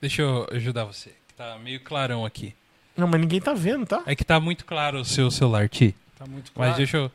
Deixa 0.00 0.22
eu 0.22 0.46
ajudar 0.52 0.84
você. 0.84 1.10
Tá 1.36 1.58
meio 1.62 1.80
clarão 1.80 2.24
aqui. 2.24 2.54
Não, 2.96 3.06
mas 3.06 3.20
ninguém 3.20 3.40
tá 3.40 3.52
vendo, 3.52 3.84
tá? 3.84 4.02
É 4.06 4.16
que 4.16 4.24
tá 4.24 4.40
muito 4.40 4.64
claro 4.64 5.00
o 5.00 5.04
seu 5.04 5.30
celular, 5.30 5.68
Ti. 5.68 5.94
Tá 6.18 6.24
muito 6.26 6.46
Mas 6.46 6.54
claro. 6.54 6.76
deixa 6.76 6.96
eu. 6.96 7.10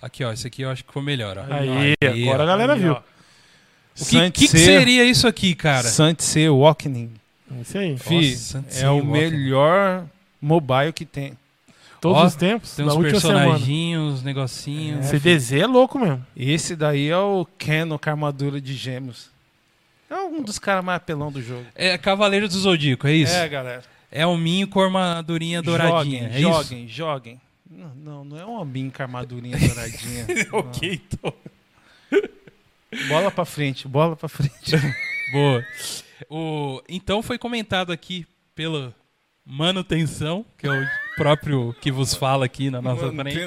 Aqui, 0.00 0.24
ó. 0.24 0.32
Esse 0.32 0.46
aqui 0.46 0.62
eu 0.62 0.70
acho 0.70 0.82
que 0.82 0.88
ficou 0.88 1.02
melhor, 1.02 1.36
ó. 1.36 1.44
Aí, 1.52 1.94
Aí, 2.02 2.22
agora 2.22 2.40
ó. 2.40 2.42
a 2.44 2.46
galera 2.46 2.72
Aí, 2.72 2.80
viu. 2.80 2.92
ó. 2.92 3.02
O 4.00 4.04
que, 4.06 4.30
que, 4.30 4.48
que 4.48 4.48
seria 4.48 5.04
isso 5.04 5.26
aqui, 5.28 5.54
cara? 5.54 5.86
Saint-C 5.86 6.48
Walking. 6.48 7.10
Isso 7.60 7.76
aí. 7.76 7.98
Fi, 7.98 8.34
Saint-Sé 8.34 8.84
é 8.86 8.88
o 8.88 8.94
Walking. 8.94 9.08
melhor 9.10 10.06
mobile 10.40 10.92
que 10.94 11.04
tem. 11.04 11.36
Todos 12.00 12.16
Ó, 12.16 12.24
os 12.26 12.34
tempos, 12.34 12.74
Tem 12.74 12.86
uns 12.86 12.96
personaginhos, 12.96 14.14
uns 14.14 14.22
negocinhos. 14.22 15.04
É, 15.04 15.08
CDZ 15.18 15.52
é 15.52 15.66
louco 15.66 15.98
mesmo. 15.98 16.24
Esse 16.34 16.74
daí 16.74 17.10
é 17.10 17.18
o 17.18 17.46
Canon 17.58 17.98
com 17.98 18.08
armadura 18.08 18.58
de 18.58 18.74
gêmeos. 18.74 19.28
É 20.10 20.14
um 20.16 20.42
dos 20.42 20.58
caras 20.58 20.84
mais 20.84 20.96
apelão 20.96 21.30
do 21.30 21.40
jogo. 21.40 21.64
É 21.74 21.96
Cavaleiro 21.96 22.48
do 22.48 22.54
Zodíaco, 22.58 23.06
é 23.06 23.14
isso? 23.14 23.32
É, 23.32 23.44
É, 23.44 23.48
galera. 23.48 23.82
um 24.26 24.36
minho 24.36 24.66
com 24.66 24.80
armadurinha 24.80 25.62
douradinha. 25.62 26.22
Joguem, 26.22 26.26
é 26.26 26.40
isso? 26.40 26.40
joguem, 26.40 26.88
joguem. 26.88 27.40
Não, 27.70 27.94
não, 27.94 28.24
não 28.24 28.36
é 28.38 28.44
um 28.44 28.58
hominho 28.60 28.90
com 28.90 29.02
armadurinha 29.02 29.56
douradinha. 29.58 30.26
ok, 30.52 31.00
então. 31.06 31.32
Bola 33.08 33.30
pra 33.30 33.44
frente, 33.44 33.86
bola 33.86 34.16
pra 34.16 34.28
frente. 34.28 34.72
Boa. 35.32 35.64
O, 36.28 36.82
então 36.88 37.22
foi 37.22 37.38
comentado 37.38 37.92
aqui 37.92 38.26
pela 38.54 38.92
manutenção, 39.46 40.44
que 40.58 40.66
é 40.66 40.70
o 40.70 40.86
próprio 41.16 41.72
que 41.80 41.92
vos 41.92 42.14
fala 42.14 42.44
aqui 42.44 42.68
na 42.68 42.82
nossa 42.82 43.10
frente. 43.12 43.38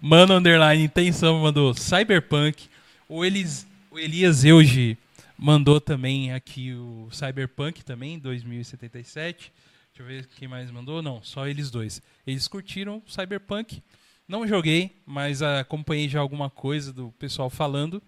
Mano 0.00 0.34
Underline 0.34 0.82
Intenção 0.82 1.38
mandou 1.40 1.72
Cyberpunk. 1.74 2.68
O, 3.08 3.24
Elis, 3.24 3.66
o 3.90 3.98
Elias 3.98 4.44
Euge 4.44 4.98
mandou 5.42 5.80
também 5.80 6.32
aqui 6.32 6.72
o 6.72 7.08
Cyberpunk 7.10 7.84
também, 7.84 8.18
2077. 8.18 9.52
Deixa 9.88 10.02
eu 10.02 10.06
ver 10.06 10.26
quem 10.36 10.46
mais 10.46 10.70
mandou. 10.70 11.02
Não, 11.02 11.22
só 11.22 11.46
eles 11.46 11.70
dois. 11.70 12.00
Eles 12.26 12.46
curtiram 12.46 13.02
Cyberpunk. 13.06 13.82
Não 14.28 14.46
joguei, 14.46 15.02
mas 15.04 15.42
acompanhei 15.42 16.08
já 16.08 16.20
alguma 16.20 16.48
coisa 16.48 16.92
do 16.92 17.12
pessoal 17.18 17.50
falando. 17.50 18.00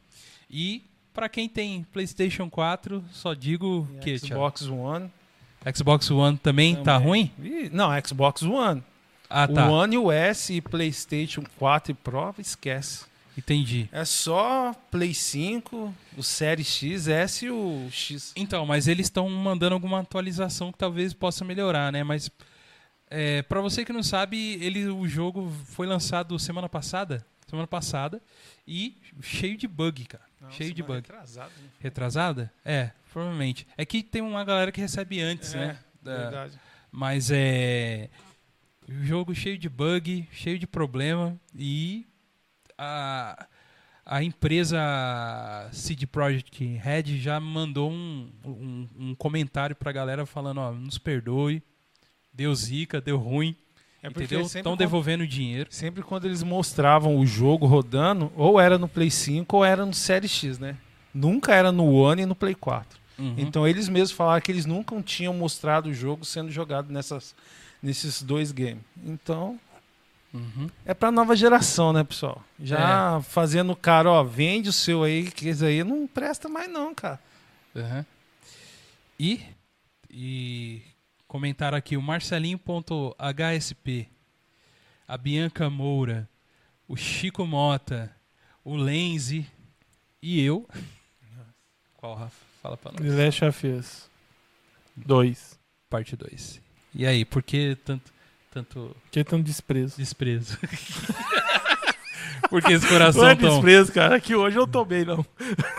E 0.49 0.85
pra 1.13 1.29
quem 1.29 1.49
tem 1.49 1.83
PlayStation 1.93 2.49
4, 2.49 3.05
só 3.11 3.35
digo 3.35 3.87
que 4.01 4.19
Thiago? 4.19 4.27
Xbox 4.27 4.63
One. 4.69 5.11
Xbox 5.75 6.11
One 6.11 6.39
também, 6.39 6.77
tá 6.77 6.99
também. 6.99 7.09
ruim? 7.09 7.33
Ih, 7.43 7.71
Não, 7.73 7.91
Xbox 8.07 8.43
One. 8.43 8.83
Ah, 9.29 9.49
tá. 9.49 9.69
O 9.69 9.73
One 9.73 9.95
e 9.97 9.99
o 9.99 10.13
S 10.13 10.55
e 10.55 10.61
PlayStation 10.61 11.43
4 11.59 11.91
e 11.91 11.95
Pro, 11.95 12.35
esquece. 12.39 13.07
Entendi. 13.37 13.89
É 13.91 14.05
só 14.05 14.73
Play 14.91 15.13
5, 15.13 15.93
o 16.17 16.23
Série 16.23 16.63
X, 16.65 17.09
S 17.09 17.45
e 17.47 17.51
o 17.51 17.89
X. 17.91 18.33
Então, 18.37 18.65
mas 18.65 18.87
eles 18.87 19.07
estão 19.07 19.29
mandando 19.29 19.75
alguma 19.75 20.01
atualização 20.01 20.71
que 20.71 20.79
talvez 20.79 21.13
possa 21.13 21.45
melhorar, 21.45 21.91
né? 21.93 22.05
Mas 22.05 22.31
é, 23.11 23.43
para 23.43 23.61
você 23.61 23.85
que 23.85 23.93
não 23.93 24.03
sabe, 24.03 24.37
ele, 24.63 24.87
o 24.89 25.07
jogo 25.09 25.51
foi 25.67 25.87
lançado 25.87 26.39
semana 26.39 26.69
passada, 26.69 27.27
semana 27.49 27.67
passada, 27.67 28.23
e 28.67 28.97
cheio 29.21 29.57
de 29.57 29.67
bug, 29.67 30.05
cara. 30.05 30.25
cheio 30.51 30.73
de 30.73 30.83
bug. 30.83 30.97
Retrasado, 31.01 31.53
né? 31.61 31.69
Retrasada? 31.81 32.53
É, 32.65 32.91
provavelmente. 33.13 33.67
É 33.77 33.85
que 33.85 34.03
tem 34.03 34.23
uma 34.23 34.45
galera 34.45 34.71
que 34.71 34.81
recebe 34.81 35.21
antes, 35.21 35.55
É, 35.55 35.59
né? 35.59 35.79
Da- 36.03 36.17
Verdade. 36.19 36.61
mas 36.93 37.31
é. 37.33 38.09
O 38.89 39.03
jogo 39.03 39.35
cheio 39.35 39.57
de 39.59 39.69
bug, 39.69 40.29
cheio 40.31 40.59
de 40.59 40.67
problema 40.67 41.35
e 41.59 42.07
a, 42.85 43.47
a 44.07 44.23
empresa 44.23 44.79
CD 45.73 46.07
Projekt 46.07 46.65
Red 46.65 47.19
já 47.19 47.41
mandou 47.41 47.91
um, 47.91 48.31
um, 48.45 48.89
um 48.99 49.15
comentário 49.15 49.75
pra 49.75 49.93
galera 49.93 50.27
falando, 50.27 50.59
ó, 50.59 50.73
nos 50.73 50.99
perdoe, 50.99 51.63
deu 52.33 52.55
zica, 52.55 53.01
deu 53.01 53.17
ruim, 53.17 53.57
É 54.03 54.11
porque 54.11 54.25
entendeu? 54.25 54.47
Estão 54.47 54.77
devolvendo 54.77 55.25
o 55.25 55.27
dinheiro. 55.27 55.69
Sempre 55.73 56.03
quando 56.03 56.27
eles 56.27 56.43
mostravam 56.43 57.19
o 57.19 57.27
jogo 57.27 57.67
rodando, 57.67 58.31
ou 58.37 58.61
era 58.61 58.77
no 58.79 58.89
Play 58.89 59.11
5 59.11 59.57
ou 59.57 59.65
era 59.65 59.87
no 59.87 59.95
Série 59.95 60.29
X, 60.29 60.59
né? 60.59 60.77
Nunca 61.13 61.55
era 61.55 61.73
no 61.73 61.91
One 61.91 62.23
e 62.23 62.27
no 62.27 62.35
Play 62.35 62.55
4. 62.55 63.01
Uhum. 63.19 63.35
Então 63.39 63.67
eles 63.67 63.89
mesmos 63.89 64.11
falaram 64.11 64.41
que 64.41 64.51
eles 64.51 64.67
nunca 64.67 65.01
tinham 65.03 65.33
mostrado 65.33 65.89
o 65.89 65.95
jogo 65.95 66.25
sendo 66.25 66.51
jogado 66.51 66.93
nessas, 66.93 67.35
nesses 67.83 68.23
dois 68.23 68.51
games. 68.53 68.83
Então 69.05 69.59
Uhum. 70.35 70.69
é 70.85 70.93
pra 70.93 71.13
nova 71.13 71.37
geração, 71.37 71.93
né, 71.93 72.03
pessoal? 72.03 72.43
Já 72.59 73.23
fazendo 73.23 73.73
o 73.73 73.77
cara, 73.77 74.11
ó, 74.11 74.25
vende 74.25 74.69
o 74.69 74.73
seu 74.73 75.05
aí, 75.05 75.31
que 75.31 75.49
esse 75.49 75.65
aí 75.65 75.85
não 75.85 76.09
presta 76.09 76.49
mais 76.49 76.69
não, 76.69 76.93
cara. 76.93 77.21
Uhum. 77.73 78.05
E, 79.19 79.41
e 80.11 80.83
comentaram 81.29 81.79
aqui 81.79 81.97
o 81.97 82.03
Marcelinho.hsp, 82.03 84.09
a 85.07 85.17
Bianca 85.17 85.71
Moura, 85.71 86.29
o 86.89 86.97
Chico 86.97 87.47
Mota, 87.47 88.11
o 88.65 88.75
Lenzi 88.75 89.47
e 90.21 90.43
eu. 90.43 90.69
Qual, 91.97 92.17
Rafa? 92.17 92.45
Fala 92.61 92.77
pra 92.77 92.93
nós. 92.93 93.15
Last 93.15 93.45
of 93.45 93.67
Us 93.67 94.11
2. 94.97 95.59
Parte 95.91 96.17
2. 96.17 96.61
E 96.95 97.07
aí, 97.07 97.25
por 97.25 97.43
que 97.43 97.77
tanto, 97.85 98.14
tanto 98.55 98.97
Que 99.11 99.25
tanto 99.25 99.43
desprezo. 99.45 99.97
desprezo? 99.99 100.57
por 102.49 102.63
que 102.63 102.73
esse 102.73 102.87
coração 102.87 103.23
Não 103.23 103.29
é 103.31 103.35
tão... 103.35 103.51
desprezo, 103.51 103.93
cara. 103.93 104.21
Que 104.21 104.35
hoje 104.35 104.57
eu 104.57 104.67
tô 104.67 104.85
bem, 104.85 105.05
não. 105.05 105.25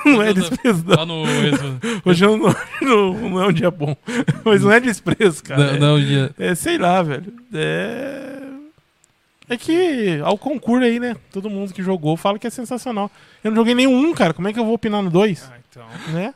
Não 0.05 0.21
é 0.21 0.34
desprezo, 0.34 0.84
não. 0.86 0.95
Lá 0.95 1.05
no... 1.05 1.23
Não, 1.26 2.01
Hoje 2.03 2.26
eu 2.26 2.38
não, 2.38 2.55
não, 2.82 3.30
não 3.30 3.41
é 3.43 3.47
um 3.47 3.53
dia 3.53 3.71
bom. 3.71 3.95
Mas 4.43 4.61
não 4.61 4.71
é 4.71 4.80
desprezo, 4.80 5.43
cara. 5.43 5.78
não, 5.80 5.99
dia- 5.99 6.34
É, 6.38 6.47
é, 6.47 6.55
sei 6.55 6.78
lá, 6.78 7.01
velho. 7.01 7.34
É. 7.53 8.32
É 9.47 9.57
que 9.57 10.19
ao 10.23 10.38
concurso 10.38 10.84
aí, 10.84 10.99
né? 10.99 11.15
Todo 11.32 11.49
mundo 11.51 11.71
que 11.73 11.84
jogou 11.84 12.17
fala 12.17 12.39
que 12.39 12.47
é 12.47 12.49
sensacional. 12.49 13.11
Eu 13.43 13.51
não 13.51 13.55
joguei 13.57 13.76
nenhum, 13.76 14.11
cara. 14.13 14.34
Como 14.34 14.47
é 14.47 14.53
que 14.53 14.59
eu 14.59 14.65
vou 14.65 14.73
opinar 14.73 15.03
no 15.03 15.09
2? 15.11 15.51
Ah, 15.51 15.57
então. 15.69 15.88
Né? 16.13 16.34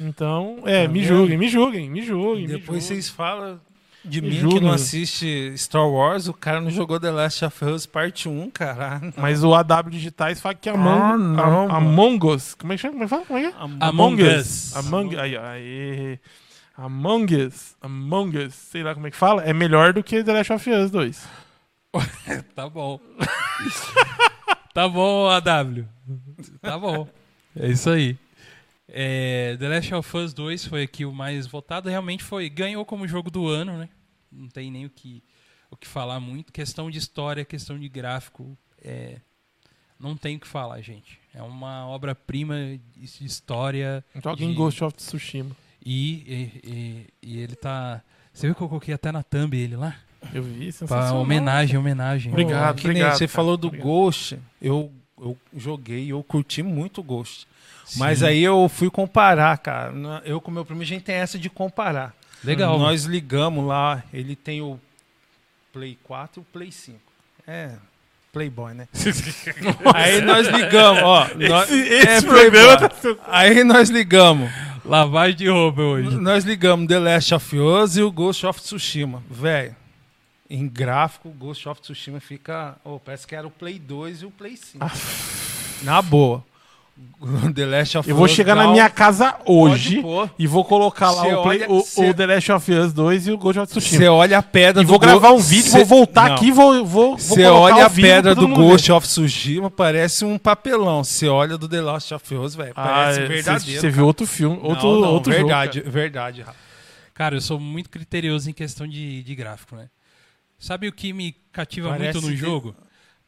Então, 0.00 0.58
é, 0.64 0.86
Tá 0.86 0.92
me 0.92 1.04
julguem, 1.04 1.36
me 1.38 1.48
julguem, 1.48 1.90
me 1.90 2.02
julguem. 2.02 2.46
me 2.46 2.54
Depois 2.54 2.64
julguem. 2.66 2.80
vocês 2.80 3.08
falam 3.10 3.60
de 4.04 4.20
mim 4.20 4.48
que 4.48 4.60
não 4.60 4.72
assiste 4.72 5.52
Star 5.56 5.88
Wars, 5.88 6.26
o 6.28 6.32
cara 6.34 6.60
não 6.60 6.70
jogou 6.70 6.98
The 6.98 7.10
Last 7.10 7.44
of 7.44 7.64
Us 7.64 7.86
parte 7.86 8.28
1, 8.28 8.50
cara. 8.50 9.00
Mas 9.16 9.44
o 9.44 9.54
AW 9.54 9.90
Digitais 9.90 10.40
fala 10.40 10.54
que 10.54 10.68
Among, 10.68 11.00
Ah, 11.00 11.16
não, 11.18 11.70
a-. 11.70 11.76
Among 11.76 12.26
Us. 12.26 12.54
Como 12.54 12.72
é 12.72 12.76
que 12.76 12.82
chama? 12.82 12.92
Como 12.94 13.04
é 13.04 13.06
que 13.06 13.10
fala? 13.10 13.24
Como 13.26 13.38
é 13.38 13.42
que 13.42 13.48
é? 13.48 13.86
Among 13.86 14.22
Us. 14.22 14.76
Among, 14.76 15.16
aí, 15.16 15.36
aí. 15.36 16.18
Among 16.76 17.34
Us. 17.36 17.76
Among 17.80 18.38
Us. 18.38 18.54
Sei 18.54 18.82
lá 18.82 18.94
como 18.94 19.06
é 19.06 19.10
que 19.10 19.16
fala. 19.16 19.42
É 19.42 19.52
melhor 19.52 19.92
do 19.92 20.02
que 20.02 20.24
The 20.24 20.32
Last 20.32 20.52
of 20.52 20.70
Us 20.70 20.90
2. 20.90 21.28
Tá 22.54 22.68
bom. 22.68 22.98
tá 24.74 24.88
bom, 24.88 25.28
AW. 25.28 25.84
Tá 26.60 26.78
bom. 26.78 27.06
É 27.54 27.68
isso 27.68 27.90
aí. 27.90 28.16
É, 28.94 29.56
The 29.58 29.68
Last 29.68 29.94
of 29.94 30.16
Us 30.18 30.34
2 30.34 30.66
foi 30.66 30.82
aqui 30.82 31.04
o 31.06 31.12
mais 31.12 31.46
votado. 31.46 31.88
Realmente 31.88 32.22
foi. 32.22 32.50
Ganhou 32.50 32.84
como 32.84 33.08
jogo 33.08 33.30
do 33.30 33.48
ano, 33.48 33.78
né? 33.78 33.88
Não 34.30 34.48
tem 34.48 34.70
nem 34.70 34.84
o 34.84 34.90
que, 34.90 35.22
o 35.70 35.76
que 35.76 35.88
falar 35.88 36.20
muito. 36.20 36.52
Questão 36.52 36.90
de 36.90 36.98
história, 36.98 37.44
questão 37.44 37.78
de 37.78 37.88
gráfico. 37.88 38.56
É, 38.84 39.16
não 39.98 40.14
tem 40.16 40.36
o 40.36 40.40
que 40.40 40.46
falar, 40.46 40.80
gente. 40.82 41.18
É 41.34 41.42
uma 41.42 41.86
obra-prima 41.86 42.54
de 42.94 43.24
história. 43.24 44.04
Joga 44.22 44.44
em 44.44 44.48
De- 44.50 44.54
Ghost 44.54 44.84
of 44.84 44.94
Tsushima. 44.94 45.56
E, 45.84 46.12
e, 46.26 46.60
e- 46.70 47.06
e 47.22 47.38
ele 47.40 47.56
tá. 47.56 48.02
Você 48.32 48.46
viu 48.46 48.54
que 48.54 48.60
eu 48.62 48.68
coloquei 48.68 48.92
até 48.94 49.10
na 49.10 49.22
thumb 49.22 49.56
ele 49.56 49.76
lá? 49.76 49.96
Eu 50.32 50.42
vi, 50.42 50.66
Pra 50.66 50.72
sensacional. 50.72 51.20
homenagem, 51.20 51.76
homenagem. 51.78 52.30
Obrigado, 52.30 52.76
que 52.80 52.86
obrigado, 52.86 53.12
você 53.18 53.26
cara. 53.26 53.34
falou 53.36 53.56
do 53.56 53.66
Obrigado. 53.68 53.86
Ghost. 53.86 54.38
Eu, 54.60 54.92
eu 55.18 55.36
joguei, 55.56 56.12
eu 56.12 56.22
curti 56.22 56.62
muito 56.62 57.00
o 57.00 57.04
Ghost. 57.04 57.46
Sim. 57.84 57.98
Mas 57.98 58.22
aí 58.22 58.42
eu 58.42 58.68
fui 58.68 58.90
comparar, 58.90 59.56
cara. 59.58 59.92
Eu 60.24 60.40
com 60.40 60.50
meu 60.50 60.64
primo, 60.64 60.82
a 60.82 60.84
gente 60.84 61.02
tem 61.04 61.16
essa 61.16 61.38
de 61.38 61.50
comparar. 61.50 62.14
Legal. 62.44 62.78
Nós 62.78 63.04
ligamos 63.04 63.66
lá, 63.66 64.02
ele 64.12 64.34
tem 64.34 64.60
o 64.62 64.78
Play 65.72 65.98
4 66.02 66.40
e 66.40 66.42
o 66.42 66.44
Play 66.52 66.72
5. 66.72 66.98
É, 67.46 67.72
Playboy, 68.32 68.72
né? 68.74 68.88
aí 69.94 70.20
nós 70.22 70.46
ligamos, 70.48 71.02
ó. 71.02 71.28
nós- 71.48 71.70
Esse 71.70 72.08
é 72.08 72.22
programa 72.22 72.88
Playboy. 72.88 73.18
Aí 73.28 73.62
nós 73.64 73.90
ligamos. 73.90 74.50
Lavagem 74.84 75.36
de 75.36 75.48
roupa 75.48 75.80
hoje. 75.82 76.16
Nós 76.16 76.44
ligamos 76.44 76.88
The 76.88 76.98
Last 76.98 77.34
of 77.34 77.56
Us 77.58 77.96
e 77.96 78.02
o 78.02 78.10
Ghost 78.10 78.44
of 78.46 78.60
Tsushima. 78.60 79.22
Velho, 79.30 79.76
em 80.50 80.66
gráfico, 80.68 81.28
o 81.28 81.32
Ghost 81.32 81.68
of 81.68 81.80
Tsushima 81.80 82.18
fica. 82.20 82.74
oh, 82.84 82.98
parece 82.98 83.26
que 83.26 83.34
era 83.36 83.46
o 83.46 83.50
Play 83.50 83.78
2 83.78 84.22
e 84.22 84.26
o 84.26 84.30
Play 84.30 84.56
5. 84.56 84.84
Na 85.82 86.02
boa. 86.02 86.44
The 87.54 87.66
Last 87.66 87.98
of 87.98 88.08
Eu 88.10 88.16
vou 88.16 88.24
Us 88.26 88.32
chegar 88.32 88.54
na 88.56 88.66
minha 88.68 88.90
casa 88.90 89.36
hoje 89.46 90.02
pôr. 90.02 90.28
e 90.38 90.46
vou 90.46 90.64
colocar 90.64 91.10
lá 91.12 91.22
Cê 91.22 91.34
o, 91.34 91.42
Play- 91.42 91.62
olha- 91.62 91.70
o- 91.72 91.80
cê- 91.82 92.10
o 92.10 92.14
The 92.14 92.26
Last 92.26 92.52
of 92.52 92.72
Us 92.72 92.92
2 92.92 93.26
e 93.28 93.30
o 93.32 93.38
Ghost 93.38 93.60
of 93.60 93.70
Tsushima. 93.70 93.98
Você 94.00 94.08
olha 94.08 94.38
a 94.38 94.42
pedra 94.42 94.82
E 94.82 94.84
do 94.84 94.88
vou 94.88 94.98
gravar 94.98 95.30
um 95.32 95.38
vídeo, 95.38 95.70
Cê- 95.70 95.78
vou 95.78 95.86
voltar 95.86 96.28
Não. 96.30 96.34
aqui 96.34 96.46
e 96.48 96.50
vou, 96.52 96.84
vou, 96.84 97.08
vou 97.10 97.18
Você 97.18 97.42
colocar 97.44 97.52
olha 97.60 97.74
ao 97.76 97.80
a 97.84 97.88
vivo 97.88 98.08
pedra 98.08 98.34
todo 98.34 98.40
do 98.42 98.48
mundo 98.48 98.60
ver. 98.62 98.70
Ghost 98.70 98.92
of 98.92 99.06
Tsushima, 99.06 99.70
parece 99.70 100.24
um 100.24 100.36
papelão. 100.36 101.04
Você 101.04 101.28
olha 101.28 101.56
do 101.56 101.68
The 101.68 101.80
Last 101.80 102.12
of 102.12 102.34
Us, 102.34 102.54
velho, 102.56 102.72
Ah, 102.74 102.82
parece 102.82 103.20
é, 103.20 103.26
verdadeiro. 103.26 103.80
Você 103.80 103.88
viu 103.90 104.04
outro 104.06 104.26
filme, 104.26 104.58
outro, 104.62 104.92
Não, 104.92 105.00
não, 105.02 105.08
outro 105.12 105.32
jogo, 105.32 105.44
verdade, 105.46 105.80
cara. 105.80 105.90
verdade, 105.92 106.42
Rafa. 106.42 106.58
Cara, 107.14 107.36
eu 107.36 107.40
sou 107.40 107.60
muito 107.60 107.88
criterioso 107.88 108.50
em 108.50 108.52
questão 108.52 108.86
de, 108.88 109.22
de 109.22 109.34
gráfico, 109.34 109.76
né? 109.76 109.88
Sabe 110.58 110.88
o 110.88 110.92
que 110.92 111.12
me 111.12 111.36
cativa 111.52 111.90
Parece 111.90 112.14
muito 112.20 112.26
no 112.26 112.32
que- 112.32 112.36
jogo? 112.36 112.74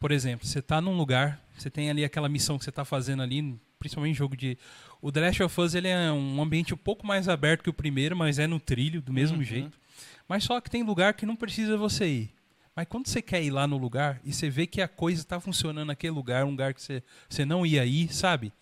Por 0.00 0.10
exemplo, 0.10 0.46
você 0.46 0.60
tá 0.60 0.80
num 0.80 0.96
lugar, 0.96 1.38
você 1.56 1.70
tem 1.70 1.90
ali 1.90 2.04
aquela 2.04 2.28
missão 2.28 2.58
que 2.58 2.64
você 2.64 2.72
tá 2.72 2.84
fazendo 2.84 3.22
ali, 3.22 3.56
principalmente 3.84 4.16
jogo 4.16 4.34
de. 4.34 4.56
O 5.02 5.12
The 5.12 5.20
Last 5.20 5.42
of 5.42 5.60
Us 5.60 5.74
ele 5.74 5.88
é 5.88 6.10
um 6.10 6.40
ambiente 6.40 6.72
um 6.72 6.76
pouco 6.78 7.06
mais 7.06 7.28
aberto 7.28 7.62
que 7.62 7.68
o 7.70 7.74
primeiro, 7.74 8.16
mas 8.16 8.38
é 8.38 8.46
no 8.46 8.58
trilho, 8.58 9.02
do 9.02 9.12
mesmo 9.12 9.36
Uhum. 9.36 9.44
jeito. 9.44 9.78
Mas 10.26 10.44
só 10.44 10.58
que 10.58 10.70
tem 10.70 10.82
lugar 10.82 11.12
que 11.12 11.26
não 11.26 11.36
precisa 11.36 11.76
você 11.76 12.06
ir. 12.06 12.30
Mas 12.74 12.86
quando 12.88 13.06
você 13.06 13.20
quer 13.20 13.42
ir 13.42 13.50
lá 13.50 13.66
no 13.66 13.76
lugar 13.76 14.20
e 14.24 14.32
você 14.32 14.48
vê 14.48 14.66
que 14.66 14.80
a 14.80 14.88
coisa 14.88 15.20
está 15.20 15.38
funcionando 15.38 15.88
naquele 15.88 16.12
lugar, 16.14 16.44
um 16.46 16.50
lugar 16.52 16.72
que 16.72 16.80
você, 16.82 17.02
você 17.28 17.44
não 17.44 17.64
ia 17.66 17.84
ir, 17.84 18.12
sabe? 18.12 18.52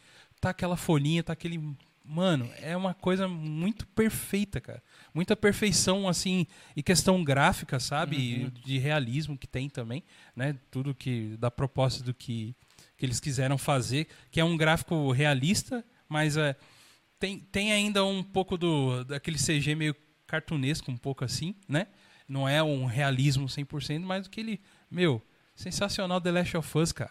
Tá 0.40 0.50
aquela 0.50 0.76
folhinha, 0.76 1.22
tá 1.22 1.32
aquele 1.32 1.60
mano, 2.04 2.50
é 2.60 2.76
uma 2.76 2.92
coisa 2.92 3.28
muito 3.28 3.86
perfeita, 3.86 4.60
cara. 4.60 4.82
Muita 5.14 5.36
perfeição, 5.36 6.08
assim, 6.08 6.46
e 6.76 6.82
questão 6.82 7.22
gráfica, 7.22 7.78
sabe? 7.78 8.42
Uhum. 8.44 8.50
De 8.64 8.76
realismo 8.76 9.38
que 9.38 9.46
tem 9.46 9.68
também, 9.70 10.02
né? 10.34 10.56
Tudo 10.70 10.92
que, 10.92 11.36
da 11.38 11.48
proposta 11.50 12.02
do 12.02 12.12
que, 12.12 12.54
que 13.02 13.06
eles 13.06 13.18
quiseram 13.18 13.58
fazer, 13.58 14.06
que 14.30 14.38
é 14.38 14.44
um 14.44 14.56
gráfico 14.56 15.10
realista, 15.10 15.84
mas 16.08 16.36
é, 16.36 16.54
tem, 17.18 17.40
tem 17.40 17.72
ainda 17.72 18.04
um 18.04 18.22
pouco 18.22 18.56
do 18.56 19.02
daquele 19.02 19.36
CG 19.36 19.74
meio 19.74 19.92
cartunesco, 20.24 20.88
um 20.88 20.96
pouco 20.96 21.24
assim, 21.24 21.52
né? 21.68 21.88
Não 22.28 22.48
é 22.48 22.62
um 22.62 22.84
realismo 22.84 23.46
100%, 23.48 23.98
mas 24.02 24.26
aquele, 24.28 24.60
meu, 24.88 25.20
sensacional 25.56 26.20
The 26.20 26.30
Last 26.30 26.56
of 26.56 26.78
Us, 26.78 26.92
cara. 26.92 27.10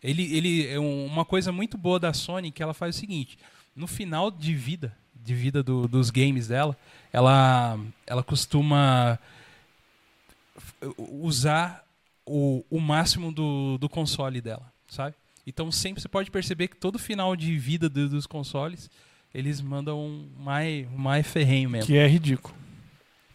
Ele, 0.00 0.32
ele 0.32 0.68
é 0.68 0.78
um- 0.78 1.06
uma 1.06 1.24
coisa 1.24 1.50
muito 1.50 1.76
boa 1.76 1.98
da 1.98 2.12
Sony 2.12 2.52
que 2.52 2.62
ela 2.62 2.72
faz 2.72 2.94
o 2.94 2.98
seguinte: 3.00 3.36
no 3.74 3.88
final 3.88 4.30
de 4.30 4.54
vida, 4.54 4.96
de 5.12 5.34
vida 5.34 5.60
do- 5.60 5.88
dos 5.88 6.08
games 6.08 6.46
dela, 6.46 6.78
ela, 7.12 7.76
ela 8.06 8.22
costuma 8.22 9.18
usar 10.96 11.84
o, 12.24 12.64
o 12.70 12.80
máximo 12.80 13.32
do, 13.32 13.76
do 13.78 13.88
console 13.88 14.40
dela, 14.40 14.72
sabe? 14.88 15.14
Então 15.46 15.70
sempre 15.70 16.02
você 16.02 16.08
pode 16.08 16.30
perceber 16.30 16.68
que 16.68 16.76
todo 16.76 16.98
final 16.98 17.36
de 17.36 17.56
vida 17.58 17.88
do- 17.88 18.08
dos 18.08 18.26
consoles 18.26 18.90
eles 19.34 19.60
mandam 19.60 19.98
um 20.00 20.28
mais, 20.38 20.86
um 20.92 20.96
mais 20.98 21.26
ferrenho 21.26 21.68
mesmo. 21.70 21.86
Que 21.86 21.96
é 21.96 22.06
ridículo. 22.08 22.54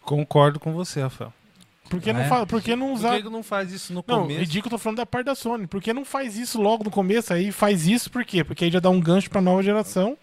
Concordo 0.02 0.58
com 0.58 0.72
você, 0.72 1.00
Rafael. 1.00 1.32
Por 1.88 2.00
que, 2.00 2.12
não, 2.12 2.20
é? 2.20 2.28
fa- 2.28 2.46
por 2.46 2.62
que 2.62 2.74
não 2.74 2.88
Por 2.88 2.94
usar. 2.94 3.16
que 3.16 3.22
que 3.24 3.28
não 3.28 3.42
faz 3.42 3.70
isso 3.70 3.92
no 3.92 4.02
Não, 4.06 4.22
começo? 4.22 4.40
ridículo, 4.40 4.66
eu 4.74 4.78
tô 4.78 4.82
falando 4.82 4.96
da 4.96 5.06
parte 5.06 5.26
da 5.26 5.34
Sony. 5.34 5.66
Por 5.66 5.80
que 5.82 5.92
não 5.92 6.04
faz 6.04 6.36
isso 6.38 6.60
logo 6.60 6.82
no 6.82 6.90
começo? 6.90 7.32
Aí 7.34 7.52
faz 7.52 7.86
isso 7.86 8.10
por 8.10 8.24
quê? 8.24 8.42
Porque 8.42 8.64
aí 8.64 8.70
já 8.70 8.80
dá 8.80 8.88
um 8.88 8.98
gancho 9.00 9.28
pra 9.30 9.40
nova 9.40 9.62
geração. 9.62 10.16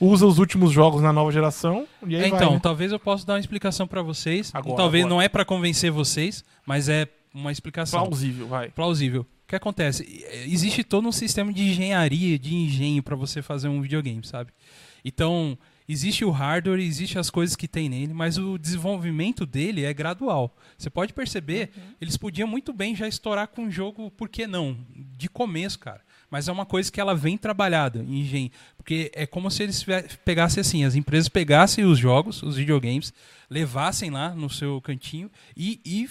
Usa 0.00 0.26
os 0.26 0.38
últimos 0.38 0.70
jogos 0.70 1.02
na 1.02 1.12
nova 1.12 1.32
geração. 1.32 1.88
E 2.06 2.14
aí 2.14 2.24
É, 2.26 2.28
vai, 2.28 2.38
então, 2.38 2.52
né? 2.54 2.60
talvez 2.62 2.92
eu 2.92 3.00
possa 3.00 3.26
dar 3.26 3.32
uma 3.34 3.40
explicação 3.40 3.86
pra 3.88 4.02
vocês. 4.02 4.50
Agora, 4.54 4.76
talvez 4.76 5.04
agora. 5.04 5.14
não 5.16 5.22
é 5.22 5.28
pra 5.28 5.44
convencer 5.44 5.90
vocês, 5.90 6.44
mas 6.64 6.88
é 6.88 7.08
uma 7.34 7.50
explicação 7.50 8.00
plausível, 8.02 8.46
vai. 8.46 8.68
plausível. 8.68 9.26
O 9.48 9.50
que 9.50 9.56
acontece? 9.56 10.26
Existe 10.44 10.84
todo 10.84 11.08
um 11.08 11.12
sistema 11.12 11.50
de 11.50 11.62
engenharia, 11.62 12.38
de 12.38 12.54
engenho 12.54 13.02
pra 13.02 13.16
você 13.16 13.40
fazer 13.40 13.66
um 13.66 13.80
videogame, 13.80 14.22
sabe? 14.22 14.52
Então, 15.02 15.56
existe 15.88 16.22
o 16.22 16.30
hardware, 16.30 16.80
existe 16.80 17.18
as 17.18 17.30
coisas 17.30 17.56
que 17.56 17.66
tem 17.66 17.88
nele, 17.88 18.12
mas 18.12 18.36
o 18.36 18.58
desenvolvimento 18.58 19.46
dele 19.46 19.86
é 19.86 19.94
gradual. 19.94 20.54
Você 20.76 20.90
pode 20.90 21.14
perceber, 21.14 21.70
eles 21.98 22.18
podiam 22.18 22.46
muito 22.46 22.74
bem 22.74 22.94
já 22.94 23.08
estourar 23.08 23.48
com 23.48 23.62
um 23.62 23.70
jogo, 23.70 24.10
por 24.10 24.28
que 24.28 24.46
não? 24.46 24.76
De 25.16 25.30
começo, 25.30 25.78
cara. 25.78 26.02
Mas 26.30 26.46
é 26.46 26.52
uma 26.52 26.66
coisa 26.66 26.92
que 26.92 27.00
ela 27.00 27.14
vem 27.14 27.38
trabalhada 27.38 28.00
em 28.00 28.20
engenho. 28.20 28.50
Porque 28.76 29.10
é 29.14 29.24
como 29.24 29.50
se 29.50 29.62
eles 29.62 29.82
pegassem 30.26 30.60
assim, 30.60 30.84
as 30.84 30.94
empresas 30.94 31.26
pegassem 31.26 31.86
os 31.86 31.98
jogos, 31.98 32.42
os 32.42 32.56
videogames, 32.56 33.14
levassem 33.48 34.10
lá 34.10 34.34
no 34.34 34.50
seu 34.50 34.78
cantinho 34.82 35.30
e, 35.56 35.80
e 35.86 36.06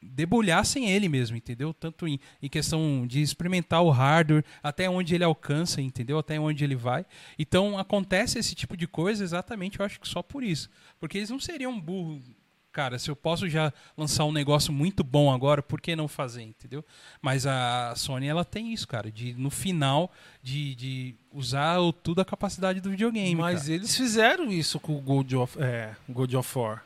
debulhassem 0.00 0.88
ele 0.88 1.08
mesmo, 1.08 1.36
entendeu? 1.36 1.74
Tanto 1.74 2.06
em, 2.06 2.18
em 2.42 2.48
questão 2.48 3.06
de 3.06 3.20
experimentar 3.20 3.82
o 3.82 3.90
hardware, 3.90 4.44
até 4.62 4.88
onde 4.88 5.14
ele 5.14 5.24
alcança, 5.24 5.80
entendeu? 5.80 6.18
Até 6.18 6.38
onde 6.38 6.64
ele 6.64 6.76
vai. 6.76 7.04
Então 7.38 7.78
acontece 7.78 8.38
esse 8.38 8.54
tipo 8.54 8.76
de 8.76 8.86
coisa 8.86 9.24
exatamente, 9.24 9.78
eu 9.80 9.86
acho 9.86 10.00
que 10.00 10.08
só 10.08 10.22
por 10.22 10.42
isso. 10.42 10.70
Porque 11.00 11.18
eles 11.18 11.30
não 11.30 11.40
seriam 11.40 11.78
burros. 11.78 12.22
Cara, 12.70 12.98
se 12.98 13.10
eu 13.10 13.16
posso 13.16 13.48
já 13.48 13.72
lançar 13.96 14.24
um 14.24 14.30
negócio 14.30 14.72
muito 14.72 15.02
bom 15.02 15.32
agora, 15.32 15.62
por 15.62 15.80
que 15.80 15.96
não 15.96 16.06
fazer, 16.06 16.42
entendeu? 16.42 16.84
Mas 17.20 17.44
a 17.46 17.92
Sony, 17.96 18.28
ela 18.28 18.44
tem 18.44 18.72
isso, 18.72 18.86
cara, 18.86 19.10
de 19.10 19.34
no 19.34 19.50
final, 19.50 20.12
de, 20.42 20.74
de 20.76 21.14
usar 21.32 21.80
o, 21.80 21.92
tudo 21.92 22.20
a 22.20 22.24
capacidade 22.24 22.80
do 22.80 22.90
videogame, 22.90 23.34
Mas 23.34 23.62
cara. 23.62 23.72
eles 23.72 23.96
fizeram 23.96 24.52
isso 24.52 24.78
com 24.78 24.96
o 24.96 25.00
God 25.00 25.32
of, 25.32 25.58
é, 25.60 25.96
God 26.08 26.34
of 26.34 26.58
War. 26.58 26.84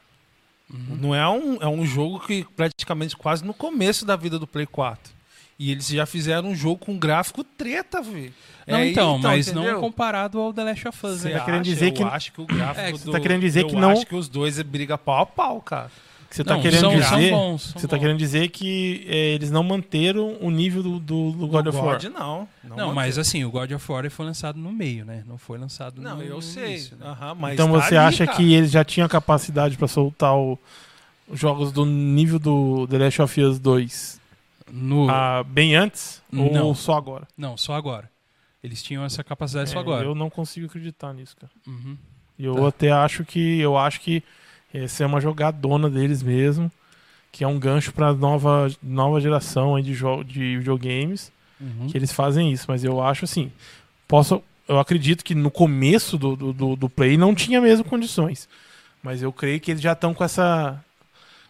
Uhum. 0.70 0.96
Não 1.00 1.14
é 1.14 1.28
um, 1.28 1.56
é 1.62 1.66
um 1.68 1.84
jogo 1.84 2.20
que 2.20 2.44
praticamente 2.56 3.16
quase 3.16 3.44
no 3.44 3.52
começo 3.54 4.04
da 4.06 4.16
vida 4.16 4.38
do 4.38 4.46
Play 4.46 4.66
4. 4.66 5.12
E 5.58 5.70
eles 5.70 5.86
já 5.86 6.06
fizeram 6.06 6.48
um 6.48 6.54
jogo 6.56 6.78
com 6.84 6.98
gráfico 6.98 7.44
treta, 7.44 8.00
velho. 8.02 8.32
Não, 8.66 8.78
É, 8.78 8.88
então, 8.88 9.18
mas 9.18 9.48
entendeu? 9.48 9.74
não 9.74 9.80
comparado 9.80 10.40
ao 10.40 10.52
The 10.52 10.64
Last 10.64 10.88
of 10.88 11.06
Us, 11.06 11.20
Você 11.20 11.28
né? 11.28 11.38
tá 11.38 11.44
querendo 11.44 11.62
dizer 11.62 11.88
eu 11.88 11.92
que- 11.92 12.02
acho 12.02 12.32
que 12.32 12.40
o 12.40 12.46
gráfico 12.46 12.80
É, 12.80 12.92
do... 12.92 12.98
você 12.98 13.10
tá 13.10 13.20
querendo 13.20 13.40
dizer 13.42 13.62
eu 13.62 13.66
que 13.68 13.76
não- 13.76 13.90
acho 13.90 14.06
que 14.06 14.14
os 14.14 14.28
dois 14.28 14.58
é 14.58 14.62
briga 14.64 14.96
pau 14.98 15.20
a 15.20 15.26
pau, 15.26 15.60
cara. 15.60 15.90
Você 16.34 16.42
tá 16.44 16.54
Não, 16.54 16.62
querendo 16.62 16.80
são, 16.80 16.94
dizer. 16.98 17.30
bons. 17.30 17.72
Você 17.76 17.86
tá 17.86 17.96
bons. 17.96 18.00
querendo 18.02 18.18
dizer 18.18 18.48
que 18.48 19.04
é, 19.06 19.34
eles 19.34 19.50
não 19.50 19.62
manteram 19.62 20.36
o 20.40 20.50
nível 20.50 20.82
do, 20.82 20.98
do, 20.98 21.32
do 21.32 21.46
God 21.46 21.64
Do 21.64 21.68
of 21.70 21.78
War. 21.78 22.00
God, 22.00 22.04
não. 22.12 22.48
Não, 22.64 22.76
Não, 22.76 22.94
mas 22.94 23.18
assim, 23.18 23.44
o 23.44 23.50
God 23.50 23.70
of 23.72 23.92
War 23.92 24.10
foi 24.10 24.24
lançado 24.26 24.58
no 24.58 24.72
meio, 24.72 25.04
né? 25.04 25.22
Não 25.26 25.36
foi 25.36 25.58
lançado 25.58 26.00
Não, 26.00 26.16
no 26.16 26.22
eu 26.22 26.36
no 26.36 26.42
sei. 26.42 26.70
início, 26.70 26.96
né? 26.96 27.06
Aham, 27.06 27.34
mas 27.34 27.52
então 27.54 27.66
tá 27.70 27.72
você 27.80 27.96
ali, 27.96 28.06
acha 28.06 28.24
cara. 28.26 28.36
que 28.38 28.54
eles 28.54 28.70
já 28.70 28.82
tinham 28.82 29.04
a 29.04 29.08
capacidade 29.10 29.76
pra 29.76 29.86
soltar 29.86 30.34
o- 30.34 30.58
os 31.28 31.38
jogos 31.38 31.70
do 31.70 31.84
nível 31.84 32.38
do 32.38 32.86
The 32.88 32.98
Last 32.98 33.22
of 33.22 33.40
Us 33.42 33.58
2 33.58 34.20
No... 34.72 35.10
ah, 35.10 35.44
bem 35.46 35.74
antes? 35.76 36.22
Ou 36.34 36.50
Não. 36.50 36.74
só 36.74 36.94
agora? 36.96 37.28
Não, 37.36 37.56
só 37.58 37.74
agora. 37.74 38.10
Eles 38.64 38.82
tinham 38.82 39.04
essa 39.04 39.22
capacidade 39.22 39.68
só 39.70 39.78
É, 39.78 39.80
agora. 39.82 40.06
Eu 40.06 40.14
não 40.14 40.30
consigo 40.30 40.66
acreditar 40.66 41.12
nisso, 41.12 41.36
cara. 41.38 41.52
Uhum. 41.66 41.96
Eu 42.38 42.54
Tá. 42.54 42.68
até 42.68 42.90
acho 42.90 43.24
que 43.24 43.58
eu 43.60 43.76
acho 43.76 44.00
que 44.00 44.22
essa 44.74 45.02
é 45.04 45.06
uma 45.06 45.20
jogadona 45.20 45.88
deles 45.90 46.22
mesmo, 46.22 46.70
que 47.30 47.44
é 47.44 47.48
um 47.48 47.58
gancho 47.58 47.92
pra 47.92 48.12
nova 48.12 48.70
nova 48.82 49.20
geração 49.20 49.74
aí 49.76 49.82
de 49.82 49.94
jo 49.94 50.22
de 50.24 50.58
videogames, 50.58 51.32
Uhum. 51.60 51.86
que 51.86 51.96
eles 51.96 52.10
fazem 52.12 52.50
isso, 52.52 52.64
mas 52.68 52.82
eu 52.82 53.00
acho 53.00 53.24
assim, 53.24 53.52
posso 54.08 54.42
eu 54.68 54.78
acredito 54.80 55.24
que 55.24 55.34
no 55.34 55.50
começo 55.50 56.16
do, 56.18 56.34
do, 56.52 56.76
do, 56.76 56.88
play 56.88 57.16
não 57.16 57.34
tinha 57.34 57.60
mesmo 57.60 57.84
condições. 57.84 58.48
Mas 59.02 59.22
eu 59.22 59.32
creio 59.32 59.60
que 59.60 59.70
eles 59.72 59.82
já 59.82 59.92
estão 59.92 60.12
com 60.14 60.24
essa 60.24 60.82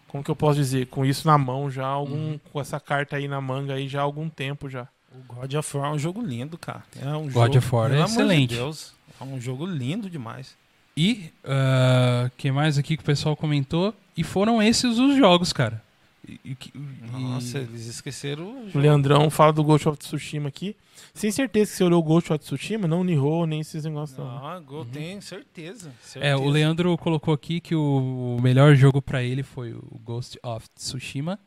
como 0.07 0.23
que 0.23 0.29
eu 0.29 0.35
posso 0.35 0.59
dizer, 0.59 0.87
com 0.87 1.03
isso 1.05 1.25
na 1.27 1.37
mão 1.37 1.71
já 1.71 1.85
há 1.85 1.89
algum 1.89 2.15
Uhum. 2.33 2.39
com 2.51 2.61
essa 2.61 2.79
carta 2.79 3.15
aí 3.15 3.27
na 3.27 3.41
manga 3.41 3.73
aí 3.73 3.87
já 3.87 4.01
há 4.01 4.03
algum 4.03 4.29
tempo 4.29 4.69
já. 4.69 4.87
O 5.11 5.33
God 5.33 5.53
of 5.55 5.77
War 5.77 5.89
é 5.91 5.93
um 5.95 5.99
jogo 5.99 6.21
lindo, 6.21 6.57
cara. 6.57 6.83
É 7.01 7.09
um 7.15 7.23
God 7.29 7.53
jogo, 7.53 7.57
of 7.57 7.75
War 7.75 7.91
é 7.91 7.95
amor 7.95 8.05
de 8.05 8.11
excelente. 8.11 8.55
Deus, 8.55 8.93
é 9.19 9.23
um 9.23 9.39
jogo 9.41 9.65
lindo 9.65 10.09
demais. 10.09 10.55
E, 10.95 11.31
o 11.43 12.29
que 12.37 12.51
mais 12.51 12.77
aqui 12.77 12.95
que 12.95 13.03
o 13.03 13.05
pessoal 13.05 13.35
comentou? 13.35 13.93
E 14.15 14.23
foram 14.23 14.61
esses 14.61 14.97
os 14.99 15.17
jogos, 15.17 15.51
cara. 15.51 15.81
E- 16.27 16.39
e 16.45 16.51
e- 16.51 16.71
Nossa, 17.11 17.57
eles 17.59 17.87
esqueceram 17.87 18.67
o. 18.73 18.77
Leandrão 18.77 19.29
fala 19.29 19.51
do 19.51 19.63
Ghost 19.63 19.89
of 19.89 19.97
Tsushima 19.97 20.47
aqui. 20.49 20.75
Sem 21.13 21.31
certeza 21.31 21.71
que 21.71 21.77
você 21.77 21.83
olhou 21.83 21.99
o 21.99 22.03
Ghost 22.03 22.31
of 22.31 22.39
Tsushima, 22.43 22.87
não 22.87 23.03
Nihon, 23.03 23.45
nem 23.45 23.59
esses 23.59 23.83
negócios 23.83 24.17
não. 24.17 24.25
Não, 24.53 24.63
Go- 24.63 24.85
tenho 24.85 25.21
certeza, 25.21 25.89
É, 25.89 26.07
certeza. 26.07 26.37
o 26.37 26.49
Leandro 26.49 26.97
colocou 26.97 27.33
aqui 27.33 27.59
que 27.59 27.75
o 27.75 28.37
melhor 28.41 28.73
jogo 28.75 29.01
pra 29.01 29.21
ele 29.21 29.43
foi 29.43 29.73
o 29.73 29.99
Ghost 30.03 30.39
of 30.43 30.67
Tsushima, 30.75 31.37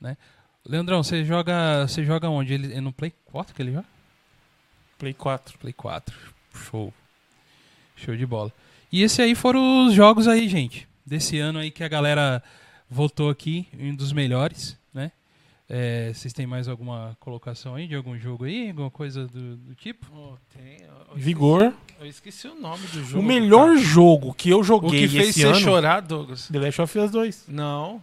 né? 0.00 0.16
Leandrão, 0.64 1.02
você 1.02 1.24
joga, 1.24 1.86
você 1.86 2.04
joga 2.04 2.28
onde? 2.30 2.54
Ele 2.54 2.72
é 2.74 2.80
no 2.80 2.92
Play 2.92 3.12
4 3.26 3.54
que 3.54 3.60
ele 3.60 3.72
joga? 3.72 3.86
Play 4.98 5.12
4. 5.12 5.58
Play 5.58 5.72
4. 5.72 6.16
Show. 6.54 6.92
Show 7.96 8.16
de 8.16 8.24
bola. 8.24 8.52
E 8.94 9.02
esse 9.02 9.20
aí 9.20 9.34
foram 9.34 9.86
os 9.88 9.92
jogos 9.92 10.28
aí, 10.28 10.48
gente. 10.48 10.86
Desse 11.04 11.36
ano 11.40 11.58
aí 11.58 11.68
que 11.72 11.82
a 11.82 11.88
galera 11.88 12.40
votou 12.88 13.28
aqui, 13.28 13.66
um 13.76 13.92
dos 13.92 14.12
melhores, 14.12 14.78
né? 14.94 15.10
É, 15.68 16.12
vocês 16.14 16.32
têm 16.32 16.46
mais 16.46 16.68
alguma 16.68 17.16
colocação 17.18 17.74
aí 17.74 17.88
de 17.88 17.96
algum 17.96 18.16
jogo 18.16 18.44
aí? 18.44 18.68
Alguma 18.68 18.92
coisa 18.92 19.26
do, 19.26 19.56
do 19.56 19.74
tipo? 19.74 20.06
Oh, 20.14 20.36
tem, 20.56 20.76
eu- 20.86 21.16
Vigor. 21.16 21.62
esqueci- 21.64 21.96
Eu 22.00 22.06
esqueci 22.06 22.46
o 22.46 22.54
nome 22.54 22.86
do 22.86 23.02
jogo. 23.04 23.18
o 23.18 23.22
melhor 23.26 23.66
cara. 23.70 23.78
jogo 23.78 24.32
que 24.32 24.48
eu 24.50 24.60
O 24.60 24.62
joguei 24.62 24.90
que 25.00 25.08
fez 25.08 25.28
esse 25.30 25.40
você 25.40 25.46
ano, 25.48 25.56
chorar, 25.60 26.00
Douglas? 26.00 26.46
The 26.46 26.58
Last 26.60 26.80
of 26.82 26.96
Us 26.98 27.10
2. 27.10 27.44
Não. 27.48 28.00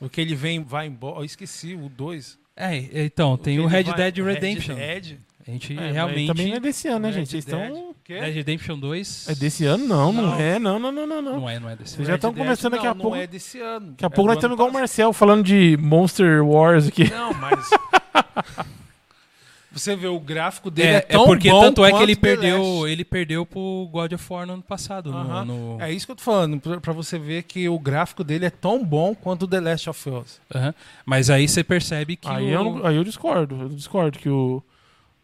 O 0.00 0.08
que 0.08 0.20
ele 0.20 0.36
vem, 0.36 0.62
vai 0.62 0.86
embora. 0.86 1.18
Eu 1.18 1.24
esqueci 1.24 1.74
o 1.74 1.88
2. 1.88 2.38
É, 2.54 3.04
então, 3.04 3.36
tem 3.36 3.58
o 3.58 3.66
Red 3.66 3.82
Dead 3.84 4.18
Redemption. 4.18 4.76
Red 4.76 5.00
Dead. 5.00 5.18
A 5.46 5.50
gente 5.52 5.78
É, 5.78 5.92
realmente. 5.92 6.26
Também 6.26 6.48
não 6.48 6.56
é 6.56 6.60
desse 6.60 6.88
ano, 6.88 6.98
né, 7.00 7.08
Red 7.08 7.14
gente? 7.18 7.28
Vocês 7.30 7.44
estão... 7.44 7.94
Red 8.08 8.30
Redemption 8.32 8.78
2. 8.78 9.28
É 9.28 9.34
desse 9.34 9.64
ano? 9.64 9.86
Não, 9.86 10.12
não, 10.12 10.22
Não. 10.22 10.40
é. 10.40 10.58
Não, 10.58 10.78
não, 10.78 10.90
não, 10.92 11.06
não. 11.06 11.22
não. 11.22 11.40
Não 11.40 11.50
é, 11.50 11.58
não 11.60 11.68
é 11.70 11.76
desse 11.76 11.90
Vocês 11.96 11.98
ano. 12.00 12.06
já 12.06 12.12
Red 12.12 12.16
estão 12.16 12.34
começando 12.34 12.72
daqui 12.72 12.86
a 12.86 12.94
não, 12.94 13.00
pouco. 13.00 13.16
Não 13.16 13.22
é 13.22 13.26
desse 13.26 13.60
ano. 13.60 13.86
Daqui 13.90 14.04
a 14.04 14.10
pouco 14.10 14.28
é 14.30 14.34
nós 14.34 14.36
estamos 14.38 14.54
igual 14.56 14.68
o. 14.68 14.72
Marcel 14.72 15.12
falando 15.12 15.44
de 15.44 15.76
Monster 15.80 16.44
Wars 16.44 16.88
aqui. 16.88 17.08
Não, 17.10 17.32
mas. 17.34 17.70
Você 19.72 19.94
vê 19.94 20.06
o 20.06 20.18
gráfico 20.18 20.70
dele 20.70 20.88
é, 20.88 20.92
É, 20.94 20.96
é 20.96 21.02
tão 21.02 21.26
porque 21.26 21.50
bom 21.50 21.60
tanto 21.60 21.84
é 21.84 21.92
que 21.92 22.02
ele 22.02 22.16
perdeu, 22.16 22.88
ele 22.88 23.04
perdeu 23.04 23.44
pro 23.44 23.86
God 23.92 24.12
of 24.12 24.32
War 24.32 24.46
no 24.46 24.54
ano 24.54 24.62
passado. 24.62 25.10
no- 25.12 25.18
Aham. 25.18 25.44
no- 25.44 25.76
É 25.82 25.92
isso 25.92 26.06
que 26.06 26.12
eu 26.12 26.16
tô 26.16 26.22
falando, 26.22 26.58
pra, 26.58 26.80
pra 26.80 26.92
você 26.94 27.18
ver 27.18 27.42
que 27.42 27.68
o 27.68 27.78
gráfico 27.78 28.24
dele 28.24 28.46
é 28.46 28.50
tão 28.50 28.82
bom 28.82 29.14
quanto 29.14 29.42
o 29.42 29.46
The 29.48 29.60
Last 29.60 29.90
of 29.90 30.08
Us. 30.08 30.40
Aham. 30.54 30.74
Mas 31.04 31.28
aí 31.28 31.46
você 31.46 31.62
percebe 31.62 32.16
que. 32.16 32.26
Aí 32.26 32.56
o- 32.56 32.78
eu, 32.78 32.86
aí 32.86 32.96
eu 32.96 33.04
discordo. 33.04 33.54
Eu 33.62 33.68
discordo 33.68 34.18
que 34.18 34.30
o, 34.30 34.62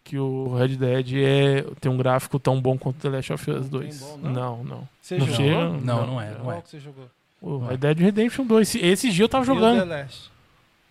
que 0.04 0.18
o 0.18 0.54
Red 0.56 0.76
Dead 0.76 1.12
é, 1.14 1.62
tem 1.80 1.90
um 1.90 1.96
gráfico 1.96 2.38
tão 2.38 2.60
bom 2.60 2.76
quanto 2.76 2.96
The 2.98 3.08
Last 3.08 3.32
of 3.32 3.50
Us 3.50 3.56
Não 3.70 3.80
tem 3.80 3.88
2. 3.88 3.98
bom, 4.00 4.16
não? 4.18 4.32
não, 4.32 4.64
não. 4.64 4.88
Você 5.00 5.16
Não 5.18 5.26
jogou? 5.26 5.36
chega- 5.44 5.68
Não, 5.68 5.78
Não. 5.80 6.06
não 6.06 6.20
é, 6.20 6.30
não 6.30 6.40
Qual 6.44 6.56
é. 6.58 6.60
que 6.60 6.68
você 6.70 6.80
jogou? 6.80 7.10
O 7.40 7.58
Não 7.58 7.66
é. 7.66 7.70
Red 7.70 7.76
Dead 7.78 7.98
Redemption 7.98 8.44
2. 8.46 8.68
Esse, 8.68 8.78
esse 8.86 9.10
dia 9.10 9.24
eu 9.24 9.28
tava 9.28 9.44
E 9.44 9.50
o 9.50 9.54
jogando. 9.54 9.78
The 9.78 9.84
Last? 9.84 10.30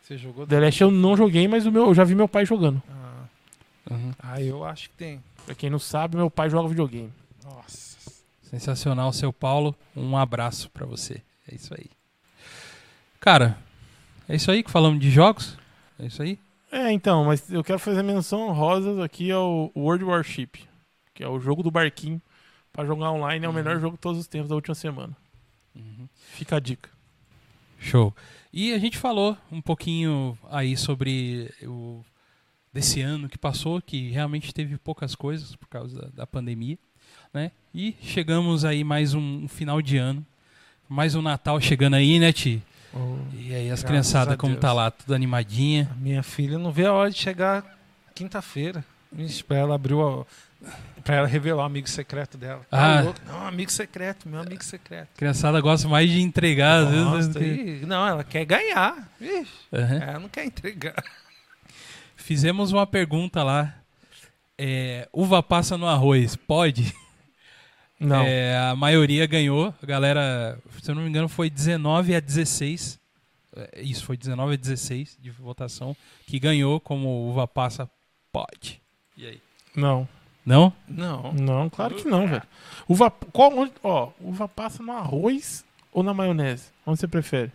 Você 0.01 0.17
jogou? 0.17 0.45
The 0.47 0.59
Last 0.59 0.81
eu 0.81 0.91
não 0.91 1.15
joguei, 1.17 1.47
mas 1.47 1.65
o 1.65 1.71
meu, 1.71 1.85
eu 1.87 1.93
já 1.93 2.03
vi 2.03 2.15
meu 2.15 2.27
pai 2.27 2.45
jogando. 2.45 2.81
Ah, 2.89 3.93
Uhum. 3.93 4.11
ah, 4.19 4.41
eu 4.41 4.63
acho 4.63 4.89
que 4.89 4.95
tem. 4.95 5.21
Pra 5.45 5.55
quem 5.55 5.69
não 5.69 5.79
sabe, 5.79 6.15
meu 6.15 6.29
pai 6.29 6.49
joga 6.49 6.67
videogame. 6.69 7.11
Nossa. 7.43 7.97
Sensacional, 8.43 9.11
seu 9.13 9.31
Paulo. 9.33 9.75
Um 9.95 10.15
abraço 10.17 10.69
pra 10.69 10.85
você. 10.85 11.21
É 11.51 11.55
isso 11.55 11.73
aí. 11.73 11.85
Cara, 13.19 13.57
é 14.27 14.35
isso 14.35 14.49
aí 14.51 14.63
que 14.63 14.71
falamos 14.71 14.99
de 14.99 15.09
jogos? 15.09 15.57
É 15.99 16.05
isso 16.05 16.21
aí? 16.21 16.39
É, 16.71 16.91
então, 16.91 17.25
mas 17.25 17.51
eu 17.51 17.63
quero 17.63 17.79
fazer 17.79 18.01
menção 18.01 18.47
honrosa 18.47 19.03
aqui 19.03 19.29
ao 19.31 19.71
World 19.75 20.05
Warship, 20.05 20.67
que 21.13 21.23
é 21.23 21.27
o 21.27 21.39
jogo 21.39 21.61
do 21.63 21.69
barquinho. 21.71 22.21
Pra 22.71 22.85
jogar 22.85 23.11
online 23.11 23.45
é 23.45 23.47
o 23.49 23.51
Uhum. 23.51 23.57
melhor 23.57 23.79
jogo 23.81 23.97
de 23.97 24.01
todos 24.01 24.19
os 24.21 24.27
tempos 24.27 24.47
da 24.47 24.55
última 24.55 24.73
semana. 24.73 25.15
Fica 26.33 26.55
a 26.55 26.59
dica. 26.59 26.89
Show. 27.77 28.15
E 28.53 28.71
a 28.73 28.79
gente 28.79 28.97
falou 28.97 29.37
um 29.51 29.61
pouquinho 29.61 30.37
aí 30.49 30.77
sobre 30.77 31.53
o 31.63 32.03
desse 32.71 33.01
ano 33.01 33.27
que 33.27 33.37
passou, 33.37 33.81
que 33.81 34.09
realmente 34.11 34.53
teve 34.53 34.77
poucas 34.77 35.13
coisas 35.13 35.53
por 35.57 35.67
causa 35.67 36.01
da, 36.03 36.07
da 36.07 36.27
pandemia, 36.27 36.77
né? 37.33 37.51
E 37.75 37.93
chegamos 38.01 38.63
aí 38.63 38.81
mais 38.83 39.13
um, 39.13 39.43
um 39.43 39.47
final 39.49 39.81
de 39.81 39.97
ano, 39.97 40.25
mais 40.87 41.13
um 41.15 41.21
Natal 41.21 41.59
chegando 41.59 41.95
aí, 41.95 42.17
né, 42.17 42.31
Ti? 42.31 42.63
E 43.33 43.53
aí 43.55 43.71
as 43.71 43.83
criançadas 43.83 44.35
como 44.37 44.55
tá 44.57 44.73
lá, 44.73 44.91
tudo 44.91 45.13
animadinha. 45.13 45.89
A 45.91 45.95
minha 45.95 46.21
filha 46.23 46.57
não 46.57 46.71
vê 46.71 46.85
a 46.85 46.93
hora 46.93 47.09
de 47.09 47.17
chegar 47.17 47.63
quinta-feira. 48.13 48.83
Pra 49.47 49.57
ela 49.57 49.75
abrir 49.75 49.93
o. 49.93 50.25
Pra 51.03 51.15
ela 51.15 51.27
revelar 51.27 51.63
o 51.63 51.65
amigo 51.65 51.89
secreto 51.89 52.37
dela. 52.37 52.61
Tá 52.69 52.99
Ah. 52.99 53.01
louco? 53.01 53.19
Não, 53.27 53.47
amigo 53.47 53.71
secreto, 53.71 54.29
meu 54.29 54.39
amigo 54.41 54.63
secreto. 54.63 55.07
A 55.15 55.17
criançada 55.17 55.59
gosta 55.59 55.87
mais 55.89 56.09
de 56.09 56.21
entregar, 56.21 56.83
às 56.83 56.89
vezes. 56.89 57.05
Nossa, 57.27 57.39
que- 57.39 57.45
e- 57.81 57.85
Não, 57.85 58.07
ela 58.07 58.23
quer 58.23 58.45
ganhar. 58.45 59.09
Aham. 59.73 59.95
ela 59.97 60.19
não 60.19 60.29
quer 60.29 60.45
entregar. 60.45 61.03
Fizemos 62.15 62.71
uma 62.71 62.85
pergunta 62.85 63.43
lá. 63.43 63.73
É, 64.57 65.09
uva 65.11 65.41
passa 65.41 65.75
no 65.77 65.87
arroz, 65.87 66.35
pode? 66.35 66.93
Não. 68.01 68.23
É, 68.23 68.57
a 68.57 68.75
maioria 68.75 69.25
ganhou. 69.27 69.73
A 69.81 69.85
galera, 69.85 70.57
se 70.81 70.89
eu 70.89 70.95
não 70.95 71.03
me 71.03 71.09
engano, 71.09 71.29
foi 71.29 71.49
19 71.49 72.15
a 72.15 72.19
16. 72.19 72.99
É, 73.55 73.81
Isso, 73.81 74.03
foi 74.05 74.17
19 74.17 74.53
a 74.53 74.57
16 74.57 75.17
de 75.21 75.29
votação. 75.29 75.95
Que 76.25 76.39
ganhou 76.39 76.79
como 76.79 77.29
uva 77.29 77.47
passa 77.47 77.89
pode. 78.31 78.81
E 79.15 79.25
aí? 79.27 79.41
Não. 79.75 80.07
Não? 80.43 80.73
Não. 80.87 81.31
Não, 81.33 81.69
claro 81.69 81.93
que 81.95 82.07
não, 82.07 82.27
velho. 82.27 82.41
Uva, 82.89 83.11
qual, 83.11 83.55
onde- 83.55 83.73
ó, 83.83 84.09
uva 84.19 84.47
passa 84.47 84.81
no 84.81 84.91
arroz 84.93 85.63
ou 85.93 86.01
na 86.01 86.13
maionese? 86.13 86.69
Onde 86.85 86.99
você 86.99 87.07
prefere? 87.07 87.51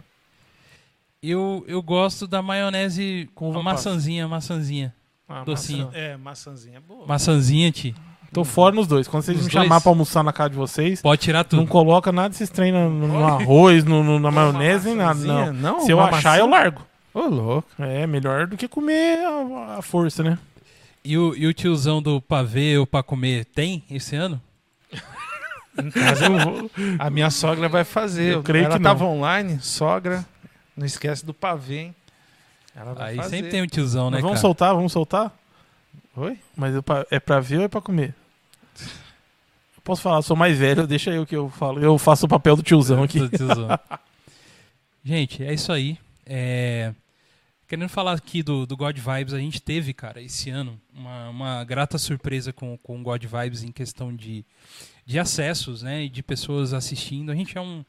Eu, 1.22 1.64
eu 1.66 1.82
gosto 1.82 2.26
da 2.26 2.40
maionese 2.40 3.28
Com 3.34 3.48
uva 3.48 3.62
maçãzinha, 3.62 4.28
maçãzinha. 4.28 4.94
Ah, 5.28 5.42
Docinho. 5.42 5.86
maçã. 5.86 5.98
É, 5.98 6.16
maçãzinha 6.16 6.76
é 6.76 6.80
boa. 6.80 7.06
Maçãzinha, 7.06 7.72
Ti. 7.72 7.94
Tô 8.36 8.44
fora 8.44 8.74
nos 8.74 8.86
dois. 8.86 9.08
Quando 9.08 9.22
vocês 9.22 9.38
Nos 9.38 9.46
me 9.46 9.52
dois? 9.52 9.64
chamar 9.64 9.80
pra 9.80 9.90
almoçar 9.90 10.22
na 10.22 10.30
casa 10.30 10.50
de 10.50 10.56
vocês, 10.56 11.00
Pode 11.00 11.22
tirar 11.22 11.42
tudo. 11.42 11.58
não 11.60 11.66
coloca 11.66 12.12
nada 12.12 12.28
desses 12.28 12.50
trem 12.50 12.70
no, 12.70 12.90
no- 12.90 13.08
no 13.08 13.26
arroz, 13.26 13.82
no, 13.82 14.04
no- 14.04 14.20
na 14.20 14.30
maionese, 14.30 14.88
nem 14.88 14.96
nada. 14.96 15.18
Não. 15.18 15.52
Não, 15.54 15.80
Se 15.80 15.90
eu 15.90 15.96
uma 15.96 16.10
achar, 16.10 16.38
eu 16.38 16.46
largo. 16.46 16.82
Ô, 17.14 17.20
louco. 17.22 17.66
É 17.78 18.06
melhor 18.06 18.46
do 18.46 18.54
que 18.54 18.68
comer 18.68 19.20
a, 19.24 19.78
a 19.78 19.82
força, 19.82 20.22
né? 20.22 20.38
E 21.02 21.16
o, 21.16 21.34
e 21.34 21.46
o 21.46 21.54
tiozão 21.54 22.02
do 22.02 22.20
pavê 22.20 22.76
ou 22.76 22.86
pra 22.86 23.02
comer 23.02 23.46
tem 23.46 23.82
esse 23.90 24.14
ano? 24.14 24.38
Eu 25.78 26.38
vou- 26.38 26.70
A 26.98 27.08
minha 27.08 27.30
sogra 27.30 27.70
vai 27.70 27.84
fazer. 27.84 28.34
Eu 28.34 28.42
creio 28.42 28.66
ela 28.66 28.74
que 28.76 28.82
não. 28.82 28.90
tava 28.90 29.04
online, 29.06 29.58
sogra. 29.62 30.26
Não 30.76 30.84
esquece 30.84 31.24
do 31.24 31.32
pavê, 31.32 31.78
hein? 31.78 31.94
Ela 32.74 32.92
vai 32.92 33.10
Aí 33.12 33.16
fazer. 33.16 33.30
sempre 33.36 33.50
tem 33.50 33.62
um 33.62 33.66
tiozão, 33.66 34.10
né, 34.10 34.16
Mas 34.16 34.22
vamos 34.22 34.34
cara? 34.36 34.42
soltar, 34.42 34.74
vamos 34.74 34.92
soltar? 34.92 35.32
Oi? 36.14 36.38
Mas 36.54 36.74
é 37.10 37.18
pra 37.18 37.40
ver 37.40 37.58
ou 37.60 37.64
é 37.64 37.68
pra 37.68 37.80
comer? 37.80 38.14
Eu 38.80 39.82
posso 39.82 40.02
falar, 40.02 40.22
sou 40.22 40.36
mais 40.36 40.58
velho, 40.58 40.86
deixa 40.86 41.10
eu 41.10 41.26
que 41.26 41.36
eu 41.36 41.48
falo. 41.48 41.80
Eu 41.80 41.96
faço 41.98 42.26
o 42.26 42.28
papel 42.28 42.56
do 42.56 42.62
tiozão 42.62 43.02
aqui. 43.02 43.20
Do 43.20 43.28
tiozão. 43.28 43.68
Gente, 45.04 45.44
é 45.44 45.54
isso 45.54 45.72
aí. 45.72 45.98
É, 46.24 46.92
Querendo 47.68 47.88
falar 47.88 48.12
aqui 48.12 48.44
do, 48.44 48.64
do 48.64 48.76
God 48.76 48.96
Vibes, 48.96 49.34
a 49.34 49.40
gente 49.40 49.60
teve, 49.60 49.92
cara, 49.92 50.22
esse 50.22 50.50
ano, 50.50 50.80
uma, 50.94 51.28
uma 51.28 51.64
grata 51.64 51.98
surpresa 51.98 52.52
com, 52.52 52.78
o 52.80 53.02
God 53.02 53.24
Vibes 53.24 53.64
em 53.64 53.72
questão 53.72 54.14
de, 54.14 54.44
de 55.04 55.18
acessos, 55.18 55.82
né? 55.82 56.04
E 56.04 56.08
de 56.08 56.22
pessoas 56.22 56.72
assistindo. 56.72 57.32
A 57.32 57.34
gente 57.34 57.58
é 57.58 57.60
um, 57.60 57.84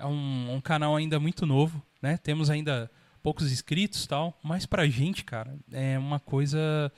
é 0.00 0.04
um, 0.04 0.54
um 0.54 0.60
canal 0.60 0.96
ainda 0.96 1.20
muito 1.20 1.46
novo, 1.46 1.80
né? 2.02 2.16
Temos 2.16 2.50
ainda 2.50 2.90
poucos 3.22 3.52
inscritos 3.52 4.04
tal, 4.04 4.36
mas 4.42 4.66
pra 4.66 4.88
gente, 4.88 5.24
cara, 5.24 5.54
é 5.70 5.96
uma 5.96 6.18
coisa 6.18 6.90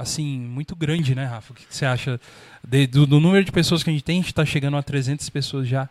assim, 0.00 0.38
muito 0.40 0.74
grande, 0.74 1.14
né, 1.14 1.24
Rafa? 1.26 1.52
O 1.52 1.56
que 1.56 1.64
você 1.68 1.84
acha 1.84 2.20
de- 2.66 2.86
do, 2.86 3.06
do 3.06 3.20
número 3.20 3.44
de 3.44 3.52
pessoas 3.52 3.82
que 3.82 3.90
a 3.90 3.92
gente 3.92 4.02
tem? 4.04 4.18
A 4.18 4.22
gente 4.22 4.34
tá 4.34 4.44
chegando 4.44 4.76
a 4.76 4.82
300 4.82 5.28
pessoas 5.30 5.68
já 5.68 5.88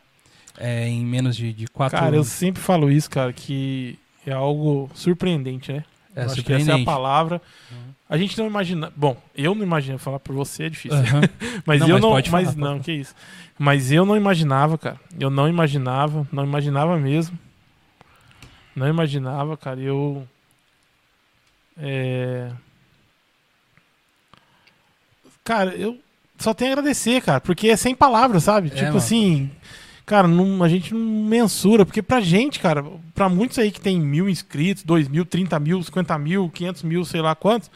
é, 0.58 0.88
em 0.88 1.06
menos 1.06 1.36
de, 1.36 1.54
de 1.54 1.68
quatro 1.68 1.98
Cara, 1.98 2.16
eu 2.16 2.24
sempre 2.24 2.62
falo 2.62 2.92
isso, 2.92 3.10
cara, 3.10 3.32
que 3.32 3.98
é 4.26 4.32
algo 4.34 4.90
surpreendente, 4.94 5.72
né? 5.72 5.84
É 6.16 6.24
acho 6.24 6.44
que 6.44 6.52
essa 6.52 6.72
é 6.72 6.82
a 6.82 6.84
palavra. 6.84 7.42
Uhum. 7.72 7.78
A 8.10 8.18
gente 8.18 8.38
não 8.38 8.48
imagina. 8.48 8.92
Bom, 8.96 9.16
eu 9.36 9.54
não 9.54 9.64
imagino. 9.64 9.98
Falar 10.00 10.20
por 10.20 10.36
você 10.36 10.64
é 10.64 10.70
difícil. 10.70 10.98
Aham. 10.98 11.22
Mas 11.66 11.80
Não, 11.82 11.88
eu 11.88 11.94
mas 11.94 12.02
não. 12.02 12.10
pode 12.10 12.32
mas 12.32 12.44
falar, 12.50 12.56
pode 12.56 12.58
não, 12.78 12.80
que 12.80 12.92
isso. 12.92 13.16
Mas 13.58 13.92
eu 13.92 14.06
não 14.06 14.18
imaginava, 14.18 14.78
cara. 14.78 15.00
Eu 15.20 15.30
não 15.30 15.48
imaginava, 15.48 16.28
não 16.32 16.44
imaginava 16.44 16.98
mesmo. 16.98 17.38
Não 18.76 18.88
imaginava, 18.88 19.56
cara. 19.56 19.80
Eu. 19.80 20.28
É. 21.78 22.52
Cara, 25.50 25.72
eu 25.76 25.98
só 26.38 26.54
tenho 26.54 26.70
a 26.70 26.74
agradecer, 26.74 27.22
cara, 27.24 27.42
porque 27.42 27.70
é 27.70 27.76
sem 27.76 27.96
palavras, 27.96 28.44
sabe? 28.44 28.68
É, 28.68 28.70
tipo 28.70 28.86
mano. 28.86 28.98
assim. 28.98 29.50
Cara, 30.06 30.28
não- 30.28 30.64
a 30.64 30.70
gente 30.70 30.94
não 30.94 31.00
mensura, 31.28 31.84
porque 31.88 32.04
pra 32.04 32.22
gente, 32.22 32.60
cara, 32.60 32.86
pra 33.16 33.28
muitos 33.28 33.58
aí 33.58 33.72
que 33.72 33.82
tem 33.82 34.00
mil 34.00 34.30
inscritos, 34.30 34.84
dois 34.84 35.08
mil, 35.08 35.26
trinta 35.26 35.60
mil, 35.60 35.82
cinquenta 35.82 36.20
mil, 36.20 36.52
quinhentos 36.52 36.84
mil, 36.84 37.04
sei 37.04 37.20
lá 37.20 37.34
quantos, 37.34 37.72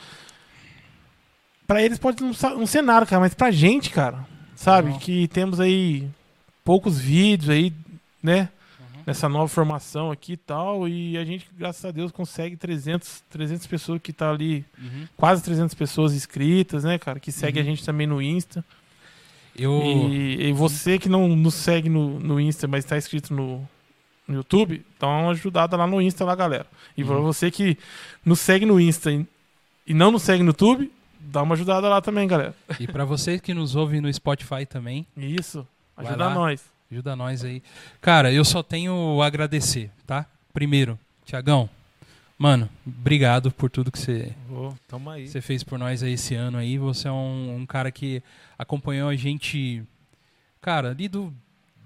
pra 1.66 1.82
eles 1.82 1.98
pode 1.98 2.24
não, 2.24 2.68
ser 2.68 2.84
nada, 2.84 3.08
cara, 3.08 3.20
mas 3.20 3.34
pra 3.34 3.50
gente, 3.50 3.90
cara, 3.90 4.24
sabe, 4.56 4.92
Não. 4.92 5.00
que 5.00 5.28
temos 5.30 5.60
aí 5.60 6.08
poucos 6.64 7.00
vídeos 7.00 7.50
aí, 7.50 7.74
né. 8.22 8.50
Nessa 9.06 9.28
nova 9.30 9.48
formação 9.48 10.12
aqui 10.12 10.34
e 10.34 10.38
tal, 10.38 10.88
e 10.88 11.18
a 11.18 11.26
gente, 11.26 11.48
graças 11.58 11.84
a 11.86 11.92
Deus, 11.92 12.12
consegue 12.12 12.56
300, 12.56 13.24
300 13.30 13.68
pessoas 13.68 14.02
que 14.02 14.14
tá 14.14 14.30
ali, 14.30 14.66
Uhum. 14.78 15.08
quase 15.18 15.44
300 15.44 15.74
pessoas 15.74 16.14
inscritas, 16.14 16.84
né, 16.84 16.98
cara, 16.98 17.20
que 17.20 17.32
segue 17.32 17.60
Uhum. 17.60 17.66
a 17.66 17.70
gente 17.70 17.86
também 17.86 18.08
no 18.08 18.22
Insta. 18.22 18.64
Eu. 19.56 19.82
E, 19.84 20.48
e 20.50 20.54
você 20.54 20.98
que 20.98 21.08
não 21.08 21.28
nos 21.36 21.54
segue 21.54 21.88
no, 21.90 22.20
no 22.20 22.40
Insta, 22.40 22.68
mas 22.68 22.84
está 22.84 22.98
inscrito 22.98 23.34
no, 23.34 23.68
no 24.28 24.36
YouTube, 24.36 24.84
dá 25.00 25.08
uma 25.08 25.32
ajudada 25.32 25.78
lá 25.78 25.86
no 25.86 26.02
Insta, 26.02 26.26
lá, 26.26 26.34
galera. 26.36 26.66
E 26.98 27.04
Uhum. 27.04 27.22
você 27.22 27.52
que 27.52 27.78
nos 28.26 28.40
segue 28.40 28.66
no 28.66 28.80
Insta 28.80 29.12
e, 29.12 29.26
e 29.86 29.94
não 29.94 30.12
nos 30.12 30.24
segue 30.24 30.42
no 30.42 30.50
YouTube, 30.50 30.92
dá 31.20 31.42
uma 31.44 31.54
ajudada 31.56 31.88
lá 31.88 32.02
também, 32.02 32.28
galera. 32.28 32.56
E 32.80 32.88
pra 32.88 33.06
vocês 33.06 33.40
que 33.42 33.54
nos 33.54 33.76
ouvem 33.76 34.02
no 34.02 34.12
Spotify 34.12 34.66
também, 34.66 35.06
Isso. 35.16 35.68
Ajuda 35.96 36.30
nós. 36.32 36.73
Ajuda 36.94 37.16
nós 37.16 37.44
aí. 37.44 37.64
Cara, 38.00 38.32
eu 38.32 38.46
só 38.46 38.62
tenho 38.62 39.20
a 39.22 39.26
agradecer, 39.26 39.90
tá? 40.06 40.28
Primeiro, 40.54 41.00
Tiagão, 41.26 41.68
mano, 42.38 42.70
obrigado 42.86 43.52
por 43.52 43.70
tudo 43.70 43.92
que 43.92 43.98
você 43.98 44.34
você 45.28 45.42
fez 45.42 45.64
por 45.64 45.80
nós 45.80 46.04
aí 46.04 46.14
esse 46.14 46.36
ano 46.36 46.60
aí. 46.60 46.78
Você 46.78 47.08
é 47.08 47.12
um, 47.12 47.56
um 47.58 47.66
cara 47.66 47.92
que 47.92 48.22
acompanhou 48.58 49.10
a 49.10 49.16
gente, 49.16 49.84
cara, 50.62 50.92
ali 50.92 51.08
do, 51.08 51.34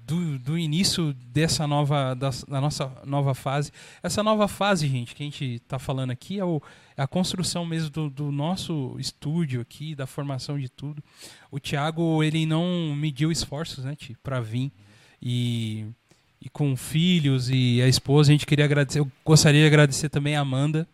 do, 0.07 0.39
do 0.39 0.57
início 0.57 1.13
dessa 1.13 1.67
nova, 1.67 2.13
da, 2.13 2.29
da 2.47 2.61
nossa 2.61 2.91
nova 3.05 3.33
fase. 3.33 3.71
Essa 4.01 4.23
nova 4.23 4.47
fase, 4.47 4.87
gente, 4.87 5.13
que 5.13 5.21
a 5.21 5.25
gente 5.25 5.59
tá 5.67 5.77
falando 5.77 6.11
aqui 6.11 6.39
é, 6.39 6.45
o, 6.45 6.61
é 6.95 7.01
a 7.01 7.07
construção 7.07 7.65
mesmo 7.65 7.89
do, 7.89 8.09
do 8.09 8.31
nosso 8.31 8.95
estúdio 8.99 9.59
aqui, 9.59 9.93
da 9.93 10.07
formação 10.07 10.57
de 10.57 10.69
tudo. 10.69 11.03
O 11.51 11.59
Thiago, 11.59 12.23
ele 12.23 12.45
não 12.45 12.95
mediu 12.95 13.31
esforços, 13.31 13.83
né, 13.83 13.95
pra 14.23 14.39
vir. 14.39 14.71
E, 15.21 15.85
e 16.41 16.49
com 16.49 16.75
filhos 16.75 17.49
e 17.49 17.81
a 17.81 17.87
esposa, 17.87 18.31
a 18.31 18.33
gente 18.33 18.45
queria 18.45 18.65
agradecer. 18.65 18.99
Eu 18.99 19.11
gostaria 19.25 19.61
de 19.61 19.67
agradecer 19.67 20.09
também 20.09 20.35
a 20.35 20.41
Amanda, 20.41 20.87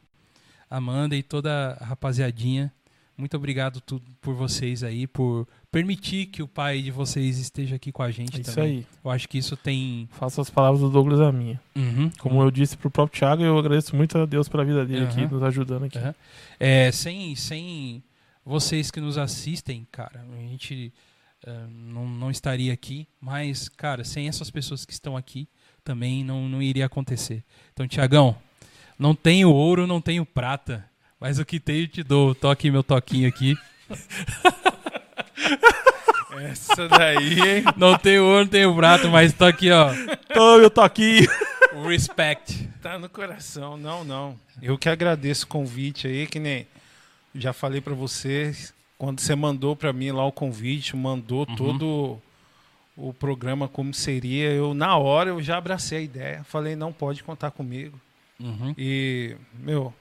Amanda 0.70 1.16
e 1.16 1.24
toda 1.24 1.78
a 1.80 1.86
rapaziadinha. 1.86 2.72
Muito 3.16 3.38
obrigado 3.38 3.80
tudo 3.80 4.04
por 4.20 4.34
vocês 4.34 4.84
aí, 4.84 5.06
por 5.06 5.48
permitir 5.72 6.26
que 6.26 6.41
o 6.41 6.48
pai 6.48 6.82
de 6.82 6.90
vocês 6.90 7.38
esteja 7.38 7.76
aqui 7.76 7.91
com 7.91 8.02
a 8.02 8.10
gente 8.10 8.38
É 8.38 8.41
isso 8.41 8.56
também. 8.56 8.78
aí. 8.78 8.88
Eu 9.06 9.12
acho 9.12 9.30
que 9.30 9.38
isso 9.38 9.56
tem. 9.56 10.10
Faço 10.14 10.41
as 10.41 10.50
palavras 10.50 10.82
do 10.82 10.90
Douglas 10.90 11.20
a 11.20 11.32
minha. 11.32 11.62
Uhum. 11.76 12.10
Como 12.18 12.41
eu 12.41 12.50
disse 12.50 12.76
pro 12.76 12.90
próprio 12.90 13.20
Thiago, 13.20 13.44
eu 13.44 13.56
agradeço 13.58 13.95
muito 13.95 14.18
a 14.18 14.26
Deus 14.26 14.50
pela 14.50 14.66
vida 14.66 14.84
dele 14.84 15.06
aqui, 15.06 15.22
Aham. 15.22 15.30
nos 15.32 15.44
ajudando 15.44 15.84
aqui. 15.86 16.00
Aham. 16.00 16.16
É, 16.60 16.91
sem, 16.91 17.36
sem 17.36 18.04
vocês 18.44 18.90
que 18.90 19.00
nos 19.00 19.16
assistem, 19.18 19.86
cara, 19.91 20.26
a 20.36 20.41
gente 20.50 20.91
não, 21.70 22.07
não 22.07 22.32
estaria 22.32 22.72
aqui, 22.74 23.07
mas, 23.20 23.68
cara, 23.70 24.03
sem 24.03 24.28
essas 24.28 24.49
pessoas 24.49 24.86
que 24.86 24.94
estão 24.94 25.18
aqui, 25.18 25.48
também 25.84 26.24
não, 26.24 26.48
não 26.48 26.61
iria 26.61 26.86
acontecer. 26.86 27.44
Então, 27.74 27.88
Tiagão, 27.88 28.36
não 28.98 29.14
tenho 29.14 29.49
ouro, 29.49 29.86
não 29.86 29.99
tenho 29.99 30.26
prata, 30.26 30.86
mas 31.20 31.40
o 31.40 31.45
que 31.45 31.60
tenho 31.60 31.88
te 31.88 32.03
dou. 32.03 32.34
Toque 32.34 32.72
meu 32.72 32.84
toquinho 32.84 33.28
aqui. 33.28 33.57
Essa 36.41 36.88
daí, 36.88 37.40
hein? 37.40 37.64
Não 37.78 37.98
tenho 37.98 38.24
ouro, 38.26 38.40
não 38.40 38.48
tenho 38.48 38.76
prato, 38.76 39.07
mas 39.10 39.34
tô 39.34 39.45
aqui, 39.45 39.72
ó. 39.72 39.91
Eu 40.60 40.70
tô 40.70 40.82
aqui. 40.82 41.28
Respect. 41.88 42.70
Tá 42.82 42.98
no 42.98 43.10
coração. 43.10 43.78
Não, 43.78 44.03
não. 44.03 44.40
Eu 44.61 44.78
que 44.78 44.90
agradeço 44.90 45.45
o 45.45 45.48
convite 45.48 46.07
aí, 46.07 46.28
que 46.28 46.40
nem 46.40 46.68
já 47.36 47.53
falei 47.53 47.82
pra 47.82 47.94
vocês, 47.94 48.74
quando 49.03 49.19
você 49.19 49.35
mandou 49.35 49.75
pra 49.75 49.91
mim 49.91 50.11
lá 50.11 50.25
o 50.25 50.31
convite, 50.31 50.95
mandou 50.95 51.45
Uhum. 51.49 51.55
todo 51.57 52.21
o 52.95 53.11
programa 53.13 53.67
como 53.67 53.93
seria, 53.93 54.49
eu 54.51 54.73
na 54.73 54.95
hora 54.97 55.31
eu 55.31 55.41
já 55.41 55.57
abracei 55.57 55.97
a 55.97 56.01
ideia. 56.01 56.43
Falei, 56.45 56.75
não 56.75 56.93
pode 56.93 57.21
contar 57.21 57.51
comigo. 57.51 57.99
Uhum. 58.39 58.73
E, 58.77 59.35
meu, 59.59 59.93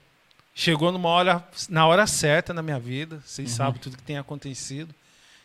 chegou 0.54 0.92
numa 0.92 1.08
hora, 1.08 1.42
na 1.68 1.84
hora 1.86 2.06
certa 2.06 2.54
na 2.54 2.62
minha 2.62 2.78
vida. 2.78 3.20
Vocês 3.26 3.50
Uhum. 3.50 3.56
sabem 3.56 3.80
tudo 3.80 3.96
que 3.96 4.02
tem 4.04 4.18
acontecido. 4.18 4.94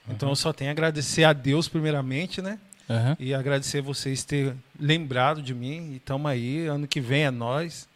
Então 0.07 0.29
eu 0.29 0.35
só 0.35 0.53
tenho 0.53 0.69
a 0.69 0.73
agradecer 0.73 1.23
a 1.23 1.33
Deus 1.33 1.67
primeiramente, 1.67 2.41
né? 2.41 2.59
Aham. 2.89 3.17
E 3.19 3.33
agradecer 3.33 3.81
vocês 3.81 4.23
ter 4.23 4.53
lembrado 4.79 5.41
de 5.41 5.53
mim. 5.55 5.93
E 5.93 5.95
estamos 5.97 6.29
aí, 6.31 6.67
ano 6.67 6.87
que 6.87 7.01
vem 7.01 7.23
é 7.23 7.31
nós. 7.31 7.87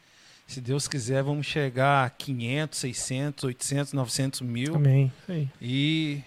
Se 0.52 0.60
Deus 0.60 0.86
quiser, 0.86 1.24
vamos 1.24 1.46
chegar 1.46 2.06
a 2.06 2.10
500, 2.10 2.78
600, 2.78 3.44
800, 3.46 3.94
900 3.94 4.42
mil. 4.42 4.76
Amém. 4.76 5.10
E 5.62 6.22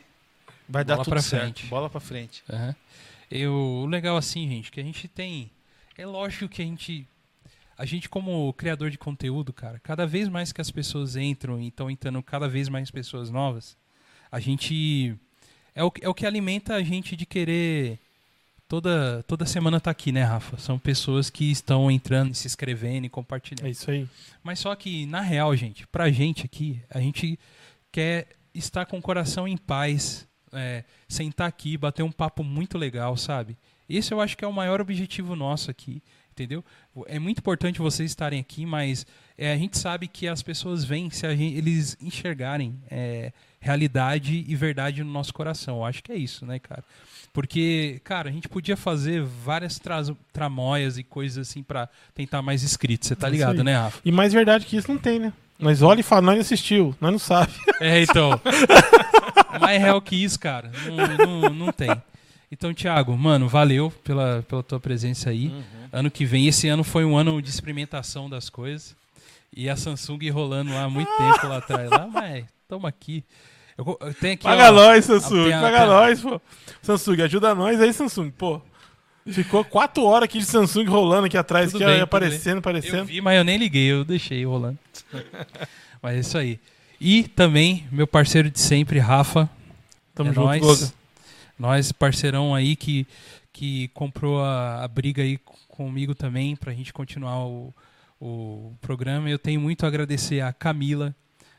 vai 0.67 0.83
dar 0.83 0.95
Bola 0.95 1.05
tudo 1.05 1.13
pra 1.13 1.21
certo. 1.21 1.43
frente. 1.43 1.67
Bola 1.67 1.91
pra 1.91 2.01
frente. 2.01 2.43
Aham. 2.51 2.75
Eu, 3.31 3.53
o 3.53 3.85
legal 3.85 4.17
assim, 4.17 4.49
gente, 4.49 4.73
que 4.73 4.81
a 4.81 4.83
gente 4.83 5.09
tem. 5.09 5.51
É 5.99 6.07
lógico 6.07 6.49
que 6.49 6.63
a 6.63 6.65
gente. 6.65 7.07
A 7.77 7.85
gente, 7.85 8.09
como 8.09 8.51
criador 8.55 8.89
de 8.89 8.97
conteúdo, 8.97 9.53
cara, 9.53 9.79
cada 9.79 10.07
vez 10.07 10.27
mais 10.27 10.53
que 10.53 10.61
as 10.63 10.71
pessoas 10.71 11.17
entram 11.17 11.61
e 11.61 11.69
estão 11.69 11.91
entrando 11.91 12.23
cada 12.23 12.49
vez 12.49 12.71
mais 12.71 12.91
pessoas 12.91 13.29
novas, 13.29 13.77
a 14.33 14.41
gente. 14.41 15.15
É 15.75 15.85
o, 15.85 15.93
é 16.01 16.09
o 16.09 16.15
que 16.15 16.25
alimenta 16.25 16.75
a 16.77 16.83
gente 16.83 17.15
de 17.15 17.27
querer. 17.27 17.99
Toda, 18.67 19.23
toda 19.27 19.45
semana 19.45 19.79
tá 19.79 19.91
aqui, 19.91 20.11
né, 20.11 20.23
Rafa? 20.23 20.57
São 20.57 20.79
pessoas 20.79 21.29
que 21.29 21.51
estão 21.51 21.91
entrando, 21.91 22.35
se 22.35 22.47
inscrevendo 22.47 23.07
e 23.07 23.11
compartilhando. 23.11 23.67
É 23.67 23.71
isso 23.71 23.91
aí. 23.91 24.09
Mas 24.43 24.59
só 24.59 24.75
que, 24.75 25.05
na 25.07 25.21
real, 25.21 25.55
gente, 25.55 25.87
pra 25.87 26.11
gente 26.11 26.45
aqui, 26.47 26.81
a 26.89 26.99
gente 26.99 27.39
quer 27.93 28.29
estar 28.55 28.87
com 28.87 28.99
o 28.99 29.03
coração 29.03 29.47
em 29.47 29.57
paz, 29.57 30.27
é, 30.53 30.85
sentar 31.09 31.47
aqui, 31.47 31.77
bater 31.77 32.03
um 32.03 32.13
papo 32.13 32.43
muito 32.43 32.79
legal, 32.79 33.17
sabe? 33.17 33.57
Esse 33.89 34.13
eu 34.15 34.21
acho 34.21 34.37
que 34.37 34.45
é 34.45 34.49
o 34.49 34.53
maior 34.53 34.81
objetivo 34.81 35.37
nosso 35.37 35.71
aqui, 35.71 36.03
entendeu? 36.33 36.65
É 37.07 37.19
muito 37.19 37.39
importante 37.39 37.81
vocês 37.81 38.11
estarem 38.11 38.41
aqui, 38.41 38.65
mas 38.65 39.07
é, 39.37 39.53
a 39.53 39.57
gente 39.57 39.79
sabe 39.79 40.07
que 40.09 40.27
as 40.29 40.43
pessoas 40.43 40.85
vêm 40.85 41.11
se 41.11 41.27
a 41.27 41.35
gente- 41.35 41.57
eles 41.57 41.97
enxergarem 42.01 42.75
é, 42.91 43.33
realidade 43.61 44.45
e 44.47 44.55
verdade 44.55 45.03
no 45.03 45.11
nosso 45.11 45.33
coração. 45.33 45.77
Eu 45.79 45.85
acho 45.85 46.03
que 46.03 46.13
é 46.13 46.17
isso, 46.17 46.45
né, 46.47 46.59
cara? 46.59 46.85
Porque, 47.33 48.01
cara, 48.05 48.29
a 48.29 48.33
gente 48.33 48.49
podia 48.49 48.77
fazer 48.77 49.23
várias 49.23 49.79
tras- 49.79 50.13
tramóias 50.33 50.99
e 50.99 51.03
coisas 51.03 51.49
assim 51.49 51.63
pra 51.63 51.89
tentar 52.15 52.43
mais 52.43 52.63
inscritos, 52.63 53.09
você 53.09 53.17
tá 53.17 53.29
ligado, 53.29 53.65
né, 53.65 53.77
Rafa? 53.77 54.01
E 54.05 54.13
mais 54.13 54.33
verdade 54.33 54.67
que 54.67 54.77
isso 54.77 54.89
não 54.91 54.99
tem, 54.99 55.19
né? 55.19 55.33
Nós 55.59 55.83
olha 55.83 56.01
e 56.01 56.03
fala, 56.03 56.23
nós 56.23 56.35
não 56.35 56.41
assistiu, 56.43 56.95
nós 57.01 57.11
não 57.13 57.19
sabe. 57.19 57.53
É, 57.81 58.03
então. 58.03 58.41
Mais 59.61 59.81
real 59.81 60.01
que 60.01 60.15
isso, 60.23 60.39
cara. 60.39 60.71
Não, 60.87 61.41
não, 61.41 61.51
não 61.51 61.73
tem. 61.73 61.91
Então, 62.51 62.73
Thiago, 62.73 63.17
mano, 63.17 63.49
valeu 63.49 63.91
pela, 64.05 64.45
pela 64.49 64.63
tua 64.63 64.79
presença 64.79 65.31
aí. 65.31 65.53
Ano 65.93 66.11
que 66.11 66.25
vem, 66.25 66.47
esse 66.47 66.69
ano 66.69 66.85
foi 66.85 67.05
um 67.05 67.17
ano 67.17 67.41
de 67.43 67.49
experimentação 67.51 68.29
das 68.31 68.49
coisas. 68.49 68.95
E 69.57 69.69
a 69.71 69.77
Samsung 69.77 70.19
rolando 70.31 70.73
lá 70.73 70.85
há 70.85 70.91
muito 70.91 71.11
tempo 71.17 71.47
lá 71.47 71.59
atrás. 71.59 71.91
Lá, 71.91 72.07
mas 72.07 72.45
toma 72.69 72.89
aqui. 72.89 73.25
Eu, 73.79 73.97
eu 74.01 74.15
tenho 74.15 74.35
aqui. 74.35 74.43
Paga 74.45 74.71
ó, 74.71 74.73
nós, 74.73 75.05
Samsung, 75.05 75.45
tem 75.45 75.53
a- 75.53 75.61
paga 75.61 75.83
a- 75.83 75.87
nós, 75.87 76.21
pô. 76.21 76.41
Samsung, 76.83 77.23
ajuda 77.23 77.55
nós 77.55 77.81
aí, 77.81 77.93
Samsung, 77.93 78.31
pô. 78.31 78.61
Ficou 79.27 79.65
quatro 79.65 80.05
horas 80.05 80.25
aqui 80.25 80.39
de 80.39 80.45
Samsung 80.45 80.85
rolando 80.85 81.27
aqui 81.27 81.37
atrás, 81.39 81.73
Tudo 81.73 81.83
ó, 81.85 81.87
bem, 81.87 82.01
aparecendo, 82.01 82.55
Eu 82.57 82.59
aparecendo. 82.59 83.07
vi, 83.07 83.21
mas 83.23 83.39
eu 83.39 83.45
nem 83.45 83.57
liguei, 83.57 83.91
eu 83.91 84.05
deixei 84.05 84.45
rolando. 84.45 84.79
mas 86.03 86.17
é 86.17 86.21
isso 86.21 86.37
aí. 86.39 86.61
E 87.01 87.23
também, 87.25 87.87
meu 87.91 88.07
parceiro 88.07 88.51
de 88.51 88.61
sempre, 88.61 88.99
Rafa. 88.99 89.49
Tamo 90.15 90.31
é 90.31 90.35
junto. 90.35 90.59
Goga. 90.61 90.93
Nós, 91.59 91.91
parceirão 91.93 92.55
aí 92.55 92.77
que, 92.77 93.07
que 93.53 93.89
comprou 93.89 94.43
a, 94.43 94.85
a 94.85 94.89
briga 94.89 95.23
aí 95.23 95.39
comigo 95.69 96.15
também 96.15 96.55
pra 96.55 96.73
gente 96.73 96.93
continuar 96.93 97.47
o, 97.47 97.73
o 98.25 98.75
programa. 98.81 99.29
Eu 99.29 99.39
tenho 99.39 99.61
muito 99.61 99.85
a 99.85 99.89
agradecer 99.89 100.41
a 100.41 100.53
Camila, 100.53 101.15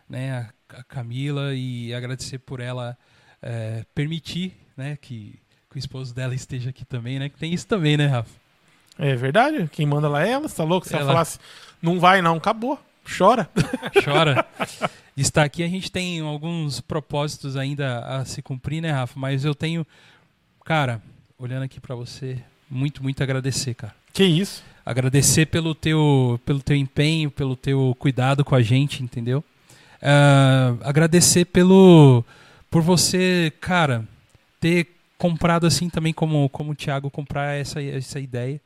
né? 0.10 0.50
A, 0.68 0.84
Camila 0.84 1.54
e 1.54 1.94
agradecer 1.94 2.40
por 2.40 2.60
ela 2.60 2.98
é, 3.40 3.86
permitir, 3.94 4.58
né? 4.76 4.98
Que, 5.00 5.40
que 5.70 5.78
o 5.78 5.80
esposo 5.80 6.14
dela 6.14 6.34
esteja 6.34 6.72
aqui 6.72 6.84
também, 6.84 7.20
né? 7.20 7.30
Que 7.30 7.38
tem 7.38 7.54
isso 7.54 7.68
também, 7.68 7.96
né, 7.96 8.08
Rafa? 8.08 8.32
É 8.98 9.16
verdade? 9.16 9.70
Quem 9.72 9.86
manda 9.86 10.10
lá 10.10 10.26
é 10.26 10.32
ela, 10.32 10.48
você 10.48 10.56
tá 10.56 10.64
louco? 10.64 10.88
Se 10.88 10.94
ela 10.94 11.04
Ela. 11.04 11.12
falasse, 11.12 11.40
não 11.82 12.00
vai 12.00 12.22
não, 12.22 12.38
acabou. 12.38 12.80
Chora. 13.18 13.48
Chora. 14.04 14.44
Estar 15.16 15.44
aqui, 15.44 15.64
a 15.64 15.68
gente 15.68 15.92
tem 15.92 16.20
alguns 16.22 16.82
propósitos 16.82 17.56
ainda 17.56 18.00
a 18.00 18.26
se 18.26 18.42
cumprir, 18.42 18.82
né, 18.82 18.92
Rafa? 18.92 19.20
Mas 19.20 19.46
eu 19.46 19.54
tenho, 19.54 19.86
cara, 20.66 21.00
olhando 21.38 21.64
aqui 21.64 21.80
pra 21.80 21.94
você, 21.96 22.42
muito, 22.68 23.04
muito 23.04 23.22
agradecer, 23.22 23.76
cara. 23.76 23.94
Que 24.12 24.24
isso? 24.24 24.64
Agradecer 24.86 25.48
pelo 25.48 25.74
teu, 25.74 26.40
pelo 26.46 26.62
teu 26.62 26.76
empenho, 26.76 27.32
pelo 27.32 27.56
teu 27.56 27.96
cuidado 28.00 28.46
com 28.46 28.56
a 28.56 28.62
gente, 28.62 29.02
entendeu? 29.04 29.44
Ah, 30.02 30.76
agradecer 30.84 31.46
pelo 31.46 32.24
por 32.70 32.82
você, 32.82 33.52
cara, 33.62 34.06
ter 34.60 34.88
comprado 35.18 35.66
assim 35.66 35.90
também 35.90 36.14
como, 36.14 36.50
como 36.50 36.72
o 36.72 36.76
Thiago 36.76 37.10
comprar 37.10 37.54
essa, 37.56 37.82
essa 37.82 38.20
ideia, 38.20 38.60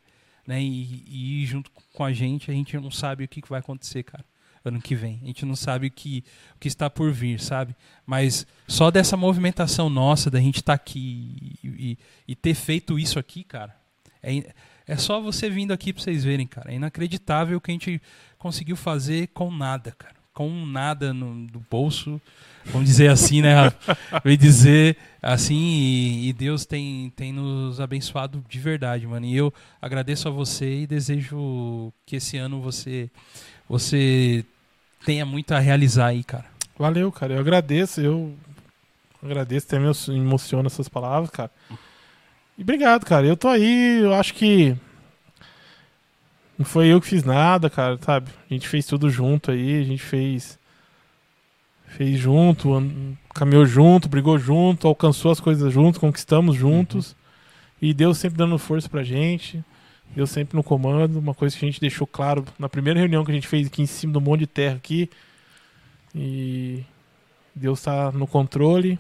né? 0.47 0.61
E, 0.61 1.03
e 1.07 1.43
ir 1.43 1.45
junto 1.45 1.69
com 1.93 2.03
a 2.03 2.11
gente, 2.11 2.49
a 2.49 2.53
gente 2.53 2.75
não 2.77 2.89
sabe 2.91 3.23
o 3.23 3.27
que 3.27 3.41
vai 3.47 3.59
acontecer, 3.59 4.03
cara, 4.03 4.25
ano 4.65 4.81
que 4.81 4.95
vem. 4.95 5.19
A 5.23 5.27
gente 5.27 5.45
não 5.45 5.55
sabe 5.55 5.87
o 5.87 5.91
que, 5.91 6.23
o 6.55 6.59
que 6.59 6.67
está 6.67 6.89
por 6.89 7.11
vir, 7.11 7.39
sabe? 7.39 7.75
Mas 8.05 8.47
só 8.67 8.89
dessa 8.89 9.15
movimentação 9.15 9.89
nossa, 9.89 10.29
da 10.31 10.39
gente 10.39 10.57
estar 10.57 10.73
aqui 10.73 11.57
e, 11.63 11.67
e- 11.91 11.97
e 12.29 12.35
ter 12.35 12.55
feito 12.55 12.97
isso 12.97 13.19
aqui, 13.19 13.43
cara, 13.43 13.75
é, 14.23 14.53
é 14.89 14.97
só 14.97 15.21
você 15.21 15.51
vindo 15.51 15.71
aqui 15.71 15.93
pra 15.93 16.01
vocês 16.01 16.23
verem, 16.23 16.47
cara. 16.47 16.71
É 16.71 16.75
inacreditável 16.75 17.59
o 17.59 17.61
que 17.61 17.69
a 17.69 17.73
gente 17.73 18.01
conseguiu 18.39 18.75
fazer 18.75 19.27
com 19.27 19.51
nada, 19.51 19.91
cara. 19.91 20.15
Com 20.33 20.65
nada 20.65 21.13
no, 21.13 21.31
no 21.31 21.63
bolso. 21.69 22.19
Vamos 22.65 22.87
dizer 22.87 23.11
assim, 23.11 23.39
né? 23.43 23.71
Vem 24.25 24.35
dizer 24.35 24.97
assim, 25.21 25.55
e, 25.55 26.29
e 26.29 26.33
Deus 26.33 26.65
tem, 26.65 27.13
tem 27.15 27.31
nos 27.31 27.79
abençoado 27.79 28.43
de 28.49 28.57
verdade, 28.57 29.05
mano. 29.05 29.27
E 29.27 29.37
eu 29.37 29.53
agradeço 29.79 30.27
a 30.27 30.31
você 30.31 30.81
e 30.81 30.87
desejo 30.87 31.93
que 32.03 32.15
esse 32.15 32.37
ano 32.37 32.59
você, 32.59 33.11
você 33.69 34.43
tenha 35.05 35.23
muito 35.23 35.53
a 35.53 35.59
realizar 35.59 36.07
aí, 36.07 36.23
cara. 36.23 36.45
Valeu, 36.79 37.11
cara. 37.11 37.35
Eu 37.35 37.39
agradeço, 37.41 38.01
eu 38.01 38.33
agradeço, 39.21 39.67
até 39.67 39.77
me 39.77 40.17
emociona 40.17 40.65
essas 40.65 40.89
palavras, 40.89 41.29
cara. 41.29 41.51
E 42.59 42.61
obrigado, 42.61 43.05
cara. 43.05 43.25
Eu 43.25 43.37
tô 43.37 43.47
aí, 43.47 44.01
eu 44.01 44.13
acho 44.13 44.33
que 44.33 44.75
não 46.57 46.65
foi 46.65 46.87
eu 46.87 46.99
que 46.99 47.07
fiz 47.07 47.23
nada, 47.23 47.69
cara, 47.69 47.97
sabe? 48.01 48.29
A 48.51 48.53
gente 48.53 48.67
fez 48.67 48.85
tudo 48.85 49.09
junto 49.09 49.49
aí, 49.49 49.79
a 49.79 49.83
gente 49.85 50.03
fez 50.03 50.59
fez 51.87 52.19
junto, 52.19 52.69
caminhou 53.33 53.65
junto, 53.65 54.09
brigou 54.09 54.37
junto, 54.37 54.89
alcançou 54.89 55.31
as 55.31 55.39
coisas 55.39 55.71
junto, 55.71 56.01
conquistamos 56.01 56.53
juntos. 56.53 57.15
E 57.81 57.93
Deus 57.93 58.17
sempre 58.17 58.37
dando 58.37 58.59
força 58.59 58.89
pra 58.89 59.03
gente. 59.03 59.63
Deus 60.13 60.29
sempre 60.29 60.57
no 60.57 60.63
comando, 60.63 61.17
uma 61.17 61.33
coisa 61.33 61.57
que 61.57 61.63
a 61.63 61.67
gente 61.69 61.79
deixou 61.79 62.05
claro 62.05 62.43
na 62.59 62.67
primeira 62.67 62.99
reunião 62.99 63.23
que 63.23 63.31
a 63.31 63.35
gente 63.35 63.47
fez 63.47 63.67
aqui 63.67 63.81
em 63.81 63.85
cima 63.85 64.11
do 64.11 64.19
monte 64.19 64.41
de 64.41 64.47
terra 64.47 64.75
aqui. 64.75 65.09
E 66.13 66.83
Deus 67.55 67.79
está 67.79 68.11
no 68.11 68.27
controle. 68.27 68.99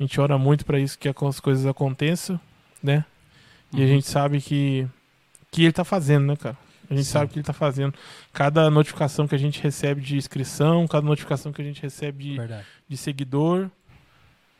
A 0.00 0.02
gente 0.02 0.18
ora 0.18 0.38
muito 0.38 0.64
para 0.64 0.78
isso 0.80 0.98
que 0.98 1.06
as 1.08 1.38
coisas 1.40 1.66
aconteçam, 1.66 2.40
né? 2.82 3.04
E 3.72 3.76
a 3.76 3.80
Uhum. 3.82 3.86
gente 3.88 4.06
sabe 4.08 4.40
que 4.40 4.88
que 5.52 5.64
ele 5.64 5.72
tá 5.72 5.84
fazendo, 5.84 6.26
né, 6.26 6.36
cara? 6.36 6.56
A 6.88 6.94
gente 6.94 7.04
Sim. 7.04 7.12
sabe 7.12 7.30
que 7.32 7.38
ele 7.38 7.44
tá 7.44 7.52
fazendo. 7.52 7.92
Cada 8.32 8.70
notificação 8.70 9.28
que 9.28 9.34
a 9.34 9.38
gente 9.38 9.60
recebe 9.62 10.00
de 10.00 10.16
inscrição, 10.16 10.86
cada 10.88 11.06
notificação 11.06 11.52
que 11.52 11.60
a 11.60 11.64
gente 11.64 11.82
recebe 11.82 12.24
de, 12.24 12.36
Verdade. 12.38 12.64
de 12.88 12.96
seguidor, 12.96 13.68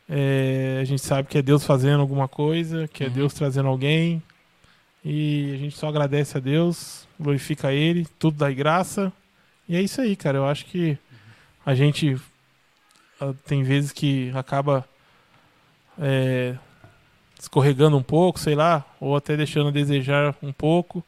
é, 0.07 0.79
a 0.81 0.83
gente 0.85 1.01
sabe 1.01 1.27
que 1.27 1.37
é 1.37 1.41
Deus 1.41 1.65
fazendo 1.65 2.01
alguma 2.01 2.27
coisa, 2.27 2.87
que 2.87 3.03
é 3.03 3.07
Uhum. 3.07 3.13
Deus 3.13 3.33
trazendo 3.33 3.67
alguém. 3.69 4.21
E 5.03 5.51
a 5.55 5.57
gente 5.57 5.77
só 5.77 5.87
agradece 5.87 6.37
a 6.37 6.39
Deus, 6.39 7.07
glorifica 7.19 7.73
Ele, 7.73 8.05
tudo 8.19 8.37
dá 8.37 8.51
graça. 8.51 9.11
E 9.67 9.75
é 9.75 9.81
isso 9.81 9.99
aí, 10.01 10.15
cara. 10.15 10.37
Eu 10.37 10.45
acho 10.45 10.65
que 10.65 10.97
a 11.65 11.73
gente 11.73 12.17
ah, 13.19 13.33
tem 13.45 13.63
vezes 13.63 13.91
que 13.91 14.31
acaba 14.35 14.85
é, 15.99 16.55
escorregando 17.39 17.97
um 17.97 18.03
pouco, 18.03 18.39
sei 18.39 18.55
lá, 18.55 18.85
ou 18.99 19.15
até 19.15 19.35
deixando 19.35 19.69
a 19.69 19.71
desejar 19.71 20.35
um 20.41 20.51
pouco, 20.53 21.03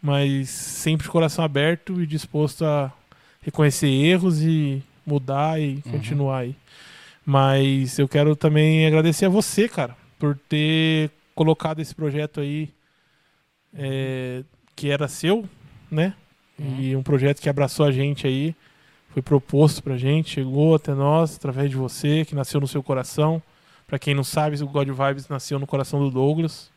mas 0.00 0.48
sempre 0.48 1.04
de 1.06 1.10
coração 1.10 1.44
aberto 1.44 2.00
e 2.00 2.06
disposto 2.06 2.64
a 2.64 2.92
reconhecer 3.40 3.88
erros 3.88 4.40
e 4.42 4.82
mudar 5.06 5.60
e 5.60 5.82
Uhum. 5.86 5.92
continuar 5.92 6.38
aí. 6.38 6.56
Mas 7.24 7.98
eu 7.98 8.06
quero 8.08 8.36
também 8.36 8.86
agradecer 8.86 9.26
a 9.26 9.28
você, 9.28 9.68
cara, 9.68 9.96
por 10.18 10.38
ter 10.48 11.10
colocado 11.34 11.80
esse 11.80 11.94
projeto 11.94 12.40
aí 12.40 12.70
é, 13.76 14.42
que 14.74 14.90
era 14.90 15.08
seu, 15.08 15.44
né? 15.90 16.14
Uhum. 16.58 16.80
E 16.80 16.96
um 16.96 17.02
projeto 17.02 17.40
que 17.40 17.48
abraçou 17.48 17.84
a 17.86 17.90
gente 17.92 18.26
aí, 18.26 18.54
foi 19.10 19.22
proposto 19.22 19.82
pra 19.82 19.96
gente, 19.96 20.30
chegou 20.30 20.74
até 20.74 20.94
nós 20.94 21.36
através 21.36 21.70
de 21.70 21.76
você, 21.76 22.24
que 22.24 22.34
nasceu 22.34 22.60
no 22.60 22.68
seu 22.68 22.82
coração. 22.82 23.42
Pra 23.86 23.98
quem 23.98 24.14
não 24.14 24.24
sabe, 24.24 24.60
o 24.62 24.66
God 24.66 24.88
Vibes 24.88 25.28
nasceu 25.28 25.58
no 25.58 25.66
coração 25.66 26.00
do 26.00 26.10
Douglas. 26.10 26.70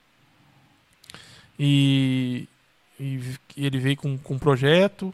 E, 1.57 2.47
e 2.99 3.19
ele 3.57 3.79
veio 3.79 3.97
com, 3.97 4.17
com 4.17 4.35
um 4.35 4.39
projeto 4.39 5.13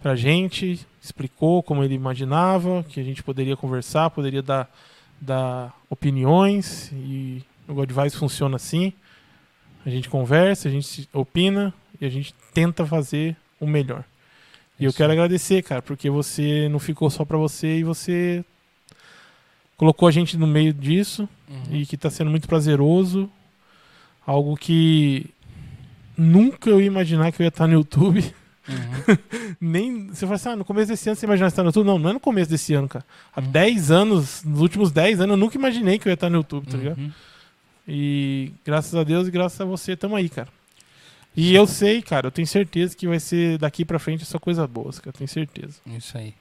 pra 0.00 0.14
gente, 0.14 0.86
explicou 1.00 1.62
como 1.62 1.82
ele 1.82 1.94
imaginava, 1.94 2.84
que 2.84 3.00
a 3.00 3.02
gente 3.02 3.22
poderia 3.22 3.56
conversar, 3.56 4.10
poderia 4.10 4.42
dar, 4.42 4.70
dar 5.18 5.74
opiniões. 5.88 6.92
E 6.92 7.42
o 7.66 7.72
God 7.72 7.90
Vibes 7.90 8.14
funciona 8.14 8.56
assim. 8.56 8.92
A 9.86 9.90
gente 9.90 10.08
conversa, 10.10 10.68
a 10.68 10.70
gente 10.70 11.08
opina 11.12 11.72
e 12.00 12.04
a 12.04 12.10
gente 12.10 12.34
tenta 12.52 12.84
fazer 12.84 13.36
o 13.58 13.66
melhor. 13.66 14.04
E 14.78 14.84
eu 14.84 14.90
Isso 14.90 14.96
quero 14.98 15.12
aí. 15.12 15.18
agradecer, 15.18 15.62
cara, 15.62 15.80
porque 15.80 16.10
você 16.10 16.68
não 16.68 16.78
ficou 16.78 17.08
só 17.08 17.24
pra 17.24 17.38
você 17.38 17.78
e 17.78 17.84
você 17.84 18.44
colocou 19.76 20.08
a 20.08 20.10
gente 20.10 20.36
no 20.36 20.46
meio 20.46 20.72
disso 20.72 21.28
Uhum. 21.48 21.76
e 21.76 21.86
que 21.86 21.96
tá 21.96 22.08
sendo 22.10 22.30
muito 22.30 22.48
prazeroso. 22.48 23.30
Algo 24.26 24.56
que 24.56 25.26
nunca 26.16 26.70
eu 26.70 26.80
ia 26.80 26.86
imaginar 26.86 27.30
que 27.32 27.40
eu 27.42 27.44
ia 27.44 27.48
estar 27.48 27.66
no 27.66 27.74
YouTube. 27.74 28.20
Uhum. 28.68 29.16
Nem. 29.60 30.06
Você 30.08 30.20
fala 30.26 30.34
assim, 30.36 30.48
ah, 30.48 30.56
no 30.56 30.64
começo 30.64 30.88
desse 30.88 31.08
ano 31.08 31.16
você 31.16 31.26
imaginava 31.26 31.48
estar 31.48 31.62
no 31.62 31.68
YouTube? 31.68 31.86
Não, 31.86 31.98
não 31.98 32.10
é 32.10 32.12
no 32.14 32.20
começo 32.20 32.50
desse 32.50 32.72
ano, 32.74 32.88
cara. 32.88 33.04
Há 33.34 33.40
Uhum. 33.40 33.50
10 33.50 33.90
anos, 33.90 34.42
nos 34.44 34.60
últimos 34.60 34.90
10 34.90 35.20
anos, 35.20 35.34
eu 35.34 35.36
nunca 35.36 35.56
imaginei 35.58 35.98
que 35.98 36.08
eu 36.08 36.10
ia 36.10 36.14
estar 36.14 36.30
no 36.30 36.36
YouTube, 36.38 36.66
tá 36.66 36.76
ligado? 36.78 36.98
Uhum. 36.98 37.12
E 37.86 38.52
graças 38.64 38.94
a 38.94 39.04
Deus 39.04 39.28
e 39.28 39.30
graças 39.30 39.60
a 39.60 39.64
você, 39.66 39.94
tamo 39.94 40.16
aí, 40.16 40.28
cara. 40.30 40.48
E 41.36 41.54
eu 41.54 41.66
sei, 41.66 42.00
cara, 42.00 42.28
eu 42.28 42.30
tenho 42.30 42.46
certeza 42.46 42.96
que 42.96 43.06
vai 43.08 43.18
ser 43.20 43.58
daqui 43.58 43.84
pra 43.84 43.98
frente 43.98 44.24
só 44.24 44.38
coisa 44.38 44.66
boa, 44.66 44.90
cara, 44.92 45.08
eu 45.08 45.12
tenho 45.12 45.28
certeza. 45.28 45.74
Isso 45.86 46.16
aí. 46.16 46.32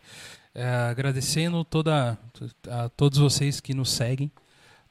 É, 0.56 0.68
agradecendo 0.68 1.64
toda, 1.64 2.18
a 2.70 2.90
todos 2.90 3.18
vocês 3.18 3.60
que 3.60 3.74
nos 3.74 3.90
seguem, 3.90 4.32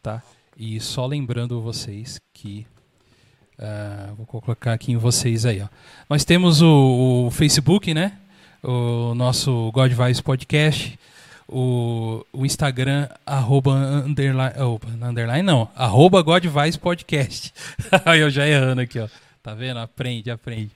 tá? 0.03 0.21
E 0.57 0.81
só 0.81 1.07
lembrando 1.07 1.61
vocês 1.61 2.21
que. 2.33 2.67
ah, 3.59 4.13
vou 4.17 4.27
colocar 4.27 4.73
aqui 4.73 4.91
em 4.93 4.97
vocês 4.97 5.47
aí, 5.47 5.63
ó. 5.63 5.69
Nós 6.11 6.25
temos 6.25 6.61
o, 6.63 7.27
o 7.27 7.31
Facebook, 7.31 7.95
né? 7.95 8.19
O 8.63 9.15
nosso 9.15 9.71
God 9.73 9.93
Vibes 9.93 10.21
Podcast. 10.21 10.99
O, 11.49 12.25
o 12.33 12.47
Instagram, 12.47 13.09
arroba 13.27 13.73
underline, 13.73 14.59
opa, 14.59 14.89
underline 14.89 15.43
não, 15.43 15.69
arroba 15.77 16.23
God 16.23 16.45
Vibes 16.45 16.77
Podcast. 16.77 17.53
Eu 18.19 18.31
já 18.31 18.47
errando 18.49 18.81
aqui, 18.81 18.99
ó. 18.99 19.09
Tá 19.43 19.55
vendo? 19.55 19.79
Aprende, 19.79 20.31
aprende. 20.31 20.71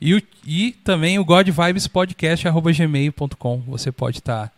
E, 0.00 0.14
o- 0.14 0.22
e 0.44 0.72
também 0.72 1.18
o 1.18 1.24
God 1.24 1.48
Vibes 1.48 1.86
Podcast, 1.86 2.48
arroba 2.48 2.72
gmail.com. 2.72 3.58
Você 3.60 3.92
pode 3.92 4.18
estar 4.18 4.52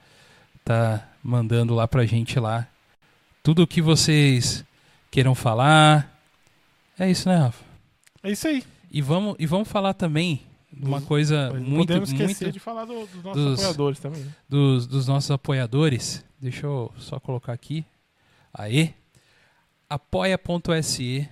tá, 0.64 1.06
mandando 1.22 1.74
lá 1.74 1.86
pra 1.86 2.06
gente 2.06 2.40
lá 2.40 2.66
tudo 3.42 3.62
o 3.62 3.66
que 3.66 3.82
vocês 3.82 4.64
queiram 5.10 5.34
falar. 5.34 6.10
É 6.98 7.10
isso, 7.10 7.28
né, 7.28 7.36
Rafa? 7.36 7.62
É 8.22 8.30
isso 8.30 8.48
aí. 8.48 8.62
E 8.90 9.02
vamos, 9.02 9.36
e 9.38 9.44
vamos 9.46 9.68
falar 9.68 9.92
também 9.94 10.40
de 10.72 10.86
uma 10.86 11.00
coisa 11.02 11.50
Mas 11.52 11.62
muito, 11.62 11.86
podemos 11.86 12.10
esquecer 12.12 12.44
muito 12.44 12.52
de 12.54 12.60
falar 12.60 12.84
do- 12.86 13.06
dos 13.06 13.22
nossos 13.24 13.44
dos- 13.44 13.58
apoiadores 13.60 13.98
também. 13.98 14.22
né? 14.22 14.32
dos, 14.48 14.86
dos 14.86 15.06
nossos 15.06 15.30
apoiadores. 15.30 16.24
Deixa 16.40 16.64
eu 16.66 16.90
só 16.96 17.20
colocar 17.20 17.52
aqui. 17.52 17.84
Aí. 18.54 18.94
apoia.se 19.88 21.28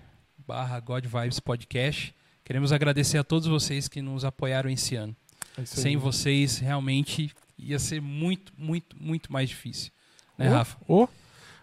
barra 0.46 0.78
God 0.80 1.04
Vibes 1.06 1.40
Podcast. 1.40 2.14
Queremos 2.48 2.72
agradecer 2.72 3.18
a 3.18 3.22
todos 3.22 3.46
vocês 3.46 3.88
que 3.88 4.00
nos 4.00 4.24
apoiaram 4.24 4.70
esse 4.70 4.96
ano. 4.96 5.14
É. 5.58 5.66
Sem 5.66 5.98
vocês, 5.98 6.56
realmente 6.56 7.30
ia 7.58 7.78
ser 7.78 8.00
muito, 8.00 8.54
muito, 8.56 8.96
muito 8.98 9.30
mais 9.30 9.50
difícil. 9.50 9.92
Né, 10.38 10.48
Ô, 10.48 10.54
Rafa? 10.54 10.76
ô, 10.88 11.08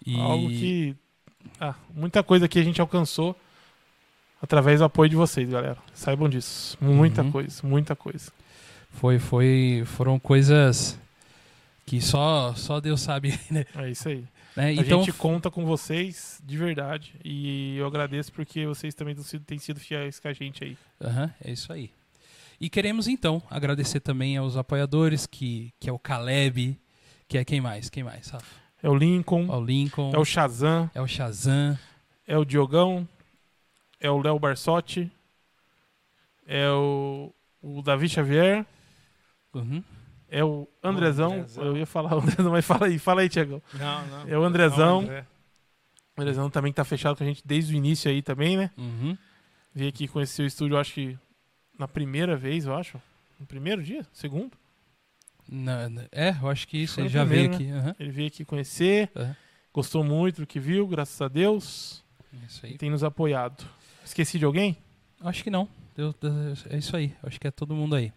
E... 0.06 0.16
Algo 0.20 0.48
que. 0.48 0.96
Ah, 1.60 1.74
muita 1.92 2.22
coisa 2.22 2.48
que 2.48 2.60
a 2.60 2.64
gente 2.64 2.80
alcançou 2.80 3.36
através 4.40 4.78
do 4.80 4.86
apoio 4.86 5.10
de 5.10 5.16
vocês, 5.16 5.50
galera. 5.50 5.78
Saibam 5.92 6.30
disso. 6.30 6.78
Muita 6.80 7.24
Uhum. 7.24 7.32
coisa, 7.32 7.68
muita 7.68 7.96
coisa. 7.96 8.32
Foi, 8.92 9.18
foi, 9.18 9.82
foram 9.88 10.20
coisas 10.20 11.00
que 11.84 12.00
só, 12.00 12.54
só 12.54 12.80
Deus 12.80 13.02
sabe, 13.02 13.40
né? 13.50 13.66
É 13.76 13.90
isso 13.90 14.08
aí. 14.08 14.24
Né? 14.56 14.68
A 14.68 14.74
Então, 14.74 15.04
gente 15.04 15.14
conta 15.14 15.52
com 15.52 15.66
vocês 15.66 16.42
de 16.44 16.58
verdade. 16.58 17.16
E 17.24 17.76
eu 17.78 17.86
agradeço 17.86 18.32
porque 18.32 18.66
vocês 18.66 18.94
também 18.94 19.16
têm 19.46 19.58
sido, 19.60 19.80
fiéis 19.80 20.20
com 20.20 20.28
a 20.28 20.34
gente 20.34 20.64
aí. 20.64 20.78
Aham, 21.02 21.34
é 21.44 21.52
isso 21.52 21.72
aí. 21.74 21.92
E 22.60 22.70
queremos 22.70 23.08
então 23.08 23.42
agradecer 23.50 24.00
também 24.00 24.38
aos 24.38 24.56
apoiadores, 24.56 25.28
que, 25.28 25.74
que 25.80 25.90
é 25.90 25.94
o 25.94 26.00
Caleb, 26.00 26.80
que 27.28 27.38
é 27.38 27.44
quem 27.44 27.60
mais? 27.60 27.90
Quem 27.90 28.04
mais, 28.04 28.30
Rafa? 28.30 28.46
É 28.82 28.90
o 28.90 28.96
Lincoln, 28.96 29.48
É 29.52 29.56
o 29.58 29.64
Lincoln, 29.66 30.12
é 30.14 30.18
o 30.18 30.24
Shazam, 30.24 30.90
é 30.94 31.02
o 31.02 31.08
Shazam, 31.08 31.78
é 32.26 32.38
o 32.38 32.46
Diogão, 32.46 33.06
é 34.00 34.10
o 34.10 34.22
Léo 34.22 34.40
Barsotti, 34.40 35.12
é 36.48 36.70
o, 36.70 37.34
o 37.62 37.82
Davi 37.82 38.08
Xavier, 38.08 38.66
uhum, 39.54 39.84
é 40.30 40.44
o 40.44 40.68
Andrezão. 40.84 41.34
Andrezão. 41.34 41.66
Eu 41.66 41.78
ia 41.78 41.86
falar 41.86 42.16
o 42.16 42.20
Andrezão, 42.20 42.52
mas 42.52 42.66
fala 42.66 42.88
aí, 42.88 42.98
fala 43.00 43.22
aí, 43.22 43.30
Tiagão. 43.30 43.62
Não, 43.74 44.08
não. 44.08 44.28
É 44.28 44.38
o 44.38 44.44
Andrezão. 44.44 45.02
Não, 45.02 45.08
André. 45.10 45.26
O 46.18 46.22
Andrezão 46.22 46.50
também 46.50 46.72
tá 46.72 46.84
fechado 46.86 47.18
com 47.18 47.24
a 47.24 47.28
gente 47.28 47.42
desde 47.46 47.74
o 47.74 47.78
início 47.78 48.10
aí 48.10 48.22
também, 48.22 48.56
né? 48.58 48.72
uhum. 48.78 49.18
Veio 49.74 49.90
aqui 49.90 50.08
conhecer 50.08 50.44
o 50.44 50.46
estúdio, 50.46 50.78
acho 50.78 50.94
que 50.94 51.20
na 51.78 51.88
primeira 51.88 52.38
vez, 52.38 52.66
eu 52.66 52.74
acho. 52.74 53.02
No 53.38 53.46
primeiro 53.46 53.84
dia? 53.84 54.06
Segundo? 54.14 54.52
Na- 55.48 55.90
na- 55.90 56.06
é, 56.12 56.30
eu 56.42 56.50
acho 56.50 56.68
que 56.68 56.78
isso 56.78 57.00
ele 57.02 57.10
já 57.10 57.24
veio 57.26 57.54
aqui. 57.54 57.70
aham, 57.70 57.96
Ele 58.00 58.12
veio 58.12 58.28
aqui 58.28 58.46
conhecer, 58.46 59.10
aham, 59.16 59.36
gostou 59.74 60.04
muito 60.04 60.42
do 60.42 60.48
que 60.48 60.60
viu, 60.60 60.88
graças 60.88 61.22
a 61.22 61.28
Deus. 61.28 62.02
Isso 62.48 62.66
E 62.66 62.70
aí. 62.70 62.78
tem 62.78 62.90
nos 62.90 63.04
apoiado. 63.04 63.66
Esqueci 64.06 64.40
de 64.40 64.46
alguém? 64.46 64.78
Acho 65.22 65.44
que 65.44 65.50
não. 65.50 65.68
É 66.70 66.78
isso 66.78 66.96
aí. 66.96 67.14
Acho 67.24 67.40
que 67.40 67.48
é 67.48 67.52
todo 67.52 67.76
mundo 67.76 67.96
aí. 67.96 68.12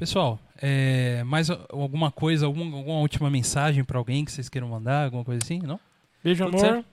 Pessoal, 0.00 0.40
é, 0.56 1.22
mais 1.24 1.50
alguma 1.68 2.10
coisa, 2.10 2.46
algum- 2.46 2.74
alguma 2.74 3.00
última 3.00 3.28
mensagem 3.30 3.84
pra 3.84 3.98
alguém 3.98 4.24
que 4.24 4.32
vocês 4.32 4.48
queiram 4.48 4.68
mandar, 4.68 5.04
alguma 5.04 5.22
coisa 5.24 5.40
assim? 5.44 5.58
Não? 5.60 5.78
Beijo, 6.24 6.42
Tudo 6.46 6.56
amor. 6.56 6.66
certo? 6.74 6.86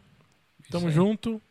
Tamo 0.69 0.91
junto. 0.91 1.41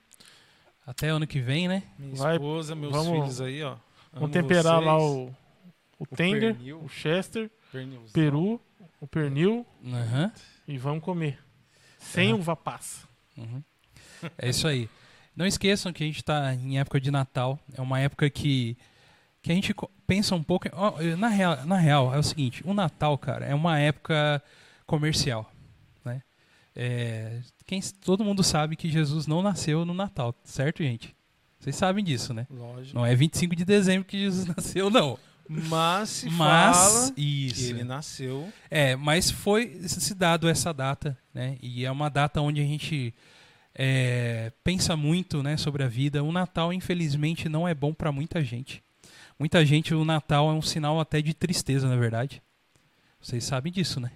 Até 0.87 1.09
ano 1.09 1.27
que 1.27 1.41
vem, 1.41 1.67
né? 1.67 1.83
Minha 1.99 2.15
Vai, 2.15 2.35
esposa, 2.35 2.75
meus 2.75 2.93
vamos- 2.93 3.11
filhos 3.11 3.41
aí, 3.41 3.63
ó. 3.63 3.71
Vamos 4.13 4.25
Amo 4.25 4.29
temperar 4.29 4.75
vocês. 4.75 4.87
lá 4.87 4.99
o, 4.99 5.35
o, 5.99 6.07
tender, 6.07 6.55
pernil. 6.55 6.81
o 6.85 6.89
chester, 6.91 7.51
Pernilzão. 7.73 8.13
peru, 8.13 8.61
o 9.01 9.07
pernil 9.07 9.67
Aham. 9.85 10.31
e 10.69 10.77
vamos 10.79 11.03
comer. 11.03 11.39
Sem 11.99 12.33
Aham. 12.33 12.39
uva 12.41 12.55
passa. 12.55 13.09
Uhum. 13.37 13.63
É 14.39 14.51
isso 14.51 14.69
aí. 14.69 14.89
Não 15.35 15.47
esqueçam 15.47 15.91
que 15.93 16.05
a 16.05 16.07
gente 16.07 16.17
está 16.19 16.55
em 16.55 16.79
época 16.79 17.01
de 17.01 17.11
Natal. 17.11 17.59
É 17.75 17.81
uma 17.81 17.99
época 17.99 18.29
que, 18.31 18.77
que 19.47 19.53
a 19.53 19.55
gente 19.55 19.73
pensa 20.09 20.35
um 20.35 20.43
pouco. 20.43 20.67
Na 21.17 21.29
real, 21.29 21.65
na 21.65 21.77
real, 21.77 22.13
é 22.13 22.19
o 22.19 22.23
seguinte: 22.23 22.63
o 22.67 22.75
Natal, 22.75 23.17
cara, 23.17 23.47
é 23.47 23.55
uma 23.55 23.79
época 23.79 24.43
comercial. 24.85 25.49
Né? 26.05 26.21
É, 26.75 27.41
quem, 27.65 27.81
todo 28.05 28.25
mundo 28.25 28.43
sabe 28.43 28.75
que 28.75 28.91
Jesus 28.91 29.29
não 29.29 29.43
nasceu 29.43 29.85
no 29.85 29.95
Natal, 29.95 30.35
certo, 30.43 30.83
gente? 30.83 31.15
Vocês 31.61 31.77
sabem 31.77 32.05
disso, 32.05 32.35
né? 32.35 32.45
Lógico. 32.51 32.99
Não 32.99 33.07
é 33.07 33.15
25 33.15 33.55
de 33.55 33.65
dezembro 33.65 34.05
que 34.05 34.19
Jesus 34.19 34.47
nasceu, 34.55 34.91
não. 34.91 35.17
Mas 35.49 36.09
se 36.09 36.29
Mas, 36.29 36.77
fala 36.77 37.13
isso. 37.17 37.55
que 37.55 37.71
ele 37.71 37.85
nasceu. 37.85 38.53
É, 38.69 38.97
mas 38.97 39.31
foi 39.31 39.81
se 39.87 40.13
dado 40.13 40.49
essa 40.49 40.75
data, 40.75 41.17
né? 41.33 41.57
E 41.63 41.85
é 41.85 41.91
uma 41.91 42.11
data 42.11 42.41
onde 42.41 42.61
a 42.61 42.65
gente 42.65 43.15
é, 43.73 44.51
pensa 44.65 44.97
muito, 44.97 45.41
né, 45.41 45.57
sobre 45.57 45.85
a 45.85 45.89
vida. 45.89 46.25
O 46.25 46.33
Natal, 46.33 46.73
infelizmente, 46.73 47.49
não 47.49 47.69
é 47.69 47.75
bom 47.75 47.95
para 47.95 48.11
muita 48.11 48.43
gente. 48.43 48.83
Muita 49.39 49.65
gente, 49.67 49.95
o 49.95 50.05
Natal 50.05 50.51
é 50.51 50.55
um 50.55 50.63
sinal 50.63 50.99
até 50.99 51.21
de 51.21 51.35
tristeza, 51.35 51.87
na 51.87 51.97
verdade. 51.97 52.43
Vocês 53.21 53.45
sabem 53.45 53.71
disso, 53.71 54.01
né? 54.01 54.11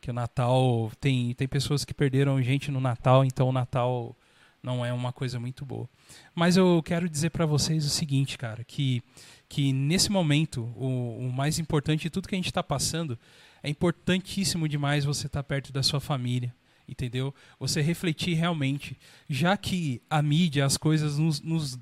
Que 0.00 0.10
o 0.10 0.14
Natal 0.14 0.92
tem 1.00 1.34
tem 1.34 1.48
pessoas 1.48 1.84
que 1.84 1.94
perderam 1.94 2.42
gente 2.42 2.70
no 2.70 2.80
Natal, 2.80 3.24
então 3.24 3.48
o 3.48 3.52
Natal 3.52 4.16
não 4.62 4.84
é 4.84 4.92
uma 4.92 5.12
coisa 5.12 5.40
muito 5.40 5.64
boa. 5.64 5.88
Mas 6.34 6.56
eu 6.56 6.82
quero 6.82 7.08
dizer 7.08 7.30
para 7.30 7.46
vocês 7.46 7.86
o 7.86 7.90
seguinte, 7.90 8.36
cara, 8.36 8.62
que 8.64 9.02
que 9.48 9.72
nesse 9.72 10.10
momento 10.10 10.62
o, 10.76 11.26
o 11.26 11.32
mais 11.32 11.58
importante 11.58 12.02
de 12.02 12.10
tudo 12.10 12.28
que 12.28 12.34
a 12.34 12.38
gente 12.38 12.46
está 12.46 12.62
passando 12.62 13.18
é 13.62 13.68
importantíssimo 13.70 14.68
demais 14.68 15.04
você 15.04 15.26
estar 15.26 15.42
perto 15.42 15.72
da 15.72 15.82
sua 15.82 16.00
família, 16.00 16.54
entendeu? 16.88 17.34
Você 17.58 17.80
refletir 17.80 18.34
realmente, 18.34 18.98
já 19.28 19.56
que 19.56 20.02
a 20.08 20.22
mídia, 20.22 20.64
as 20.64 20.76
coisas 20.76 21.18
nos, 21.18 21.40
nos, 21.40 21.78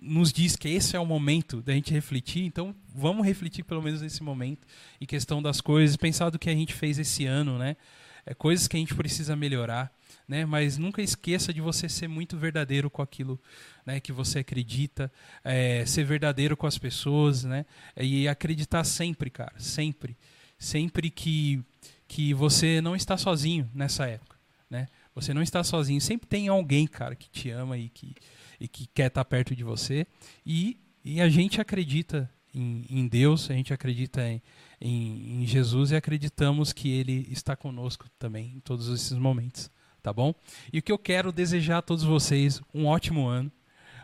nos 0.00 0.32
diz 0.32 0.56
que 0.56 0.68
esse 0.68 0.96
é 0.96 1.00
o 1.00 1.06
momento 1.06 1.60
da 1.60 1.72
gente 1.72 1.92
refletir, 1.92 2.44
então 2.44 2.74
vamos 2.94 3.26
refletir 3.26 3.64
pelo 3.64 3.82
menos 3.82 4.00
nesse 4.00 4.22
momento, 4.22 4.66
em 5.00 5.06
questão 5.06 5.42
das 5.42 5.60
coisas, 5.60 5.96
pensar 5.96 6.30
do 6.30 6.38
que 6.38 6.48
a 6.48 6.54
gente 6.54 6.72
fez 6.72 6.98
esse 6.98 7.26
ano, 7.26 7.58
né? 7.58 7.76
é, 8.24 8.34
coisas 8.34 8.68
que 8.68 8.76
a 8.76 8.80
gente 8.80 8.94
precisa 8.94 9.34
melhorar, 9.34 9.92
né? 10.26 10.44
Mas 10.44 10.78
nunca 10.78 11.02
esqueça 11.02 11.52
de 11.52 11.60
você 11.60 11.88
ser 11.88 12.08
muito 12.08 12.36
verdadeiro 12.36 12.90
com 12.90 13.02
aquilo, 13.02 13.40
né? 13.84 14.00
Que 14.00 14.12
você 14.12 14.40
acredita, 14.40 15.12
é, 15.44 15.84
ser 15.86 16.04
verdadeiro 16.04 16.56
com 16.56 16.66
as 16.66 16.78
pessoas, 16.78 17.44
né? 17.44 17.64
E 17.96 18.28
acreditar 18.28 18.84
sempre, 18.84 19.30
cara, 19.30 19.54
sempre, 19.58 20.16
sempre 20.58 21.10
que 21.10 21.62
que 22.06 22.34
você 22.34 22.80
não 22.80 22.96
está 22.96 23.16
sozinho 23.16 23.70
nessa 23.72 24.04
época, 24.04 24.36
né? 24.68 24.88
Você 25.14 25.32
não 25.32 25.42
está 25.42 25.62
sozinho, 25.62 26.00
sempre 26.00 26.26
tem 26.26 26.48
alguém, 26.48 26.84
cara, 26.86 27.14
que 27.14 27.30
te 27.30 27.50
ama 27.50 27.78
e 27.78 27.88
que 27.88 28.16
e 28.60 28.68
que 28.68 28.86
quer 28.86 29.06
estar 29.06 29.24
perto 29.24 29.56
de 29.56 29.64
você 29.64 30.06
e 30.44 30.78
e 31.04 31.20
a 31.20 31.28
gente 31.28 31.60
acredita 31.60 32.30
em, 32.54 32.84
em 32.90 33.08
Deus, 33.08 33.50
a 33.50 33.54
gente 33.54 33.72
acredita 33.72 34.22
em, 34.22 34.42
em, 34.80 35.42
em, 35.42 35.46
Jesus 35.46 35.90
e 35.90 35.96
acreditamos 35.96 36.72
que 36.72 36.90
Ele 36.90 37.26
está 37.30 37.56
conosco 37.56 38.06
também 38.18 38.54
em 38.56 38.60
todos 38.60 38.88
esses 38.88 39.16
momentos, 39.16 39.70
tá 40.02 40.12
bom? 40.12 40.34
E 40.72 40.78
o 40.78 40.82
que 40.82 40.92
eu 40.92 40.98
quero 40.98 41.32
desejar 41.32 41.78
a 41.78 41.82
todos 41.82 42.04
vocês 42.04 42.60
um 42.74 42.86
ótimo 42.86 43.26
ano, 43.26 43.50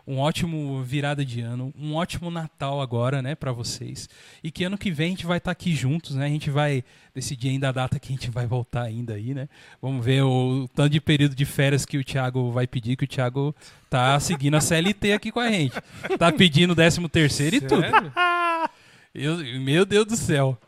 um 0.07 0.19
ótimo 0.19 0.83
virada 0.83 1.25
de 1.25 1.41
ano, 1.41 1.75
um 1.77 1.95
ótimo 1.95 2.31
Natal 2.31 2.81
agora, 2.81 3.21
né, 3.21 3.35
para 3.35 3.51
vocês. 3.51 4.09
E 4.43 4.51
que 4.51 4.63
ano 4.63 4.79
que 4.79 4.91
vem 4.91 5.09
a 5.09 5.11
gente 5.11 5.27
vai 5.27 5.39
estar 5.39 5.49
tá 5.49 5.53
aqui 5.53 5.75
juntos, 5.75 6.15
né? 6.15 6.27
A 6.27 6.29
gente 6.29 6.49
vai 6.49 6.85
decidir 7.15 7.49
ainda 7.49 7.71
a 7.71 7.73
data 7.73 7.99
que 7.99 8.13
a 8.13 8.17
gente 8.17 8.31
vai 8.31 8.47
voltar 8.47 8.83
ainda 8.83 9.15
aí, 9.15 9.35
né? 9.35 9.49
Vamos 9.83 10.05
ver 10.05 10.23
o 10.23 10.69
tanto 10.75 10.91
de 10.91 11.01
período 11.01 11.35
de 11.35 11.45
férias 11.45 11.85
que 11.85 11.99
o 11.99 12.05
Thiago 12.05 12.53
vai 12.53 12.67
pedir, 12.67 12.97
que 12.97 13.05
o 13.05 13.09
Thiago 13.09 13.55
tá 13.91 14.19
seguindo 14.21 14.57
a 14.57 14.61
CLT 14.61 15.13
aqui 15.13 15.33
com 15.33 15.41
a 15.41 15.51
gente. 15.51 15.75
Tá 16.19 16.31
pedindo 16.31 16.75
13 16.75 17.09
terceiro 17.09 17.57
e 17.57 17.61
tudo. 17.61 17.83
Eu, 19.13 19.39
meu 19.61 19.87
Deus 19.87 20.07
do 20.07 20.17
céu. 20.17 20.59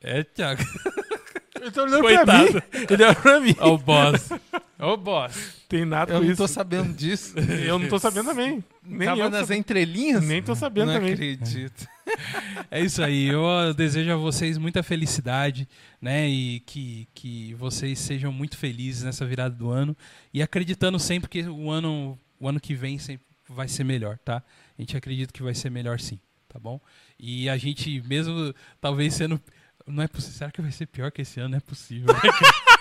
É, 0.00 0.22
Thiago. 0.22 0.62
Ele 1.60 1.70
tá 1.70 1.82
olhando 1.82 2.00
Coitado. 2.00 2.26
pra 2.26 2.60
mim. 2.80 2.86
Ele 2.90 3.04
olha 3.04 3.14
pra 3.14 3.40
mim. 3.40 3.56
Ó 3.60 3.74
o 3.74 3.78
boss. 3.78 4.28
Ô, 4.78 4.96
boss. 4.96 5.54
Tem 5.68 5.84
nada 5.84 6.12
Eu 6.12 6.18
com 6.18 6.24
não 6.24 6.32
isso. 6.32 6.42
tô 6.42 6.48
sabendo 6.48 6.92
disso. 6.92 7.34
Eu 7.64 7.78
não 7.78 7.88
tô 7.88 7.98
sabendo 7.98 8.26
também. 8.26 8.62
Nem 8.82 9.06
Tava 9.08 9.20
eu 9.22 9.30
nas 9.30 9.46
tô- 9.48 9.54
entrelinhas? 9.54 10.22
Nem 10.24 10.42
tô 10.42 10.54
sabendo 10.54 10.86
não 10.88 10.94
também. 10.94 11.12
acredito. 11.12 11.88
É 12.70 12.80
isso 12.80 13.02
aí. 13.02 13.26
Eu 13.28 13.72
desejo 13.74 14.12
a 14.12 14.16
vocês 14.16 14.58
muita 14.58 14.82
felicidade, 14.82 15.66
né? 16.02 16.28
E 16.28 16.60
que, 16.60 17.08
que 17.14 17.54
vocês 17.54 17.98
sejam 17.98 18.30
muito 18.32 18.56
felizes 18.58 19.04
nessa 19.04 19.24
virada 19.24 19.54
do 19.54 19.70
ano. 19.70 19.96
E 20.32 20.42
acreditando 20.42 20.98
sempre 20.98 21.30
que 21.30 21.42
o 21.44 21.70
ano, 21.70 22.18
o 22.38 22.48
ano 22.48 22.60
que 22.60 22.74
vem 22.74 22.98
sempre 22.98 23.24
vai 23.48 23.68
ser 23.68 23.84
melhor, 23.84 24.18
tá? 24.18 24.42
A 24.78 24.82
gente 24.82 24.96
acredita 24.96 25.32
que 25.32 25.42
vai 25.42 25.54
ser 25.54 25.70
melhor 25.70 25.98
sim, 26.00 26.18
tá 26.48 26.58
bom? 26.58 26.78
E 27.18 27.48
a 27.48 27.56
gente, 27.56 28.02
mesmo 28.06 28.52
talvez 28.80 29.14
sendo. 29.14 29.40
Não 29.86 30.02
é 30.02 30.08
possível. 30.08 30.38
Será 30.38 30.50
que 30.50 30.62
vai 30.62 30.70
ser 30.70 30.86
pior 30.86 31.10
que 31.10 31.22
esse 31.22 31.40
ano? 31.40 31.50
Não 31.50 31.58
é 31.58 31.60
possível. 31.60 32.14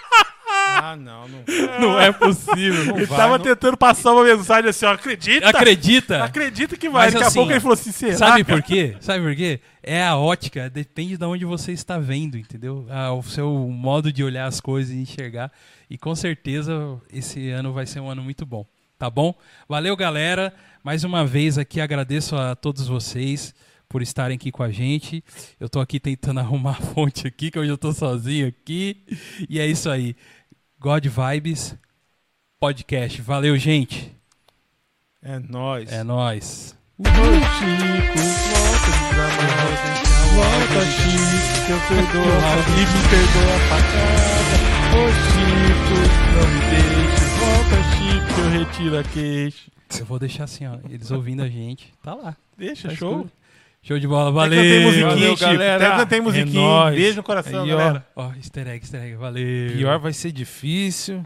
Ah, 0.76 0.96
não, 0.96 1.28
não. 1.28 1.44
não 1.80 2.00
é 2.00 2.12
possível. 2.12 2.96
Ele 2.96 3.06
vai, 3.06 3.18
tava 3.18 3.38
não- 3.38 3.44
tentando 3.44 3.78
passar 3.78 4.12
uma 4.12 4.24
mensagem 4.24 4.70
assim, 4.70 4.86
ó. 4.86 4.94
Acredita? 4.94 5.50
Acredita? 5.50 6.24
Acredita 6.24 6.76
que 6.78 6.90
vai. 6.90 7.06
Mas 7.06 7.14
Daqui 7.14 7.26
assim, 7.26 7.38
a 7.38 7.42
pouco 7.42 7.52
ele 7.54 7.60
falou 7.60 7.74
assim, 7.74 7.92
será? 7.92 8.18
Sabe 8.18 8.44
por 8.44 8.62
quê? 8.62 8.96
Sabe 9.00 9.24
por 9.24 9.36
quê? 9.36 9.60
É 9.82 10.04
a 10.04 10.18
ótica, 10.18 10.70
depende 10.70 11.16
de 11.16 11.26
onde 11.26 11.46
você 11.46 11.72
está 11.72 12.00
vendo, 12.00 12.38
entendeu? 12.38 12.88
Ah, 12.90 13.14
o 13.14 13.22
seu 13.24 13.50
modo 13.70 14.12
de 14.12 14.24
olhar 14.24 14.46
as 14.46 14.60
coisas 14.60 14.94
e 14.94 14.98
enxergar. 14.98 15.52
E 15.90 15.98
com 15.98 16.16
certeza 16.16 16.74
esse 17.12 17.50
ano 17.50 17.72
vai 17.72 17.86
ser 17.86 18.00
um 18.00 18.10
ano 18.10 18.24
muito 18.24 18.46
bom, 18.46 18.66
tá 18.98 19.10
bom? 19.10 19.34
Valeu, 19.70 19.96
galera. 19.96 20.54
Mais 20.84 21.04
uma 21.04 21.26
vez 21.26 21.58
aqui 21.58 21.80
agradeço 21.80 22.36
a 22.36 22.56
todos 22.56 22.88
vocês 22.88 23.54
por 23.94 24.02
estarem 24.02 24.34
aqui 24.36 24.52
com 24.52 24.64
a 24.64 24.72
gente. 24.72 25.24
Eu 25.60 25.70
tô 25.70 25.80
aqui 25.80 26.00
tentando 26.00 26.40
arrumar 26.42 26.72
a 26.72 26.82
fonte 26.82 27.28
aqui, 27.28 27.52
que 27.52 27.60
hoje 27.60 27.70
eu 27.70 27.78
tô 27.78 27.94
sozinho 27.94 28.48
aqui. 28.48 28.98
E 29.48 29.60
é 29.60 29.68
isso 29.68 29.88
aí. 29.88 30.16
God 30.80 31.06
Vibes 31.06 31.76
Podcast. 32.60 33.22
Valeu, 33.22 33.56
gente. 33.56 34.12
É 35.22 35.38
nóis. 35.38 35.92
É 35.92 36.02
nóis. 36.04 36.76
Ô, 36.98 37.04
Chico, 37.04 38.18
volta 38.50 38.92
trabalho. 39.14 40.04
Volta, 40.34 40.82
Chico, 40.90 41.66
que 41.66 41.72
eu 41.72 41.80
perdoo 41.88 42.34
e 42.74 42.82
me 42.82 43.02
perdoa 43.12 43.56
a 43.56 43.60
facada. 43.70 44.56
Ô, 44.98 45.02
Chico, 45.30 45.98
não 46.34 46.48
me 46.50 46.62
deixe. 46.72 47.24
Volta, 47.38 47.78
Chico, 47.94 48.26
que 48.34 48.42
eu 48.42 48.50
retiro 48.66 48.98
a 48.98 49.04
queixa. 49.04 49.72
Eu 50.00 50.06
vou 50.08 50.18
deixar 50.18 50.46
assim, 50.46 50.66
ó. 50.66 50.78
Eles 50.90 51.12
ouvindo 51.12 51.44
a 51.44 51.48
gente. 51.48 51.94
Tá 52.02 52.16
lá. 52.16 52.36
Deixa, 52.58 52.90
Tá 52.90 52.96
show. 52.96 53.12
escuro. 53.22 53.32
Show 53.84 54.00
de 54.00 54.08
bola. 54.08 54.30
Até 54.30 54.56
Valeu. 54.56 54.62
cantei 54.64 54.80
musiquinha, 54.86 55.08
Valeu, 55.10 55.38
Chico. 55.38 55.52
galera. 55.52 55.76
Até 55.88 55.98
cantei 55.98 56.22
musiquinha. 56.22 56.88
É. 56.88 56.92
Beijo 56.96 57.18
no 57.18 57.24
coração, 57.24 57.64
Aí, 57.66 57.74
ó. 57.74 57.78
galera. 57.78 58.06
Ó, 58.16 58.32
easter 58.38 58.68
egg, 58.68 58.78
easter 58.84 59.02
egg. 59.04 59.16
Valeu. 59.16 59.72
Pior 59.76 60.00
vai 60.00 60.14
ser 60.14 60.32
difícil. 60.32 61.26